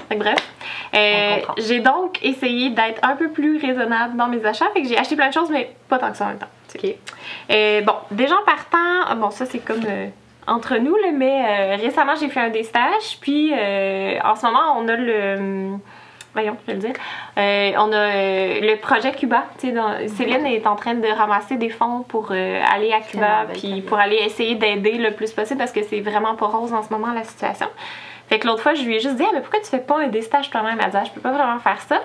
Fait 0.10 0.16
que 0.16 0.20
bref. 0.20 0.54
Euh, 0.94 1.38
j'ai 1.58 1.80
donc 1.80 2.20
essayé 2.22 2.70
d'être 2.70 3.00
un 3.04 3.16
peu 3.16 3.30
plus 3.30 3.60
raisonnable 3.60 4.18
dans 4.18 4.28
mes 4.28 4.46
achats. 4.46 4.70
Fait 4.74 4.82
que 4.82 4.88
j'ai 4.88 4.98
acheté 4.98 5.16
plein 5.16 5.30
de 5.30 5.34
choses, 5.34 5.50
mais 5.50 5.74
pas 5.88 5.98
tant 5.98 6.12
que 6.12 6.18
ça 6.18 6.26
en 6.26 6.30
même 6.30 6.38
temps. 6.38 6.48
Ok. 6.76 6.96
Euh, 7.52 7.82
bon, 7.82 7.94
déjà 8.12 8.36
en 8.36 8.44
partant, 8.46 8.78
ah, 9.08 9.16
bon, 9.16 9.32
ça 9.32 9.46
c'est 9.46 9.60
comme 9.60 9.82
euh, 9.88 10.08
entre 10.48 10.78
nous, 10.78 10.96
là, 10.96 11.10
mais 11.14 11.46
euh, 11.48 11.76
récemment 11.82 12.14
j'ai 12.20 12.30
fait 12.30 12.40
un 12.40 12.50
des 12.50 12.64
stages, 12.64 13.18
puis 13.22 13.52
euh, 13.58 14.18
en 14.24 14.36
ce 14.36 14.46
moment 14.46 14.76
on 14.78 14.88
a 14.88 14.96
le. 14.96 15.36
hum, 15.38 15.80
Voyons, 16.34 16.56
je 16.66 16.72
vais 16.72 16.80
le 16.80 16.80
dire. 16.80 16.94
On 17.78 17.92
a 17.92 18.08
le 18.62 18.76
projet 18.78 19.12
Cuba. 19.12 19.44
tu 19.60 19.68
sais, 19.68 19.74
dans- 19.74 19.98
Céline 20.08 20.46
est 20.46 20.66
en 20.66 20.78
train 20.78 20.94
de 20.94 21.06
ramasser 21.10 21.58
des 21.58 21.68
fonds 21.70 22.06
pour 22.08 22.32
aller 22.32 22.94
à 22.94 23.02
Cuba, 23.02 23.48
puis 23.54 23.82
pour 23.82 24.00
aller 24.00 24.16
essayer 24.16 24.56
d'aider 24.56 24.94
le 24.94 25.12
plus 25.12 25.32
possible 25.34 25.58
parce 25.60 25.74
que 25.74 25.84
c'est 25.84 26.00
vraiment 26.00 26.36
pas 26.36 26.46
rose 26.48 26.72
en 26.72 26.84
ce 26.84 26.90
moment 26.94 27.12
la 27.12 27.26
situation. 27.26 27.68
Fait 28.30 28.40
que 28.40 28.48
l'autre 28.48 28.62
fois, 28.64 28.76
je 28.76 28.84
lui 28.84 28.96
ai 28.96 29.02
juste 29.02 29.18
dit, 29.18 29.26
ah, 29.28 29.32
mais 29.34 29.42
pourquoi 29.42 29.60
tu 29.60 29.66
fais 29.66 29.80
pas 29.80 30.00
un 30.00 30.08
des 30.08 30.22
stages 30.22 30.50
toi-même? 30.50 30.80
Elle 30.82 30.90
dit, 30.92 30.96
Ah, 30.98 31.04
je 31.04 31.12
peux 31.12 31.20
pas 31.20 31.34
vraiment 31.34 31.60
faire 31.60 31.82
ça. 31.82 32.00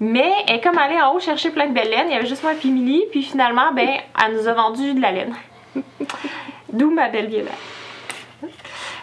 Mais 0.00 0.30
elle 0.46 0.56
est 0.56 0.60
comme 0.60 0.78
allée 0.78 1.00
en 1.00 1.12
haut 1.14 1.20
chercher 1.20 1.50
plein 1.50 1.66
de 1.66 1.74
belles 1.74 1.90
laines. 1.90 2.06
Il 2.08 2.12
y 2.12 2.16
avait 2.16 2.26
juste 2.26 2.42
moi 2.42 2.54
et. 2.54 3.04
Puis 3.10 3.22
finalement, 3.22 3.72
ben, 3.72 3.88
elle 4.24 4.36
nous 4.36 4.46
a 4.46 4.52
vendu 4.52 4.94
de 4.94 5.00
la 5.00 5.12
laine. 5.12 5.34
D'où 6.72 6.90
ma 6.90 7.08
belle 7.08 7.26
viola. 7.26 7.50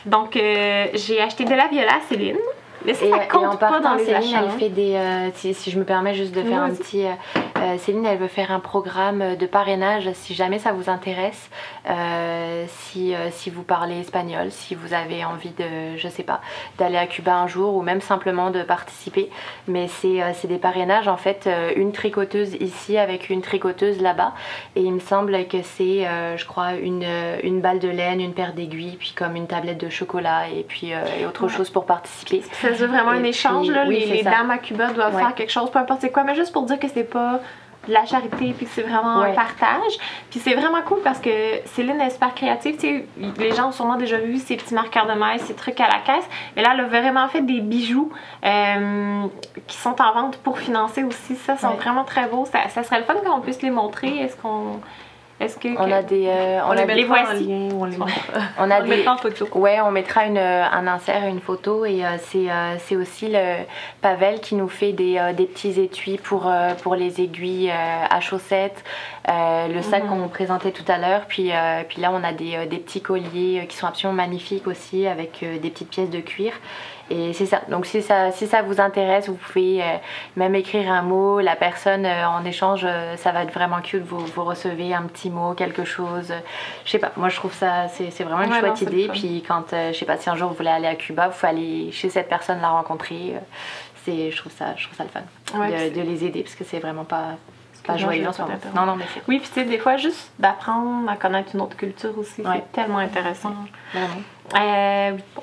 Donc, 0.06 0.38
euh, 0.38 0.88
j'ai 0.94 1.20
acheté 1.20 1.46
de 1.46 1.54
la 1.54 1.68
viola 1.68 1.96
à 1.96 2.02
Céline. 2.08 2.38
Mais 2.86 2.94
ça, 2.94 3.06
Et, 3.06 3.10
ça 3.12 3.24
et 3.24 3.28
compte 3.28 3.46
en 3.46 3.58
pas 3.58 3.80
dans 3.80 3.96
les 3.96 4.06
Céline, 4.06 4.18
achats. 4.36 4.40
elle 4.44 4.50
hein. 4.50 4.58
fait 4.60 4.70
des. 4.70 4.94
euh, 4.96 5.30
si, 5.34 5.54
si 5.54 5.72
je 5.72 5.80
me 5.80 5.84
permets 5.86 6.14
juste 6.14 6.34
de 6.36 6.42
Oui, 6.42 6.50
faire 6.50 6.62
un 6.62 6.70
petit. 6.72 7.06
euh, 7.06 7.12
euh, 7.58 7.78
Céline, 7.78 8.06
elle 8.06 8.18
veut 8.18 8.28
faire 8.28 8.52
un 8.52 8.60
programme 8.60 9.36
de 9.36 9.46
parrainage 9.46 10.10
si 10.14 10.34
jamais 10.34 10.60
ça 10.60 10.72
vous 10.72 10.90
intéresse. 10.90 11.50
euh, 11.90 12.66
si, 12.68 13.14
euh, 13.14 13.30
si 13.32 13.50
vous 13.50 13.64
parlez 13.64 14.00
espagnol, 14.00 14.48
si 14.52 14.76
vous 14.76 14.94
avez 14.94 15.24
envie 15.26 15.52
de, 15.52 15.98
je 15.98 16.08
sais 16.08 16.24
pas, 16.24 16.42
d'aller 16.78 16.98
à 16.98 17.08
Cuba 17.08 17.36
un 17.36 17.48
jour 17.48 17.76
ou 17.76 17.82
même 17.82 18.02
simplement 18.02 18.52
de 18.52 18.64
participer. 18.64 19.30
Mais 19.68 19.88
c'est 19.88 20.22
euh, 20.22 20.32
c'est 20.34 20.48
des 20.48 20.58
parrainages 20.58 21.08
en 21.08 21.18
fait, 21.18 21.48
une 21.76 21.92
tricoteuse 21.92 22.56
ici 22.60 22.98
avec 22.98 23.30
une 23.30 23.42
tricoteuse 23.42 24.02
là-bas. 24.02 24.34
Et 24.76 24.82
il 24.82 24.94
me 24.94 25.00
semble 25.00 25.46
que 25.48 25.62
c'est, 25.62 26.08
euh, 26.08 26.38
je 26.38 26.46
crois, 26.46 26.74
une, 26.74 27.06
une 27.44 27.62
balle 27.62 27.80
de 27.80 27.88
laine, 27.90 28.20
une 28.20 28.34
paire 28.34 28.54
d'aiguilles, 28.54 28.98
puis 29.00 29.14
comme 29.16 29.36
une 29.36 29.48
tablette 29.48 29.78
de 29.80 29.90
chocolat 29.90 30.50
et 30.50 30.64
puis 30.64 30.94
euh, 30.94 30.98
et 31.20 31.26
autre 31.26 31.44
Ouais. 31.46 31.50
chose 31.50 31.70
pour 31.70 31.86
participer. 31.86 32.42
Ça 32.62 32.74
veut 32.76 32.88
vraiment 32.88 33.12
un 33.12 33.20
puis, 33.20 33.30
échange, 33.30 33.70
là. 33.70 33.84
oui, 33.88 34.06
les 34.08 34.18
c'est 34.18 34.24
dames 34.24 34.52
à 34.52 34.58
Cuba 34.58 34.88
doivent 34.88 35.16
Ouais. 35.16 35.22
faire 35.22 35.36
quelque 35.36 35.52
chose, 35.52 35.70
peu 35.72 35.80
importe 35.80 36.02
c'est 36.02 36.12
quoi, 36.12 36.24
mais 36.24 36.36
juste 36.36 36.52
pour 36.54 36.64
dire 36.64 36.80
que 36.80 36.88
c'est 36.88 37.04
pas 37.04 37.40
de 37.88 37.94
la 37.94 38.04
charité 38.08 38.52
puis 38.58 38.66
que 38.66 38.72
c'est 38.72 38.82
vraiment 38.82 39.20
un 39.20 39.32
partage. 39.34 39.94
Puis 40.32 40.40
c'est 40.40 40.56
vraiment 40.56 40.82
cool 40.82 41.02
parce 41.04 41.20
que 41.20 41.30
Céline 41.66 42.02
est 42.02 42.10
super 42.10 42.34
créative. 42.34 42.78
Tu 42.78 42.88
sais, 42.88 43.06
les 43.38 43.52
gens 43.54 43.68
ont 43.68 43.72
sûrement 43.72 43.96
déjà 43.98 44.18
vu 44.18 44.38
ses 44.40 44.56
petits 44.58 44.74
marqueurs 44.74 45.06
de 45.06 45.14
maille, 45.14 45.38
ses 45.40 45.54
trucs 45.54 45.80
à 45.80 45.88
la 45.88 46.00
caisse. 46.00 46.28
Mais 46.56 46.64
là, 46.64 46.72
elle 46.74 46.80
a 46.80 46.86
vraiment 46.86 47.28
fait 47.28 47.42
des 47.42 47.60
bijoux 47.62 48.12
euh, 48.44 49.28
qui 49.68 49.78
sont 49.78 50.02
en 50.02 50.14
vente 50.14 50.38
pour 50.38 50.58
financer 50.58 51.04
aussi. 51.04 51.36
Ça, 51.36 51.58
sont 51.58 51.68
Ouais. 51.70 51.76
vraiment 51.76 52.04
très 52.06 52.28
beaux. 52.28 52.46
Ça, 52.46 52.70
ça 52.70 52.82
serait 52.84 52.98
le 53.00 53.06
fun 53.06 53.14
qu'on 53.24 53.42
puisse 53.42 53.62
les 53.62 53.70
montrer. 53.72 54.18
Est-ce 54.20 54.36
qu'on. 54.38 54.80
Est-ce 55.38 55.58
que. 55.58 55.68
On 55.78 55.92
a 55.92 56.02
des, 56.02 56.28
euh, 56.28 56.60
on, 56.64 56.70
On, 56.70 56.72
a 56.72 56.86
les 56.86 56.96
des- 56.96 57.04
voici. 57.04 57.44
lien 57.46 57.70
on 57.78 57.84
les 57.84 57.98
mettra, 57.98 58.22
on 58.58 58.72
a 58.72 58.80
on 58.80 58.84
les 58.84 58.90
des, 58.90 58.96
mettra 58.98 59.14
en 59.14 59.18
photo. 59.18 59.48
Ouais, 59.56 59.82
on 59.82 59.92
mettra 59.92 60.26
une, 60.26 60.38
euh, 60.38 60.64
un 60.64 60.88
insert 60.88 61.26
et 61.26 61.30
une 61.30 61.42
photo 61.42 61.84
et 61.86 62.06
euh, 62.06 62.18
c'est 62.28 62.50
euh, 62.50 62.76
c'est 62.80 62.96
aussi 62.96 63.28
le 63.30 63.64
Pavel 64.02 64.40
qui 64.40 64.56
nous 64.56 64.70
fait 64.70 64.94
des, 64.94 65.18
euh, 65.18 65.34
des 65.34 65.46
petits 65.46 65.82
étuis 65.82 66.18
pour, 66.18 66.48
euh, 66.48 66.74
pour 66.76 66.96
les 66.96 67.20
aiguilles 67.20 67.70
euh, 67.70 68.06
à 68.10 68.22
chaussettes, 68.22 68.82
euh, 69.30 69.68
le 69.68 69.82
sac 69.82 70.04
Mhm. 70.04 70.10
qu'on 70.22 70.28
présentait 70.30 70.72
tout 70.72 70.90
à 70.90 70.98
l'heure, 70.98 71.24
puis, 71.28 71.52
euh, 71.52 71.84
puis 71.88 72.02
là 72.02 72.12
on 72.14 72.24
a 72.24 72.32
des, 72.32 72.56
euh, 72.56 72.66
des 72.66 72.78
petits 72.78 73.02
colliers 73.02 73.62
euh, 73.64 73.66
qui 73.66 73.76
sont 73.76 73.88
absolument 73.88 74.16
magnifiques 74.16 74.68
aussi 74.68 75.06
avec 75.06 75.44
euh, 75.44 75.58
des 75.60 75.70
petites 75.70 75.90
pièces 75.90 76.10
de 76.10 76.22
cuir. 76.22 76.54
Et 77.10 77.34
c'est 77.34 77.46
ça. 77.46 77.62
Donc 77.70 77.86
si 77.86 78.02
ça, 78.02 78.32
si 78.32 78.48
ça 78.48 78.64
vous 78.64 78.82
intéresse, 78.82 79.30
vous 79.30 79.36
pouvez 79.36 79.84
euh, 79.84 79.98
même 80.36 80.56
écrire 80.56 80.92
un 80.92 81.04
mot. 81.04 81.40
La 81.40 81.56
personne 81.56 82.06
euh, 82.06 82.28
en 82.28 82.44
échange, 82.46 82.82
euh, 82.84 83.16
ça 83.18 83.32
va 83.32 83.44
être 83.44 83.54
vraiment 83.54 83.80
cute. 83.82 84.04
Vous, 84.04 84.20
vous 84.20 84.44
recevez 84.44 84.94
un 84.94 85.04
petit 85.04 85.30
mot, 85.30 85.54
quelque 85.54 85.86
chose. 85.86 86.34
Je 86.84 86.90
sais 86.90 87.00
pas. 87.00 87.12
Moi, 87.16 87.30
je 87.30 87.36
trouve 87.36 87.54
ça, 87.54 87.88
c'est 87.90 88.10
vraiment 88.24 88.42
une 88.42 88.50
Ouais, 88.52 88.62
non, 88.62 88.76
chouette 88.76 88.92
le 88.92 89.00
idée. 89.00 89.08
Puis 89.10 89.44
quand, 89.48 89.66
je 89.72 89.94
sais 89.94 90.06
pas, 90.06 90.18
si 90.18 90.30
un 90.30 90.36
jour 90.36 90.50
vous 90.50 90.56
voulez 90.56 90.70
aller 90.70 90.88
à 90.88 90.96
Cuba, 90.96 91.28
vous 91.28 91.36
pouvez 91.36 91.48
aller 91.50 91.92
chez 91.92 92.10
cette 92.10 92.28
personne 92.30 92.60
la 92.62 92.70
rencontrer. 92.70 93.36
C'est, 94.04 94.32
je 94.32 94.38
trouve 94.38 94.52
ça, 94.52 94.74
je 94.76 94.86
trouve 94.86 94.98
ça 94.98 95.04
le 95.04 95.10
fun 95.10 95.60
Ouais, 95.60 95.90
de, 95.90 96.02
les 96.02 96.26
aider 96.26 96.42
parce 96.44 96.56
que 96.56 96.64
c'est 96.64 96.80
vraiment 96.80 97.06
pas, 97.06 97.38
pas 97.86 97.94
Non, 97.94 98.00
joyeux 98.00 98.28
en 98.28 98.34
ce 98.34 98.42
moment. 98.42 98.54
Non, 98.76 98.86
non, 98.86 98.96
mais 98.96 99.06
Oui, 99.28 99.40
puis 99.40 99.48
tu 99.48 99.54
sais, 99.56 99.64
des 99.64 99.78
fois, 99.80 99.98
juste 99.98 100.32
d'apprendre 100.38 101.10
à 101.10 101.16
connaître 101.16 101.56
une 101.56 101.62
autre 101.62 101.76
culture 101.76 102.18
aussi, 102.18 102.42
Ouais. 102.42 102.64
c'est 102.74 102.82
tellement 102.82 103.00
intéressant. 103.00 103.54
vraiment. 103.94 104.22
Euh, 104.56 105.12
bon, 105.36 105.42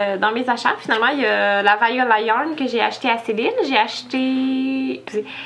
euh, 0.00 0.16
dans 0.16 0.32
mes 0.32 0.48
achats, 0.48 0.74
finalement, 0.78 1.08
il 1.08 1.20
y 1.20 1.26
a 1.26 1.62
la 1.62 1.76
Viola 1.76 2.20
Yarn 2.20 2.54
que 2.56 2.66
j'ai 2.66 2.80
acheté 2.80 3.08
à 3.10 3.18
Céline. 3.18 3.52
J'ai 3.66 3.76
acheté 3.76 5.02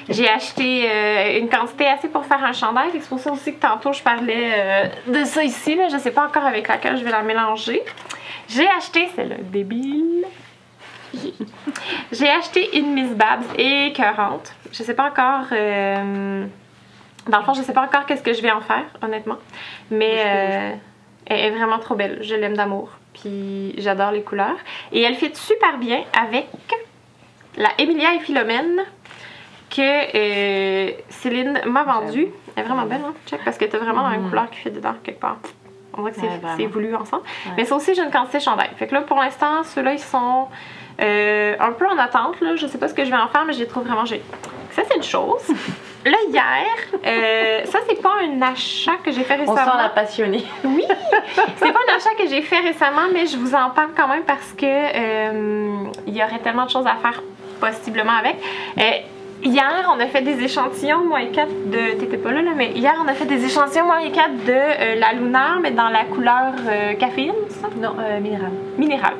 j'ai 0.08 0.28
acheté 0.28 0.90
euh, 0.90 1.38
une 1.38 1.48
quantité 1.48 1.86
assez 1.86 2.08
pour 2.08 2.24
faire 2.24 2.42
un 2.44 2.52
chandail. 2.52 2.90
C'est 2.92 3.08
pour 3.08 3.18
ça 3.18 3.32
aussi 3.32 3.54
que 3.54 3.60
tantôt 3.60 3.92
je 3.92 4.02
parlais 4.02 4.52
euh, 4.54 4.84
de 5.08 5.24
ça 5.24 5.42
ici. 5.42 5.74
Là. 5.76 5.88
Je 5.88 5.98
sais 5.98 6.10
pas 6.10 6.26
encore 6.26 6.44
avec 6.44 6.68
laquelle 6.68 6.96
je 6.96 7.04
vais 7.04 7.10
la 7.10 7.22
mélanger. 7.22 7.82
J'ai 8.48 8.68
acheté, 8.68 9.08
c'est 9.14 9.24
le 9.24 9.36
débile. 9.38 10.24
J'ai 12.12 12.30
acheté 12.30 12.78
une 12.78 12.94
Miss 12.94 13.10
Babs 13.10 13.44
écœurante. 13.58 14.54
Je 14.72 14.82
sais 14.82 14.94
pas 14.94 15.10
encore. 15.10 15.46
Dans 15.50 17.38
le 17.38 17.44
fond, 17.44 17.54
je 17.54 17.62
sais 17.62 17.74
pas 17.74 17.82
encore 17.82 18.06
qu'est-ce 18.06 18.22
que 18.22 18.32
je 18.32 18.40
vais 18.40 18.50
en 18.50 18.62
faire, 18.62 18.84
honnêtement. 19.02 19.36
Mais 19.90 20.78
elle 21.26 21.38
est 21.38 21.50
vraiment 21.50 21.78
trop 21.78 21.94
belle. 21.94 22.18
Je 22.22 22.34
l'aime 22.34 22.56
d'amour. 22.56 22.90
Puis 23.14 23.74
j'adore 23.78 24.12
les 24.12 24.22
couleurs. 24.22 24.56
Et 24.92 25.02
elle 25.02 25.14
fit 25.14 25.30
super 25.34 25.78
bien 25.78 26.02
avec 26.18 26.48
la 27.56 27.68
Emilia 27.78 28.14
et 28.14 28.20
Philomène 28.20 28.82
que 29.70 29.80
euh, 29.80 30.90
Céline 31.08 31.60
m'a 31.66 31.82
vendue. 31.84 32.28
Elle 32.56 32.64
est 32.64 32.66
vraiment 32.66 32.84
belle, 32.86 33.00
hein? 33.06 33.14
Check, 33.26 33.40
parce 33.44 33.56
que 33.58 33.64
t'as 33.64 33.78
vraiment 33.78 34.08
une 34.10 34.22
Mhm. 34.22 34.28
couleur 34.28 34.50
qui 34.50 34.58
fait 34.58 34.70
dedans 34.70 34.94
quelque 35.02 35.20
part. 35.20 35.38
On 35.94 36.00
voit 36.02 36.10
que 36.10 36.16
c'est 36.16 36.26
Ouais, 36.62 36.66
voulu 36.66 36.94
ensemble. 36.94 37.22
Ouais. 37.46 37.52
Mais 37.58 37.64
ça 37.64 37.76
aussi, 37.76 37.94
j'ai 37.94 38.02
une 38.02 38.10
quantité 38.10 38.38
de 38.38 38.42
chandail. 38.42 38.70
Fait 38.76 38.86
que 38.86 38.94
là, 38.94 39.02
pour 39.02 39.18
l'instant, 39.18 39.62
ceux-là, 39.62 39.92
ils 39.92 39.98
sont 39.98 40.48
euh, 41.00 41.54
un 41.58 41.72
peu 41.72 41.86
en 41.86 41.98
attente. 41.98 42.40
Là. 42.40 42.56
Je 42.56 42.66
sais 42.66 42.78
pas 42.78 42.88
ce 42.88 42.94
que 42.94 43.04
je 43.04 43.10
vais 43.10 43.16
en 43.16 43.28
faire, 43.28 43.44
mais 43.46 43.52
je 43.52 43.60
les 43.60 43.66
trouve 43.66 43.84
vraiment. 43.84 44.04
Ça, 44.06 44.82
c'est 44.88 44.96
une 44.96 45.02
chose. 45.02 45.42
Là, 46.04 46.16
hier, 46.30 46.66
euh, 47.06 47.64
ça, 47.66 47.78
c'est 47.88 48.02
pas 48.02 48.14
un 48.24 48.42
achat 48.42 48.96
que 49.04 49.12
j'ai 49.12 49.22
fait 49.22 49.36
On 49.36 49.52
récemment. 49.52 49.72
sent 49.72 49.78
la 49.78 49.88
passionnée. 49.90 50.44
Oui, 50.64 50.84
c'est 51.56 51.72
pas 51.72 51.78
un 51.88 51.96
achat 51.96 52.10
que 52.18 52.26
j'ai 52.28 52.42
fait 52.42 52.58
récemment, 52.58 53.02
mais 53.12 53.26
je 53.26 53.36
vous 53.36 53.54
en 53.54 53.70
parle 53.70 53.90
quand 53.96 54.08
même 54.08 54.24
parce 54.24 54.52
que 54.58 54.66
euh, 54.66 55.84
il 56.08 56.16
y 56.16 56.22
aurait 56.24 56.40
tellement 56.40 56.64
de 56.64 56.70
choses 56.70 56.86
à 56.86 56.96
faire 56.96 57.22
possiblement 57.60 58.14
avec. 58.18 58.34
Euh, 58.78 58.82
hier, 59.44 59.88
on 59.94 60.00
a 60.00 60.06
fait 60.06 60.22
des 60.22 60.42
échantillons, 60.42 61.04
moi 61.04 61.22
et 61.22 61.28
4 61.28 61.70
de. 61.70 62.00
T'étais 62.00 62.16
pas 62.16 62.32
là, 62.32 62.42
là, 62.42 62.50
mais 62.56 62.72
hier, 62.72 62.94
on 63.00 63.06
a 63.06 63.14
fait 63.14 63.26
des 63.26 63.44
échantillons, 63.44 63.84
moi 63.86 64.02
et 64.02 64.10
4 64.10 64.44
de 64.44 64.52
euh, 64.52 64.94
la 64.98 65.12
lunaire, 65.12 65.60
mais 65.62 65.70
dans 65.70 65.88
la 65.88 66.02
couleur 66.04 66.54
euh, 66.68 66.94
caféine, 66.94 67.34
ça? 67.48 67.68
Non, 67.80 67.94
euh, 68.00 68.18
minéral. 68.18 68.50
Minérale. 68.76 69.14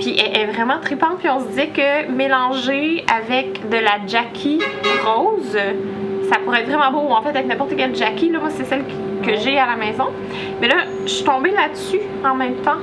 Puis 0.00 0.18
elle 0.18 0.36
est 0.36 0.52
vraiment 0.52 0.78
tripante, 0.80 1.18
puis 1.18 1.28
on 1.28 1.40
se 1.40 1.46
disait 1.46 1.68
que 1.68 2.10
mélanger 2.10 3.04
avec 3.14 3.68
de 3.68 3.76
la 3.76 4.06
Jackie 4.06 4.60
rose, 5.04 5.56
ça 6.30 6.38
pourrait 6.44 6.62
être 6.62 6.70
vraiment 6.70 6.90
beau. 6.90 7.12
En 7.12 7.22
fait, 7.22 7.30
avec 7.30 7.46
n'importe 7.46 7.76
quelle 7.76 7.94
Jackie, 7.94 8.30
là, 8.30 8.40
moi, 8.40 8.50
c'est 8.50 8.64
celle 8.64 8.84
que 9.24 9.36
j'ai 9.36 9.58
à 9.58 9.66
la 9.66 9.76
maison. 9.76 10.08
Mais 10.60 10.68
là, 10.68 10.76
je 11.04 11.10
suis 11.10 11.24
tombée 11.24 11.50
là-dessus 11.50 12.00
en 12.24 12.34
même 12.34 12.56
temps. 12.56 12.78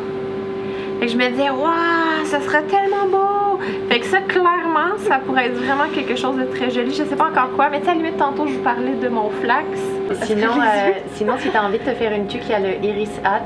Fait 0.99 1.07
que 1.07 1.11
je 1.13 1.17
me 1.17 1.29
disais, 1.29 1.49
waouh, 1.49 2.25
ça 2.25 2.39
serait 2.41 2.63
tellement 2.63 3.07
beau! 3.09 3.59
Fait 3.89 3.99
que 3.99 4.05
ça, 4.05 4.19
clairement, 4.21 4.97
ça 4.99 5.17
pourrait 5.17 5.47
être 5.47 5.55
vraiment 5.55 5.87
quelque 5.93 6.15
chose 6.15 6.37
de 6.37 6.43
très 6.43 6.69
joli. 6.69 6.91
Je 6.93 7.03
sais 7.03 7.15
pas 7.15 7.29
encore 7.29 7.51
quoi, 7.55 7.69
mais 7.69 7.79
tu 7.79 7.85
sais, 7.85 7.91
à 7.91 7.93
la 7.95 8.01
limite, 8.01 8.17
tantôt, 8.17 8.45
je 8.47 8.53
vous 8.53 8.63
parlais 8.63 8.93
de 8.93 9.07
mon 9.07 9.29
flax. 9.41 9.67
Sinon, 10.23 10.49
euh, 10.49 10.91
dit? 10.91 10.99
sinon, 11.15 11.33
si 11.39 11.49
tu 11.49 11.57
as 11.57 11.63
envie 11.63 11.79
de 11.79 11.83
te 11.83 11.95
faire 11.95 12.11
une 12.13 12.27
tuque, 12.27 12.43
il 12.45 12.51
y 12.51 12.53
a 12.53 12.59
le 12.59 12.83
Iris 12.83 13.19
Hat. 13.23 13.45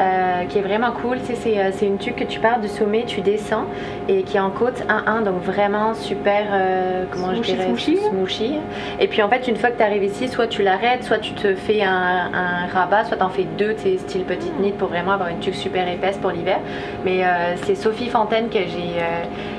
Euh, 0.00 0.44
qui 0.44 0.58
est 0.58 0.62
vraiment 0.62 0.92
cool, 0.92 1.18
c'est 1.24 1.58
euh, 1.58 1.70
c'est 1.72 1.86
une 1.86 1.98
tuque 1.98 2.16
que 2.16 2.24
tu 2.24 2.40
pars 2.40 2.60
du 2.60 2.68
sommet, 2.68 3.04
tu 3.06 3.20
descends 3.20 3.64
et 4.08 4.22
qui 4.22 4.36
est 4.36 4.40
en 4.40 4.50
côte 4.50 4.82
1-1, 4.88 5.24
donc 5.24 5.42
vraiment 5.42 5.94
super, 5.94 6.46
euh, 6.52 7.04
comment 7.10 7.34
Smooshy, 7.34 7.50
je 7.50 7.54
dirais, 7.54 7.66
smooshy. 7.66 7.96
smooshy. 7.96 8.54
Et 9.00 9.08
puis 9.08 9.22
en 9.22 9.28
fait, 9.28 9.48
une 9.48 9.56
fois 9.56 9.70
que 9.70 9.76
tu 9.76 9.82
arrives 9.82 10.04
ici, 10.04 10.28
soit 10.28 10.46
tu 10.46 10.62
l'arrêtes, 10.62 11.04
soit 11.04 11.18
tu 11.18 11.32
te 11.32 11.54
fais 11.54 11.82
un, 11.82 12.30
un 12.32 12.66
rabat, 12.66 13.04
soit 13.04 13.16
tu 13.16 13.22
en 13.22 13.28
fais 13.28 13.46
deux, 13.58 13.76
sais, 13.76 13.98
style 13.98 14.24
petite 14.24 14.58
knit 14.58 14.72
pour 14.72 14.88
vraiment 14.88 15.12
avoir 15.12 15.28
une 15.28 15.40
tuque 15.40 15.54
super 15.54 15.88
épaisse 15.88 16.16
pour 16.18 16.30
l'hiver. 16.30 16.58
Mais 17.04 17.24
euh, 17.24 17.56
c'est 17.64 17.74
Sophie 17.74 18.08
Fontaine 18.08 18.48
que 18.48 18.58
j'ai 18.58 19.02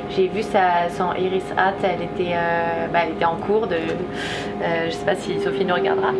j'ai 0.09 0.27
vu 0.27 0.41
sa, 0.41 0.89
son 0.89 1.13
Iris 1.17 1.45
Hat, 1.57 1.73
elle 1.83 2.01
était, 2.01 2.33
euh, 2.33 2.87
bah, 2.91 2.99
elle 3.05 3.13
était 3.13 3.25
en 3.25 3.35
cours 3.35 3.67
de. 3.67 3.75
euh, 3.75 4.85
je 4.85 4.91
sais 4.91 5.05
pas 5.05 5.15
si 5.15 5.39
Sophie 5.39 5.65
nous 5.65 5.75
regardera. 5.75 6.11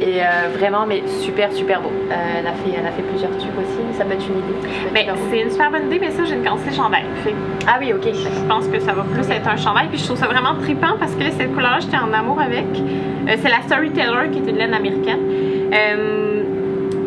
Et 0.00 0.20
euh, 0.20 0.48
vraiment, 0.56 0.84
mais 0.86 1.02
super, 1.22 1.52
super 1.52 1.80
beau. 1.80 1.90
Euh, 2.10 2.14
elle, 2.38 2.46
a 2.46 2.52
fait, 2.52 2.70
elle 2.78 2.86
a 2.86 2.90
fait 2.92 3.02
plusieurs 3.02 3.30
trucs 3.30 3.56
aussi, 3.58 3.78
mais 3.86 3.96
ça 3.96 4.04
peut 4.04 4.12
être 4.12 4.26
une 4.28 4.38
idée. 4.38 4.68
Mais 4.92 5.06
c'est 5.30 5.40
une 5.40 5.50
super 5.50 5.70
bonne 5.70 5.86
idée, 5.86 5.98
mais 5.98 6.10
ça, 6.10 6.24
j'ai 6.24 6.34
une 6.34 6.42
de 6.42 6.74
chandail. 6.74 7.04
Fait 7.24 7.34
Ah 7.66 7.78
oui, 7.80 7.92
ok. 7.92 8.06
Je 8.12 8.48
pense 8.48 8.66
que 8.68 8.78
ça 8.80 8.92
va 8.92 9.02
plus 9.02 9.28
être 9.30 9.48
un 9.48 9.56
chandail. 9.56 9.88
Puis 9.88 9.98
je 9.98 10.04
trouve 10.04 10.18
ça 10.18 10.26
vraiment 10.26 10.54
trippant 10.60 10.96
parce 10.98 11.14
que 11.14 11.24
cette 11.30 11.54
couleur-là, 11.54 11.78
j'étais 11.80 11.96
en 11.98 12.12
amour 12.12 12.40
avec. 12.40 12.66
Euh, 12.66 13.36
c'est 13.40 13.48
la 13.48 13.62
Storyteller 13.66 14.30
qui 14.32 14.38
est 14.38 14.50
une 14.50 14.58
laine 14.58 14.74
américaine. 14.74 15.20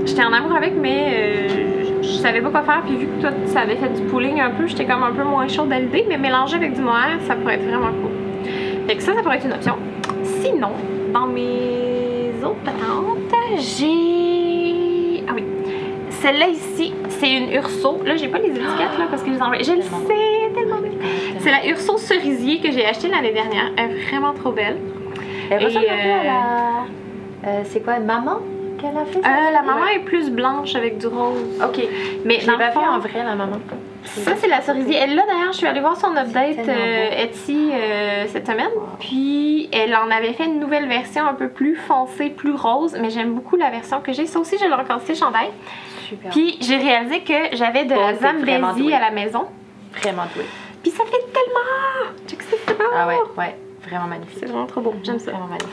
J'étais 0.06 0.24
en 0.24 0.34
amour 0.34 0.56
avec, 0.56 0.74
mais 0.76 1.81
je, 2.12 2.18
savais 2.18 2.42
pas 2.42 2.50
quoi 2.50 2.62
faire. 2.64 2.82
Puis 2.86 2.96
vu 2.98 3.08
que 3.08 3.22
toi, 3.22 3.32
ça 3.48 3.62
avait 3.62 3.76
fait 3.76 3.90
du 3.90 4.02
pooling 4.04 4.40
un 4.40 4.52
peu, 4.52 4.68
j'étais 4.68 4.86
comme 4.86 5.04
un 5.04 5.12
peu 5.12 5.24
moins 5.24 5.48
chaude 5.48 5.72
à 5.72 5.80
l'idée. 5.80 6.06
Mais 6.08 6.18
mélanger 6.18 6.56
avec 6.58 6.74
du 6.74 6.82
mohair, 6.82 7.18
ça 7.28 7.36
pourrait 7.36 7.56
être 7.56 7.66
vraiment 7.68 7.92
cool. 8.02 8.12
Fait 8.88 8.96
que 8.96 9.04
ça, 9.04 9.14
ça 9.14 9.22
pourrait 9.22 9.38
être 9.38 9.46
une 9.46 9.54
option. 9.54 9.76
Sinon, 10.24 10.72
dans 11.14 11.28
mes 11.28 12.32
autres 12.44 12.64
patentes, 12.64 13.34
j'ai. 13.58 15.24
Ah 15.28 15.34
oui. 15.36 15.44
Celle-là 16.10 16.48
ici, 16.50 16.94
c'est 17.10 17.32
une 17.32 17.52
Urso. 17.54 18.00
Là, 18.06 18.16
j'ai 18.16 18.28
pas 18.28 18.40
les 18.40 18.50
étiquettes 18.50 18.98
là 19.00 19.08
parce 19.10 19.22
que 19.24 19.30
je 19.30 19.36
les 19.36 19.42
envoie. 19.42 19.58
Je 19.62 19.72
le 19.74 19.82
sais, 19.82 20.54
tellement 20.54 20.78
belle. 20.82 20.92
C'est 21.40 21.52
la 21.52 21.66
Urso 21.68 21.98
cerisier 21.98 22.60
que 22.60 22.72
j'ai 22.72 22.86
achetée 22.86 23.08
l'année 23.08 23.32
dernière. 23.34 23.72
Elle 23.78 23.92
est 23.92 24.04
vraiment 24.10 24.34
trop 24.34 24.52
belle. 24.52 24.78
Elle 25.50 25.62
Et, 25.62 25.66
ressemble 25.66 25.86
un 25.90 26.04
peu 26.04 26.10
à 26.10 26.20
euh, 26.20 26.24
la. 26.24 27.50
euh, 27.50 27.62
c'est 27.66 27.84
quoi, 27.84 28.00
maman? 28.00 28.38
Qu'elle 28.82 28.98
a 28.98 29.06
fait 29.06 29.22
ça? 29.22 29.28
Euh, 29.28 29.52
la 29.52 29.62
maman 29.62 29.88
est 29.88 30.00
plus 30.00 30.30
blanche 30.30 30.76
avec 30.76 30.98
du 30.98 31.08
rose. 31.08 31.40
Ok. 31.64 31.84
Mais 32.26 32.40
Je 32.40 32.48
dans 32.48 32.58
pas 32.58 32.72
fond, 32.72 32.86
en 32.86 33.00
vrai, 33.00 33.24
la 33.24 33.36
maman. 33.36 33.58
ça 34.04 34.36
c'est 34.36 34.48
la 34.48 34.62
cerisier. 34.62 34.96
Elle 34.98 35.16
là 35.16 35.24
d'ailleurs, 35.28 35.52
je 35.52 35.58
suis 35.58 35.68
allée 35.68 35.80
voir 35.80 35.96
son 35.98 36.16
update 36.16 36.68
euh. 36.68 37.24
Etsy 37.24 37.70
euh, 37.74 38.26
cette 38.28 38.48
semaine. 38.48 38.70
Puis 39.00 39.70
elle 39.72 39.96
en 39.96 40.10
avait 40.10 40.34
fait 40.34 40.46
une 40.46 40.60
nouvelle 40.60 40.88
version 40.88 41.26
un 41.28 41.34
peu 41.34 41.50
plus 41.50 41.76
foncée, 41.76 42.30
plus 42.30 42.54
rose. 42.56 42.98
Mais 43.00 43.10
j'aime 43.10 43.34
beaucoup 43.34 43.56
la 43.56 43.70
version 43.70 44.02
que 44.02 44.12
j'ai. 44.14 44.26
Ça 44.26 44.40
aussi, 44.40 44.58
je 44.58 44.66
l'ai 44.66 44.74
reconstitué 44.74 45.16
chandail. 45.16 45.50
Super. 46.08 46.32
Puis 46.32 46.58
j'ai 46.62 46.78
réalisé 46.78 47.22
que 47.22 47.56
j'avais 47.56 47.86
de 47.86 47.94
Bon, 47.94 48.02
la 48.08 48.14
vraiment 48.14 48.68
Zambézie 48.70 48.84
douée. 48.84 48.94
à 48.94 49.00
la 49.00 49.12
maison. 49.12 49.46
Vraiment 50.02 50.24
douée. 50.36 50.46
Puis 50.82 50.92
ça 50.92 51.04
fait 51.06 51.32
tellement. 51.32 52.12
Check 52.28 52.42
ça, 52.42 52.56
c'est 52.68 52.78
beau. 52.78 52.84
Ah 52.96 53.08
ouais, 53.08 53.16
ouais. 53.38 53.56
Vraiment 53.88 54.08
magnifique. 54.08 54.38
C'est 54.40 54.46
vraiment 54.48 54.66
trop 54.66 54.82
beau. 54.82 54.94
J'aime 55.04 55.20
ça. 55.20 55.32
Vraiment 55.32 55.46
magnifique. 55.48 55.70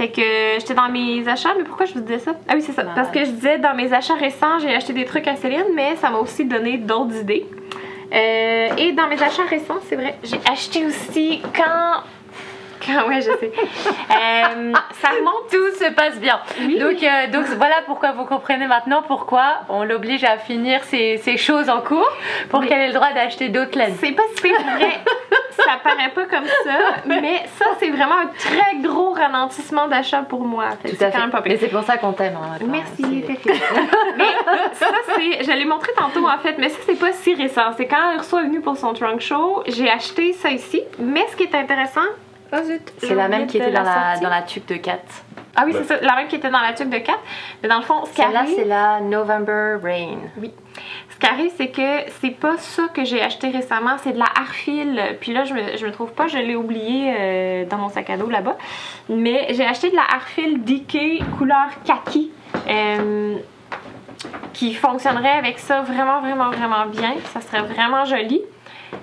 Fait 0.00 0.08
que 0.08 0.58
j'étais 0.58 0.72
dans 0.72 0.88
mes 0.88 1.28
achats, 1.28 1.50
mais 1.58 1.64
pourquoi 1.64 1.84
je 1.84 1.92
vous 1.92 2.00
disais 2.00 2.20
ça? 2.20 2.32
Ah 2.48 2.54
oui, 2.54 2.62
c'est 2.62 2.72
ça. 2.72 2.84
Parce 2.84 3.10
que 3.10 3.22
je 3.22 3.32
disais 3.32 3.58
dans 3.58 3.74
mes 3.74 3.92
achats 3.92 4.14
récents, 4.14 4.58
j'ai 4.58 4.74
acheté 4.74 4.94
des 4.94 5.04
trucs 5.04 5.28
à 5.28 5.36
Céline, 5.36 5.74
mais 5.74 5.94
ça 5.96 6.08
m'a 6.08 6.16
aussi 6.16 6.46
donné 6.46 6.78
d'autres 6.78 7.16
idées. 7.16 7.46
Euh, 8.10 8.68
et 8.78 8.92
dans 8.92 9.08
mes 9.08 9.22
achats 9.22 9.44
récents, 9.44 9.78
c'est 9.90 9.96
vrai, 9.96 10.16
j'ai 10.24 10.40
acheté 10.50 10.86
aussi 10.86 11.42
quand. 11.54 12.02
Ouais, 13.08 13.20
je 13.20 13.30
sais. 13.38 13.52
Euh, 13.52 14.72
ça 15.00 15.08
remonte. 15.10 15.48
Tout 15.50 15.84
se 15.84 15.90
passe 15.92 16.18
bien. 16.18 16.40
Oui. 16.60 16.78
Donc, 16.78 17.02
euh, 17.02 17.26
donc 17.32 17.46
voilà 17.56 17.76
pourquoi 17.86 18.12
vous 18.12 18.24
comprenez 18.24 18.66
maintenant 18.66 19.02
pourquoi 19.06 19.60
on 19.68 19.84
l'oblige 19.84 20.24
à 20.24 20.36
finir 20.38 20.82
ces 20.84 21.36
choses 21.36 21.68
en 21.68 21.80
cours 21.80 22.08
pour 22.48 22.60
Oui. 22.60 22.68
qu'elle 22.68 22.80
ait 22.80 22.88
le 22.88 22.92
droit 22.94 23.12
d'acheter 23.12 23.48
d'autres 23.48 23.76
laines. 23.78 23.94
C'est 24.00 24.12
pas 24.12 24.22
si 24.36 24.48
vrai. 24.50 25.00
ça 25.56 25.72
paraît 25.82 26.10
pas 26.10 26.24
comme 26.26 26.46
ça, 26.46 26.78
mais 27.06 27.42
ça, 27.58 27.66
c'est 27.78 27.90
vraiment 27.90 28.16
un 28.18 28.26
très 28.28 28.76
gros 28.82 29.12
ralentissement 29.12 29.88
d'achat 29.88 30.22
pour 30.22 30.40
moi. 30.44 30.68
Tout 30.82 30.88
à 30.88 30.90
C'est 30.90 31.04
quand 31.06 31.10
fait. 31.12 31.18
même 31.18 31.30
pas 31.30 31.42
pire. 31.42 31.52
Mais 31.52 31.58
c'est 31.58 31.68
pour 31.68 31.82
ça 31.82 31.96
qu'on 31.98 32.12
t'aime. 32.12 32.36
hein. 32.42 32.58
Merci, 32.66 33.24
mais 34.16 34.24
ça, 34.74 34.86
c'est. 35.16 35.44
Je 35.44 35.52
l'ai 35.52 35.64
montré 35.64 35.92
tantôt 35.96 36.26
en 36.28 36.38
fait, 36.38 36.56
mais 36.58 36.68
ça, 36.68 36.78
c'est 36.86 36.98
pas 36.98 37.12
si 37.12 37.34
récent. 37.34 37.72
C'est 37.76 37.86
quand 37.86 38.14
Urso 38.16 38.38
est 38.38 38.44
venu 38.44 38.60
pour 38.60 38.76
son 38.76 38.92
trunk 38.94 39.20
show, 39.20 39.62
j'ai 39.66 39.90
acheté 39.90 40.32
ça 40.32 40.50
ici. 40.50 40.82
Mais 40.98 41.26
ce 41.30 41.36
qui 41.36 41.44
est 41.44 41.54
intéressant. 41.54 42.00
Zut, 42.64 42.92
C'est 42.98 43.14
la 43.14 43.28
même 43.28 43.46
qui 43.46 43.58
était 43.58 43.70
dans 43.70 43.82
la, 43.82 44.18
dans 44.20 44.28
la 44.28 44.42
tube 44.42 44.64
de 44.66 44.76
4. 44.76 45.00
Ah 45.56 45.64
oui, 45.66 45.72
c'est 45.76 45.84
ça, 45.84 46.00
la 46.00 46.14
même 46.16 46.28
qui 46.28 46.36
était 46.36 46.50
dans 46.50 46.60
la 46.60 46.72
tuque 46.72 46.90
de 46.90 46.98
4. 46.98 47.18
Mais 47.62 47.68
dans 47.68 47.78
le 47.78 47.82
fond, 47.84 48.04
ce 48.04 48.14
qui 48.14 48.22
arrive, 48.22 48.54
c'est 48.54 48.64
la 48.64 49.00
November 49.00 49.76
Rain. 49.82 50.18
ce 50.40 51.18
qui 51.18 51.26
arrive, 51.26 51.50
c'est 51.56 51.68
que 51.68 52.10
c'est 52.20 52.30
pas 52.30 52.56
ça 52.58 52.84
que 52.94 53.04
j'ai 53.04 53.20
acheté 53.20 53.48
récemment, 53.48 53.96
c'est 54.02 54.12
de 54.12 54.18
la 54.18 54.28
Arfil. 54.36 55.00
Puis 55.20 55.32
là, 55.32 55.44
je 55.44 55.54
me, 55.54 55.76
je 55.76 55.86
me 55.86 55.92
trouve 55.92 56.12
pas, 56.12 56.28
je 56.28 56.38
l'ai 56.38 56.54
oublié 56.56 57.14
euh, 57.18 57.64
dans 57.66 57.78
mon 57.78 57.88
sac 57.88 58.10
à 58.10 58.16
dos 58.16 58.30
là-bas. 58.30 58.56
Mais 59.08 59.48
j'ai 59.50 59.66
acheté 59.66 59.90
de 59.90 59.96
la 59.96 60.04
Arfil 60.14 60.62
DK 60.62 61.22
couleur 61.38 61.68
kaki. 61.84 62.30
euh, 62.68 63.36
qui 64.52 64.74
fonctionnerait 64.74 65.30
avec 65.38 65.58
ça 65.58 65.80
vraiment, 65.80 66.20
vraiment, 66.20 66.50
vraiment 66.50 66.86
bien. 66.86 67.14
Ça 67.32 67.40
serait 67.40 67.62
vraiment 67.62 68.04
joli. 68.04 68.42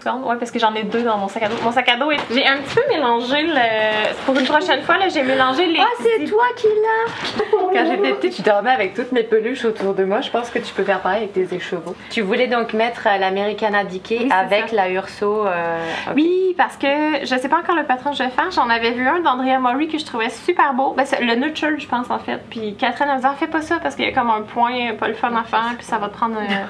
Ouais, 0.05 0.35
parce 0.37 0.51
que 0.51 0.59
j'en 0.59 0.73
ai 0.73 0.83
deux 0.83 1.03
dans 1.03 1.17
mon 1.17 1.27
sac 1.27 1.43
à 1.43 1.49
dos. 1.49 1.55
Mon 1.63 1.71
sac 1.71 1.87
à 1.89 1.95
dos 1.97 2.11
est. 2.11 2.17
J'ai 2.31 2.45
un 2.45 2.57
petit 2.57 2.75
peu 2.75 2.81
mélangé 2.89 3.41
le. 3.43 4.15
Pour 4.25 4.37
une 4.37 4.45
prochaine 4.45 4.81
fois, 4.83 4.97
là, 4.97 5.09
j'ai 5.09 5.23
mélangé 5.23 5.65
les. 5.65 5.79
Ah, 5.79 5.85
c'est 6.01 6.25
toi 6.25 6.43
qui 6.55 6.67
l'as 6.67 7.43
Quand 7.51 7.85
j'étais 7.85 8.13
petite, 8.13 8.35
tu 8.35 8.41
dormais 8.41 8.71
avec 8.71 8.93
toutes 8.93 9.11
mes 9.11 9.23
peluches 9.23 9.65
autour 9.65 9.93
de 9.93 10.03
moi. 10.05 10.21
Je 10.21 10.29
pense 10.29 10.49
que 10.49 10.59
tu 10.59 10.73
peux 10.73 10.83
faire 10.83 11.01
pareil 11.01 11.23
avec 11.23 11.33
tes 11.33 11.55
écheveaux. 11.55 11.95
Tu 12.09 12.21
voulais 12.21 12.47
donc 12.47 12.73
mettre 12.73 13.07
euh, 13.07 13.17
l'Americana 13.17 13.83
Dickey 13.83 14.19
Oui, 14.23 14.29
avec 14.31 14.69
ça. 14.69 14.75
la 14.75 14.89
Urso. 14.89 15.45
euh. 15.47 15.77
Oui, 16.15 16.55
parce 16.57 16.77
que 16.77 16.87
je 17.23 17.35
sais 17.37 17.49
pas 17.49 17.57
encore 17.57 17.75
le 17.75 17.83
patron 17.83 18.11
que 18.11 18.17
je 18.17 18.23
vais 18.23 18.29
faire. 18.29 18.49
J'en 18.51 18.69
avais 18.69 18.91
vu 18.91 19.05
un 19.07 19.19
d'Andrea 19.19 19.59
Maury 19.59 19.87
que 19.87 19.97
je 19.97 20.05
trouvais 20.05 20.29
super 20.29 20.73
beau. 20.73 20.93
Ben, 20.95 21.05
le 21.21 21.35
Nurture, 21.35 21.77
je 21.77 21.87
pense, 21.87 22.09
en 22.09 22.19
fait. 22.19 22.39
Puis 22.49 22.75
Catherine 22.75 23.07
elle 23.09 23.17
me 23.17 23.21
dit, 23.21 23.27
Ah, 23.29 23.35
fais 23.39 23.47
pas 23.47 23.61
ça 23.61 23.77
parce 23.81 23.95
qu'il 23.95 24.05
y 24.05 24.07
a 24.07 24.11
comme 24.13 24.29
un 24.29 24.41
point, 24.41 24.93
pas 24.99 25.07
le 25.07 25.13
fun 25.15 25.35
à 25.35 25.43
faire, 25.43 25.73
puis 25.77 25.85
ça 25.85 25.97
va 25.97 26.07
te 26.07 26.13
prendre 26.13 26.37
euh, 26.37 26.65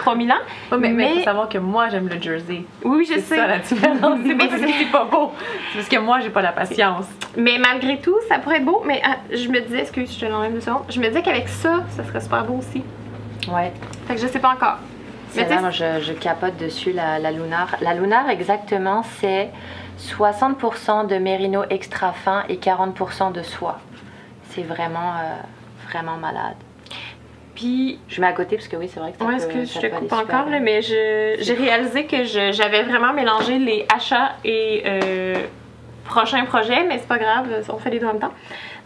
3000 0.00 0.32
ans. 0.32 0.34
Ouais, 0.72 0.78
mais, 0.78 0.88
mais 0.90 0.94
Mais- 1.04 1.14
faut 1.18 1.24
savoir 1.24 1.48
que 1.48 1.58
moi, 1.58 1.88
j'aime 1.90 2.08
le 2.08 2.20
jersey. 2.20 2.64
Oui, 2.84 2.96
oui, 2.98 3.04
je 3.08 3.14
C'est 3.14 3.20
sais. 3.20 3.36
ça 3.36 3.46
la 3.46 3.58
différence. 3.58 4.18
C'est 4.26 4.34
pas 4.34 4.46
parce 4.48 4.60
que 4.62 4.68
c'est 4.78 4.90
pas 4.90 5.04
beau. 5.04 5.32
C'est 5.72 5.78
parce 5.78 5.88
que 5.88 5.98
moi, 5.98 6.20
j'ai 6.20 6.30
pas 6.30 6.42
la 6.42 6.52
patience. 6.52 7.06
Mais 7.36 7.58
malgré 7.58 7.98
tout, 8.00 8.16
ça 8.28 8.38
pourrait 8.38 8.56
être 8.56 8.64
beau. 8.64 8.82
Mais 8.86 9.00
ah, 9.04 9.16
je 9.30 9.48
me 9.48 9.60
disais, 9.60 9.80
excuse, 9.80 10.12
je 10.14 10.20
te 10.20 10.30
l'enlève 10.30 10.52
deux 10.54 10.60
secondes. 10.60 10.82
Je 10.88 10.98
me 11.00 11.06
disais 11.08 11.22
qu'avec 11.22 11.48
ça, 11.48 11.80
ça 11.90 12.02
serait 12.04 12.20
super 12.20 12.44
beau 12.44 12.54
aussi. 12.58 12.82
Ouais. 13.52 13.72
Fait 14.06 14.14
que 14.14 14.20
je 14.20 14.26
sais 14.26 14.38
pas 14.38 14.50
encore. 14.50 14.78
Mais 15.36 15.46
tu 15.46 15.54
moi, 15.58 15.70
je, 15.70 16.00
je 16.00 16.12
capote 16.12 16.56
dessus 16.56 16.92
la, 16.92 17.18
la 17.20 17.30
Lunar. 17.30 17.76
La 17.80 17.94
Lunar, 17.94 18.28
exactement, 18.30 19.02
c'est 19.20 19.50
60% 20.00 21.06
de 21.06 21.16
mérino 21.16 21.62
extra 21.70 22.12
fin 22.12 22.42
et 22.48 22.56
40% 22.56 23.32
de 23.32 23.42
soie. 23.42 23.78
C'est 24.50 24.62
vraiment, 24.62 25.12
euh, 25.20 25.36
vraiment 25.88 26.16
malade. 26.16 26.56
Puis 27.60 27.98
Je 28.08 28.20
mets 28.20 28.26
à 28.26 28.32
côté 28.32 28.56
parce 28.56 28.68
que 28.68 28.76
oui, 28.76 28.88
c'est 28.92 29.00
vrai 29.00 29.12
que 29.12 29.18
ça 29.18 29.24
Ouais, 29.24 29.36
peut, 29.36 29.60
que 29.60 29.64
ça 29.66 29.80
je 29.80 29.86
te 29.86 29.94
coupe 29.94 30.12
encore, 30.12 30.48
là, 30.48 30.60
mais 30.60 30.80
j'ai 30.82 31.54
réalisé 31.54 32.06
que 32.06 32.24
j'avais 32.24 32.82
vraiment 32.84 33.12
mélangé 33.12 33.58
les 33.58 33.84
achats 33.94 34.32
et 34.44 34.82
euh, 34.86 35.34
prochains 36.04 36.44
projets, 36.46 36.84
mais 36.84 36.98
c'est 36.98 37.08
pas 37.08 37.18
grave, 37.18 37.46
on 37.68 37.78
fait 37.78 37.90
les 37.90 37.98
deux 37.98 38.06
en 38.06 38.12
même 38.12 38.20
temps. 38.20 38.32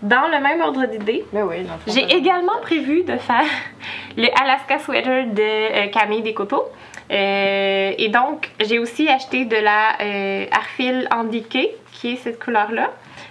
Dans 0.03 0.27
le 0.27 0.41
même 0.43 0.61
ordre 0.61 0.85
d'idée, 0.87 1.25
oui, 1.33 1.41
fond, 1.65 1.73
j'ai 1.87 2.07
ça- 2.09 2.15
également 2.17 2.59
prévu 2.61 3.05
de 3.05 3.17
faire 3.17 3.45
le 4.17 4.27
Alaska 4.43 4.79
Sweater 4.81 5.27
de 5.33 5.41
euh, 5.41 5.87
Camille 5.89 6.23
Descoteaux. 6.23 6.65
Euh, 7.11 7.93
et 7.97 8.09
donc, 8.09 8.51
j'ai 8.61 8.79
aussi 8.79 9.09
acheté 9.09 9.45
de 9.45 9.57
la 9.57 10.01
euh, 10.03 10.47
Arfil 10.53 11.07
Handiqué, 11.15 11.71
qui 11.93 12.15
est 12.15 12.17
cette 12.17 12.43
couleur-là, 12.43 12.91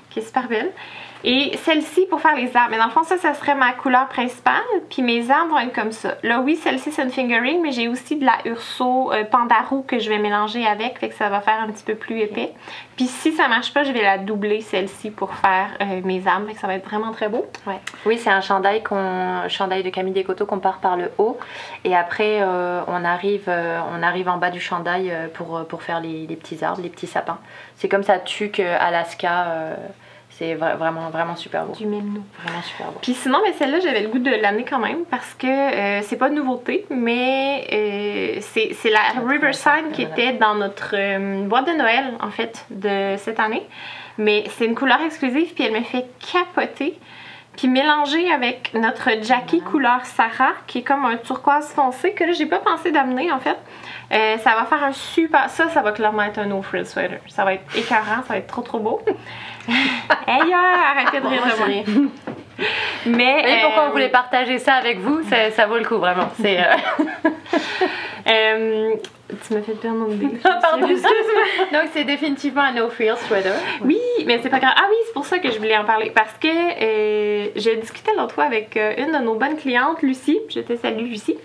qui 0.10 0.20
est 0.20 0.24
super 0.24 0.48
belle. 0.48 0.72
Et 1.24 1.58
celle-ci 1.64 2.06
pour 2.10 2.22
faire 2.22 2.36
les 2.36 2.56
arbres. 2.56 2.70
Mais 2.72 2.78
dans 2.78 2.86
le 2.86 2.92
fond, 2.92 3.04
ça, 3.04 3.18
ça 3.18 3.34
serait 3.34 3.56
ma 3.56 3.72
couleur 3.74 4.08
principale. 4.08 4.62
Puis 4.90 5.02
mes 5.02 5.32
arbres 5.32 5.52
vont 5.52 5.60
être 5.60 5.74
comme 5.74 5.92
ça. 5.92 6.16
Là, 6.24 6.40
oui, 6.42 6.56
celle-ci, 6.56 6.92
c'est 6.92 7.04
une 7.04 7.12
fingering, 7.12 7.62
mais 7.62 7.72
j'ai 7.72 7.88
aussi 7.88 8.18
de 8.18 8.26
la 8.26 8.38
Urso 8.46 9.12
euh, 9.14 9.24
Pandarou 9.24 9.84
que 9.84 10.00
je 10.00 10.10
vais 10.10 10.20
mélanger 10.20 10.66
avec. 10.66 11.00
Fait 11.00 11.10
que 11.10 11.16
ça 11.16 11.30
va 11.30 11.42
faire 11.42 11.60
un 11.62 11.72
petit 11.72 11.84
peu 11.84 11.96
plus 11.96 12.20
épais. 12.20 12.54
Puis 12.96 13.06
si 13.06 13.32
ça 13.32 13.48
marche 13.48 13.74
pas, 13.74 13.84
je 13.84 13.92
vais 13.92 14.04
la 14.04 14.18
doubler, 14.18 14.62
celle-ci, 14.62 15.10
pour 15.10 15.34
faire 15.34 15.70
euh, 15.82 16.02
mes 16.04 16.28
arbres. 16.28 16.48
Fait 16.48 16.54
que 16.54 16.60
ça 16.60 16.68
va 16.68 16.76
être 16.76 16.88
vraiment 16.88 17.12
très 17.12 17.28
beau. 17.28 17.46
Ouais. 17.66 17.80
Oui, 18.06 18.18
c'est 18.18 18.30
un 18.30 18.42
chandail, 18.42 18.82
de 18.82 19.90
Camille 19.90 20.14
Descoteaux 20.14 20.46
qu'on 20.46 20.60
part 20.60 20.80
par 20.80 20.98
le 20.98 21.12
haut 21.18 21.40
et 21.84 21.96
après 21.96 22.40
euh, 22.42 22.82
on, 22.88 23.04
arrive, 23.04 23.46
euh, 23.48 23.80
on 23.92 24.04
arrive 24.04 24.30
en 24.30 24.38
bas 24.38 24.52
du 24.52 24.60
chandail 24.60 25.12
pour, 25.34 25.66
pour 25.66 25.84
faire 25.84 26.00
les, 26.00 26.28
petits 26.28 26.64
arbres, 26.64 26.82
les 26.82 26.90
petits 26.90 27.08
sapins. 27.08 27.40
C'est 27.76 27.90
comme 27.90 28.04
ça 28.04 28.20
tu 28.20 28.50
que 28.50 28.62
Alaska, 28.62 29.78
c'est 30.44 30.56
vra- 30.56 30.76
vraiment, 30.76 31.10
vraiment 31.10 31.36
super 31.36 31.66
beau. 31.66 31.74
Du 31.74 31.86
mélino. 31.86 32.22
Vraiment 32.44 32.62
super 32.62 32.88
beau. 32.88 33.00
Puis 33.02 33.14
sinon, 33.14 33.40
mais 33.46 33.54
celle-là, 33.54 33.80
j'avais 33.80 34.02
le 34.02 34.10
goût 34.10 34.20
de 34.20 34.30
l'amener 34.30 34.66
quand 34.66 34.80
même 34.80 35.06
parce 35.10 35.34
que 35.34 35.48
euh, 35.48 36.02
c'est 36.04 36.18
pas 36.18 36.28
une 36.28 36.36
nouveauté, 36.36 36.86
mais 36.90 37.66
euh, 37.72 38.38
c'est 38.42 38.74
c'est 38.74 38.90
la 38.90 39.22
Riverside 39.28 39.92
qui 39.94 40.04
était 40.04 40.34
dans 40.34 40.56
notre 40.56 40.96
euh, 40.98 41.44
boîte 41.48 41.68
de 41.68 41.74
Noël, 41.74 42.14
en 42.22 42.30
fait, 42.30 42.66
de 42.70 43.16
cette 43.18 43.40
année. 43.40 43.64
Mais 44.18 44.44
c'est 44.50 44.66
une 44.66 44.76
couleur 44.76 45.02
exclusive, 45.02 45.54
puis 45.54 45.64
elle 45.64 45.74
me 45.74 45.82
fait 45.84 46.06
capoter. 46.32 47.00
Puis 47.58 47.68
mélangée 47.68 48.32
avec 48.32 48.74
notre 48.74 49.10
Jackie 49.22 49.62
couleur 49.62 50.06
Sarah, 50.06 50.54
qui 50.66 50.80
est 50.80 50.84
comme 50.84 51.06
un 51.06 51.18
turquoise 51.18 51.72
foncé, 51.74 52.14
que 52.14 52.24
là, 52.24 52.32
j'ai 52.32 52.48
pas 52.48 52.60
pensé 52.60 52.92
d'amener, 52.92 53.32
en 53.32 53.40
fait. 53.40 53.58
Euh, 54.12 54.38
ça 54.40 54.56
va 54.56 54.66
faire 54.66 54.84
un 54.84 54.92
super... 54.92 55.50
Ça, 55.50 55.70
ça 55.70 55.82
va 55.82 55.92
clairement 55.92 56.24
être 56.24 56.40
un 56.40 56.46
no-frill 56.46 56.86
sweater. 56.86 57.20
Ça 57.28 57.44
va 57.44 57.54
être 57.54 57.78
écœurant, 57.78 58.24
ça 58.28 58.34
va 58.34 58.38
être 58.38 58.48
trop, 58.48 58.62
trop 58.62 58.80
beau. 58.80 59.02
Hey, 60.28 60.54
ah, 60.54 60.92
arrêtez 60.92 61.22
de 61.22 61.28
rire 61.28 61.42
de 61.42 61.58
moi. 61.58 62.10
Mais... 63.06 63.40
Et 63.40 63.62
pourquoi 63.62 63.84
euh, 63.84 63.88
on 63.88 63.92
voulait 63.92 64.10
partager 64.10 64.60
ça 64.60 64.74
avec 64.74 65.00
vous 65.00 65.24
ça, 65.30 65.52
ça 65.52 65.66
vaut 65.68 65.78
le 65.78 65.86
coup 65.86 65.98
vraiment. 65.98 66.30
C'est, 66.40 66.60
euh, 66.60 66.76
Euh, 68.28 68.96
tu 69.48 69.54
m'as 69.54 69.62
fait 69.62 69.74
perdre 69.74 69.98
mon 70.00 70.12
idée. 70.12 70.38
Pardon. 70.44 70.88
Donc 70.88 71.84
c'est 71.94 72.04
définitivement 72.04 72.62
un 72.62 72.74
no 72.74 72.90
frill 72.90 73.14
sweater. 73.28 73.54
Oui, 73.82 74.00
mais 74.26 74.40
c'est 74.42 74.50
pas 74.50 74.60
grave. 74.60 74.74
Ah 74.76 74.86
oui, 74.90 74.96
c'est 75.08 75.14
pour 75.14 75.26
ça 75.26 75.40
que 75.40 75.50
je 75.52 75.58
voulais 75.58 75.78
en 75.78 75.86
parler. 75.86 76.12
Parce 76.14 76.34
que 76.40 76.48
euh, 76.48 77.48
j'ai 77.56 77.76
discuté 77.78 78.12
l'autre 78.18 78.34
fois 78.36 78.46
avec 78.46 78.76
euh, 78.78 78.94
une 78.98 79.12
de 79.12 79.18
nos 79.24 79.36
bonnes 79.36 79.58
clientes, 79.58 80.02
Lucie. 80.02 80.40
Je 80.50 80.60
te 80.62 80.76
salue, 80.76 81.06
Lucie. 81.10 81.38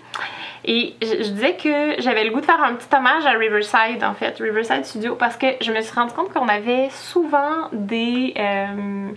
Et 0.65 0.93
je, 1.01 1.07
je 1.23 1.29
disais 1.29 1.55
que 1.55 2.01
j'avais 2.01 2.25
le 2.25 2.31
goût 2.31 2.41
de 2.41 2.45
faire 2.45 2.61
un 2.61 2.73
petit 2.73 2.93
hommage 2.95 3.25
à 3.25 3.31
Riverside, 3.31 4.03
en 4.03 4.13
fait, 4.13 4.37
Riverside 4.39 4.85
Studio, 4.85 5.15
parce 5.15 5.37
que 5.37 5.47
je 5.61 5.71
me 5.71 5.81
suis 5.81 5.93
rendu 5.95 6.13
compte 6.13 6.33
qu'on 6.33 6.47
avait 6.49 6.89
souvent 6.91 7.69
des. 7.71 8.33
euh, 8.37 9.09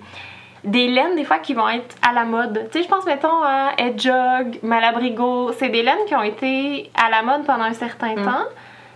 des 0.64 0.86
laines 0.86 1.16
des 1.16 1.24
fois 1.24 1.38
qui 1.38 1.54
vont 1.54 1.68
être 1.68 1.96
à 2.08 2.12
la 2.12 2.24
mode. 2.24 2.68
Tu 2.70 2.78
sais, 2.78 2.84
je 2.84 2.88
pense 2.88 3.04
mettons 3.04 3.42
à 3.42 3.72
Edjog, 3.78 4.60
Malabrigo, 4.62 5.50
c'est 5.58 5.70
des 5.70 5.82
laines 5.82 6.04
qui 6.06 6.14
ont 6.14 6.22
été 6.22 6.88
à 6.94 7.10
la 7.10 7.22
mode 7.22 7.44
pendant 7.44 7.64
un 7.64 7.72
certain 7.74 8.14
Mm. 8.14 8.24
temps. 8.24 8.44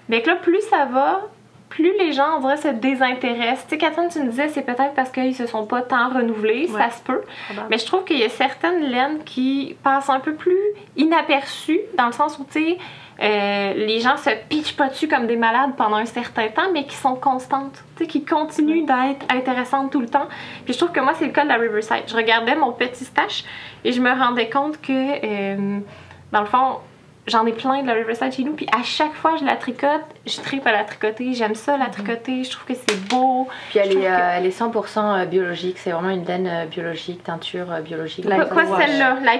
Mais 0.08 0.22
que 0.22 0.28
là, 0.30 0.36
plus 0.36 0.60
ça 0.70 0.84
va, 0.86 1.22
plus 1.68 1.92
les 1.98 2.12
gens, 2.12 2.36
on 2.36 2.40
dirait, 2.40 2.56
se 2.56 2.68
désintéressent. 2.68 3.64
Tu 3.66 3.70
sais, 3.70 3.78
Catherine, 3.78 4.08
tu 4.08 4.20
me 4.20 4.28
disais, 4.30 4.48
c'est 4.48 4.62
peut-être 4.62 4.94
parce 4.94 5.10
qu'ils 5.10 5.34
se 5.34 5.46
sont 5.46 5.66
pas 5.66 5.82
tant 5.82 6.08
renouvelés, 6.10 6.68
Ouais. 6.70 6.80
ça 6.80 6.90
se 6.90 7.02
peut. 7.02 7.22
Mais 7.70 7.78
je 7.78 7.86
trouve 7.86 8.04
qu'il 8.04 8.18
y 8.18 8.24
a 8.24 8.28
certaines 8.28 8.82
laines 8.84 9.24
qui 9.24 9.76
passent 9.82 10.08
un 10.08 10.20
peu 10.20 10.34
plus 10.34 10.56
inaperçues, 10.96 11.80
dans 11.98 12.06
le 12.06 12.12
sens 12.12 12.38
où, 12.38 12.44
tu 12.44 12.52
sais, 12.52 12.78
euh, 13.22 13.72
les 13.74 14.00
gens 14.00 14.16
se 14.18 14.28
pitchent 14.48 14.76
pas 14.76 14.88
dessus 14.88 15.08
comme 15.08 15.26
des 15.26 15.36
malades 15.36 15.74
pendant 15.76 15.96
un 15.96 16.04
certain 16.04 16.48
temps, 16.48 16.70
mais 16.72 16.84
qui 16.84 16.94
sont 16.96 17.14
constantes, 17.16 17.82
tu 17.96 18.04
sais, 18.04 18.06
qui 18.08 18.24
continuent 18.24 18.84
d'être 18.84 19.24
intéressantes 19.30 19.90
tout 19.90 20.00
le 20.00 20.08
temps. 20.08 20.26
Puis 20.64 20.74
je 20.74 20.78
trouve 20.78 20.92
que 20.92 21.00
moi, 21.00 21.14
c'est 21.18 21.24
le 21.26 21.32
cas 21.32 21.44
de 21.44 21.48
la 21.48 21.56
Riverside. 21.56 22.02
Je 22.06 22.14
regardais 22.14 22.54
mon 22.54 22.72
petit 22.72 23.04
stash 23.04 23.44
et 23.84 23.92
je 23.92 24.00
me 24.00 24.10
rendais 24.10 24.50
compte 24.50 24.80
que, 24.82 24.92
euh, 24.92 25.78
dans 26.32 26.40
le 26.40 26.46
fond, 26.46 26.76
j'en 27.26 27.44
ai 27.46 27.52
plein 27.52 27.82
de 27.82 27.86
la 27.86 27.94
Riverside 27.94 28.32
chez 28.32 28.44
nous, 28.44 28.52
puis 28.52 28.66
à 28.76 28.82
chaque 28.82 29.14
fois 29.14 29.36
je 29.38 29.44
la 29.44 29.56
tricote, 29.56 30.02
je 30.26 30.36
tripe 30.40 30.66
à 30.66 30.72
la 30.72 30.84
tricoter, 30.84 31.34
j'aime 31.34 31.54
ça 31.54 31.76
la 31.76 31.86
tricoter, 31.86 32.44
je 32.44 32.50
trouve 32.50 32.66
que 32.66 32.74
c'est 32.74 33.08
beau. 33.08 33.48
Puis 33.70 33.78
elle 33.78 33.92
est, 33.92 33.94
que- 33.94 34.00
euh, 34.06 34.36
elle 34.36 34.46
est 34.46 34.50
100% 34.58 35.26
biologique. 35.26 35.78
C'est 35.78 35.90
vraiment 35.90 36.10
une 36.10 36.24
laine 36.24 36.46
euh, 36.46 36.64
biologique, 36.66 37.22
teinture 37.24 37.70
euh, 37.72 37.80
biologique. 37.80 38.24
La- 38.24 38.44
pas 38.44 38.54
Wash. 38.64 38.86
celle-là, 38.86 39.16
La- 39.22 39.32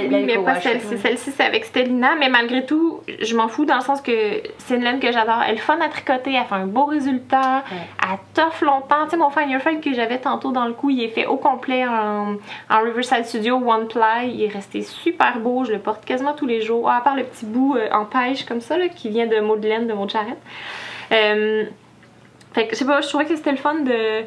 oui, 0.00 0.08
l'Ico 0.08 0.26
mais 0.26 0.38
pas 0.38 0.60
celle-ci. 0.60 0.86
oui. 0.90 0.98
Celle-ci, 0.98 1.30
c'est 1.32 1.44
avec 1.44 1.64
Stellina, 1.64 2.14
mais 2.18 2.28
malgré 2.28 2.64
tout, 2.66 3.00
je 3.20 3.36
m'en 3.36 3.48
fous 3.48 3.64
dans 3.64 3.76
le 3.76 3.80
sens 3.82 4.00
que 4.00 4.12
c'est 4.58 4.76
une 4.76 4.82
laine 4.84 5.00
que 5.00 5.12
j'adore. 5.12 5.42
Elle 5.46 5.54
est 5.56 5.58
fun 5.58 5.78
à 5.80 5.88
tricoter, 5.88 6.32
elle 6.34 6.44
fait 6.44 6.54
un 6.54 6.66
beau 6.66 6.84
résultat, 6.86 7.62
Ouais. 7.70 7.78
elle 8.02 8.18
toffe 8.34 8.60
longtemps. 8.62 9.04
Tu 9.04 9.10
sais, 9.10 9.16
mon 9.16 9.30
Find 9.30 9.50
Your 9.50 9.60
Friend 9.60 9.80
que 9.82 9.92
j'avais 9.94 10.18
tantôt 10.18 10.52
dans 10.52 10.64
le 10.66 10.72
cou, 10.72 10.90
il 10.90 11.02
est 11.02 11.08
fait 11.08 11.26
au 11.26 11.36
complet 11.36 11.86
en, 11.86 12.34
en 12.70 12.80
Riverside 12.82 13.24
Studio 13.24 13.56
One 13.56 13.86
Ply. 13.88 14.30
Il 14.34 14.42
est 14.44 14.48
resté 14.52 14.82
super 14.82 15.38
beau, 15.38 15.64
je 15.64 15.72
le 15.72 15.78
porte 15.78 16.04
quasiment 16.04 16.32
tous 16.34 16.46
les 16.46 16.60
jours, 16.62 16.90
à 16.90 17.00
part 17.02 17.16
le 17.16 17.24
petit 17.32 17.46
bout 17.46 17.76
euh, 17.76 17.88
en 17.92 18.04
pêche 18.04 18.44
comme 18.44 18.60
ça, 18.60 18.76
là, 18.78 18.88
qui 18.88 19.08
vient 19.08 19.26
de 19.26 19.38
Madeleine, 19.40 19.86
de 19.86 19.92
Maud 19.94 20.10
Charrette. 20.10 20.38
Euh, 21.12 21.64
fait 22.54 22.66
que, 22.66 22.74
je 22.74 22.78
sais 22.78 22.84
pas, 22.84 23.00
je 23.00 23.08
trouvais 23.08 23.24
que 23.26 23.36
c'était 23.36 23.50
le 23.50 23.56
fun 23.56 23.76
de, 23.76 24.22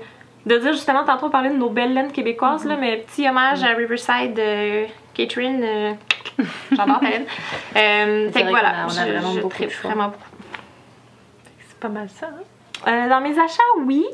de 0.46 0.58
dire 0.58 0.74
justement, 0.74 1.04
tantôt 1.04 1.28
on 1.28 1.30
parlait 1.30 1.50
de 1.50 1.58
nos 1.58 1.70
belles 1.70 1.94
laines 1.94 2.12
québécoises, 2.12 2.66
là, 2.66 2.76
mais 2.80 2.98
petit 2.98 3.28
hommage 3.28 3.64
à 3.64 3.70
Riverside, 3.70 4.38
euh, 4.40 4.86
Catherine, 5.14 5.62
euh, 5.64 5.94
j'adore 6.72 7.00
ta 7.00 7.10
laine. 7.10 7.26
Euh, 7.76 8.32
fait 8.32 8.44
que 8.44 8.50
voilà, 8.50 8.70
a- 8.70 8.86
on 8.88 8.98
a 8.98 9.06
vraiment 9.06 9.34
je 9.34 9.40
beaucoup 9.42 9.64
vraiment 9.84 10.06
beaucoup. 10.06 10.30
C'est 11.68 11.80
pas 11.80 11.90
mal 11.90 12.08
ça, 12.10 12.28
hein? 12.86 13.08
Dans 13.10 13.22
mes 13.22 13.38
achats, 13.40 13.62
oui. 13.86 14.06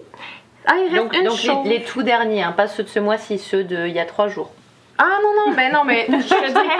Ah, 0.65 0.73
il 0.77 0.83
reste 0.93 0.95
Donc, 0.95 1.15
une 1.15 1.23
donc 1.25 1.37
chose. 1.37 1.55
les, 1.65 1.77
les 1.79 1.83
tout 1.83 2.03
derniers, 2.03 2.43
hein, 2.43 2.51
pas 2.51 2.67
ceux 2.67 2.83
de 2.83 2.89
ce 2.89 2.99
mois-ci, 2.99 3.37
ceux 3.39 3.63
d'il 3.63 3.87
y 3.91 3.99
a 3.99 4.05
trois 4.05 4.27
jours. 4.27 4.51
Ah 4.97 5.17
non, 5.21 5.45
non, 5.45 5.53
ben 5.55 5.71
non, 5.71 5.83
mais 5.83 6.07
je 6.09 6.15
te 6.27 6.47
dirais 6.47 6.77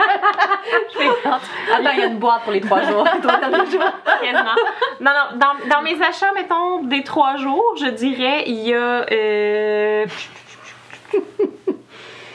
Attends, 1.24 1.90
il 1.92 1.98
y 1.98 2.02
a 2.02 2.06
une 2.06 2.18
boîte 2.18 2.42
pour 2.42 2.52
les 2.52 2.60
trois 2.60 2.82
jours. 2.82 3.04
quasiment. 3.22 4.54
Non, 5.00 5.10
non, 5.12 5.38
dans, 5.38 5.68
dans 5.68 5.82
mes 5.82 6.00
achats, 6.02 6.32
mettons, 6.34 6.82
des 6.82 7.04
trois 7.04 7.36
jours, 7.36 7.74
je 7.78 7.86
dirais, 7.86 8.44
il 8.46 8.60
y 8.68 8.74
a... 8.74 9.06
euh, 9.12 10.06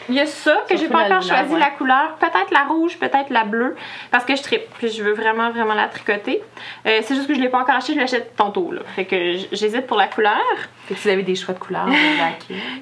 Il 0.10 0.16
y 0.16 0.20
a 0.20 0.26
ça, 0.26 0.64
que 0.70 0.76
j'ai 0.76 0.90
pas 0.90 1.06
encore 1.06 1.22
choisi 1.22 1.54
ouais. 1.54 1.60
la 1.60 1.70
couleur. 1.70 2.16
Peut-être 2.20 2.52
la 2.52 2.64
rouge, 2.66 2.98
peut-être 3.00 3.30
la 3.30 3.46
bleue. 3.46 3.76
Parce 4.12 4.26
que 4.26 4.36
je 4.36 4.44
tripe. 4.44 4.64
Puis 4.78 4.90
je 4.90 5.02
veux 5.02 5.14
vraiment, 5.14 5.50
vraiment 5.50 5.74
la 5.74 5.88
tricoter. 5.88 6.44
Euh, 6.86 7.00
c'est 7.04 7.16
juste 7.16 7.28
que 7.28 7.34
je 7.34 7.40
l'ai 7.40 7.50
pas 7.50 7.60
encore 7.60 7.76
acheté, 7.76 7.94
je 7.94 8.00
l'achète 8.00 8.36
tantôt. 8.36 8.72
Là. 8.72 8.82
Fait 8.96 9.06
que 9.06 9.38
j'hésite 9.52 9.88
pour 9.88 9.98
la 9.98 10.08
couleur. 10.08 10.42
Fait 10.88 10.96
que 10.96 11.00
vous 11.04 11.10
avez 11.10 11.24
des 11.24 11.36
choix 11.36 11.54
de 11.54 11.60
couleurs. 11.60 11.88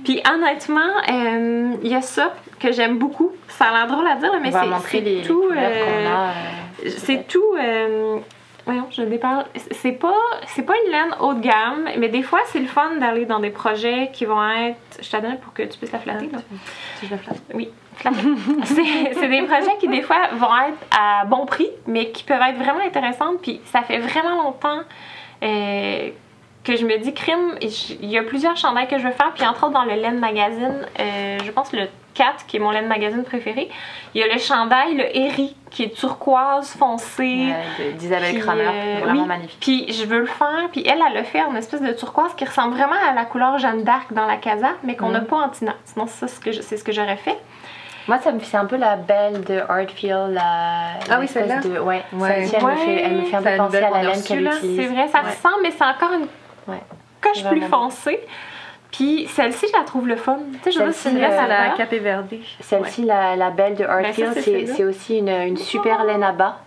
Puis 0.04 0.22
honnêtement, 0.30 0.80
euh, 1.10 1.74
il 1.84 1.91
y 1.91 1.95
a 1.95 2.02
ça 2.02 2.34
que 2.62 2.72
j'aime 2.72 2.97
beaucoup. 2.97 3.32
Ça 3.47 3.66
a 3.66 3.72
l'air 3.72 3.88
drôle 3.88 4.07
à 4.07 4.16
dire, 4.16 4.32
mais 4.41 4.51
c'est 4.51 5.28
tout. 5.28 5.43
euh, 5.51 6.32
c'est 6.97 7.28
tout. 7.28 7.55
euh, 7.59 8.18
Voyons, 8.64 8.86
je 8.91 9.01
déparle. 9.01 9.45
C'est 9.72 9.93
pas, 9.93 10.14
c'est 10.45 10.62
pas 10.62 10.74
une 10.86 10.91
laine 10.91 11.16
haut 11.20 11.34
de 11.34 11.41
gamme, 11.41 11.89
mais 11.97 12.09
des 12.09 12.22
fois, 12.22 12.39
c'est 12.45 12.59
le 12.59 12.68
fun 12.68 12.91
d'aller 12.99 13.26
dans 13.26 13.39
des 13.39 13.49
projets 13.49 14.12
qui 14.14 14.26
vont 14.26 14.41
être. 14.51 14.78
Je 15.01 15.09
te 15.09 15.18
donne 15.18 15.38
pour 15.39 15.51
que 15.53 15.64
tu 15.64 15.80
puisses 15.80 15.91
la 15.91 15.97
flatter. 15.97 16.30
Là. 16.32 16.38
Si 16.99 17.07
je 17.07 17.12
le 17.12 17.18
flatte. 17.18 17.41
Oui, 17.55 17.70
c'est 18.66 19.14
c'est 19.16 19.28
des 19.30 19.41
projets 19.43 19.76
qui, 19.80 19.88
des 19.88 20.03
fois, 20.03 20.28
vont 20.34 20.55
être 20.68 20.78
à 20.95 21.26
bon 21.26 21.47
prix, 21.47 21.70
mais 21.88 22.12
qui 22.12 22.24
peuvent 22.24 22.41
être 22.41 22.57
vraiment 22.57 22.86
intéressants. 22.86 23.34
Puis 23.41 23.62
ça 23.66 23.82
fait 23.82 23.97
vraiment 23.97 24.43
longtemps 24.43 24.82
euh, 25.43 26.09
que 26.64 26.76
je 26.76 26.86
me 26.86 26.97
dis, 26.99 27.14
crime, 27.16 27.55
il 27.62 28.09
y 28.12 28.18
a 28.20 28.24
plusieurs 28.24 28.57
chandails 28.57 28.88
que 28.88 28.99
je 28.99 29.03
veux 29.03 29.12
faire. 29.14 29.32
Puis 29.34 29.43
entre 29.45 29.64
autres, 29.64 29.74
dans 29.74 29.86
le 29.86 29.95
Laine 29.95 30.20
Magazine, 30.20 30.86
euh, 30.99 31.38
je 31.43 31.51
pense 31.51 31.74
le 31.74 31.88
4, 32.14 32.45
qui 32.45 32.57
est 32.57 32.59
mon 32.59 32.72
Laine 32.72 32.88
Magazine 32.88 33.24
préféré, 33.24 33.70
il 34.14 34.22
y 34.22 34.24
a 34.24 34.28
le 34.34 34.39
chandail, 34.39 34.95
le 34.95 35.16
Eri, 35.18 35.55
qui 35.70 35.84
est 35.84 35.95
turquoise 35.95 36.70
foncé. 36.78 37.49
Euh, 37.80 37.91
D'Isabelle 37.93 38.34
Puis, 38.34 38.41
Kramer, 38.41 38.64
euh, 38.68 38.99
vraiment 39.03 39.22
oui. 39.22 39.28
magnifique. 39.28 39.57
Puis 39.59 39.93
je 39.93 40.05
veux 40.05 40.20
le 40.20 40.26
faire. 40.26 40.68
Puis 40.72 40.84
elle, 40.88 41.01
elle 41.07 41.18
le 41.18 41.24
fait 41.24 41.41
en 41.43 41.55
espèce 41.55 41.82
de 41.82 41.91
turquoise 41.93 42.34
qui 42.36 42.45
ressemble 42.45 42.74
vraiment 42.76 42.95
à 43.09 43.14
la 43.14 43.26
couleur 43.26 43.57
Jeanne 43.57 43.84
d'Arc 43.84 44.12
dans 44.14 44.26
la 44.26 44.38
casa, 44.38 44.70
mais 44.84 44.95
qu'on 44.95 45.09
n'a 45.09 45.22
Mhm. 45.22 45.28
pas 45.28 45.38
en 45.38 45.49
tina. 45.49 45.74
Sinon, 45.86 46.07
ça, 46.07 46.28
c'est 46.28 46.36
ce 46.36 46.39
que 46.39 46.51
je- 46.51 46.62
c'est 46.62 46.78
ce 46.78 46.84
que 46.84 46.91
j'aurais 46.91 47.18
fait. 47.18 47.38
Moi, 48.07 48.18
ça 48.18 48.32
me 48.32 48.39
fait 48.39 48.57
un 48.57 48.66
peu 48.66 48.78
la 48.78 48.95
belle 48.95 49.43
de 49.43 49.59
Artfield, 49.70 50.34
la. 50.34 50.99
Ah 51.09 51.18
oui, 51.20 51.28
celle-là? 51.28 51.59
de. 51.62 51.80
Ouais, 51.80 52.01
Ouais. 52.14 52.47
celle-ci, 52.47 52.55
elle, 52.55 52.64
me 52.66 52.76
fait, 52.76 52.95
elle 53.03 53.12
me 53.18 53.22
fait 53.26 53.36
un 53.36 53.39
Ouais, 53.39 53.43
peu 53.43 53.49
c'est 53.51 53.57
penser 53.57 53.78
à 53.78 53.89
la 53.91 53.97
a 53.97 54.03
laine 54.03 54.24
qu'elle 54.24 54.43
là. 54.43 54.55
utilise. 54.57 54.76
C'est 54.82 54.88
vrai, 54.88 55.07
ça 55.07 55.22
Ouais. 55.22 55.30
ressemble, 55.30 55.62
mais 55.64 55.72
c'est 55.72 55.84
encore 55.86 56.12
une 56.14 56.28
Ouais. 56.68 56.82
coche 57.22 57.41
C'est 57.43 57.49
plus 57.49 57.62
foncée. 57.62 58.20
Puis 58.92 59.28
celle-ci, 59.28 59.68
je 59.72 59.78
la 59.78 59.86
trouve 59.86 60.08
le 60.08 60.16
fun. 60.18 60.39
Tu 60.64 60.72
sais, 60.72 60.86
je 60.86 60.92
c'est 60.92 61.10
euh, 61.10 61.39
à 61.39 61.48
la 61.48 61.70
Capé 61.78 62.00
Verdé. 62.00 62.42
Celle-ci, 62.60 63.04
la, 63.04 63.36
la 63.36 63.50
belle 63.50 63.76
de 63.76 63.86
Artfield, 63.86 64.34
c'est 64.34 64.66
c'est 64.66 64.84
aussi 64.84 65.20
une, 65.20 65.30
une 65.30 65.58
super 65.58 66.04
laine 66.04 66.24
à 66.24 66.32
bas. 66.32 66.58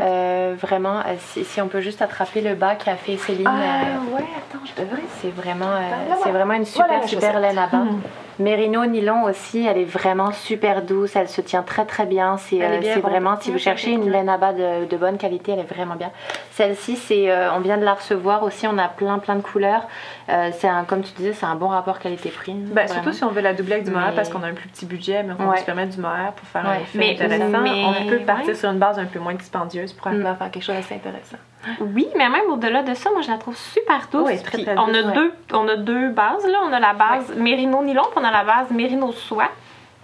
Euh, 0.00 0.54
vraiment, 0.58 1.00
euh, 1.00 1.14
si, 1.18 1.44
si 1.44 1.60
on 1.60 1.68
peut 1.68 1.80
juste 1.82 2.00
attraper 2.00 2.40
le 2.40 2.54
bas 2.54 2.76
qu'a 2.76 2.96
fait 2.96 3.18
Céline, 3.18 3.46
euh, 3.46 4.16
ouais, 4.16 4.22
attends, 4.38 4.64
je 4.64 4.82
devrais. 4.82 5.02
c'est 5.20 5.28
vraiment, 5.28 5.66
euh, 5.66 6.14
c'est 6.22 6.30
vraiment 6.30 6.54
une 6.54 6.64
super 6.64 6.86
Voilà 6.86 7.06
super 7.06 7.40
laine 7.40 7.58
à 7.58 7.66
bas. 7.66 7.78
Hmm. 7.78 8.00
Mérino 8.38 8.84
nylon 8.86 9.24
aussi, 9.24 9.66
elle 9.66 9.78
est 9.78 9.84
vraiment 9.84 10.32
super 10.32 10.82
douce, 10.82 11.16
elle 11.16 11.28
se 11.28 11.40
tient 11.40 11.62
très 11.62 11.84
très 11.84 12.06
bien. 12.06 12.36
C'est 12.38 12.62
euh, 12.62 12.80
vraiment, 13.02 13.36
si 13.40 13.50
vous 13.52 13.58
cherchez 13.58 13.92
une 13.92 14.04
ouais. 14.04 14.10
laine 14.10 14.28
à 14.28 14.38
bas 14.38 14.52
de, 14.52 14.86
de 14.86 14.96
bonne 14.96 15.18
qualité, 15.18 15.52
elle 15.52 15.60
est 15.60 15.74
vraiment 15.74 15.96
bien. 15.96 16.10
Celle-ci, 16.52 16.96
c'est, 16.96 17.30
euh, 17.30 17.52
on 17.54 17.60
vient 17.60 17.78
de 17.78 17.84
la 17.84 17.94
recevoir 17.94 18.42
aussi, 18.42 18.66
on 18.66 18.78
a 18.78 18.88
plein 18.88 19.18
plein 19.18 19.36
de 19.36 19.42
couleurs. 19.42 19.86
Euh, 20.28 20.50
c'est 20.52 20.68
comme 20.88 21.02
tu 21.02 21.12
disais, 21.12 21.32
c'est 21.32 21.46
un 21.46 21.54
bon 21.56 21.68
rapport 21.68 21.98
qualité-prix. 21.98 22.52
Ben, 22.54 22.86
vraiment. 22.86 22.88
surtout 23.02 23.12
si 23.12 23.24
on 23.24 23.28
veut 23.30 23.40
la 23.42 23.54
doubler 23.54 23.74
avec 23.74 23.84
du 23.84 23.90
mohair 23.90 24.08
Mais- 24.10 24.16
parce 24.16 24.28
qu'on 24.28 24.42
a 24.42 24.46
un 24.48 24.54
plus 24.54 24.68
petit 24.68 24.86
budget, 24.86 25.22
mais 25.22 25.34
on 25.38 25.44
Ouais. 25.46 25.54
peut 25.54 25.60
se 25.60 25.64
permettre 25.66 25.94
du 25.94 26.00
mohair 26.00 26.32
pour 26.32 26.46
faire 26.48 26.62
Ouais. 26.64 26.76
un 26.76 26.80
effet 26.80 26.98
Mais- 26.98 27.12
intéressant. 27.22 27.60
mais- 27.60 27.84
on 27.84 28.08
peut 28.08 28.18
partir 28.20 28.48
ouais. 28.48 28.54
sur 28.54 28.70
une 28.70 28.78
base 28.78 28.98
un 28.98 29.06
peu 29.06 29.18
moins 29.18 29.34
dispendieuse 29.34 29.92
pour 29.92 30.06
arriver 30.08 30.26
à 30.26 30.34
faire 30.34 30.50
quelque 30.50 30.62
chose 30.64 30.76
d'assez 30.76 30.94
intéressant. 30.94 31.36
Oui, 31.80 32.08
mais 32.16 32.28
même 32.28 32.50
au-delà 32.50 32.82
de 32.82 32.92
ça, 32.94 33.10
moi 33.10 33.20
je 33.22 33.30
la 33.30 33.38
trouve 33.38 33.56
super 33.56 34.08
douce. 34.10 34.22
Oui, 34.26 34.42
très, 34.42 34.58
Puis 34.58 34.64
très 34.64 34.76
on, 34.78 34.86
douce, 34.88 34.96
a 34.96 35.06
ouais. 35.06 35.14
deux, 35.14 35.32
on 35.52 35.68
a 35.68 35.76
deux 35.76 36.08
bases, 36.08 36.46
là. 36.46 36.58
On 36.68 36.72
a 36.72 36.80
la 36.80 36.92
base 36.92 37.32
mérino 37.36 37.82
nylon, 37.82 38.02
puis 38.02 38.20
on 38.20 38.24
a 38.24 38.30
la 38.32 38.44
base 38.44 38.70
mérino 38.70 39.12
soie. 39.12 39.48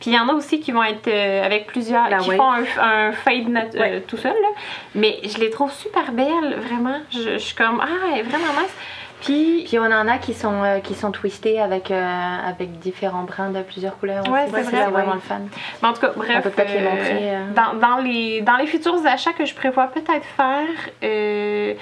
Puis 0.01 0.11
il 0.13 0.15
y 0.15 0.19
en 0.21 0.29
a 0.29 0.33
aussi 0.33 0.61
qui 0.61 0.71
vont 0.71 0.85
être 0.85 1.09
euh, 1.09 1.45
avec 1.45 1.67
plusieurs, 1.67 2.09
La 2.09 2.19
qui 2.19 2.29
wave. 2.29 2.37
font 2.39 2.51
un, 2.53 3.09
un 3.09 3.13
fade 3.13 3.49
euh, 3.75 3.81
Ouais. 3.81 4.01
tout 4.07 4.17
seul, 4.17 4.31
là. 4.41 4.49
Mais 4.95 5.19
je 5.25 5.39
les 5.39 5.51
trouve 5.51 5.73
super 5.73 6.13
belles, 6.13 6.57
vraiment. 6.65 6.99
Je, 7.11 7.21
je 7.33 7.39
suis 7.39 7.57
comme, 7.57 7.81
ah, 7.83 8.07
elle 8.13 8.21
est 8.21 8.23
vraiment 8.23 8.53
nice. 8.61 8.77
Puis, 9.21 9.65
Puis 9.67 9.79
on 9.79 9.85
en 9.85 10.07
a 10.09 10.19
qui 10.19 10.33
sont, 10.35 10.63
euh, 10.63 10.79
qui 10.81 10.95
sont 10.95 11.11
twistés 11.11 11.61
avec, 11.61 11.91
euh, 11.91 12.37
avec 12.49 12.79
différents 12.79 13.25
brins 13.25 13.51
de 13.51 13.63
plusieurs 13.63 13.99
couleurs. 13.99 14.27
Ouais, 14.29 14.45
aussi. 14.45 14.53
c'est 14.55 14.63
Ça, 14.65 14.71
vrai, 14.71 14.83
C'est 14.85 14.91
vraiment 14.91 15.15
le 15.15 15.21
fun. 15.21 15.41
mais 15.83 15.89
en 15.89 15.93
tout 15.93 16.01
cas, 16.01 16.13
bref. 16.17 16.37
On 16.39 16.43
peut 16.43 16.51
peut-être 16.51 16.73
les 16.73 16.79
euh, 16.87 16.91
montrer, 16.91 17.37
euh. 17.37 17.45
Dans, 17.55 17.75
dans 17.79 17.97
les, 17.99 18.43
dans 18.43 18.57
les 18.57 18.67
futurs 18.67 19.05
achats 19.07 19.33
que 19.33 19.45
je 19.45 19.55
prévois 19.55 19.89
peut-être 19.89 20.25
faire, 20.37 20.67
euh, 21.03 21.75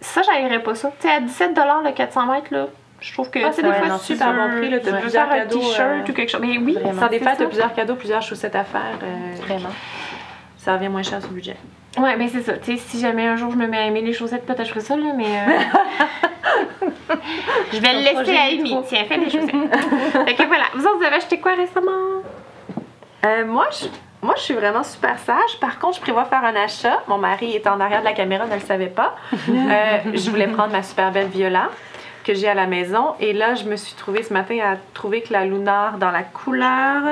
ça, 0.00 0.22
j'aillerais 0.22 0.62
pas 0.62 0.74
ça. 0.74 0.90
Tu 1.00 1.06
sais, 1.08 1.14
à 1.14 1.20
17 1.20 1.50
le 1.84 1.92
400 1.92 2.26
mètres, 2.26 2.48
là. 2.52 2.66
Je 3.00 3.12
trouve 3.12 3.28
que 3.30 3.38
Ah, 3.44 3.48
tu 3.50 3.56
c'est 3.56 3.62
des 3.62 3.72
fois, 3.72 3.86
non, 3.88 3.98
tu 3.98 4.04
super 4.04 4.32
bon 4.32 4.48
prix, 4.58 4.70
tu 4.82 4.90
peux 4.90 4.98
plusieurs 4.98 5.28
faire 5.28 5.42
un 5.42 5.46
t-shirt 5.46 5.80
euh, 5.80 6.00
ou 6.08 6.12
quelque 6.14 6.30
chose. 6.30 6.40
Mais 6.40 6.56
oui, 6.58 6.72
Vraiment. 6.80 7.00
Sans 7.02 7.08
des 7.08 7.18
fêtes, 7.18 7.28
t'as 7.36 7.44
ça. 7.44 7.46
plusieurs 7.46 7.74
cadeaux, 7.74 7.94
plusieurs 7.96 8.22
chaussettes 8.22 8.56
à 8.56 8.64
faire. 8.64 8.98
euh, 9.02 9.34
Vraiment. 9.46 9.68
ça 10.56 10.72
revient 10.74 10.88
moins 10.88 11.02
cher 11.02 11.20
sur 11.20 11.28
le 11.30 11.34
budget. 11.36 11.56
Ouais, 11.98 12.16
mais 12.16 12.28
c'est 12.28 12.42
ça. 12.42 12.54
Tu 12.54 12.72
sais, 12.72 12.82
si 12.88 13.00
jamais 13.00 13.26
un 13.26 13.36
jour 13.36 13.50
je 13.52 13.56
me 13.56 13.66
mets 13.66 13.78
à 13.78 13.86
aimer 13.86 14.00
les 14.02 14.12
chaussettes, 14.12 14.44
peut-être 14.46 14.64
je 14.64 14.70
ferai 14.70 14.80
ça, 14.80 14.96
là, 14.96 15.12
mais. 15.16 15.26
euh, 15.26 16.86
je 17.72 17.78
vais 17.78 17.92
le 17.92 18.00
laisser 18.00 18.36
à 18.36 18.44
Amy. 18.44 18.76
Tiens, 18.88 19.04
fais 19.06 19.16
les 19.16 19.30
chaussettes. 19.30 19.50
fait 20.26 20.34
que 20.34 20.46
voilà. 20.46 20.64
Vous 20.74 20.84
autres, 20.84 20.98
vous 20.98 21.04
avez 21.04 21.16
acheté 21.16 21.38
quoi 21.38 21.52
récemment? 21.54 22.22
Euh, 23.24 23.44
moi, 23.46 23.66
je, 23.70 23.86
moi, 24.22 24.34
je 24.36 24.42
suis 24.42 24.54
vraiment 24.54 24.82
super 24.82 25.18
sage. 25.20 25.58
Par 25.60 25.78
contre, 25.78 25.96
je 25.96 26.00
prévois 26.00 26.24
faire 26.24 26.44
un 26.44 26.56
achat. 26.56 27.02
Mon 27.06 27.18
mari 27.18 27.54
est 27.54 27.66
en 27.66 27.78
arrière 27.78 28.00
de 28.00 28.04
la 28.06 28.12
caméra, 28.12 28.46
ne 28.46 28.54
le 28.54 28.60
savait 28.60 28.86
pas. 28.88 29.14
Euh, 29.48 29.98
je 30.14 30.30
voulais 30.30 30.48
prendre 30.48 30.72
ma 30.72 30.82
super 30.82 31.12
belle 31.12 31.28
Viola 31.28 31.70
que 32.24 32.34
j'ai 32.34 32.48
à 32.48 32.54
la 32.54 32.66
maison. 32.66 33.14
Et 33.20 33.32
là, 33.32 33.54
je 33.54 33.64
me 33.64 33.76
suis 33.76 33.94
trouvée 33.94 34.22
ce 34.22 34.32
matin 34.32 34.56
à 34.62 34.76
trouver 34.94 35.22
que 35.22 35.32
la 35.32 35.44
Lunar 35.44 35.98
dans 35.98 36.10
la 36.10 36.22
couleur 36.22 37.02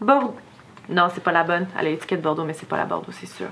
Bordeaux. 0.00 0.34
Non, 0.90 1.08
c'est 1.14 1.22
pas 1.22 1.32
la 1.32 1.44
bonne. 1.44 1.66
Elle 1.78 1.86
a 1.86 1.90
l'étiquette 1.90 2.20
Bordeaux, 2.20 2.44
mais 2.44 2.52
c'est 2.52 2.68
pas 2.68 2.76
la 2.76 2.84
Bordeaux, 2.84 3.12
c'est 3.12 3.26
sûr. 3.26 3.46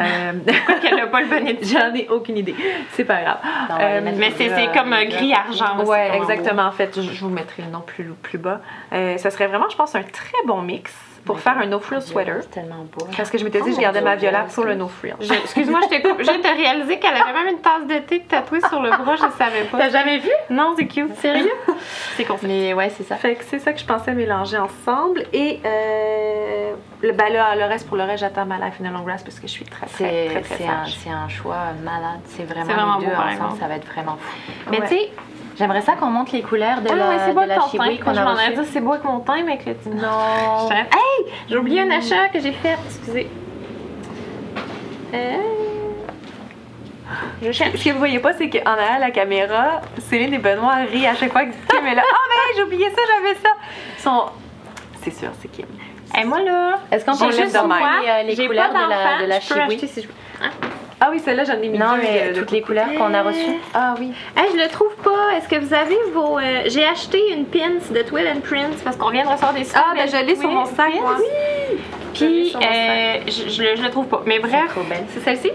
Euh, 0.00 0.32
Qu'elle 0.82 0.96
n'a 0.96 1.06
pas 1.06 1.20
le 1.20 1.28
bon 1.28 1.46
étiquette. 1.46 1.68
J'en 1.78 1.94
ai 1.94 2.08
aucune 2.08 2.38
idée. 2.38 2.54
C'est 2.92 3.04
pas 3.04 3.20
grave. 3.22 3.38
Euh, 3.78 4.00
Mais 4.16 4.32
c'est 4.36 4.50
euh, 4.50 4.72
comme 4.72 4.92
un 4.92 5.04
gris-argent. 5.04 5.84
Ouais, 5.84 6.16
exactement. 6.16 6.62
En 6.62 6.72
fait, 6.72 7.00
je, 7.00 7.12
je 7.12 7.20
vous 7.20 7.30
mettrai 7.30 7.62
le 7.62 7.70
nom 7.70 7.80
plus, 7.80 8.04
plus 8.22 8.38
bas. 8.38 8.60
Euh, 8.92 9.18
ça 9.18 9.30
serait 9.30 9.46
vraiment, 9.46 9.68
je 9.68 9.76
pense, 9.76 9.94
un 9.94 10.02
très 10.02 10.38
bon 10.46 10.62
mix 10.62 10.92
pour 11.24 11.40
faire 11.40 11.58
un 11.58 11.66
no-frill 11.66 12.02
sweater. 12.02 12.38
C'est 12.42 12.50
tellement 12.50 12.84
beau. 12.96 13.06
Parce 13.16 13.30
que 13.30 13.38
je 13.38 13.44
m'étais 13.44 13.60
dit, 13.60 13.70
Oh 13.70 13.76
je 13.76 13.80
gardais 13.80 14.00
mon 14.00 14.06
ma 14.06 14.14
excuse. 14.14 14.54
pour 14.54 14.64
le 14.64 14.74
no-frill. 14.74 15.14
Excuse-moi, 15.20 15.80
je 15.84 15.88
t'ai 15.88 16.02
coupé. 16.02 16.24
Je 16.24 16.30
viens 16.30 16.38
de 16.38 16.56
réaliser 16.56 16.98
qu'elle 16.98 17.14
avait 17.16 17.32
même 17.32 17.54
une 17.54 17.60
tasse 17.60 17.86
de 17.86 17.98
thé 17.98 18.20
tatouée 18.28 18.60
sur 18.68 18.80
le 18.80 18.90
bras, 18.90 19.16
je 19.16 19.22
savais 19.38 19.64
pas. 19.70 19.78
T'as 19.78 19.90
jamais 19.90 20.18
vu? 20.18 20.30
Non, 20.50 20.74
c'est 20.76 20.86
cute. 20.86 21.14
Sérieux? 21.16 21.50
c'est 22.16 22.24
con. 22.24 22.36
Mais 22.42 22.74
ouais, 22.74 22.90
c'est 22.90 23.04
ça. 23.04 23.16
Fait 23.16 23.36
que 23.36 23.44
c'est 23.44 23.58
ça 23.58 23.72
que 23.72 23.80
je 23.80 23.84
pensais 23.84 24.12
mélanger 24.12 24.58
ensemble. 24.58 25.24
Et 25.32 25.60
euh, 25.64 26.72
le, 27.02 27.12
ben 27.12 27.32
là, 27.32 27.54
le 27.56 27.64
reste, 27.64 27.86
pour 27.86 27.96
le 27.96 28.04
reste, 28.04 28.20
j'attends 28.20 28.46
ma 28.46 28.58
Life 28.58 28.74
in 28.82 28.86
a 28.86 28.90
Long 28.90 29.02
Grass 29.02 29.22
parce 29.22 29.38
que 29.38 29.46
je 29.46 29.52
suis 29.52 29.64
très, 29.64 29.86
très, 29.86 30.26
très, 30.28 30.40
très, 30.40 30.56
c'est 30.56 31.10
un, 31.10 31.28
choix 31.28 31.56
malade. 31.84 32.20
C'est 32.26 32.44
vraiment, 32.44 32.66
C'est 32.66 32.72
vraiment 32.74 32.98
les 32.98 33.06
deux 33.06 33.12
beau, 33.12 33.20
ensemble, 33.20 33.58
ça 33.60 33.68
va 33.68 33.76
être 33.76 33.86
vraiment 33.86 34.16
fou. 34.20 34.52
Mais 34.70 34.80
Ouais. 34.80 34.88
tu 34.88 34.94
sais, 34.94 35.10
J'aimerais 35.56 35.82
ça 35.82 35.92
qu'on 35.92 36.06
monte 36.06 36.32
les 36.32 36.42
couleurs 36.42 36.80
de 36.80 36.88
ah, 36.90 36.94
la, 36.94 37.18
c'est 37.18 37.28
de 37.28 37.34
beau 37.34 37.44
la 37.44 37.56
ton 37.56 37.68
teint. 37.68 37.84
Shibui 37.84 37.98
qu'on 37.98 38.14
Je 38.14 38.20
a 38.20 38.24
reçue. 38.24 38.64
c'est 38.72 38.80
beau 38.80 38.92
avec 38.92 39.04
mon 39.04 39.20
teint, 39.20 39.42
mais 39.44 39.52
avec 39.52 39.66
le. 39.66 39.74
Non. 39.94 40.70
Hey! 40.70 41.32
J'ai 41.48 41.56
oublié 41.56 41.80
un 41.82 41.90
achat 41.90 42.28
que 42.32 42.40
j'ai 42.40 42.52
fait. 42.52 42.76
Excusez. 42.86 43.28
Euh... 45.14 45.36
Je 47.42 47.52
cherche. 47.52 47.76
Ce 47.76 47.84
que 47.84 47.90
vous 47.90 47.98
voyez 47.98 48.18
pas, 48.18 48.32
c'est 48.32 48.48
qu'en 48.48 48.70
arrière 48.72 48.98
la 48.98 49.10
caméra, 49.10 49.82
Céline 50.08 50.32
et 50.32 50.38
Benoît 50.38 50.76
rient 50.90 51.06
à 51.06 51.14
chaque 51.14 51.32
fois 51.32 51.44
que 51.44 51.50
Kim 51.68 51.86
est 51.86 51.94
là. 51.94 52.02
Oh, 52.06 52.16
mais 52.28 52.56
j'ai 52.56 52.62
oublié 52.62 52.88
ça, 52.90 53.02
j'avais 53.06 53.34
ça. 53.34 53.50
Ils 53.98 54.02
sont... 54.02 54.24
C'est 55.02 55.10
sûr, 55.10 55.28
c'est 55.40 55.48
Kim. 55.48 55.66
Et 56.18 56.24
moi 56.24 56.40
là, 56.42 56.78
Est-ce 56.90 57.04
qu'on 57.04 57.16
peut 57.16 57.32
juste 57.32 57.54
de 57.54 57.60
même. 57.60 57.82
euh, 58.06 58.22
les 58.22 58.46
couleurs 58.46 58.70
pas 58.70 58.84
de 58.84 58.90
la, 58.90 59.22
de 59.22 59.26
la 59.26 59.40
je 59.40 59.48
peux 59.48 59.60
Shibui 59.60 59.74
acheter 59.74 59.86
si 59.86 60.02
je 60.02 60.06
veux. 60.08 60.14
Ah 61.04 61.08
oui, 61.10 61.18
celle-là, 61.24 61.42
j'en 61.44 61.60
ai 61.60 61.68
mis 61.68 61.78
Non, 61.78 61.96
deux 61.96 62.02
mais 62.02 62.30
de 62.32 62.38
toutes 62.40 62.52
les 62.52 62.60
couleurs 62.62 62.86
qu'on 62.96 63.12
a 63.12 63.22
reçues. 63.22 63.56
Ah 63.74 63.94
oui. 63.98 64.12
Hey, 64.36 64.46
je 64.52 64.62
le 64.62 64.68
trouve 64.68 64.94
pas. 65.02 65.36
Est-ce 65.36 65.48
que 65.48 65.56
vous 65.56 65.74
avez 65.74 65.96
vos. 66.14 66.38
euh, 66.38 66.62
J'ai 66.66 66.84
acheté 66.84 67.32
une 67.32 67.44
pins 67.44 67.80
de 67.90 68.02
Twill 68.02 68.26
and 68.28 68.40
Prince 68.40 68.80
parce 68.84 68.96
qu'on 68.96 69.10
vient 69.10 69.24
de 69.24 69.28
recevoir 69.28 69.52
des 69.52 69.66
Ah, 69.74 69.92
ben 69.96 70.06
je 70.08 70.24
l'ai 70.24 70.36
sur 70.36 70.48
mon 70.48 70.64
sac, 70.64 70.92
moi. 71.00 71.16
L'ai 71.18 71.78
Puis, 72.14 72.54
euh, 72.54 73.16
je, 73.26 73.50
je, 73.50 73.62
le- 73.62 73.76
je 73.76 73.82
le 73.82 73.90
trouve 73.90 74.06
pas. 74.06 74.22
Mais 74.26 74.36
C'est 74.42 74.48
bref, 74.48 74.68
trop 74.70 74.82
belle. 74.84 75.04
C'est 75.12 75.20
celle-ci? 75.24 75.50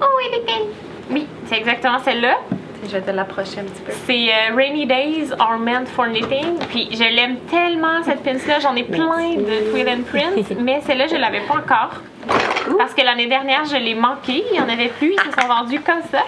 Oh, 0.00 0.04
elle 0.26 0.38
est 0.38 0.44
belle. 0.46 0.66
Oui, 1.10 1.26
c'est 1.48 1.56
exactement 1.58 1.98
celle-là. 1.98 2.36
Je 2.86 2.92
vais 2.92 3.00
te 3.00 3.10
l'approcher 3.10 3.60
un 3.60 3.64
petit 3.64 3.82
peu. 3.82 3.92
C'est 4.06 4.28
euh, 4.28 4.54
Rainy 4.54 4.86
Days 4.86 5.32
Are 5.38 5.58
Meant 5.58 5.86
for 5.86 6.06
Knitting. 6.06 6.58
Puis 6.70 6.88
je 6.92 7.02
l'aime 7.02 7.36
tellement 7.50 8.02
cette 8.04 8.22
pince-là. 8.22 8.60
J'en 8.60 8.76
ai 8.76 8.84
plein 8.84 9.34
de 9.34 9.70
Twill 9.70 9.88
and 9.88 10.02
Prince, 10.10 10.46
mais 10.60 10.80
celle-là, 10.82 11.06
je 11.08 11.16
l'avais 11.16 11.40
pas 11.40 11.54
encore. 11.54 12.00
Parce 12.78 12.94
que 12.94 13.02
l'année 13.02 13.26
dernière, 13.26 13.64
je 13.64 13.76
l'ai 13.76 13.94
manqué. 13.94 14.44
Il 14.52 14.56
y 14.56 14.60
en 14.60 14.68
avait 14.68 14.88
plus. 14.88 15.12
Ils 15.12 15.32
se 15.32 15.40
sont 15.40 15.48
vendus 15.48 15.80
comme 15.80 16.02
ça. 16.10 16.22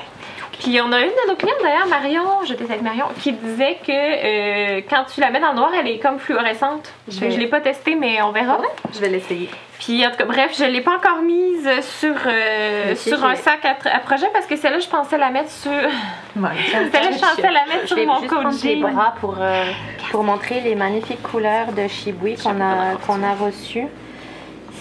Puis 0.61 0.80
on 0.80 0.90
a 0.92 0.98
une 1.00 1.11
de 1.11 1.28
nos 1.28 1.36
clientes 1.36 1.59
d'ailleurs, 1.62 1.86
Marion, 1.86 2.24
je 2.46 2.52
avec 2.54 2.82
Marion, 2.82 3.06
qui 3.20 3.32
disait 3.32 3.78
que 3.86 3.92
euh, 3.92 4.80
quand 4.90 5.04
tu 5.12 5.20
la 5.20 5.30
mets 5.30 5.40
dans 5.40 5.50
le 5.50 5.56
noir, 5.56 5.70
elle 5.78 5.86
est 5.88 5.98
comme 5.98 6.18
fluorescente. 6.18 6.92
Je, 7.09 7.20
vais- 7.20 7.30
je 7.30 7.38
l'ai 7.38 7.46
pas 7.46 7.61
testé, 7.61 7.94
mais 7.94 8.20
on 8.22 8.32
verra. 8.32 8.59
Je 8.92 8.98
vais 9.00 9.09
l'essayer. 9.09 9.48
Puis 9.78 10.04
en 10.04 10.11
tout 10.11 10.16
cas, 10.16 10.24
bref, 10.24 10.56
je 10.59 10.64
l'ai 10.64 10.80
pas 10.80 10.96
encore 10.96 11.22
mise 11.22 11.68
sur, 11.82 12.14
euh, 12.26 12.96
sur 12.96 13.24
un 13.24 13.36
sac 13.36 13.64
à, 13.64 13.98
projet 14.00 14.26
parce 14.32 14.46
que 14.46 14.56
celle-là, 14.56 14.80
je 14.80 14.88
pensais 14.88 15.16
la 15.16 15.30
mettre 15.30 15.50
sur. 15.50 15.70
Ouais. 16.36 16.50
Celle-là, 16.92 17.11
je 17.12 17.18
pensais 17.18 17.42
la 17.42 17.64
mettre 17.66 17.82
Je 17.82 17.86
sur 17.86 17.96
vais 17.96 18.06
mon 18.06 18.20
les 18.62 18.76
bras 18.76 19.14
pour, 19.20 19.36
euh, 19.40 19.64
pour 20.12 20.22
montrer 20.22 20.61
les 20.61 20.74
magnifiques 20.76 21.22
couleurs 21.22 21.72
de 21.72 21.88
Shibui 21.88 22.36
qu'on 22.36 22.61
a, 22.61 22.94
qu'on 23.06 23.22
a 23.24 23.34
reçues. 23.34 23.86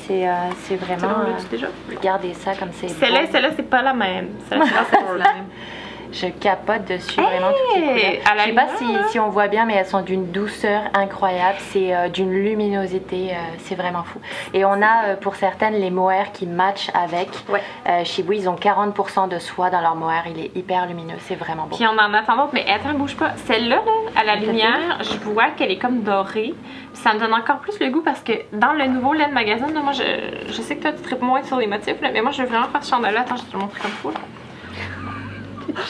C'est 0.07 0.27
euh, 0.27 0.77
vraiment... 0.79 1.19
euh, 1.19 1.33
déjà? 1.51 1.67
regardez 1.89 2.33
ça 2.33 2.55
comme 2.55 2.69
c'est 2.71 2.87
Celle-là, 2.87 3.27
celle-là, 3.31 3.49
c'est 3.55 3.69
pas 3.69 3.81
la 3.81 3.93
même. 3.93 4.29
Celle-là, 4.47 4.65
c'est 4.89 4.97
pas 4.97 5.17
la 5.17 5.33
même. 5.33 5.45
Je 6.11 6.27
capote 6.27 6.85
dessus 6.85 7.21
vraiment 7.21 7.51
toutes 7.51 7.83
les 7.83 8.21
à 8.29 8.35
la 8.35 8.43
Je 8.43 8.49
sais 8.49 8.55
pas 8.55 8.67
si, 9.09 9.19
on 9.19 9.29
voit 9.29 9.47
bien, 9.47 9.65
mais 9.65 9.75
elles 9.75 9.85
sont 9.85 10.01
d'une 10.01 10.31
douceur 10.31 10.83
incroyable. 10.93 11.57
C'est 11.59 11.95
euh, 11.95 12.09
d'une 12.09 12.31
luminosité, 12.31 13.31
euh, 13.31 13.35
c'est 13.59 13.75
vraiment 13.75 14.03
fou. 14.03 14.19
Et 14.53 14.65
on 14.65 14.81
a 14.81 15.05
euh, 15.05 15.15
pour 15.15 15.35
certaines 15.35 15.75
les 15.75 15.91
mohair 15.91 16.31
qui 16.31 16.47
matchent 16.47 16.91
avec. 16.93 17.29
Ouais. 17.49 17.61
Chez 18.03 18.23
vous, 18.23 18.33
ils 18.33 18.49
ont 18.49 18.55
40% 18.55 19.29
de 19.29 19.39
soie 19.39 19.69
dans 19.69 19.81
leur 19.81 19.95
mohair. 19.95 20.23
Il 20.27 20.39
est 20.39 20.55
hyper 20.55 20.87
lumineux, 20.87 21.15
c'est 21.19 21.35
vraiment 21.35 21.63
beau. 21.63 21.75
Puis 21.75 21.85
on 21.87 21.97
en 21.97 22.13
attend 22.13 22.35
d'autres, 22.35 22.53
mais 22.53 22.65
attends, 22.69 22.97
bouge 22.97 23.15
pas. 23.15 23.31
Celle-là, 23.45 23.77
là, 23.77 24.19
à 24.19 24.23
la 24.23 24.35
lumière, 24.35 24.99
je 25.01 25.17
vois 25.29 25.49
qu'elle 25.51 25.71
est 25.71 25.77
comme 25.77 26.01
dorée. 26.01 26.53
Puis 26.93 27.01
ça 27.01 27.13
me 27.13 27.19
donne 27.19 27.33
encore 27.33 27.59
plus 27.59 27.79
le 27.79 27.89
goût 27.89 28.01
parce 28.01 28.21
que 28.21 28.33
dans 28.53 28.73
le 28.73 28.87
nouveau 28.87 29.13
Laine 29.13 29.31
Magazine, 29.31 29.73
là, 29.73 29.81
moi, 29.81 29.93
je, 29.93 30.03
je 30.47 30.61
sais 30.61 30.75
que 30.75 30.83
toi, 30.83 30.91
tu 30.93 31.01
traites 31.01 31.21
moins 31.21 31.43
sur 31.43 31.57
les 31.57 31.67
motifs, 31.67 32.01
là, 32.01 32.09
mais 32.11 32.21
moi, 32.21 32.31
je 32.31 32.41
veux 32.41 32.47
vraiment 32.47 32.67
faire 32.67 32.83
ce 32.83 32.89
chandail-là. 32.89 33.21
Attends, 33.21 33.37
je 33.37 33.43
vais 33.43 33.47
te 33.49 33.53
le 33.53 33.59
montrer 33.59 33.81
comme 33.81 33.91
fou. 33.91 34.11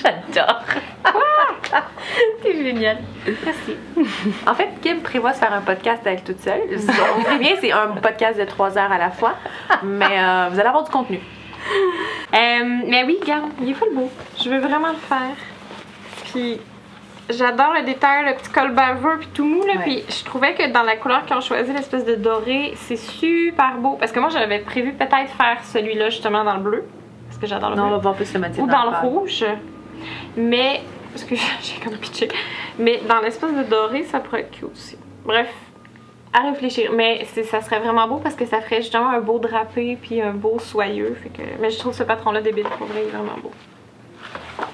J'adore. 0.04 0.62
c'est 2.44 2.54
génial. 2.64 2.98
Merci. 3.46 3.76
En 4.46 4.54
fait, 4.54 4.70
Kim 4.82 5.02
prévoit 5.02 5.32
de 5.32 5.38
faire 5.38 5.54
un 5.54 5.62
podcast 5.62 6.06
à 6.06 6.12
elle 6.12 6.24
toute 6.24 6.40
seule. 6.40 6.62
On 7.18 7.24
prévient, 7.24 7.56
c'est 7.60 7.72
un 7.72 7.88
podcast 8.02 8.40
de 8.40 8.46
3 8.46 8.78
heures 8.78 8.92
à 8.92 8.98
la 8.98 9.12
fois, 9.12 9.34
mais 9.84 10.06
euh, 10.20 10.48
vous 10.52 10.60
allez 10.60 10.70
avoir 10.70 10.84
du 10.84 10.92
contenu. 10.92 11.20
Euh, 11.20 12.82
mais 12.88 13.04
oui, 13.04 13.18
regarde, 13.22 13.50
il 13.62 13.70
est 13.70 13.74
full 13.74 13.94
beau. 13.94 14.10
Je 14.42 14.50
veux 14.50 14.60
vraiment 14.60 14.90
le 14.90 14.96
faire. 14.96 15.36
Puis 16.32 16.60
j'adore 17.30 17.74
le 17.74 17.84
détail, 17.84 18.26
le 18.26 18.36
petit 18.36 18.50
col 18.52 18.72
baveux 18.72 19.18
puis 19.20 19.28
tout 19.34 19.44
mou 19.46 19.66
là. 19.66 19.74
Ouais. 19.74 19.84
Puis 19.84 20.04
je 20.10 20.24
trouvais 20.24 20.54
que 20.54 20.72
dans 20.72 20.84
la 20.84 20.96
couleur 20.96 21.26
qu'ils 21.26 21.36
ont 21.36 21.42
choisi, 21.42 21.74
l'espèce 21.74 22.06
de 22.06 22.16
doré, 22.16 22.74
c'est 22.76 22.96
super 22.96 23.76
beau. 23.78 23.98
Parce 24.00 24.12
que 24.14 24.20
moi 24.20 24.30
j'avais 24.30 24.60
prévu 24.60 24.94
peut-être 24.94 25.32
faire 25.38 25.58
celui-là 25.64 26.10
justement 26.10 26.44
dans 26.46 26.54
le 26.56 26.62
bleu. 26.62 26.84
Parce 27.28 27.38
que 27.40 27.48
j'adore 27.48 27.72
le 27.72 27.76
Non, 27.76 27.84
on 27.84 27.88
bleu. 27.88 27.96
va 27.98 28.02
voir 28.02 28.16
plus 28.16 28.34
le 28.34 28.40
motif. 28.40 28.60
Ou 28.64 28.68
dans 28.68 28.84
le 28.90 28.98
rouge. 29.08 29.44
Mais, 30.36 30.82
parce 31.12 31.24
que 31.24 31.36
j'ai 31.62 31.80
comme 31.84 31.98
pitché. 31.98 32.28
Mais 32.80 33.02
dans 33.08 33.20
l'espèce 33.22 33.54
de 33.54 33.64
doré, 33.64 34.04
ça 34.04 34.20
pourrait 34.20 34.42
être 34.42 34.52
cute 34.52 34.70
aussi. 34.72 34.98
Bref, 35.26 35.50
à 36.34 36.42
réfléchir. 36.50 36.92
Mais 36.94 37.26
ça 37.26 37.62
serait 37.62 37.80
vraiment 37.80 38.08
beau 38.08 38.18
parce 38.18 38.36
que 38.36 38.46
ça 38.46 38.62
ferait 38.62 38.82
justement 38.82 39.10
un 39.10 39.20
beau 39.20 39.40
drapé 39.40 39.98
puis 40.02 40.22
un 40.22 40.34
beau 40.34 40.60
soyeux. 40.60 41.18
Fait 41.22 41.30
que, 41.30 41.42
mais 41.60 41.70
je 41.70 41.80
trouve 41.80 41.94
ce 41.94 42.04
patron-là 42.04 42.42
débile 42.42 42.66
pour 42.78 42.88
vrai, 42.88 43.02
il 43.04 43.08
est 43.08 43.18
vraiment 43.18 43.38
beau. 43.42 43.52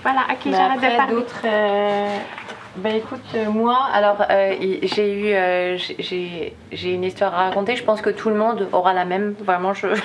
Voilà, 0.01 0.21
ok, 0.31 0.51
j'arrête 0.51 0.81
de 0.81 0.97
parler. 0.97 1.13
d'autres. 1.13 1.41
euh, 1.45 2.17
Ben 2.75 2.95
écoute, 2.95 3.21
euh, 3.35 3.49
moi, 3.51 3.77
alors 3.93 4.17
euh, 4.31 4.55
j'ai 4.81 5.13
eu, 5.13 5.33
euh, 5.33 5.77
j'ai- 5.99 6.53
une 6.83 7.03
histoire 7.03 7.33
à 7.35 7.49
raconter. 7.49 7.75
Je 7.75 7.83
pense 7.83 8.01
que 8.01 8.09
tout 8.09 8.29
le 8.29 8.35
monde 8.35 8.67
aura 8.71 8.93
la 8.93 9.05
même. 9.05 9.35
Vraiment, 9.39 9.73
je. 9.73 9.87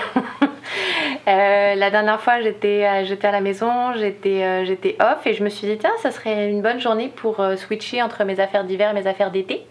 La 1.27 1.91
dernière 1.91 2.21
fois, 2.21 2.41
j'étais 2.41 2.85
à 2.85 3.31
la 3.31 3.41
maison, 3.41 3.93
j'étais 3.95 4.97
off 5.01 5.27
et 5.27 5.35
je 5.35 5.45
me 5.45 5.49
suis 5.51 5.67
dit 5.67 5.77
tiens, 5.79 5.93
ça 6.03 6.11
serait 6.11 6.49
une 6.51 6.63
bonne 6.63 6.81
journée 6.81 7.13
pour 7.15 7.43
switcher 7.57 8.03
entre 8.03 8.25
mes 8.25 8.41
affaires 8.41 8.65
d'hiver 8.65 8.91
et 8.91 8.95
mes 8.95 9.07
affaires 9.07 9.31
d'été. 9.31 9.67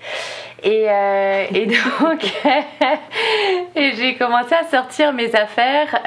Et, 0.63 0.83
et 0.85 1.65
donc, 2.01 2.21
j'ai 3.75 4.15
commencé 4.15 4.53
à 4.55 4.63
sortir 4.65 5.13
mes 5.13 5.35
affaires, 5.35 5.99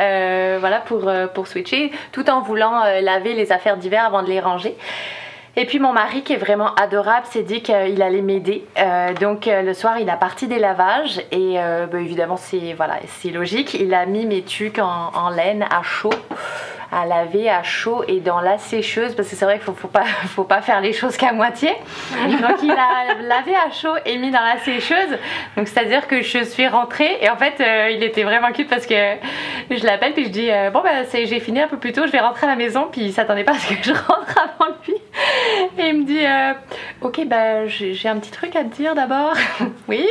voilà 0.60 0.78
pour 0.86 1.10
pour 1.34 1.46
switcher, 1.48 1.90
tout 2.12 2.28
en 2.30 2.40
voulant 2.42 2.82
laver 3.00 3.34
les 3.34 3.50
affaires 3.52 3.76
d'hiver 3.76 4.04
avant 4.04 4.22
de 4.22 4.28
les 4.28 4.40
ranger. 4.40 4.76
Et 5.60 5.66
puis 5.66 5.78
mon 5.78 5.92
mari 5.92 6.22
qui 6.22 6.32
est 6.32 6.38
vraiment 6.38 6.74
adorable 6.76 7.26
s'est 7.26 7.42
dit 7.42 7.60
qu'il 7.60 8.00
allait 8.00 8.22
m'aider. 8.22 8.64
Euh, 8.78 9.12
donc 9.12 9.46
euh, 9.46 9.60
le 9.60 9.74
soir 9.74 9.98
il 9.98 10.08
a 10.08 10.16
parti 10.16 10.48
des 10.48 10.58
lavages 10.58 11.18
et 11.30 11.60
euh, 11.60 11.86
bah, 11.86 12.00
évidemment 12.00 12.38
c'est 12.38 12.72
voilà 12.72 12.94
c'est 13.06 13.28
logique. 13.28 13.74
Il 13.74 13.92
a 13.92 14.06
mis 14.06 14.24
mes 14.24 14.40
tuques 14.40 14.78
en, 14.78 15.10
en 15.12 15.28
laine 15.28 15.66
à 15.70 15.82
chaud, 15.82 16.14
à 16.90 17.04
laver 17.04 17.50
à 17.50 17.62
chaud 17.62 18.02
et 18.08 18.20
dans 18.20 18.40
la 18.40 18.56
sécheuse 18.56 19.14
parce 19.14 19.28
que 19.28 19.36
c'est 19.36 19.44
vrai 19.44 19.56
qu'il 19.56 19.66
faut, 19.66 19.74
faut 19.74 19.88
pas 19.88 20.04
faut 20.28 20.44
pas 20.44 20.62
faire 20.62 20.80
les 20.80 20.94
choses 20.94 21.18
qu'à 21.18 21.34
moitié. 21.34 21.68
Donc 22.40 22.62
il 22.62 22.70
a 22.70 23.20
lavé 23.28 23.52
à 23.54 23.70
chaud 23.70 23.96
et 24.06 24.16
mis 24.16 24.30
dans 24.30 24.40
la 24.40 24.56
sécheuse. 24.60 25.18
Donc 25.58 25.68
c'est 25.68 25.80
à 25.80 25.84
dire 25.84 26.06
que 26.06 26.22
je 26.22 26.42
suis 26.42 26.68
rentrée 26.68 27.18
et 27.20 27.28
en 27.28 27.36
fait 27.36 27.60
euh, 27.60 27.90
il 27.90 28.02
était 28.02 28.22
vraiment 28.22 28.50
cute 28.52 28.70
parce 28.70 28.86
que 28.86 28.94
je 29.70 29.84
l'appelle 29.84 30.14
puis 30.14 30.24
je 30.24 30.30
dis 30.30 30.48
bon 30.72 30.80
bah 30.80 31.04
j'ai 31.12 31.40
fini 31.40 31.60
un 31.60 31.68
peu 31.68 31.76
plus 31.76 31.92
tôt, 31.92 32.06
je 32.06 32.12
vais 32.12 32.20
rentrer 32.20 32.46
à 32.46 32.48
la 32.48 32.56
maison 32.56 32.88
puis 32.90 33.02
il 33.02 33.12
s'attendait 33.12 33.44
pas 33.44 33.52
à 33.52 33.58
ce 33.58 33.74
que 33.74 33.84
je 33.84 33.92
rentre 34.08 34.38
avant 34.38 34.72
lui. 34.88 34.94
Et 35.78 35.88
il 35.88 36.00
me 36.00 36.04
dit 36.04 36.24
euh, 36.24 36.52
Ok, 37.00 37.26
bah 37.26 37.66
j'ai 37.66 38.08
un 38.08 38.18
petit 38.18 38.30
truc 38.30 38.56
à 38.56 38.64
te 38.64 38.74
dire 38.74 38.94
d'abord. 38.94 39.34
oui. 39.88 40.06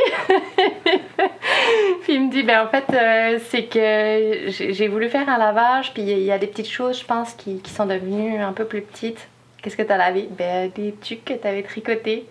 puis 2.02 2.14
il 2.14 2.26
me 2.26 2.30
dit 2.30 2.42
Ben 2.42 2.64
en 2.64 2.68
fait, 2.68 2.84
euh, 2.92 3.38
c'est 3.48 3.64
que 3.64 4.50
j'ai 4.50 4.88
voulu 4.88 5.08
faire 5.08 5.28
un 5.28 5.38
lavage, 5.38 5.92
puis 5.92 6.02
il 6.02 6.22
y 6.22 6.32
a 6.32 6.38
des 6.38 6.46
petites 6.46 6.70
choses, 6.70 7.00
je 7.00 7.04
pense, 7.04 7.34
qui, 7.34 7.60
qui 7.60 7.70
sont 7.70 7.86
devenues 7.86 8.38
un 8.38 8.52
peu 8.52 8.64
plus 8.64 8.82
petites. 8.82 9.28
Qu'est-ce 9.62 9.76
que 9.76 9.82
t'as 9.82 9.96
lavé? 9.96 10.28
Ben 10.30 10.70
des 10.74 10.94
tuques 11.00 11.24
que 11.24 11.34
t'avais 11.34 11.62
tricotés. 11.62 12.26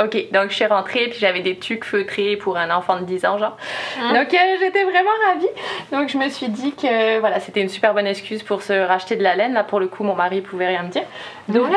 Ok, 0.00 0.30
donc 0.32 0.50
je 0.50 0.54
suis 0.54 0.66
rentrée, 0.66 1.08
puis 1.08 1.18
j'avais 1.18 1.40
des 1.40 1.56
tuques 1.56 1.84
feutrés 1.84 2.36
pour 2.36 2.56
un 2.56 2.70
enfant 2.70 3.00
de 3.00 3.04
10 3.04 3.26
ans, 3.26 3.36
genre. 3.36 3.56
Hein? 4.00 4.14
Donc 4.14 4.32
euh, 4.32 4.56
j'étais 4.60 4.84
vraiment 4.84 5.10
ravie. 5.26 5.48
Donc 5.90 6.08
je 6.08 6.16
me 6.16 6.28
suis 6.28 6.48
dit 6.48 6.72
que 6.72 7.18
voilà, 7.18 7.40
c'était 7.40 7.60
une 7.60 7.68
super 7.68 7.94
bonne 7.94 8.06
excuse 8.06 8.44
pour 8.44 8.62
se 8.62 8.72
racheter 8.72 9.16
de 9.16 9.24
la 9.24 9.34
laine. 9.34 9.54
Là, 9.54 9.64
pour 9.64 9.80
le 9.80 9.88
coup, 9.88 10.04
mon 10.04 10.14
mari 10.14 10.40
pouvait 10.40 10.68
rien 10.68 10.84
me 10.84 10.88
dire. 10.88 11.02
Donc, 11.48 11.66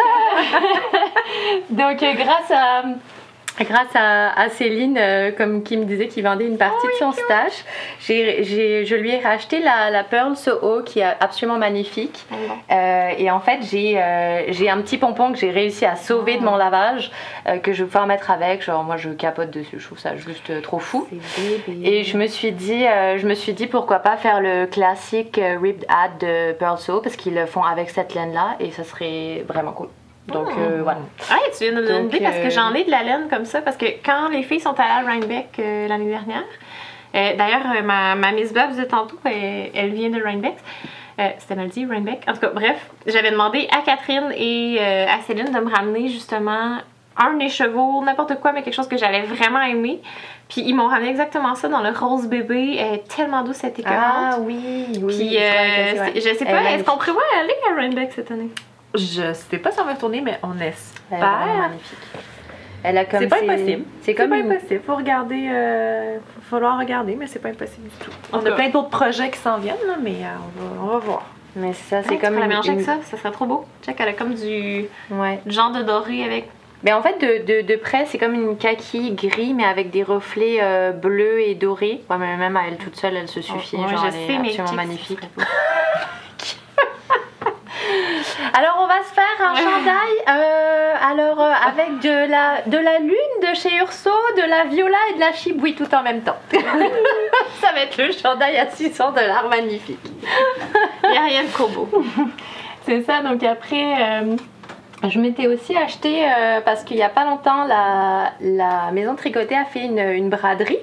donc 1.72 2.04
euh, 2.04 2.14
grâce 2.14 2.52
à 2.52 2.84
grâce 3.60 3.96
à, 3.96 4.40
à 4.40 4.50
Céline, 4.50 4.98
euh, 4.98 5.32
comme 5.32 5.64
qui 5.64 5.78
me 5.78 5.86
disait 5.86 6.08
qu'il 6.08 6.24
vendait 6.24 6.46
une 6.46 6.58
partie 6.58 6.88
de 6.88 6.94
son 7.00 7.12
stage, 7.12 7.54
j'ai, 8.00 8.44
j'ai- 8.44 8.86
je 8.86 8.96
lui 8.96 9.12
ai 9.12 9.20
racheté 9.20 9.60
la, 9.60 9.90
la 9.90 10.04
Pearl 10.04 10.36
Soho 10.36 10.82
qui 10.84 11.00
est 11.00 11.16
absolument 11.20 11.58
magnifique. 11.58 12.26
Euh, 12.72 13.10
et 13.18 13.30
en 13.30 13.40
fait, 13.40 13.60
j'ai, 13.70 14.02
euh, 14.02 14.44
j'ai 14.50 14.70
un 14.70 14.78
petit 14.82 14.98
pompon 14.98 15.32
que 15.32 15.38
j'ai 15.38 15.52
réussi 15.52 15.86
à 15.86 15.96
sauver 15.96 16.38
de 16.38 16.44
mon 16.44 16.56
lavage, 16.56 17.12
que 17.64 17.74
je 17.74 17.84
vais 17.84 17.88
pouvoir 17.88 18.08
mettre 18.08 18.32
avec. 18.32 18.64
Genre, 18.64 18.84
moi, 18.84 18.98
je 18.98 19.10
capote 19.10 19.52
dessus, 19.52 19.80
je 19.80 19.86
trouve 19.86 20.00
ça 20.00 20.16
juste 20.16 20.62
trop 20.62 20.80
fou. 20.80 21.08
Et 21.84 22.04
je 22.04 22.18
me 22.18 22.28
suis 22.28 22.52
dit, 22.52 22.84
je 23.18 23.28
me 23.28 23.34
suis 23.36 23.54
dit 23.54 23.68
pourquoi 23.68 24.00
pas 24.00 24.18
faire 24.18 24.42
le 24.42 24.66
classique 24.66 25.40
ribbed 25.62 25.86
hat 25.90 26.10
de 26.20 26.54
Pearl 26.54 26.78
Soho 26.78 27.02
parce 27.02 27.16
qu'ils 27.16 27.36
le 27.36 27.46
font 27.46 27.64
avec 27.64 27.90
cette 27.90 28.14
laine 28.16 28.34
là 28.34 28.56
et 28.60 28.72
ça 28.72 28.84
serait 28.84 29.44
vraiment 29.48 29.72
cool. 29.72 29.90
Donc 30.32 30.50
euh, 30.58 30.80
voilà. 30.84 31.00
Ah, 31.30 31.38
tu 31.56 31.64
viens 31.64 31.74
de 31.74 31.82
me 31.82 31.88
donner 31.88 32.00
une 32.00 32.08
idée 32.08 32.20
parce 32.20 32.38
que 32.38 32.48
euh, 32.48 32.50
j'en 32.50 32.74
ai 32.74 32.84
de 32.84 32.92
la 32.92 33.04
laine 33.04 33.28
comme 33.30 33.46
ça. 33.46 33.62
Parce 33.62 33.78
que 33.78 33.86
quand 34.04 34.30
les 34.30 34.44
filles 34.44 34.60
sont 34.60 34.74
allées 34.80 35.08
à 35.08 35.12
Rhinebeck 35.12 35.60
euh, 35.60 35.88
l'année 35.88 36.10
dernière, 36.10 36.44
euh, 37.16 37.36
d'ailleurs, 37.36 37.84
ma, 37.84 38.16
ma 38.16 38.32
Miss 38.32 38.54
Babs 38.54 38.76
de 38.76 38.84
tantôt, 38.84 39.18
elle, 39.26 39.72
elle 39.74 39.90
vient 39.92 40.10
de 40.10 40.22
Rhinebeck. 40.22 40.56
C'était 41.38 41.56
mal 41.56 41.68
dit, 41.68 41.86
Rhinebeck. 41.86 42.24
En 42.28 42.34
tout 42.34 42.40
cas, 42.40 42.50
bref, 42.50 42.90
j'avais 43.06 43.30
demandé 43.30 43.68
à 43.72 43.84
Catherine 43.84 44.32
et 44.36 44.80
à 44.80 45.20
Céline 45.28 45.52
de 45.52 45.60
me 45.60 45.72
ramener 45.72 46.08
justement 46.08 46.80
un 47.18 47.40
écheveau, 47.40 48.02
n'importe 48.04 48.40
quoi, 48.40 48.54
mais 48.54 48.64
quelque 48.64 48.74
chose 48.74 48.88
que 48.88 48.98
j'allais 48.98 49.22
vraiment 49.22 49.62
aimer. 49.62 50.02
Puis 50.50 50.62
ils 50.66 50.74
m'ont 50.74 50.88
ramené 50.88 51.10
exactement 51.10 51.56
ça 51.56 51.70
dans 51.70 51.82
le 51.82 51.90
rose 51.90 52.28
bébé. 52.28 52.76
Elle 52.78 52.96
est 52.96 53.08
tellement 53.08 53.44
douce 53.44 53.58
cette 53.58 53.80
écœurante. 53.80 54.02
Ah 54.02 54.38
oui, 54.40 54.88
oui. 55.02 55.18
Puis, 55.18 55.30
je 55.34 55.38
euh, 55.38 56.04
ouais. 56.04 56.12
je 56.16 56.38
sais 56.38 56.46
pas, 56.46 56.64
est-ce 56.72 56.84
qu'on 56.84 56.98
prévoit 56.98 57.22
aller 57.40 57.56
à 57.70 57.80
Rhinebeck 57.80 58.12
cette 58.14 58.32
année? 58.32 58.50
Je 58.96 59.34
sais 59.34 59.58
pas 59.58 59.72
si 59.72 59.80
on 59.80 59.86
va 59.86 59.94
retourner, 59.94 60.22
mais 60.22 60.40
on 60.44 60.54
Elle 60.56 60.64
est 60.64 60.68
espère. 60.70 61.20
magnifique. 61.20 61.98
Elle 62.84 62.98
a 62.98 63.06
comme 63.06 63.20
C'est 63.20 63.28
pas 63.28 63.38
ses- 63.40 63.50
impossible. 63.50 63.84
C'est 64.02 64.06
C'est 64.06 64.16
comme 64.16 64.30
pas 64.32 64.38
une- 64.38 64.52
impossible. 64.52 64.82
Faut 64.86 64.96
regarder. 64.96 65.48
Euh, 65.52 66.18
faut 66.36 66.56
falloir 66.56 66.80
regarder, 66.80 67.16
mais 67.16 67.28
c'est 67.28 67.40
pas 67.40 67.50
impossible 67.50 67.88
du 67.90 67.96
tout. 68.06 68.12
On 68.34 68.46
a 68.46 68.52
plein 68.52 68.70
d'autres 68.70 68.90
projets 68.90 69.30
qui 69.30 69.38
s'en 69.38 69.58
viennent, 69.60 69.76
là, 69.88 69.96
mais 70.02 70.16
euh, 70.24 70.36
on, 70.60 70.62
va, 70.64 70.82
on 70.84 70.88
va 70.94 70.98
voir. 70.98 71.26
Mais 71.56 71.74
c'est 71.74 71.90
ça, 72.02 72.04
C'est 72.10 72.18
comme 72.18 72.36
la 72.36 72.42
une, 72.46 72.48
mélanger 72.48 72.72
avec 72.72 72.86
ça, 72.86 72.98
ça 73.04 73.18
serait 73.18 73.32
trop 73.32 73.46
beau. 73.46 73.66
Check, 73.86 73.98
elle 74.00 74.10
a 74.10 74.14
comme 74.14 74.34
du, 74.34 74.86
Ouais. 75.12 75.40
du 75.46 75.54
genre 75.54 75.72
de 75.72 75.84
doré 75.84 76.24
avec. 76.24 76.50
Mais 76.84 76.94
en 76.94 77.04
fait, 77.04 77.20
de, 77.20 77.46
de, 77.62 77.68
de 77.68 77.76
près, 77.76 78.06
c'est 78.08 78.18
comme 78.18 78.34
une 78.34 78.58
kaki 78.58 79.12
gris, 79.12 79.54
mais 79.54 79.66
avec 79.66 79.92
des 79.92 80.02
reflets 80.02 80.58
euh, 80.62 80.92
bleus 80.92 81.42
et 81.42 81.54
dorés. 81.54 82.02
Ouais, 82.10 82.18
mais 82.18 82.36
même 82.38 82.58
à 82.58 82.62
elle 82.68 82.78
toute 82.78 82.96
seule, 82.96 83.16
elle 83.16 83.28
se 83.28 83.42
suffit. 83.42 83.76
Ouais, 83.76 83.88
genre, 83.90 84.00
je 84.00 84.06
elle 84.08 84.14
sais, 84.14 84.34
est 84.34 84.40
mais 84.40 84.48
absolument 84.50 84.74
magnifique. 84.74 85.20
Alors, 88.54 88.80
on 88.82 88.88
va 88.88 89.00
se 89.04 89.14
faire 89.14 89.24
un 89.40 89.56
chandail. 89.56 90.16
euh, 90.30 90.94
alors, 91.02 91.42
euh, 91.42 91.52
avec 91.68 92.00
de 92.00 92.30
la, 92.30 92.62
de 92.66 92.78
la 92.78 93.00
lune 93.00 93.50
de 93.50 93.54
chez 93.56 93.76
Urso, 93.78 94.12
de 94.38 94.50
la 94.50 94.66
viola 94.66 94.98
et 95.12 95.16
de 95.16 95.20
la 95.20 95.34
chiboui 95.34 95.76
tout 95.76 95.94
en 95.94 96.04
même 96.04 96.22
temps. 96.22 96.38
ça 97.62 97.72
va 97.74 97.82
être 97.82 97.98
le 97.98 98.12
chandail 98.12 98.58
à 98.58 98.70
600 98.70 99.12
dollars 99.12 99.48
magnifique. 99.50 100.00
Il 101.04 101.12
n'y 101.12 101.18
a 101.18 101.22
rien 101.24 101.44
de 101.44 101.74
beau. 101.74 101.88
C'est 102.86 103.04
ça, 103.04 103.22
donc 103.22 103.44
après, 103.44 103.94
euh, 104.02 104.36
je 105.08 105.20
m'étais 105.20 105.48
aussi 105.48 105.76
acheté, 105.78 106.24
euh, 106.26 106.62
parce 106.62 106.84
qu'il 106.84 106.98
n'y 106.98 107.04
a 107.04 107.10
pas 107.10 107.26
longtemps, 107.26 107.64
la, 107.66 108.32
la 108.42 108.92
maison 108.92 109.16
tricotée 109.16 109.56
a 109.56 109.66
fait 109.66 109.82
une, 109.86 110.00
une 110.00 110.30
braderie. 110.30 110.80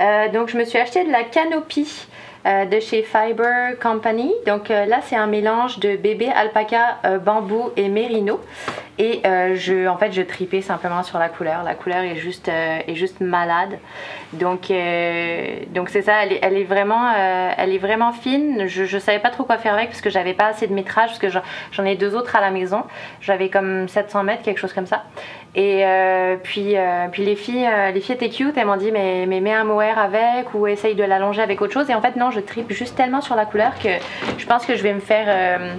Euh, 0.00 0.28
donc 0.30 0.48
je 0.48 0.56
me 0.56 0.64
suis 0.64 0.78
acheté 0.78 1.04
de 1.04 1.12
la 1.12 1.22
canopie. 1.22 2.06
Euh, 2.46 2.66
de 2.66 2.78
chez 2.78 3.02
Fiber 3.02 3.78
Company. 3.82 4.30
Donc 4.44 4.70
euh, 4.70 4.84
là, 4.84 5.00
c'est 5.02 5.16
un 5.16 5.26
mélange 5.26 5.78
de 5.78 5.96
bébé 5.96 6.28
alpaca, 6.28 6.98
euh, 7.06 7.18
bambou 7.18 7.70
et 7.74 7.88
mérino. 7.88 8.38
Et 8.98 9.22
je, 9.24 9.88
en 9.88 9.96
fait, 9.96 10.12
je 10.12 10.22
tripais 10.22 10.60
simplement 10.60 11.02
sur 11.02 11.18
la 11.18 11.28
couleur. 11.28 11.64
La 11.64 11.74
couleur 11.74 12.04
est 12.04 12.14
juste, 12.14 12.48
malade. 13.20 13.80
Donc, 14.34 14.66
c'est 14.68 16.02
ça. 16.02 16.24
Elle 16.24 16.56
est, 16.56 16.62
vraiment, 16.62 17.12
elle 17.12 17.72
est 17.72 17.78
vraiment 17.78 18.12
fine. 18.12 18.68
Je, 18.68 18.84
je 18.84 18.98
savais 18.98 19.18
pas 19.18 19.30
trop 19.30 19.42
quoi 19.42 19.58
faire 19.58 19.74
avec 19.74 19.88
parce 19.88 20.00
que 20.00 20.10
j'avais 20.10 20.32
pas 20.32 20.46
assez 20.46 20.68
de 20.68 20.72
métrage 20.72 21.08
parce 21.08 21.18
que 21.18 21.28
j'en 21.72 21.84
ai 21.84 21.96
deux 21.96 22.14
autres 22.14 22.36
à 22.36 22.40
la 22.40 22.52
maison. 22.52 22.84
J'avais 23.20 23.48
comme 23.48 23.88
700 23.88 24.22
mètres, 24.22 24.42
quelque 24.42 24.60
chose 24.60 24.72
comme 24.72 24.86
ça. 24.86 25.02
Et 25.56 25.84
euh, 25.86 26.36
puis, 26.42 26.76
euh, 26.76 27.06
puis 27.12 27.24
les 27.24 27.36
filles, 27.36 27.66
euh, 27.66 27.92
les 27.92 28.00
filles 28.00 28.16
étaient 28.16 28.28
cute. 28.28 28.56
Elles 28.56 28.66
m'ont 28.66 28.76
dit 28.76 28.90
mais, 28.90 29.24
mais 29.26 29.40
mets 29.40 29.52
un 29.52 29.64
mohair 29.64 29.98
avec 29.98 30.52
ou 30.54 30.66
essaye 30.66 30.94
de 30.94 31.04
l'allonger 31.04 31.42
avec 31.42 31.62
autre 31.62 31.72
chose. 31.72 31.88
Et 31.90 31.94
en 31.94 32.02
fait 32.02 32.16
non, 32.16 32.30
je 32.30 32.40
tripe 32.40 32.72
juste 32.72 32.96
tellement 32.96 33.20
sur 33.20 33.36
la 33.36 33.46
couleur 33.46 33.78
que 33.78 33.90
je 34.38 34.46
pense 34.46 34.66
que 34.66 34.74
je 34.74 34.82
vais 34.82 34.94
me 34.94 35.00
faire. 35.00 35.78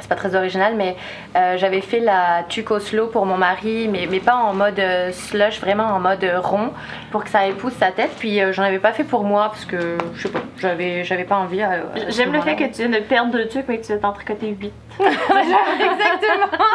C'est 0.00 0.08
pas 0.08 0.16
très 0.16 0.34
original, 0.34 0.74
mais 0.76 0.96
euh, 1.36 1.56
j'avais 1.56 1.80
fait 1.80 2.00
la 2.00 2.44
au 2.70 2.78
slow 2.78 3.06
pour 3.08 3.26
mon 3.26 3.36
mari, 3.36 3.88
mais, 3.88 4.06
mais 4.10 4.20
pas 4.20 4.36
en 4.36 4.54
mode 4.54 4.78
euh, 4.78 5.12
slush, 5.12 5.60
vraiment 5.60 5.84
en 5.84 6.00
mode 6.00 6.24
euh, 6.24 6.40
rond, 6.40 6.70
pour 7.10 7.24
que 7.24 7.30
ça 7.30 7.46
épouse 7.46 7.72
sa 7.78 7.90
tête. 7.90 8.10
Puis 8.18 8.40
euh, 8.40 8.52
j'en 8.52 8.62
avais 8.62 8.78
pas 8.78 8.92
fait 8.92 9.04
pour 9.04 9.24
moi 9.24 9.48
parce 9.48 9.64
que 9.64 9.98
je 10.14 10.22
sais 10.22 10.28
pas, 10.28 10.42
j'avais, 10.58 11.04
j'avais 11.04 11.24
pas 11.24 11.36
envie. 11.36 11.62
J'aime 12.08 12.32
le 12.32 12.40
fait 12.40 12.56
que 12.56 12.64
tu 12.64 12.86
viens 12.86 12.88
de 12.88 13.04
perdre 13.04 13.36
le 13.36 13.48
truc, 13.48 13.64
mais 13.68 13.78
que 13.78 13.86
tu 13.86 13.92
vas 13.92 13.98
t'en 13.98 14.12
tricoter 14.12 14.48
8. 14.48 14.72
exactement, 15.00 16.68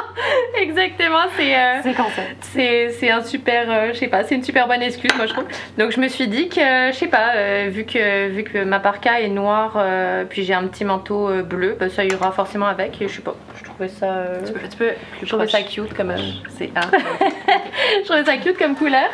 exactement, 0.58 1.24
c'est. 1.38 1.56
C'est 1.84 1.94
concept. 1.94 2.36
c'est 2.42 2.90
c'est 3.00 3.10
un 3.10 3.24
super 3.24 3.94
je 3.94 3.98
sais 3.98 4.08
pas 4.08 4.26
c'est 4.26 4.36
une 4.36 4.44
super 4.44 4.68
bonne 4.68 4.82
excuse 4.82 5.12
moi 5.16 5.26
je 5.26 5.32
trouve 5.32 5.46
donc 5.78 5.92
je 5.92 6.02
me 6.02 6.10
suis 6.10 6.28
dit 6.28 6.50
que 6.50 6.92
je 6.92 6.96
sais 6.96 7.08
pas 7.08 7.68
vu 7.70 7.86
que 7.86 8.28
vu 8.28 8.44
que 8.44 8.66
ma 8.66 8.80
parka 8.80 9.22
est 9.22 9.30
noire 9.30 9.82
puis 10.30 10.44
j'ai 10.44 10.54
un 10.54 10.68
petit 10.68 10.84
manteau 10.84 11.30
bleu 11.44 11.78
bah, 11.80 11.88
ça 11.90 12.04
ira 12.04 12.32
forcément 12.34 12.66
avec 12.66 13.02
et 13.02 13.08
je 13.10 13.16
sais 13.16 13.22
pas 13.22 13.36
je 13.58 13.64
trouvais 13.66 13.90
ça 13.90 14.06
euh, 14.06 14.40
Tu 14.46 14.54
peux, 14.54 14.60
tu 14.70 14.78
peux 14.78 14.92
je 15.22 15.28
trouvais 15.28 15.46
proche. 15.48 15.52
ça 15.52 15.62
cute 15.64 15.94
comme 15.94 16.12
euh, 16.12 16.18
C'est 16.58 16.72
je 18.02 18.06
trouvais 18.06 18.24
ça 18.26 18.38
cute 18.38 18.58
comme 18.58 18.76
couleur 18.76 19.10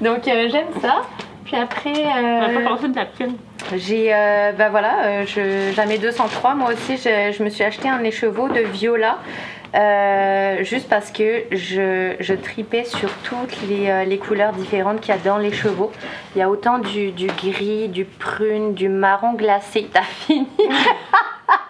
donc 0.00 0.26
euh, 0.28 0.48
j'aime 0.50 0.68
ça 0.80 1.02
puis 1.44 1.56
après 1.56 1.92
On 1.92 2.24
euh, 2.24 2.62
va 2.62 2.76
pas 2.76 2.88
de 2.88 2.96
la 2.96 3.06
j'ai, 3.76 4.12
euh, 4.12 4.52
bah 4.52 4.68
voilà, 4.70 5.04
euh, 5.04 5.26
je, 5.26 5.72
j'en 5.74 5.88
ai 5.88 5.98
203. 5.98 6.54
Moi 6.54 6.72
aussi, 6.72 6.96
je, 6.96 7.32
je 7.36 7.42
me 7.42 7.50
suis 7.50 7.62
acheté 7.62 7.88
un 7.88 8.02
écheveau 8.02 8.48
de 8.48 8.60
viola. 8.60 9.18
euh, 9.74 10.64
juste 10.64 10.88
parce 10.88 11.12
que 11.12 11.44
je, 11.52 12.14
je 12.18 12.34
tripais 12.34 12.84
sur 12.84 13.10
toutes 13.22 13.56
les, 13.68 13.88
euh, 13.90 14.04
les 14.04 14.18
couleurs 14.18 14.52
différentes 14.52 15.00
qu'il 15.00 15.14
y 15.14 15.18
a 15.18 15.20
dans 15.20 15.38
les 15.38 15.52
chevaux. 15.52 15.92
Il 16.34 16.38
y 16.38 16.42
a 16.42 16.50
autant 16.50 16.78
du, 16.78 17.12
du 17.12 17.26
gris, 17.28 17.88
du 17.88 18.04
prune, 18.04 18.74
du 18.74 18.88
marron 18.88 19.34
glacé. 19.34 19.88
T'as 19.92 20.02
fini? 20.02 20.48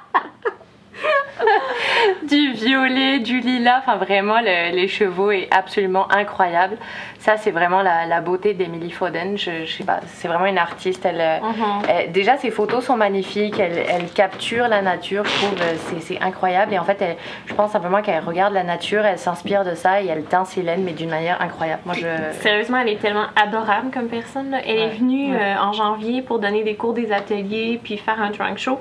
Du 2.28 2.52
violet, 2.52 3.18
du 3.18 3.40
lilas. 3.40 3.78
Enfin, 3.81 3.97
vraiment, 3.97 4.40
le- 4.40 4.74
les 4.74 4.89
chevaux 4.89 5.31
est 5.31 5.48
absolument 5.51 6.10
incroyable. 6.12 6.77
Ça, 7.18 7.36
c'est 7.36 7.51
vraiment 7.51 7.82
la, 7.82 8.06
la 8.06 8.20
beauté 8.20 8.55
d'Emily 8.55 8.90
Foden. 8.90 9.36
Je, 9.36 9.64
je 9.64 9.72
sais 9.77 9.85
pas, 9.85 10.01
c'est 10.06 10.28
vraiment 10.28 10.47
une 10.47 10.59
artiste. 10.59 11.05
Elle, 11.05 11.20
euh, 11.20 11.39
Mhm. 11.40 11.82
elle- 11.89 12.12
déjà, 12.12 12.36
ses 12.36 12.51
photos 12.51 12.85
sont 12.85 12.97
magnifiques. 12.97 13.59
Elle, 13.59 13.78
elle 13.89 14.10
capture 14.10 14.68
la 14.68 14.81
nature. 14.82 15.24
Je 15.24 15.36
trouve 15.36 15.60
euh, 15.60 15.74
c'est, 16.01 16.20
incroyable. 16.20 16.72
Et 16.74 16.78
en 16.78 16.85
fait, 16.85 17.01
elle- 17.02 17.16
je 17.47 17.55
pense 17.55 17.72
simplement 17.72 18.01
qu'elle 18.02 18.22
regarde 18.24 18.52
la 18.55 18.62
nature, 18.64 19.05
elle 19.05 19.18
s'inspire 19.18 19.64
de 19.64 19.74
ça 19.74 20.02
et 20.02 20.06
elle 20.06 20.24
teint 20.24 20.44
ses 20.44 20.62
laines, 20.62 20.82
mais 20.85 20.93
d'une 20.93 21.10
manière 21.10 21.40
incroyable. 21.43 21.82
Moi, 21.85 21.94
je. 21.97 22.06
Sérieusement, 22.40 22.78
elle 22.78 22.89
est 22.90 23.01
tellement 23.01 23.27
adorable 23.36 23.90
comme 23.93 24.09
personne. 24.09 24.51
là. 24.51 24.59
Elle 24.66 24.77
Ouais. 24.77 24.82
est 24.85 24.89
venue 24.90 25.35
Ouais. 25.35 25.40
euh, 25.43 25.60
en 25.60 25.72
janvier 25.72 26.22
pour 26.22 26.39
donner 26.39 26.62
des 26.62 26.74
cours 26.77 26.93
des 26.94 27.12
ateliers 27.12 27.81
puis 27.82 27.97
faire 27.98 28.20
un 28.20 28.31
trunk 28.31 28.59
show. 28.59 28.78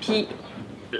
Puis 0.00 0.28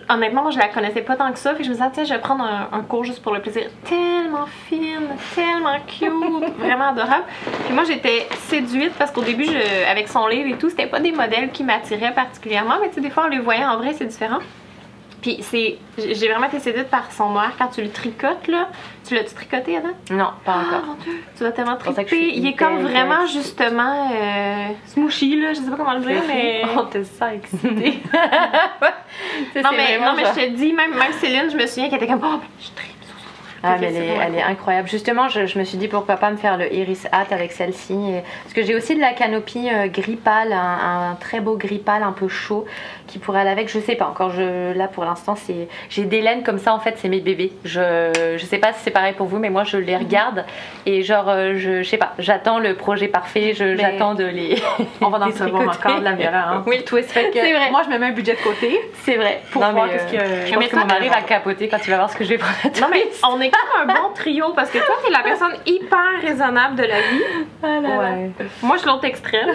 honnêtement, 0.09 0.43
moi 0.43 0.51
je 0.51 0.59
la 0.59 0.69
connaissais 0.69 1.03
pas 1.03 1.17
tant 1.17 1.33
que 1.33 1.39
ça. 1.39 1.55
Puis 1.55 1.65
je 1.65 1.69
me 1.71 1.75
disais, 1.75 1.87
tiens, 1.93 2.05
je 2.05 2.13
vais 2.15 2.21
prendre 2.21 2.45
un, 2.45 2.69
un 2.73 2.83
cours 2.83 3.05
juste 3.05 3.23
pour 3.23 3.33
le 3.35 3.41
plaisir. 3.41 3.65
Tellement 3.85 4.47
fine, 4.69 5.09
tellement 5.35 5.77
cute, 5.87 6.55
vraiment 6.59 6.89
adorable. 6.89 7.25
Puis 7.67 7.75
moi 7.75 7.85
j'étais 7.85 8.27
séduite 8.49 8.93
parce 8.99 9.11
qu'au 9.11 9.23
début, 9.23 9.45
je- 9.45 9.91
avec 9.91 10.09
son 10.09 10.27
livre 10.27 10.55
et 10.55 10.59
tout, 10.59 10.71
c'était 10.71 10.87
pas 10.87 11.01
des 11.01 11.13
modèles 11.13 11.51
qui 11.51 11.65
m'attiraient 11.65 12.15
particulièrement. 12.15 12.75
Mais 12.81 12.89
tu 12.89 12.95
sais, 12.97 13.01
des 13.01 13.11
fois, 13.11 13.25
on 13.27 13.29
les 13.29 13.39
voyait 13.41 13.65
en 13.65 13.77
vrai, 13.79 13.93
c'est 13.97 14.07
différent. 14.07 14.39
Puis 15.23 15.39
c'est, 15.41 15.79
j'ai 15.97 16.29
vraiment 16.29 16.49
été 16.49 16.59
séduite 16.59 16.89
par 16.89 17.13
son 17.13 17.31
noir 17.31 17.53
quand 17.57 17.69
tu 17.69 17.81
le 17.81 17.91
tricotes 17.91 18.49
là. 18.49 18.69
Tu 19.07 19.15
l'as-tu 19.15 19.35
tricoté 19.35 19.77
avant? 19.77 19.93
Non, 20.11 20.31
pas 20.45 20.53
Ah, 20.57 20.65
encore. 20.67 20.87
mon 20.87 20.95
Dieu, 20.95 21.23
tu 21.37 21.45
vas 21.45 21.53
tellement 21.53 21.79
je 21.81 22.07
suis 22.07 22.37
Il 22.37 22.47
est 22.47 22.55
comme 22.55 22.83
vraiment 22.83 23.25
justement 23.27 24.11
euh, 24.13 24.69
smooshy 24.87 25.41
là, 25.41 25.53
je 25.55 25.61
sais 25.61 25.71
pas 25.71 25.77
comment 25.77 25.95
le 25.95 26.01
dire, 26.01 26.23
mais. 26.27 26.63
On 26.77 26.85
te 26.87 27.03
sent 27.05 27.37
excitée. 27.37 28.01
non 29.63 29.71
mais, 29.77 29.99
non 29.99 30.15
mais 30.17 30.25
je 30.25 30.41
te 30.41 30.49
dis, 30.51 30.73
même, 30.73 30.95
même 30.95 31.13
Céline, 31.13 31.51
je 31.51 31.57
me 31.57 31.67
souviens 31.67 31.89
qu'elle 31.89 32.03
était 32.03 32.13
comme 32.13 32.21
oh, 32.25 32.41
je 32.61 32.67
tripe 32.75 32.77
sur 32.77 32.81
son 32.81 32.92
Ah, 33.63 33.77
mais 33.81 33.87
elle 33.89 33.97
est, 33.97 34.07
elle 34.27 34.35
est 34.37 34.43
incroyable. 34.43 34.89
Justement, 34.89 35.29
je, 35.29 35.47
je 35.47 35.59
me 35.59 35.65
suis 35.65 35.79
dit 35.79 35.89
pourquoi 35.89 36.17
pas 36.17 36.31
me 36.31 36.37
faire 36.37 36.57
le 36.57 36.73
Iris 36.75 37.07
Hat 37.13 37.27
avec 37.31 37.53
celle-ci. 37.53 37.93
Et- 37.95 38.23
Parce 38.43 38.55
que 38.55 38.63
j'ai 38.63 38.75
aussi 38.75 38.95
de 38.97 39.01
la 39.01 39.13
canopie 39.13 39.69
euh, 39.73 39.87
gris 39.87 40.17
pâle, 40.17 40.53
un, 40.53 41.11
un 41.13 41.15
très 41.21 41.41
beau 41.41 41.57
gris 41.57 41.79
pâle 41.79 42.03
un 42.03 42.13
peu 42.13 42.29
chaud 42.29 42.65
qui 43.07 43.19
pourrait 43.19 43.41
aller 43.41 43.51
avec. 43.51 43.69
Je 43.71 43.79
sais 43.79 43.95
pas 43.95 44.07
encore. 44.07 44.31
Je, 44.31 44.73
là 44.73 44.89
pour 44.89 45.05
l'instant, 45.05 45.35
c'est 45.37 45.69
j'ai 45.91 46.05
des 46.05 46.21
laines 46.23 46.43
comme 46.43 46.59
ça 46.59 46.75
en 46.75 46.81
fait, 46.81 46.95
c'est 46.99 47.09
mes 47.09 47.21
bébés. 47.21 47.53
Je, 47.65 48.37
je 48.39 48.45
sais 48.47 48.59
pas 48.59 48.73
si 48.73 48.81
c'est 48.83 48.91
pareil 48.91 49.15
pour 49.15 49.27
vous, 49.27 49.39
mais 49.39 49.51
moi 49.51 49.65
je 49.65 49.77
les 49.77 49.97
regarde 49.97 50.45
et 50.87 51.03
genre, 51.03 51.29
euh, 51.29 51.53
je, 51.57 51.83
je 51.83 51.89
sais 51.89 51.99
pas, 51.99 52.15
j'attends 52.19 52.59
le 52.59 52.75
projet 52.75 53.09
parfait, 53.09 53.55
j'attends 53.55 54.15
de 54.15 54.25
les. 54.25 54.57
on 55.01 55.09
va 55.09 55.31
savoir 55.31 55.63
tricoter. 55.71 55.89
encore 55.89 56.01
de 56.01 56.05
la. 56.05 56.49
Hein. 56.49 56.65
Oui, 56.67 56.83
twist. 56.85 57.11
Fait 57.13 57.27
que 57.31 57.35
C'est 57.35 57.53
vrai. 57.53 57.71
Moi, 57.71 57.83
je 57.85 57.91
me 57.91 57.99
mets 57.99 58.07
un 58.07 58.13
budget 58.13 58.33
de 58.35 58.41
côté 58.41 58.81
C'est 59.05 59.17
vrai. 59.17 59.41
pour 59.53 59.63
Non, 59.63 59.73
voir 59.73 59.87
mais, 59.87 60.19
euh, 60.19 60.45
que. 60.45 60.47
Je 60.47 60.55
pense 60.55 60.67
que 60.69 60.77
mon 60.77 60.87
mari 60.87 61.09
va 61.09 61.21
capoter 61.23 61.69
quand 61.69 61.79
il 61.85 61.91
va 61.91 61.97
voir 61.99 62.11
ce 62.11 62.17
que 62.17 62.25
je 62.25 62.31
vais 62.31 62.39
prendre 62.39 62.81
Non 62.81 62.89
mais 62.91 63.05
on 63.29 63.41
est 63.41 63.51
comme 63.53 63.91
un 63.91 63.95
bon 63.95 64.13
trio 64.15 64.53
parce 64.55 64.71
que 64.71 64.79
toi 64.79 64.95
t'es 65.05 65.11
la 65.11 65.21
personne 65.21 65.53
hyper 65.67 66.21
raisonnable 66.21 66.77
de 66.77 66.83
la 66.85 67.01
vie. 67.01 67.23
Ouais. 67.63 68.31
Moi 68.63 68.77
je 68.77 68.81
suis 68.81 68.89
l'autre 68.89 69.05
extrême. 69.05 69.51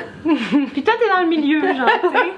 Puis 0.74 0.84
toi 0.84 0.94
t'es 1.00 1.10
dans 1.10 1.22
le 1.22 1.28
milieu 1.28 1.62
genre. 1.76 1.90
tu 2.02 2.10
sais. 2.10 2.34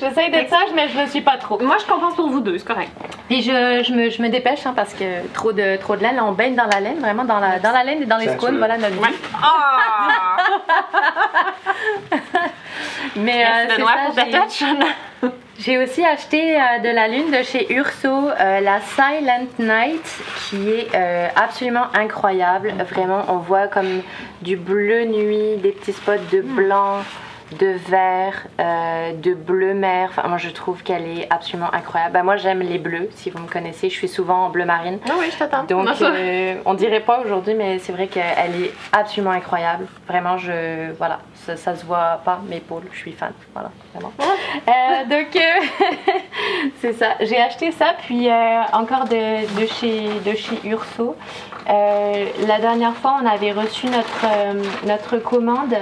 J'essaye 0.00 0.30
d'être 0.30 0.50
sage, 0.50 0.68
mais 0.74 0.88
je 0.88 0.98
ne 1.00 1.06
suis 1.06 1.20
pas 1.22 1.36
trop. 1.36 1.58
Moi 1.60 1.76
je 1.80 1.86
compense 1.86 2.14
pour 2.14 2.28
vous 2.28 2.40
deux, 2.40 2.58
c'est 2.58 2.66
correct. 2.66 2.90
Puis 3.28 3.42
je, 3.42 3.82
je, 3.86 3.92
me, 3.92 4.10
je 4.10 4.22
me 4.22 4.28
dépêche 4.28 4.66
hein, 4.66 4.74
parce 4.74 4.94
que 4.94 5.26
trop 5.32 5.52
de, 5.52 5.76
trop 5.76 5.96
de 5.96 6.02
laine, 6.02 6.20
on 6.20 6.32
baigne 6.32 6.54
dans 6.54 6.66
la 6.66 6.80
laine, 6.80 6.98
vraiment 7.00 7.24
dans 7.24 7.38
la, 7.40 7.58
dans 7.58 7.72
la 7.72 7.84
laine 7.84 8.02
et 8.02 8.06
dans 8.06 8.18
les 8.18 8.26
veux. 8.26 8.58
voilà 8.58 8.76
notre 8.78 8.94
vie. 8.94 9.00
Ouais. 9.00 9.08
Ah! 9.42 10.36
Mais 13.16 13.44
euh, 13.44 13.48
c'est 13.68 13.82
pour 13.82 14.14
ta. 14.14 14.46
J'ai 15.58 15.78
aussi 15.78 16.04
acheté 16.04 16.56
euh, 16.56 16.78
de 16.82 16.88
la 16.88 17.08
lune 17.08 17.30
de 17.30 17.42
chez 17.42 17.72
Urso, 17.72 18.08
euh, 18.08 18.60
la 18.60 18.80
Silent 18.80 19.46
Night, 19.58 20.04
qui 20.36 20.70
est 20.70 20.88
euh, 20.94 21.28
absolument 21.36 21.86
incroyable. 21.94 22.74
Vraiment, 22.90 23.24
on 23.28 23.36
voit 23.36 23.68
comme 23.68 24.02
du 24.40 24.56
bleu 24.56 25.04
nuit, 25.04 25.56
des 25.58 25.72
petits 25.72 25.92
spots 25.92 26.12
de 26.32 26.40
blanc, 26.40 26.98
de 27.58 27.76
vert, 27.88 28.46
euh, 28.60 29.12
de 29.12 29.34
bleu 29.34 29.74
mer. 29.74 30.08
Enfin, 30.10 30.28
moi, 30.28 30.38
je 30.38 30.50
trouve 30.50 30.82
qu'elle 30.82 31.06
est 31.06 31.26
absolument 31.30 31.72
incroyable. 31.72 32.12
Bah, 32.14 32.22
moi, 32.22 32.36
j'aime 32.36 32.60
les 32.60 32.78
bleus, 32.78 33.08
si 33.14 33.30
vous 33.30 33.38
me 33.38 33.48
connaissez. 33.48 33.88
Je 33.88 33.94
suis 33.94 34.08
souvent 34.08 34.46
en 34.46 34.50
bleu 34.50 34.64
marine. 34.64 34.98
Ah 35.08 35.14
oui, 35.18 35.26
je 35.32 35.38
t'attends. 35.38 35.64
Donc, 35.64 35.84
Non, 35.84 35.92
euh, 36.02 36.54
on 36.64 36.74
dirait 36.74 37.00
pas 37.00 37.20
aujourd'hui, 37.20 37.54
mais 37.54 37.78
c'est 37.78 37.92
vrai 37.92 38.06
qu'elle 38.06 38.62
est 38.62 38.72
absolument 38.92 39.32
incroyable. 39.32 39.86
Vraiment, 40.08 40.38
je. 40.38 40.92
Voilà, 40.98 41.20
ça, 41.34 41.56
ça 41.56 41.74
se 41.76 41.84
voit 41.84 42.20
pas, 42.24 42.40
mes 42.48 42.56
épaules, 42.56 42.84
je 42.92 42.98
suis 42.98 43.12
fan. 43.12 43.32
Voilà, 43.52 43.70
vraiment. 43.94 44.12
Euh, 44.68 45.04
donc, 45.08 45.38
c'est 46.80 46.92
ça. 46.92 47.14
J'ai 47.20 47.38
acheté 47.40 47.72
ça, 47.72 47.94
puis 48.06 48.28
encore 48.72 49.04
de, 49.04 49.60
de, 49.60 49.66
chez, 49.66 50.08
de 50.24 50.36
chez 50.36 50.58
Urso. 50.68 51.16
La 51.66 52.58
dernière 52.60 52.94
fois, 52.94 53.18
on 53.22 53.26
avait 53.26 53.52
reçu 53.52 53.86
notre, 53.86 54.26
notre 54.86 55.18
commande. 55.18 55.76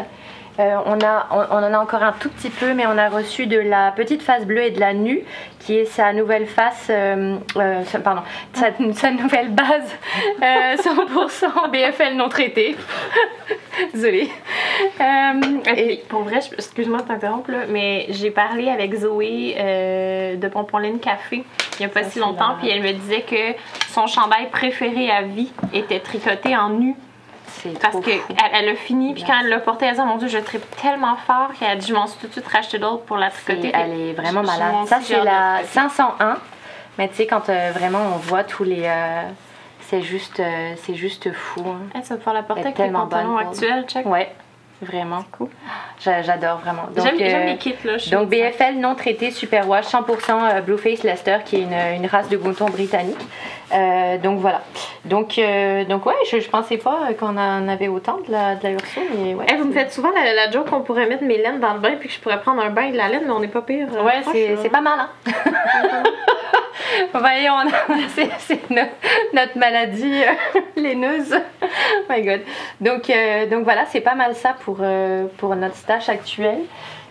Euh, 0.61 0.77
on, 0.85 0.99
a, 1.01 1.27
on, 1.31 1.57
on 1.57 1.63
en 1.65 1.73
a 1.75 1.79
encore 1.79 2.03
un 2.03 2.13
tout 2.13 2.29
petit 2.29 2.51
peu, 2.51 2.75
mais 2.75 2.87
on 2.87 2.99
a 2.99 3.09
reçu 3.09 3.47
de 3.47 3.59
la 3.59 3.93
petite 3.93 4.21
face 4.23 4.45
bleue 4.45 4.65
et 4.65 4.71
de 4.71 4.81
la 4.81 4.93
nue, 4.93 5.23
qui 5.61 5.77
est 5.79 5.85
sa 5.87 6.13
nouvelle 6.13 6.47
face, 6.47 6.89
euh, 6.91 7.37
euh, 7.57 7.83
sa- 7.85 8.01
pardon, 8.01 8.23
sa, 8.53 8.67
sa 8.93 9.11
nouvelle 9.11 9.49
base 9.51 9.91
euh, 10.43 10.77
100% 10.77 11.71
BFL 11.71 12.15
non 12.17 12.29
traité. 12.29 12.77
Désolée. 13.95 14.29
Euh, 15.01 15.41
Et 15.77 16.03
pour 16.09 16.23
vrai, 16.25 16.41
je- 16.43 16.55
excuse-moi 16.55 16.99
de 16.99 17.05
t'interrompre, 17.09 17.51
là, 17.51 17.59
mais 17.69 18.07
j'ai 18.11 18.31
parlé 18.31 18.69
avec 18.69 18.95
Zoé 18.95 19.55
euh, 19.59 20.37
de 20.37 20.49
Pomponline 20.49 20.99
Café 21.01 21.45
il 21.79 21.87
n'y 21.87 21.87
a 21.87 21.89
pas 21.89 22.03
Ça, 22.03 22.11
si 22.11 22.19
longtemps, 22.19 22.57
puis 22.61 22.69
elle 22.69 22.83
me 22.83 22.93
disait 22.93 23.23
que 23.23 23.55
son 23.89 24.07
chandail 24.07 24.51
préféré 24.51 25.11
à 25.11 25.23
vie 25.23 25.51
était 25.73 26.01
tricoté 26.01 26.55
en 26.55 26.69
nu. 26.71 26.95
Parce 27.81 28.01
qu'elle 28.01 28.21
elle 28.53 28.69
a 28.69 28.75
fini, 28.75 29.15
puis 29.15 29.25
quand 29.25 29.35
elle 29.41 29.49
l'a 29.49 29.59
porté, 29.61 29.85
elle 29.87 29.93
a 29.93 29.95
dit 29.95 30.09
Mon 30.09 30.17
Dieu, 30.17 30.29
je 30.29 30.39
tripe 30.39 30.65
tellement 30.81 31.17
fort 31.17 31.51
qu'elle 31.59 31.71
a 31.71 31.77
dit 31.77 31.87
Je 31.87 31.95
m'en 31.95 32.07
suis 32.07 32.19
tout 32.21 32.27
de 32.29 32.33
suite 32.33 32.47
racheté 32.49 32.79
d'autres 32.79 33.05
pour 33.05 33.17
la 33.17 33.31
tricoter. 33.31 33.71
elle 33.75 33.93
est 33.93 34.13
vraiment 34.13 34.43
malade. 34.43 34.87
Ça, 34.87 34.99
c'est 35.03 35.23
la 35.23 35.59
tricoter. 35.63 35.73
501. 35.73 36.37
Mais 36.99 37.09
tu 37.09 37.15
sais, 37.17 37.27
quand 37.27 37.49
euh, 37.49 37.71
vraiment 37.75 38.01
on 38.15 38.19
voit 38.19 38.45
tous 38.45 38.65
les. 38.65 38.83
euh, 38.85 39.23
c'est 39.89 40.03
juste, 40.03 40.39
euh, 40.41 40.75
c'est 40.77 40.95
juste 40.95 41.33
fou. 41.33 41.63
hein. 41.67 41.81
Elle, 41.95 42.05
ça 42.05 42.15
va 42.15 42.19
pouvoir 42.19 42.35
la 42.35 42.43
porter 42.43 42.63
avec 42.63 42.75
tes 42.75 42.89
pantalons 42.91 43.37
actuels, 43.37 43.85
check. 43.87 44.07
Ouais. 44.07 44.33
Vraiment. 44.83 45.25
Cool. 45.33 45.49
J'a- 46.03 46.23
J'adore 46.23 46.59
vraiment. 46.59 46.83
J'aime 46.97 47.19
j'aime 47.19 47.43
euh, 47.43 47.47
les 47.53 47.57
kits, 47.59 47.75
là. 47.85 47.99
je 47.99 48.11
Donc 48.11 48.29
BFL 48.31 48.77
non 48.79 48.95
traité 48.95 49.31
Superwash 49.31 49.85
100% 49.87 49.99
euh, 50.57 50.61
Blueface 50.63 51.03
Leicester 51.03 51.37
qui 51.45 51.57
est 51.57 51.61
une, 51.63 51.75
une 52.03 52.07
race 52.07 52.29
de 52.31 52.37
mouton 52.39 52.65
britannique. 52.67 53.19
Euh, 53.73 54.17
donc 54.19 54.39
voilà. 54.41 54.63
Donc, 55.05 55.39
euh, 55.39 55.85
donc 55.85 56.07
ouais, 56.07 56.15
je, 56.31 56.41
je 56.41 56.49
pensais 56.49 56.79
pas 56.79 57.09
qu'on 57.19 57.37
en 57.37 57.69
avait 57.69 57.89
autant 57.89 58.19
de 58.27 58.33
la, 58.33 58.55
de 58.57 58.65
la 58.65 58.71
Urso, 58.71 59.01
mais 59.17 59.35
ouais. 59.35 59.47
Eh, 59.51 59.57
vous 59.57 59.65
me 59.67 59.73
faites 59.73 59.93
souvent 59.93 60.11
la, 60.13 60.33
la 60.35 60.51
joke 60.51 60.71
qu'on 60.71 60.81
pourrait 60.81 61.07
mettre 61.07 61.23
mes 61.25 61.37
laines 61.39 61.61
dans 61.61 61.75
le 61.75 61.79
bain 61.81 61.93
puis 62.01 62.09
que 62.09 62.15
je 62.15 62.21
pourrais 62.21 62.41
prendre 62.41 62.63
un 62.63 62.71
bain 62.71 62.91
de 62.91 62.97
la 62.97 63.09
laine, 63.09 63.23
mais 63.27 63.33
on 63.33 63.41
n'est 63.41 63.49
pas 63.49 63.63
pire. 63.63 63.87
Ouais, 64.03 64.23
c'est 64.33 64.71
pas 64.71 64.81
mal, 64.81 64.99
hein? 64.99 65.09
Voyez, 67.15 67.49
on 67.51 67.59
a- 67.69 68.09
c'est 68.15 68.31
c'est 68.39 68.71
no- 68.71 68.83
notre 69.33 69.57
maladie 69.59 70.23
euh, 70.25 70.61
laineuse. 70.77 71.37
my 72.11 72.23
god. 72.23 72.41
Donc, 72.81 73.11
euh, 73.11 73.47
donc 73.47 73.65
voilà, 73.65 73.87
c'est 73.87 74.01
pas 74.01 74.15
mal 74.15 74.35
ça 74.35 74.55
pour, 74.61 74.79
euh, 74.81 75.27
pour 75.39 75.55
notre 75.57 75.77
stash 75.77 76.09
actuel. 76.09 76.59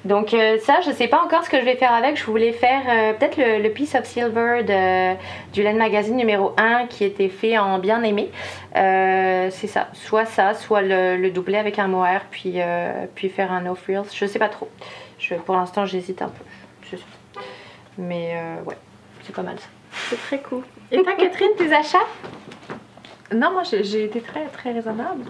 Donc 0.06 0.34
euh, 0.34 0.58
ça, 0.60 0.80
je 0.86 0.92
sais 0.92 1.10
pas 1.10 1.22
encore 1.22 1.44
ce 1.44 1.50
que 1.50 1.60
je 1.60 1.66
vais 1.66 1.76
faire 1.76 1.94
avec. 1.94 2.18
Je 2.18 2.24
voulais 2.24 2.54
faire 2.54 3.18
peut-être 3.18 3.38
le, 3.38 3.62
le 3.62 3.70
Piece 3.70 3.96
of 3.96 4.06
Silver 4.06 4.64
de, 4.64 5.16
du 5.52 5.62
Laine 5.62 5.78
Magazine 5.78 6.16
numéro 6.16 6.54
1 6.58 6.88
qui 6.88 7.04
était 7.04 7.28
fait 7.28 7.58
en 7.58 7.80
bien 7.80 8.02
aimé. 8.04 8.32
C'est 8.74 9.68
ça, 9.68 9.90
soit 9.94 10.26
ça, 10.26 10.54
soit 10.54 10.82
le, 10.82 11.18
le 11.18 11.32
doubler 11.32 11.58
avec 11.58 11.80
un 11.80 11.88
mohair, 11.88 12.26
puis, 12.32 12.60
puis 13.16 13.28
faire 13.28 13.52
un 13.52 13.62
no 13.62 13.76
frills. 13.76 14.10
Je 14.14 14.26
sais 14.26 14.40
pas 14.40 14.48
trop. 14.48 14.70
Pour 15.46 15.56
l'instant, 15.56 15.86
j'hésite 15.86 16.22
un 16.22 16.30
peu. 16.30 16.98
Mais 17.98 18.36
ouais, 18.66 18.78
c'est 19.24 19.36
pas 19.36 19.44
mal 19.44 19.60
ça. 19.60 19.68
C'est 20.10 20.22
très 20.22 20.40
cool. 20.40 20.64
Et 20.92 21.04
toi, 21.04 21.14
Catherine, 21.18 21.50
tes 21.58 21.74
achats? 21.74 21.98
Non, 23.34 23.52
moi, 23.52 23.64
j'ai 23.64 24.06
été 24.06 24.22
très, 24.22 24.46
très 24.46 24.72
raisonnable. 24.72 25.26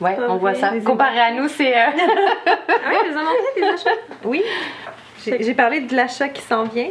Ouais, 0.00 0.16
on 0.28 0.36
voit 0.36 0.54
ça. 0.54 0.70
les 0.72 0.80
Comparé 0.82 1.20
à 1.20 1.32
nous, 1.32 1.48
c'est. 1.48 1.76
euh, 1.76 1.86
Ah 2.46 2.90
oui, 2.90 2.96
les 3.04 3.14
montrés, 3.14 3.36
tes 3.54 3.64
achats? 3.64 3.90
Oui. 4.24 4.42
J'ai 5.24 5.54
parlé 5.54 5.80
de 5.80 5.94
l'achat 5.94 6.28
qui 6.28 6.42
s'en 6.42 6.64
vient. 6.64 6.88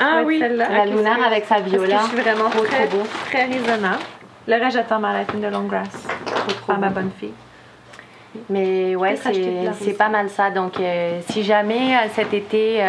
Ah 0.00 0.16
Ouais, 0.18 0.24
oui. 0.24 0.38
celle-là. 0.40 0.68
la 0.68 0.84
c'est- 1.20 1.26
avec 1.26 1.44
sa 1.44 1.54
Parce 1.56 1.64
que 1.64 1.70
viola. 1.70 1.98
je 2.02 2.08
suis 2.08 2.16
vraiment 2.20 2.50
Trop, 2.50 2.64
très, 2.64 2.86
trop 2.86 2.98
beau. 2.98 3.04
très 3.26 3.44
raisonnable. 3.44 4.02
Le 4.48 4.54
reste, 4.58 4.76
j'attends 4.76 4.98
ma 4.98 5.12
de 5.40 5.46
longue 5.48 5.68
grass. 5.68 5.88
Trop, 6.26 6.50
trop 6.52 6.66
Par 6.66 6.78
ma 6.78 6.88
bonne 6.88 7.10
fille. 7.18 7.32
Mais 8.48 8.96
ouais, 8.96 9.16
c'est 9.16 9.96
pas 9.96 10.08
mal 10.08 10.28
ça. 10.30 10.50
Donc, 10.50 10.80
euh, 10.80 11.20
si 11.28 11.42
jamais 11.42 11.94
euh, 11.96 12.08
cet 12.14 12.32
été 12.32 12.82
euh, 12.82 12.88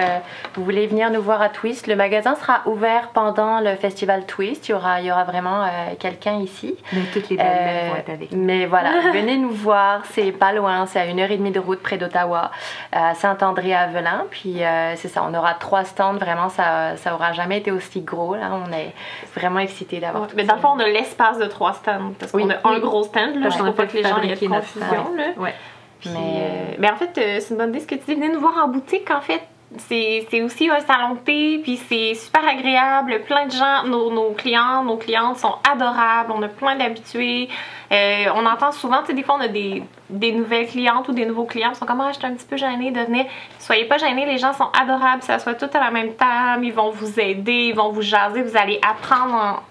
vous 0.55 0.63
voulez 0.63 0.87
venir 0.87 1.11
nous 1.11 1.21
voir 1.21 1.41
à 1.41 1.49
Twist, 1.49 1.87
le 1.87 1.95
magasin 1.95 2.35
sera 2.35 2.61
ouvert 2.65 3.09
pendant 3.13 3.59
le 3.59 3.75
festival 3.75 4.25
Twist. 4.25 4.67
Il 4.67 4.71
y 4.71 4.73
aura, 4.75 5.01
il 5.01 5.07
y 5.07 5.11
aura 5.11 5.23
vraiment 5.25 5.63
euh, 5.63 5.67
quelqu'un 5.99 6.39
ici. 6.39 6.75
Mais 6.93 7.01
toutes 7.13 7.29
les 7.29 7.37
Euh, 7.37 7.43
belles 7.43 7.89
vont 7.89 7.95
être 7.97 8.09
avec 8.09 8.31
nous. 8.31 8.43
mais 8.43 8.65
voilà, 8.65 8.91
venez 9.13 9.37
nous 9.37 9.51
voir, 9.51 10.01
c'est 10.11 10.31
pas 10.31 10.53
loin, 10.53 10.85
c'est 10.85 10.99
à 10.99 11.05
une 11.05 11.19
heure 11.19 11.31
et 11.31 11.37
demie 11.37 11.51
de 11.51 11.59
route 11.59 11.81
près 11.81 11.97
d'Ottawa, 11.97 12.51
à 12.91 13.13
Saint-André-à-Velin. 13.13 14.25
Puis 14.31 14.63
euh, 14.63 14.95
c'est 14.95 15.07
ça, 15.09 15.25
on 15.29 15.33
aura 15.33 15.53
trois 15.55 15.83
stands, 15.83 16.13
vraiment, 16.15 16.49
ça, 16.49 16.95
ça 16.97 17.13
aura 17.13 17.33
jamais 17.33 17.57
été 17.57 17.71
aussi 17.71 18.01
gros. 18.01 18.35
Là, 18.35 18.51
on 18.53 18.71
est 18.71 18.93
vraiment 19.35 19.59
excités 19.59 19.99
d'avoir 19.99 20.23
Ouais, 20.23 20.29
tout 20.29 20.35
mais 20.37 20.43
ça. 20.43 20.49
dans 20.49 20.55
le 20.55 20.61
fond, 20.61 20.69
on 20.75 20.79
a 20.79 20.87
l'espace 20.87 21.37
de 21.37 21.45
trois 21.45 21.73
stands. 21.73 22.13
Parce 22.19 22.31
qu'on 22.31 22.37
Oui. 22.39 22.51
a 22.53 22.67
un 22.67 22.73
Oui. 22.75 22.79
gros 22.79 23.03
stand, 23.03 23.35
là. 23.35 23.41
Parce 23.43 23.55
Je 23.55 23.59
trouve 23.59 23.73
pas 23.75 23.85
que 23.87 23.97
les 23.97 24.03
gens 24.03 24.17
aient 24.21 24.27
de 24.35 24.47
confusion, 24.47 25.15
là. 25.17 25.23
Ouais. 25.37 25.53
Puis, 25.99 26.09
Mais, 26.13 26.19
euh, 26.19 26.75
ben, 26.79 26.93
en 26.93 26.97
fait, 26.97 27.17
euh, 27.17 27.39
c'est 27.39 27.51
une 27.51 27.57
bonne 27.57 27.69
idée 27.69 27.79
ce 27.79 27.87
que 27.87 27.95
tu 27.95 28.05
dis. 28.05 28.15
Venez 28.15 28.29
nous 28.29 28.39
voir 28.39 28.57
en 28.63 28.67
boutique, 28.67 29.09
en 29.11 29.21
fait. 29.21 29.41
C'est 29.77 30.27
c'est 30.29 30.43
aussi 30.43 30.69
un 30.69 30.81
salon 30.81 31.15
de 31.15 31.19
thé, 31.19 31.59
puis 31.63 31.77
c'est 31.89 32.13
super 32.13 32.47
agréable. 32.47 33.21
Plein 33.25 33.47
de 33.47 33.51
gens, 33.51 33.83
nos, 33.85 34.11
nos 34.11 34.29
clients, 34.33 34.83
nos 34.83 34.97
clientes 34.97 35.37
sont 35.37 35.55
adorables. 35.67 36.31
On 36.31 36.43
a 36.43 36.47
plein 36.47 36.75
d'habitués. 36.75 37.49
Euh, 37.91 38.25
on 38.35 38.45
entend 38.45 38.71
souvent, 38.71 38.99
tu 39.01 39.07
sais, 39.07 39.13
des 39.13 39.23
fois, 39.23 39.35
on 39.39 39.41
a 39.41 39.47
des, 39.47 39.81
des 40.11 40.31
nouvelles 40.31 40.67
clientes 40.67 41.07
ou 41.07 41.11
des 41.13 41.25
nouveaux 41.25 41.45
clients 41.45 41.71
qui 41.71 41.77
sont 41.77 41.87
comme, 41.87 42.01
ah, 42.01 42.11
je 42.11 42.19
suis 42.19 42.27
un 42.27 42.33
petit 42.35 42.45
peu 42.45 42.55
gênée 42.55 42.91
de 42.91 42.99
venir. 42.99 43.25
Soyez 43.57 43.85
pas 43.85 43.97
gênés, 43.97 44.27
les 44.27 44.37
gens 44.37 44.53
sont 44.53 44.69
adorables. 44.79 45.23
Ça 45.23 45.39
soit 45.39 45.55
tout 45.55 45.69
à 45.73 45.79
la 45.79 45.89
même 45.89 46.13
table. 46.13 46.65
Ils 46.65 46.73
vont 46.73 46.91
vous 46.91 47.19
aider, 47.19 47.69
ils 47.69 47.75
vont 47.75 47.91
vous 47.91 48.03
jaser. 48.03 48.43
Vous 48.43 48.55
allez 48.55 48.79
apprendre 48.87 49.63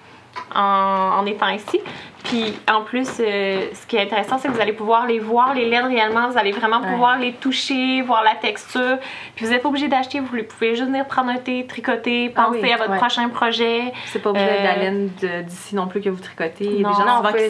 en, 0.55 0.61
en, 0.61 1.19
en 1.21 1.27
étant 1.27 1.49
ici. 1.49 1.81
Puis 2.25 2.55
en 2.73 2.83
plus, 2.83 3.09
euh, 3.21 3.67
ce 3.75 3.87
qui 3.87 3.97
est 3.97 4.03
intéressant, 4.03 4.39
c'est 4.39 4.49
que 4.49 4.53
vous 4.53 4.61
allez 4.61 4.73
pouvoir 4.73 5.07
les 5.07 5.19
voir, 5.19 5.55
les 5.55 5.69
laines 5.69 5.87
réellement. 5.87 6.29
Vous 6.29 6.39
allez 6.39 6.53
vraiment 6.53 6.81
Ouais. 6.81 6.91
pouvoir 6.93 7.19
les 7.19 7.33
toucher, 7.33 8.01
voir 8.03 8.23
la 8.23 8.35
texture. 8.37 8.99
Puis 9.35 9.45
vous 9.45 9.51
n'êtes 9.53 9.63
pas 9.63 9.69
obligé 9.69 9.89
d'acheter, 9.89 10.21
vous 10.21 10.29
pouvez 10.29 10.71
juste 10.77 10.89
venir 10.89 11.05
prendre 11.07 11.31
un 11.31 11.37
thé, 11.39 11.67
tricoter, 11.69 12.33
Ah 12.37 12.45
penser 12.45 12.61
oui, 12.63 12.73
à 12.73 12.77
votre 12.77 12.91
ouais. 12.93 12.97
prochain 12.97 13.29
projet. 13.29 13.93
C'est 14.07 14.21
pas 14.21 14.31
obligé 14.31 14.47
d'être 14.47 14.61
de 14.63 14.67
la 14.67 14.73
Euh, 14.75 14.77
laine 14.77 15.11
de- 15.21 15.43
d'ici 15.43 15.75
non 15.75 15.87
plus 15.89 16.01
que 16.01 16.09
vous 16.11 16.21
tricotez. 16.23 16.65
Il 16.65 16.81
y 16.81 16.85
a 16.85 16.89
des 16.89 16.95
gens 16.95 17.05
Non, 17.05 17.17
souvent 17.17 17.33
qui 17.33 17.49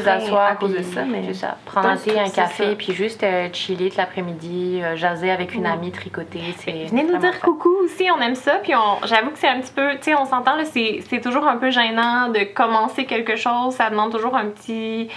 vous 0.00 0.08
asseoir 0.08 0.46
à 0.46 0.54
cause 0.54 0.72
de 0.74 0.82
ça, 0.82 1.02
mais 1.04 1.32
ça. 1.34 1.56
Prendre 1.66 1.88
un 1.88 1.96
thé, 1.96 2.18
un 2.18 2.28
café, 2.30 2.70
ça. 2.70 2.74
puis 2.76 2.92
juste 2.94 3.22
euh, 3.24 3.48
chiller 3.52 3.88
toute 3.88 3.98
l'après-midi, 3.98 4.80
euh, 4.82 4.96
jaser 4.96 5.30
avec 5.30 5.54
une 5.54 5.66
amie, 5.66 5.90
tricoter. 5.90 6.40
Venez 6.88 7.02
nous 7.04 7.18
dire 7.18 7.34
fun. 7.34 7.40
coucou 7.46 7.70
aussi, 7.84 8.06
on 8.16 8.20
aime 8.20 8.34
ça. 8.36 8.52
Puis 8.62 8.74
on- 8.74 9.04
j'avoue 9.06 9.30
que 9.30 9.38
c'est 9.38 9.48
un 9.48 9.60
petit 9.60 9.72
peu, 9.72 9.90
tu 9.96 10.02
sais, 10.02 10.14
on 10.14 10.24
s'entend 10.26 10.52
c'est 10.64 11.20
toujours 11.20 11.46
un 11.46 11.56
peu 11.56 11.70
gênant 11.70 12.28
de 12.28 12.44
commencer 12.44 13.04
quelque 13.04 13.36
chose. 13.36 13.74
Ça 13.74 13.90
demande 13.90 14.11
toujours 14.12 14.36
un 14.36 14.46
petit. 14.46 15.08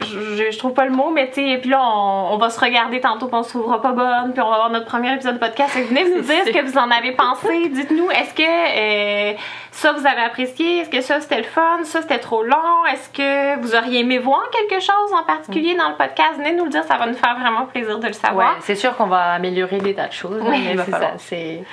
Je, 0.00 0.50
je 0.50 0.58
trouve 0.58 0.74
pas 0.74 0.84
le 0.84 0.90
mot, 0.90 1.10
mais 1.10 1.28
tu 1.28 1.34
sais, 1.34 1.58
puis 1.58 1.70
là, 1.70 1.80
on, 1.80 2.32
on 2.34 2.36
va 2.36 2.50
se 2.50 2.58
regarder 2.60 3.00
tantôt, 3.00 3.26
puis 3.28 3.36
on 3.36 3.42
se 3.44 3.50
trouvera 3.50 3.80
pas 3.80 3.92
bonne, 3.92 4.32
puis 4.32 4.42
on 4.42 4.48
va 4.48 4.54
avoir 4.56 4.70
notre 4.70 4.86
premier 4.86 5.14
épisode 5.14 5.34
de 5.34 5.38
podcast. 5.38 5.70
Fait 5.70 5.82
que 5.84 5.88
venez 5.88 6.02
nous 6.04 6.20
dire 6.20 6.44
ce 6.44 6.50
que 6.50 6.64
vous 6.68 6.76
en 6.76 6.90
avez 6.90 7.12
pensé. 7.12 7.68
Dites-nous, 7.68 8.10
est-ce 8.10 8.34
que 8.34 8.42
euh, 8.42 9.36
ça 9.70 9.92
vous 9.92 10.04
avez 10.04 10.22
apprécié? 10.22 10.80
Est-ce 10.80 10.90
que 10.90 11.00
ça 11.00 11.20
c'était 11.20 11.38
le 11.38 11.44
fun? 11.44 11.84
Ça 11.84 12.02
c'était 12.02 12.18
trop 12.18 12.42
long? 12.42 12.84
Est-ce 12.92 13.08
que 13.08 13.60
vous 13.62 13.74
auriez 13.76 14.00
aimé 14.00 14.18
voir 14.18 14.42
quelque 14.50 14.80
chose 14.82 15.12
en 15.16 15.22
particulier 15.22 15.74
dans 15.76 15.88
le 15.88 15.94
podcast? 15.94 16.32
Venez 16.38 16.52
nous 16.54 16.64
le 16.64 16.70
dire, 16.70 16.82
ça 16.84 16.96
va 16.98 17.06
nous 17.06 17.14
faire 17.14 17.38
vraiment 17.38 17.64
plaisir 17.66 17.96
de 17.98 18.02
le 18.02 18.08
Ouais, 18.08 18.12
savoir. 18.14 18.56
c'est 18.60 18.74
sûr 18.74 18.96
qu'on 18.96 19.06
va 19.06 19.32
améliorer 19.34 19.78
des 19.78 19.94
tas 19.94 20.08
de 20.08 20.12
choses. 20.12 20.42
Oui, 20.44 20.74
va 20.74 20.84
c'est 20.84 20.90
ça, 20.90 21.12
c'est- 21.18 21.64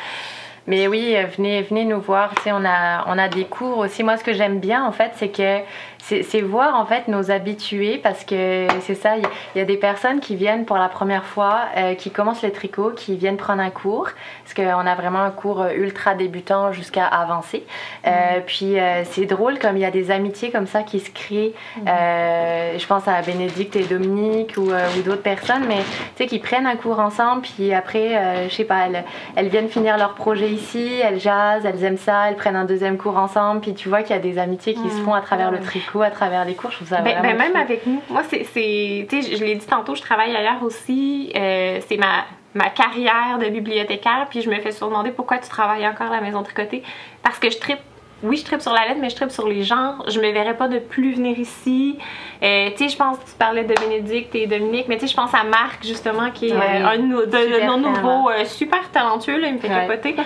Mais 0.67 0.88
oui, 0.88 1.15
euh, 1.15 1.25
venez, 1.38 1.63
venez 1.63 1.85
nous 1.85 1.99
voir. 1.99 2.35
Tu 2.35 2.43
sais, 2.43 2.51
on 2.51 2.63
a, 2.65 3.05
on 3.07 3.17
a 3.17 3.27
des 3.27 3.45
cours 3.45 3.79
aussi. 3.79 4.03
Moi, 4.03 4.17
ce 4.17 4.23
que 4.23 4.33
j'aime 4.33 4.59
bien, 4.59 4.85
en 4.85 4.91
fait, 4.91 5.11
c'est 5.15 5.29
que 5.29 5.59
c'est 6.01 6.41
voir 6.41 6.75
en 6.75 6.85
fait 6.85 7.07
nos 7.07 7.31
habitués 7.31 7.99
parce 8.01 8.23
que 8.23 8.67
c'est 8.81 8.95
ça. 8.95 9.17
Il 9.17 9.25
y, 9.55 9.61
a 9.61 9.65
des 9.65 9.77
personnes 9.77 10.19
qui 10.19 10.35
viennent 10.35 10.65
pour 10.65 10.77
la 10.77 10.89
première 10.89 11.25
fois, 11.25 11.61
euh, 11.77 11.93
qui 11.95 12.11
commencent 12.11 12.43
le 12.43 12.51
tricot, 12.51 12.91
qui 12.95 13.15
viennent 13.15 13.37
prendre 13.37 13.61
un 13.61 13.69
cours 13.69 14.09
parce 14.43 14.53
qu'on 14.53 14.85
a 14.85 14.95
vraiment 14.95 15.21
un 15.21 15.31
cours 15.31 15.61
euh, 15.61 15.73
ultra 15.73 16.15
débutant 16.15 16.71
jusqu'à 16.71 17.05
avancé. 17.05 17.65
Euh, 18.07 18.39
Puis 18.45 18.79
euh, 18.79 19.03
c'est 19.05 19.25
drôle 19.25 19.59
comme 19.59 19.77
il 19.77 19.81
y 19.81 19.85
a 19.85 19.91
des 19.91 20.11
amitiés 20.11 20.51
comme 20.51 20.67
ça 20.67 20.83
qui 20.83 20.99
se 20.99 21.11
créent. 21.11 21.53
Euh, 21.87 22.77
je 22.77 22.87
pense 22.87 23.07
à 23.07 23.21
Bénédicte 23.21 23.75
et 23.75 23.83
Dominique 23.83 24.55
ou, 24.57 24.71
euh, 24.71 24.87
ou 24.97 25.01
d'autres 25.01 25.21
personnes, 25.21 25.65
mais 25.67 25.79
tu 26.15 26.23
sais 26.23 26.25
qui 26.27 26.39
prennent 26.39 26.65
un 26.65 26.75
cours 26.75 26.99
ensemble, 26.99 27.41
puis 27.41 27.73
après, 27.73 28.17
euh, 28.17 28.49
je 28.49 28.55
sais 28.55 28.63
pas, 28.63 28.87
elles, 28.87 29.03
elles 29.35 29.49
viennent 29.49 29.69
finir 29.69 29.97
leur 29.97 30.13
projet 30.13 30.49
ici, 30.49 30.99
elles 31.03 31.19
jasent, 31.19 31.65
elles 31.65 31.83
aiment 31.83 31.97
ça, 31.97 32.29
elles 32.29 32.35
prennent 32.35 32.55
un 32.55 32.65
deuxième 32.65 32.97
cours 32.97 33.17
ensemble, 33.17 33.61
puis 33.61 33.73
tu 33.73 33.89
vois 33.89 34.01
qu'il 34.01 34.15
y 34.15 34.19
a 34.19 34.21
des 34.21 34.37
amitiés 34.37 34.73
qui 34.73 34.89
se 34.89 35.01
font 35.01 35.13
à 35.13 35.21
travers 35.21 35.51
le 35.51 35.57
ouais. 35.57 35.63
À 35.99 36.09
travers 36.11 36.45
les 36.45 36.53
cours. 36.55 36.72
Je 36.72 36.77
trouve 36.77 36.88
ça 36.88 37.01
Ben, 37.01 37.22
ben, 37.22 37.35
même 37.38 37.55
avec 37.55 37.85
nous. 37.85 38.01
Moi, 38.09 38.22
c'est. 38.30 38.45
c'est- 38.53 39.07
Tu 39.09 39.22
sais, 39.22 39.31
je, 39.31 39.38
je 39.38 39.43
l'ai 39.43 39.55
dit 39.55 39.65
tantôt, 39.65 39.95
je 39.95 40.01
travaille 40.01 40.34
ailleurs 40.35 40.63
aussi. 40.63 41.31
Euh, 41.35 41.80
c'est 41.88 41.97
ma, 41.97 42.23
ma 42.53 42.69
carrière 42.69 43.38
de 43.39 43.47
bibliothécaire. 43.49 44.27
Puis 44.30 44.41
je 44.41 44.49
me 44.49 44.55
fais 44.61 44.72
souvent 44.72 44.91
demander 44.91 45.11
pourquoi 45.11 45.38
tu 45.39 45.49
travailles 45.49 45.85
encore 45.88 46.07
à 46.11 46.15
la 46.15 46.22
maison 46.22 46.43
tricotée. 46.43 46.84
Parce 47.23 47.39
que 47.39 47.49
je 47.49 47.57
tripe. 47.57 47.80
Oui, 48.23 48.38
je 48.38 48.45
tripe 48.45 48.61
sur 48.61 48.72
la 48.72 48.81
lettre, 48.88 48.99
mais 49.01 49.09
je 49.09 49.15
tripe 49.15 49.31
sur 49.31 49.47
les 49.47 49.63
gens. 49.63 49.95
Je 50.07 50.19
me 50.19 50.31
verrais 50.31 50.55
pas 50.55 50.68
de 50.68 50.77
plus 50.77 51.13
venir 51.15 51.39
ici. 51.39 51.97
Euh, 52.43 52.69
tu 52.69 52.77
sais, 52.77 52.89
je 52.89 52.95
pense 52.95 53.18
que 53.18 53.26
tu 53.26 53.31
parlais 53.35 53.63
de 53.63 53.73
Bénédicte 53.73 54.35
et 54.35 54.45
Dominique, 54.45 54.85
mais 54.88 54.97
tu 54.97 55.07
sais, 55.07 55.11
je 55.11 55.15
pense 55.15 55.34
à 55.34 55.43
Marc, 55.43 55.84
justement, 55.84 56.30
qui 56.30 56.49
est 56.49 56.53
euh, 56.53 56.85
un 56.85 56.97
de 56.97 57.01
nos, 57.01 57.26
de- 57.26 57.77
nouveaux, 57.80 58.30
euh, 58.30 58.45
super 58.45 58.91
talentueux, 58.91 59.39
là, 59.39 59.47
il 59.47 59.55
me 59.55 59.59
fait 59.59 59.69
capoter. 59.69 60.13
Tu 60.15 60.23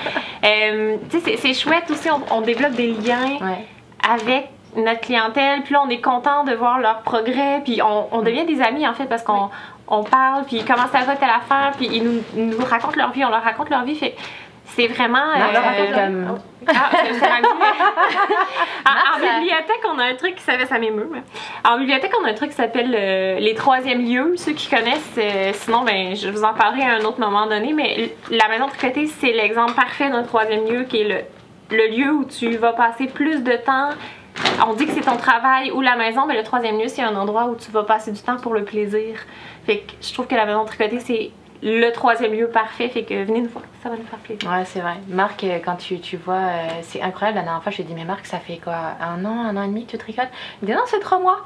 sais, 1.10 1.20
c'est- 1.24 1.38
c'est 1.38 1.54
chouette 1.54 1.90
aussi, 1.90 2.10
on, 2.12 2.22
on 2.36 2.42
développe 2.42 2.74
des 2.74 2.88
liens 2.92 3.38
Ouais. 3.42 3.66
avec 4.06 4.50
notre 4.76 5.02
clientèle, 5.02 5.62
puis 5.64 5.74
là 5.74 5.82
on 5.86 5.90
est 5.90 6.02
content 6.02 6.44
de 6.44 6.54
voir 6.54 6.80
leur 6.80 7.02
progrès, 7.02 7.62
puis 7.64 7.82
on, 7.82 8.08
on 8.12 8.22
devient 8.22 8.46
des 8.46 8.62
amis 8.62 8.88
en 8.88 8.94
fait 8.94 9.06
parce 9.06 9.24
qu'on 9.24 9.50
on 9.88 10.04
parle, 10.04 10.46
puis 10.46 10.64
comment 10.66 10.88
ça 10.92 11.00
va 11.06 11.16
telle 11.16 11.30
affaire, 11.30 11.74
puis 11.78 11.88
ils 11.92 12.04
nous, 12.04 12.24
nous 12.36 12.66
racontent 12.66 12.98
leur 12.98 13.12
vie, 13.12 13.24
on 13.26 13.30
leur 13.30 13.44
raconte 13.44 13.70
leur 13.70 13.84
vie, 13.84 13.96
fait 13.96 14.16
c'est 14.68 14.88
vraiment... 14.88 15.28
Non, 15.28 15.46
euh, 15.56 15.94
comme- 15.94 16.40
ah, 16.68 16.90
en, 18.86 19.16
en 19.16 19.40
bibliothèque, 19.40 19.82
on 19.94 20.00
a 20.00 20.06
un 20.06 20.16
truc 20.16 20.36
qui 20.36 20.42
s'appelle, 20.44 20.68
ça 20.68 20.80
m'émeut, 20.80 21.10
En 21.64 21.78
bibliothèque, 21.78 22.12
on 22.22 22.26
a 22.26 22.32
un 22.32 22.34
truc 22.34 22.50
qui 22.50 22.56
s'appelle 22.56 22.94
euh, 22.98 23.40
les 23.40 23.54
troisièmes 23.54 24.04
lieux. 24.04 24.34
Ceux 24.38 24.54
qui 24.54 24.68
connaissent, 24.70 25.18
euh, 25.18 25.52
sinon, 25.54 25.84
ben, 25.84 26.16
je 26.16 26.30
vous 26.30 26.44
en 26.44 26.54
parlerai 26.54 26.82
à 26.84 26.96
un 26.96 27.02
autre 27.06 27.20
moment 27.20 27.46
donné, 27.46 27.74
mais 27.74 28.16
la 28.32 28.48
maison 28.50 28.68
tricotée, 28.68 29.08
c'est 29.08 29.32
l'exemple 29.32 29.74
parfait 29.74 30.10
d'un 30.10 30.24
troisième 30.24 30.66
lieu 30.68 30.84
qui 30.84 31.02
est 31.02 31.08
le, 31.08 31.78
le 31.78 31.88
lieu 31.96 32.12
où 32.12 32.26
tu 32.26 32.58
vas 32.58 32.74
passer 32.74 33.06
plus 33.08 33.44
de 33.44 33.54
temps. 33.54 33.90
On 34.66 34.74
dit 34.74 34.86
que 34.86 34.94
c'est 34.94 35.02
ton 35.02 35.18
travail 35.18 35.72
ou 35.72 35.82
la 35.82 35.96
maison, 35.96 36.26
mais 36.26 36.36
le 36.36 36.44
troisième 36.44 36.80
lieu, 36.80 36.88
c'est 36.88 37.02
un 37.02 37.16
endroit 37.16 37.46
où 37.46 37.56
tu 37.56 37.72
vas 37.72 37.84
passer 37.84 38.12
du 38.12 38.22
temps 38.22 38.38
pour 38.38 38.54
le 38.54 38.64
plaisir. 38.64 39.18
Fait 39.66 39.80
que 39.80 39.94
je 40.02 40.14
trouve 40.14 40.28
que 40.28 40.36
la 40.36 40.46
maison 40.46 40.66
tricotée, 40.66 41.00
c'est 41.00 41.32
le 41.62 41.90
troisième 41.92 42.34
lieu 42.34 42.48
parfait. 42.48 42.90
Fait 42.90 43.04
que 43.04 43.24
venez 43.24 43.42
nous 43.42 43.50
voir, 43.50 43.66
ça 43.82 43.90
va 43.90 43.96
nous 43.96 44.06
faire 44.06 44.20
plaisir. 44.20 44.50
Ouais, 44.50 44.66
c'est 44.66 44.80
vrai. 44.80 44.96
Marc, 45.08 45.44
euh, 45.44 45.60
quand 45.64 45.76
tu, 45.76 46.18
vois, 46.18 46.36
euh, 46.36 46.68
c'est 46.82 47.02
incroyable. 47.02 47.38
La 47.38 47.44
dernière 47.44 47.64
fois, 47.64 47.72
je 47.72 47.78
lui 47.78 47.84
ai 47.84 47.88
dit, 47.88 47.94
mais 47.96 48.06
Marc, 48.06 48.26
ça 48.26 48.40
fait 48.40 48.58
quoi? 48.64 48.78
Un 49.02 49.24
an, 49.26 49.46
un 49.46 49.58
an 49.58 49.64
et 49.64 49.68
demi 49.68 49.86
que 49.86 49.92
tu 49.92 49.98
tricotes? 49.98 50.30
Il 50.62 50.68
dit, 50.68 50.74
non, 50.74 50.84
c'est 50.86 51.00
trois 51.00 51.20
mois. 51.20 51.42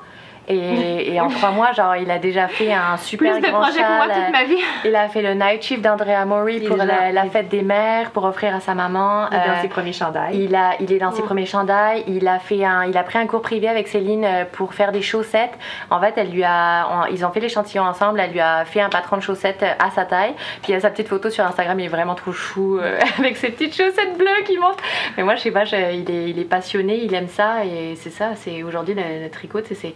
Et, 0.50 1.14
et 1.14 1.22
en 1.22 1.28
trois 1.30 1.52
mois, 1.52 1.72
genre, 1.74 1.96
il 1.96 2.10
a 2.10 2.18
déjà 2.18 2.48
fait 2.48 2.74
un 2.74 2.98
super 2.98 3.34
Plus 3.34 3.42
de 3.42 3.48
grand 3.48 3.62
projets 3.62 3.82
que 3.82 3.88
moi 3.88 4.08
châle. 4.08 4.24
toute 4.26 4.32
ma 4.34 4.44
vie. 4.46 4.62
Il 4.86 4.96
a 4.96 5.08
fait 5.08 5.22
le 5.22 5.34
night 5.36 5.62
shift 5.62 5.82
d'Andrea 5.82 6.26
Mori 6.26 6.60
pour 6.62 6.76
la, 6.78 7.26
fête 7.32 7.50
des 7.50 7.62
mères, 7.62 8.10
pour 8.12 8.24
offrir 8.26 8.56
à 8.56 8.60
sa 8.60 8.74
maman. 8.74 9.28
Il 9.32 9.36
est 9.38 9.40
dans 9.48 9.54
Euh, 9.54 9.62
ses 9.62 9.68
premiers 9.68 9.94
chandails. 9.94 10.36
il, 10.44 10.56
a, 10.56 10.72
il 10.80 10.92
est 10.92 10.98
dans 10.98 11.12
ses 11.12 11.22
premiers 11.22 11.46
chandails. 11.46 12.04
Il 12.08 12.28
a, 12.28 12.40
fait 12.40 12.66
un, 12.66 12.86
il 12.86 12.98
a 12.98 13.04
pris 13.04 13.20
un 13.20 13.28
cours 13.28 13.42
privé 13.42 13.68
avec 13.68 13.88
Céline 13.88 14.26
euh, 14.26 14.46
pour 14.52 14.74
faire 14.74 14.92
des 14.92 15.02
chaussettes. 15.04 15.54
En 15.92 16.00
fait, 16.00 16.14
elle 16.18 16.32
lui 16.32 16.44
a, 16.44 17.06
ils 17.12 17.24
ont 17.26 17.30
fait 17.32 17.40
l'échantillon 17.40 17.84
ensemble. 17.84 18.20
Elle 18.20 18.32
lui 18.32 18.40
a 18.40 18.66
fait 18.66 18.82
un 18.82 18.90
patron 18.90 19.18
de 19.18 19.22
chaussettes 19.22 19.62
euh, 19.64 19.74
à 19.86 19.92
sa 19.92 20.06
taille. 20.06 20.34
Puis 20.64 20.70
il 20.70 20.72
y 20.72 20.76
a 20.76 20.80
sa 20.80 20.90
petite 20.90 21.08
photo 21.10 21.30
sur 21.30 21.46
Instagram. 21.46 21.80
Il 21.80 21.86
est 21.86 21.90
vraiment 21.90 22.16
trop 22.16 22.32
chou 22.32 22.80
euh, 22.80 23.00
avec 23.20 23.38
ses 23.38 23.50
petites 23.52 23.76
chaussettes 23.76 24.18
bleues 24.18 24.44
qui 24.46 24.58
montent. 24.58 24.82
Mais 25.16 25.24
moi, 25.24 25.36
je 25.36 25.42
sais 25.42 25.52
pas, 25.52 25.66
je- 25.66 25.76
il, 25.94 26.10
est, 26.10 26.30
il 26.32 26.40
est 26.40 26.50
passionné. 26.50 26.96
Il 27.04 27.14
aime 27.14 27.28
ça. 27.28 27.64
Et 27.66 27.96
c'est 27.96 28.10
ça. 28.10 28.32
C'est 28.36 28.64
aujourd'hui 28.64 28.96
le, 28.96 29.24
le 29.24 29.30
tricot. 29.30 29.60
c'est, 29.66 29.94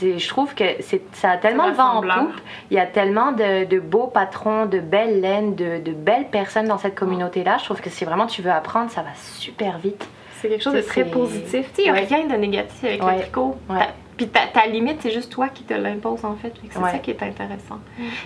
je 0.00 0.28
trouve 0.28 0.54
que 0.54 0.64
c'est, 0.80 1.02
ça 1.14 1.30
a 1.32 1.36
tellement 1.36 1.68
de 1.70 1.74
vent 1.74 1.98
en 1.98 2.00
poupe. 2.02 2.40
Il 2.70 2.76
y 2.76 2.80
a 2.80 2.86
tellement 2.86 3.32
de, 3.32 3.64
de 3.64 3.78
beaux 3.78 4.06
patrons, 4.06 4.66
de 4.66 4.78
belles 4.80 5.20
laines, 5.20 5.54
de, 5.54 5.78
de 5.78 5.92
belles 5.92 6.28
personnes 6.28 6.66
dans 6.68 6.78
cette 6.78 6.94
communauté-là. 6.94 7.58
Je 7.58 7.64
trouve 7.64 7.80
que 7.80 7.90
si 7.90 8.04
vraiment 8.04 8.26
tu 8.26 8.42
veux 8.42 8.50
apprendre, 8.50 8.90
ça 8.90 9.02
va 9.02 9.10
super 9.14 9.78
vite. 9.78 10.08
C'est 10.40 10.48
quelque 10.48 10.62
chose 10.64 10.74
de 10.74 10.80
très 10.80 11.04
positif. 11.04 11.66
Tu 11.74 11.82
sais, 11.82 11.88
il 11.88 11.92
n'y 11.92 11.98
a 11.98 12.02
rien 12.02 12.26
de 12.26 12.34
négatif 12.34 12.82
avec 12.84 13.02
Ouais. 13.04 13.14
le 13.16 13.20
tricot. 13.22 13.56
Ouais. 13.70 13.76
Puis 14.16 14.28
ta, 14.28 14.46
ta 14.46 14.66
limite, 14.66 15.00
c'est 15.00 15.10
juste 15.10 15.32
toi 15.32 15.48
qui 15.48 15.62
te 15.64 15.74
l'impose 15.74 16.24
en 16.24 16.34
fait. 16.36 16.52
C'est 16.70 16.78
Ouais. 16.78 16.90
ça 16.90 16.98
qui 16.98 17.10
est 17.10 17.22
intéressant. 17.22 17.78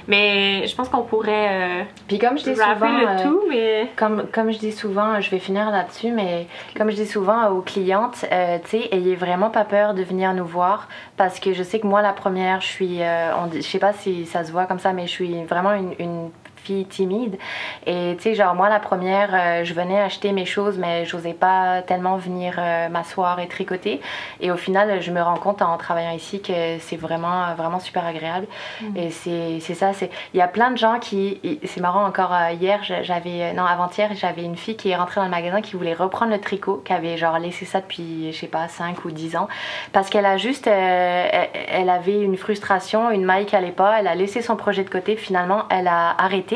Mais 0.08 0.66
je 0.66 0.74
pense 0.74 0.88
qu'on 0.88 1.02
pourrait 1.02 1.80
euh, 1.80 1.82
Puis 2.08 2.18
comme 2.18 2.36
je 2.38 2.44
dis 2.44 2.54
souvent, 2.56 2.98
le 2.98 3.08
euh, 3.08 3.22
tout, 3.22 3.40
mais 3.48 3.90
comme, 3.96 4.26
comme 4.32 4.50
je 4.52 4.58
dis 4.58 4.72
souvent, 4.72 5.20
je 5.20 5.30
vais 5.30 5.38
finir 5.38 5.70
là-dessus, 5.70 6.10
mais 6.12 6.46
comme 6.76 6.90
je 6.90 6.96
dis 6.96 7.06
souvent 7.06 7.48
aux 7.50 7.60
clientes, 7.62 8.24
euh, 8.32 8.58
tu 8.64 8.70
sais, 8.82 8.88
ayez 8.92 9.14
vraiment 9.14 9.50
pas 9.50 9.64
peur 9.64 9.94
de 9.94 10.02
venir 10.02 10.34
nous 10.34 10.44
voir 10.46 10.88
parce 11.16 11.38
que 11.40 11.52
je 11.52 11.62
sais 11.62 11.78
que 11.80 11.86
moi, 11.86 12.02
la 12.02 12.12
première, 12.12 12.60
je 12.60 12.66
suis, 12.66 13.02
euh, 13.02 13.30
on 13.42 13.46
dit- 13.46 13.62
je 13.62 13.66
sais 13.66 13.78
pas 13.78 13.92
si 13.92 14.26
ça 14.26 14.44
se 14.44 14.52
voit 14.52 14.66
comme 14.66 14.78
ça, 14.80 14.92
mais 14.92 15.06
je 15.06 15.12
suis 15.12 15.44
vraiment 15.44 15.72
une, 15.72 15.94
une 15.98 16.30
fille 16.66 16.86
timide. 16.86 17.38
Et 17.86 18.14
tu 18.16 18.22
sais, 18.22 18.34
genre 18.34 18.54
moi, 18.54 18.68
la 18.68 18.80
première, 18.80 19.30
euh, 19.32 19.64
je 19.64 19.74
venais 19.74 20.00
acheter 20.00 20.32
mes 20.32 20.46
choses, 20.46 20.78
mais 20.78 21.04
j'osais 21.04 21.34
pas 21.34 21.82
tellement 21.82 22.16
venir 22.16 22.54
euh, 22.58 22.88
m'asseoir 22.88 23.40
et 23.40 23.48
tricoter. 23.48 24.00
Et 24.40 24.50
au 24.50 24.56
final, 24.56 25.00
je 25.00 25.10
me 25.10 25.22
rends 25.22 25.36
compte 25.36 25.62
en 25.62 25.76
travaillant 25.76 26.12
ici 26.12 26.40
que 26.40 26.78
c'est 26.80 26.96
vraiment, 26.96 27.54
vraiment 27.56 27.80
super 27.80 28.04
agréable. 28.06 28.46
Et 28.94 29.10
c'est 29.10 29.74
ça, 29.74 29.92
c'est 29.92 30.10
il 30.34 30.38
y 30.38 30.42
a 30.42 30.48
plein 30.48 30.70
de 30.70 30.76
gens 30.76 30.98
qui 30.98 31.40
c'est 31.64 31.80
marrant 31.80 32.04
encore 32.04 32.32
euh, 32.32 32.52
hier, 32.52 32.80
j'avais 33.02 33.52
non 33.52 33.64
avant-hier, 33.64 34.10
j'avais 34.14 34.42
une 34.42 34.56
fille 34.56 34.76
qui 34.76 34.90
est 34.90 34.96
rentrée 34.96 35.20
dans 35.20 35.26
le 35.26 35.30
magasin 35.30 35.60
qui 35.60 35.76
voulait 35.76 35.94
reprendre 35.94 36.32
le 36.32 36.40
tricot, 36.40 36.82
qui 36.84 36.92
avait 36.92 37.16
genre 37.16 37.38
laissé 37.38 37.64
ça 37.64 37.80
depuis 37.80 38.32
je 38.32 38.38
sais 38.38 38.46
pas 38.46 38.68
5 38.68 39.04
ou 39.04 39.10
10 39.10 39.36
ans 39.36 39.48
parce 39.92 40.10
qu'elle 40.10 40.26
a 40.26 40.36
juste 40.36 40.66
euh, 40.66 41.28
elle, 41.32 41.48
elle 41.68 41.90
avait 41.90 42.20
une 42.20 42.36
frustration, 42.36 43.10
une 43.10 43.24
maille 43.24 43.46
qui 43.46 43.56
allait 43.56 43.70
pas, 43.70 44.00
elle 44.00 44.08
a 44.08 44.14
laissé 44.14 44.42
son 44.42 44.56
projet 44.56 44.84
de 44.84 44.90
côté, 44.90 45.16
finalement 45.16 45.64
elle 45.70 45.88
a 45.88 46.14
arrêté 46.18 46.55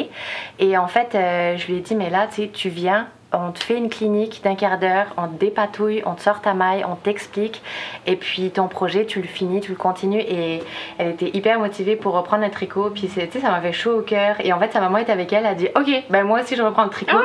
et 0.58 0.76
en 0.78 0.86
fait 0.88 1.14
euh, 1.14 1.56
je 1.56 1.66
lui 1.66 1.78
ai 1.78 1.80
dit 1.80 1.94
mais 1.94 2.10
là 2.10 2.26
tu 2.28 2.42
sais 2.42 2.48
tu 2.48 2.68
viens 2.68 3.08
on 3.32 3.52
te 3.52 3.62
fait 3.62 3.76
une 3.76 3.88
clinique 3.90 4.40
d'un 4.42 4.56
quart 4.56 4.78
d'heure, 4.80 5.06
on 5.16 5.28
te 5.28 5.38
dépatouille, 5.38 6.02
on 6.04 6.14
te 6.14 6.20
sort 6.20 6.40
ta 6.40 6.52
maille, 6.52 6.84
on 6.84 6.96
t'explique, 6.96 7.62
et 8.04 8.16
puis 8.16 8.50
ton 8.50 8.66
projet, 8.66 9.06
tu 9.06 9.20
le 9.20 9.28
finis, 9.28 9.60
tu 9.60 9.70
le 9.70 9.76
continues. 9.76 10.18
Et 10.18 10.64
elle 10.98 11.10
était 11.10 11.30
hyper 11.32 11.60
motivée 11.60 11.94
pour 11.94 12.14
reprendre 12.14 12.42
le 12.44 12.50
tricot, 12.50 12.90
puis 12.90 13.02
tu 13.06 13.20
sais, 13.20 13.28
ça 13.40 13.50
m'avait 13.50 13.72
chaud 13.72 13.98
au 14.00 14.02
cœur. 14.02 14.34
Et 14.40 14.52
en 14.52 14.58
fait, 14.58 14.72
sa 14.72 14.80
maman 14.80 14.98
était 14.98 15.12
avec 15.12 15.32
elle, 15.32 15.44
elle 15.44 15.52
a 15.52 15.54
dit 15.54 15.68
Ok, 15.76 15.88
ben 16.10 16.24
moi 16.24 16.40
aussi 16.40 16.56
je 16.56 16.62
reprends 16.64 16.82
le 16.82 16.90
tricot. 16.90 17.18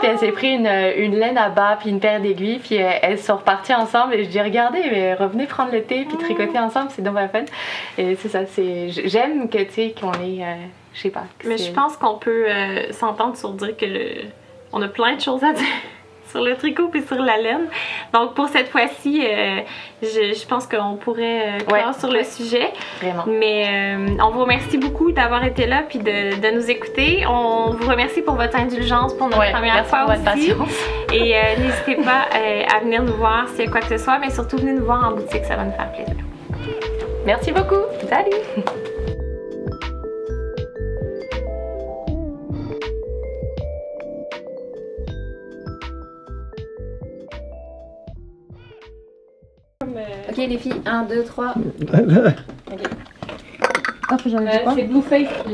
Puis 0.00 0.08
elle 0.10 0.18
s'est 0.18 0.32
pris 0.32 0.50
une, 0.52 0.66
une 0.96 1.14
laine 1.14 1.38
à 1.38 1.48
bas, 1.48 1.76
puis 1.78 1.90
une 1.90 2.00
paire 2.00 2.20
d'aiguilles, 2.20 2.58
puis 2.58 2.82
euh, 2.82 2.90
elles 3.00 3.20
sont 3.20 3.36
reparties 3.36 3.72
ensemble. 3.74 4.14
Et 4.14 4.24
je 4.24 4.30
dis 4.30 4.40
Regardez, 4.40 4.82
mais 4.90 5.14
revenez 5.14 5.46
prendre 5.46 5.70
le 5.70 5.84
thé, 5.84 6.06
puis 6.08 6.16
tricoter 6.18 6.58
ensemble, 6.58 6.88
c'est 6.90 7.02
donc 7.02 7.14
la 7.14 7.28
fun. 7.28 7.44
Et 7.98 8.16
c'est 8.16 8.28
ça, 8.28 8.46
c'est 8.46 8.88
j'aime 8.88 9.48
que 9.48 9.58
tu 9.58 9.70
sais, 9.74 9.94
qu'on 10.00 10.12
est. 10.14 10.42
euh, 10.42 10.54
je 10.94 11.00
sais 11.00 11.10
pas. 11.10 11.24
Mais 11.44 11.58
je 11.58 11.70
pense 11.72 11.96
qu'on 11.96 12.14
peut 12.18 12.46
euh, 12.48 12.92
s'entendre 12.92 13.36
sur 13.36 13.50
dire 13.50 13.76
que 13.76 13.84
le... 13.86 14.10
on 14.72 14.80
a 14.82 14.88
plein 14.88 15.16
de 15.16 15.20
choses 15.20 15.42
à 15.44 15.52
dire 15.52 15.66
sur 16.30 16.42
le 16.42 16.56
tricot 16.56 16.88
puis 16.88 17.02
sur 17.02 17.16
la 17.20 17.36
laine. 17.36 17.66
Donc 18.14 18.34
pour 18.34 18.48
cette 18.48 18.68
fois-ci, 18.68 19.22
euh, 19.22 19.60
je, 20.02 20.32
je 20.34 20.46
pense 20.46 20.66
qu'on 20.66 20.96
pourrait 20.96 21.42
euh, 21.60 21.72
Ouais. 21.72 21.82
sur 21.98 22.10
le 22.10 22.24
sujet. 22.24 22.70
Vraiment. 23.02 23.24
Mais 23.26 23.66
euh, 23.68 24.16
on 24.22 24.30
vous 24.30 24.40
remercie 24.40 24.78
beaucoup 24.78 25.12
d'avoir 25.12 25.44
été 25.44 25.66
là 25.66 25.82
puis 25.86 25.98
de, 25.98 26.40
de 26.40 26.50
nous 26.54 26.70
écouter. 26.70 27.24
On 27.28 27.72
vous 27.72 27.86
remercie 27.88 28.22
pour 28.22 28.34
votre 28.36 28.56
indulgence 28.56 29.12
pour 29.14 29.26
notre 29.28 29.40
Ouais, 29.40 29.52
première 29.52 29.74
merci 29.74 29.90
fois 29.90 30.00
pour 30.06 30.14
votre 30.14 30.34
aussi. 30.36 30.48
patience. 30.48 30.84
Et 31.12 31.34
n'hésitez 31.58 31.96
pas 32.02 32.26
à 32.74 32.80
venir 32.80 33.02
nous 33.02 33.14
voir 33.16 33.46
s'il 33.50 33.66
y 33.66 33.68
a 33.68 33.70
quoi 33.70 33.80
que 33.80 33.88
ce 33.88 33.98
soit, 33.98 34.18
mais 34.18 34.30
surtout 34.30 34.56
venez 34.56 34.72
nous 34.72 34.84
voir 34.86 35.06
en 35.06 35.12
boutique, 35.12 35.44
ça 35.44 35.56
va 35.56 35.64
nous 35.64 35.72
faire 35.72 35.92
plaisir. 35.92 36.14
Merci 37.26 37.52
beaucoup. 37.52 37.82
Salut. 38.08 38.30
Ok 50.32 50.38
les 50.38 50.56
filles, 50.56 50.80
1, 50.86 51.02
2, 51.04 51.24
3. 51.24 51.54
Là, 51.92 52.32
Hop, 54.10 54.20
j'en 54.26 54.40
ai 54.46 54.64
pas. 54.64 54.74
Blueface. 54.74 55.28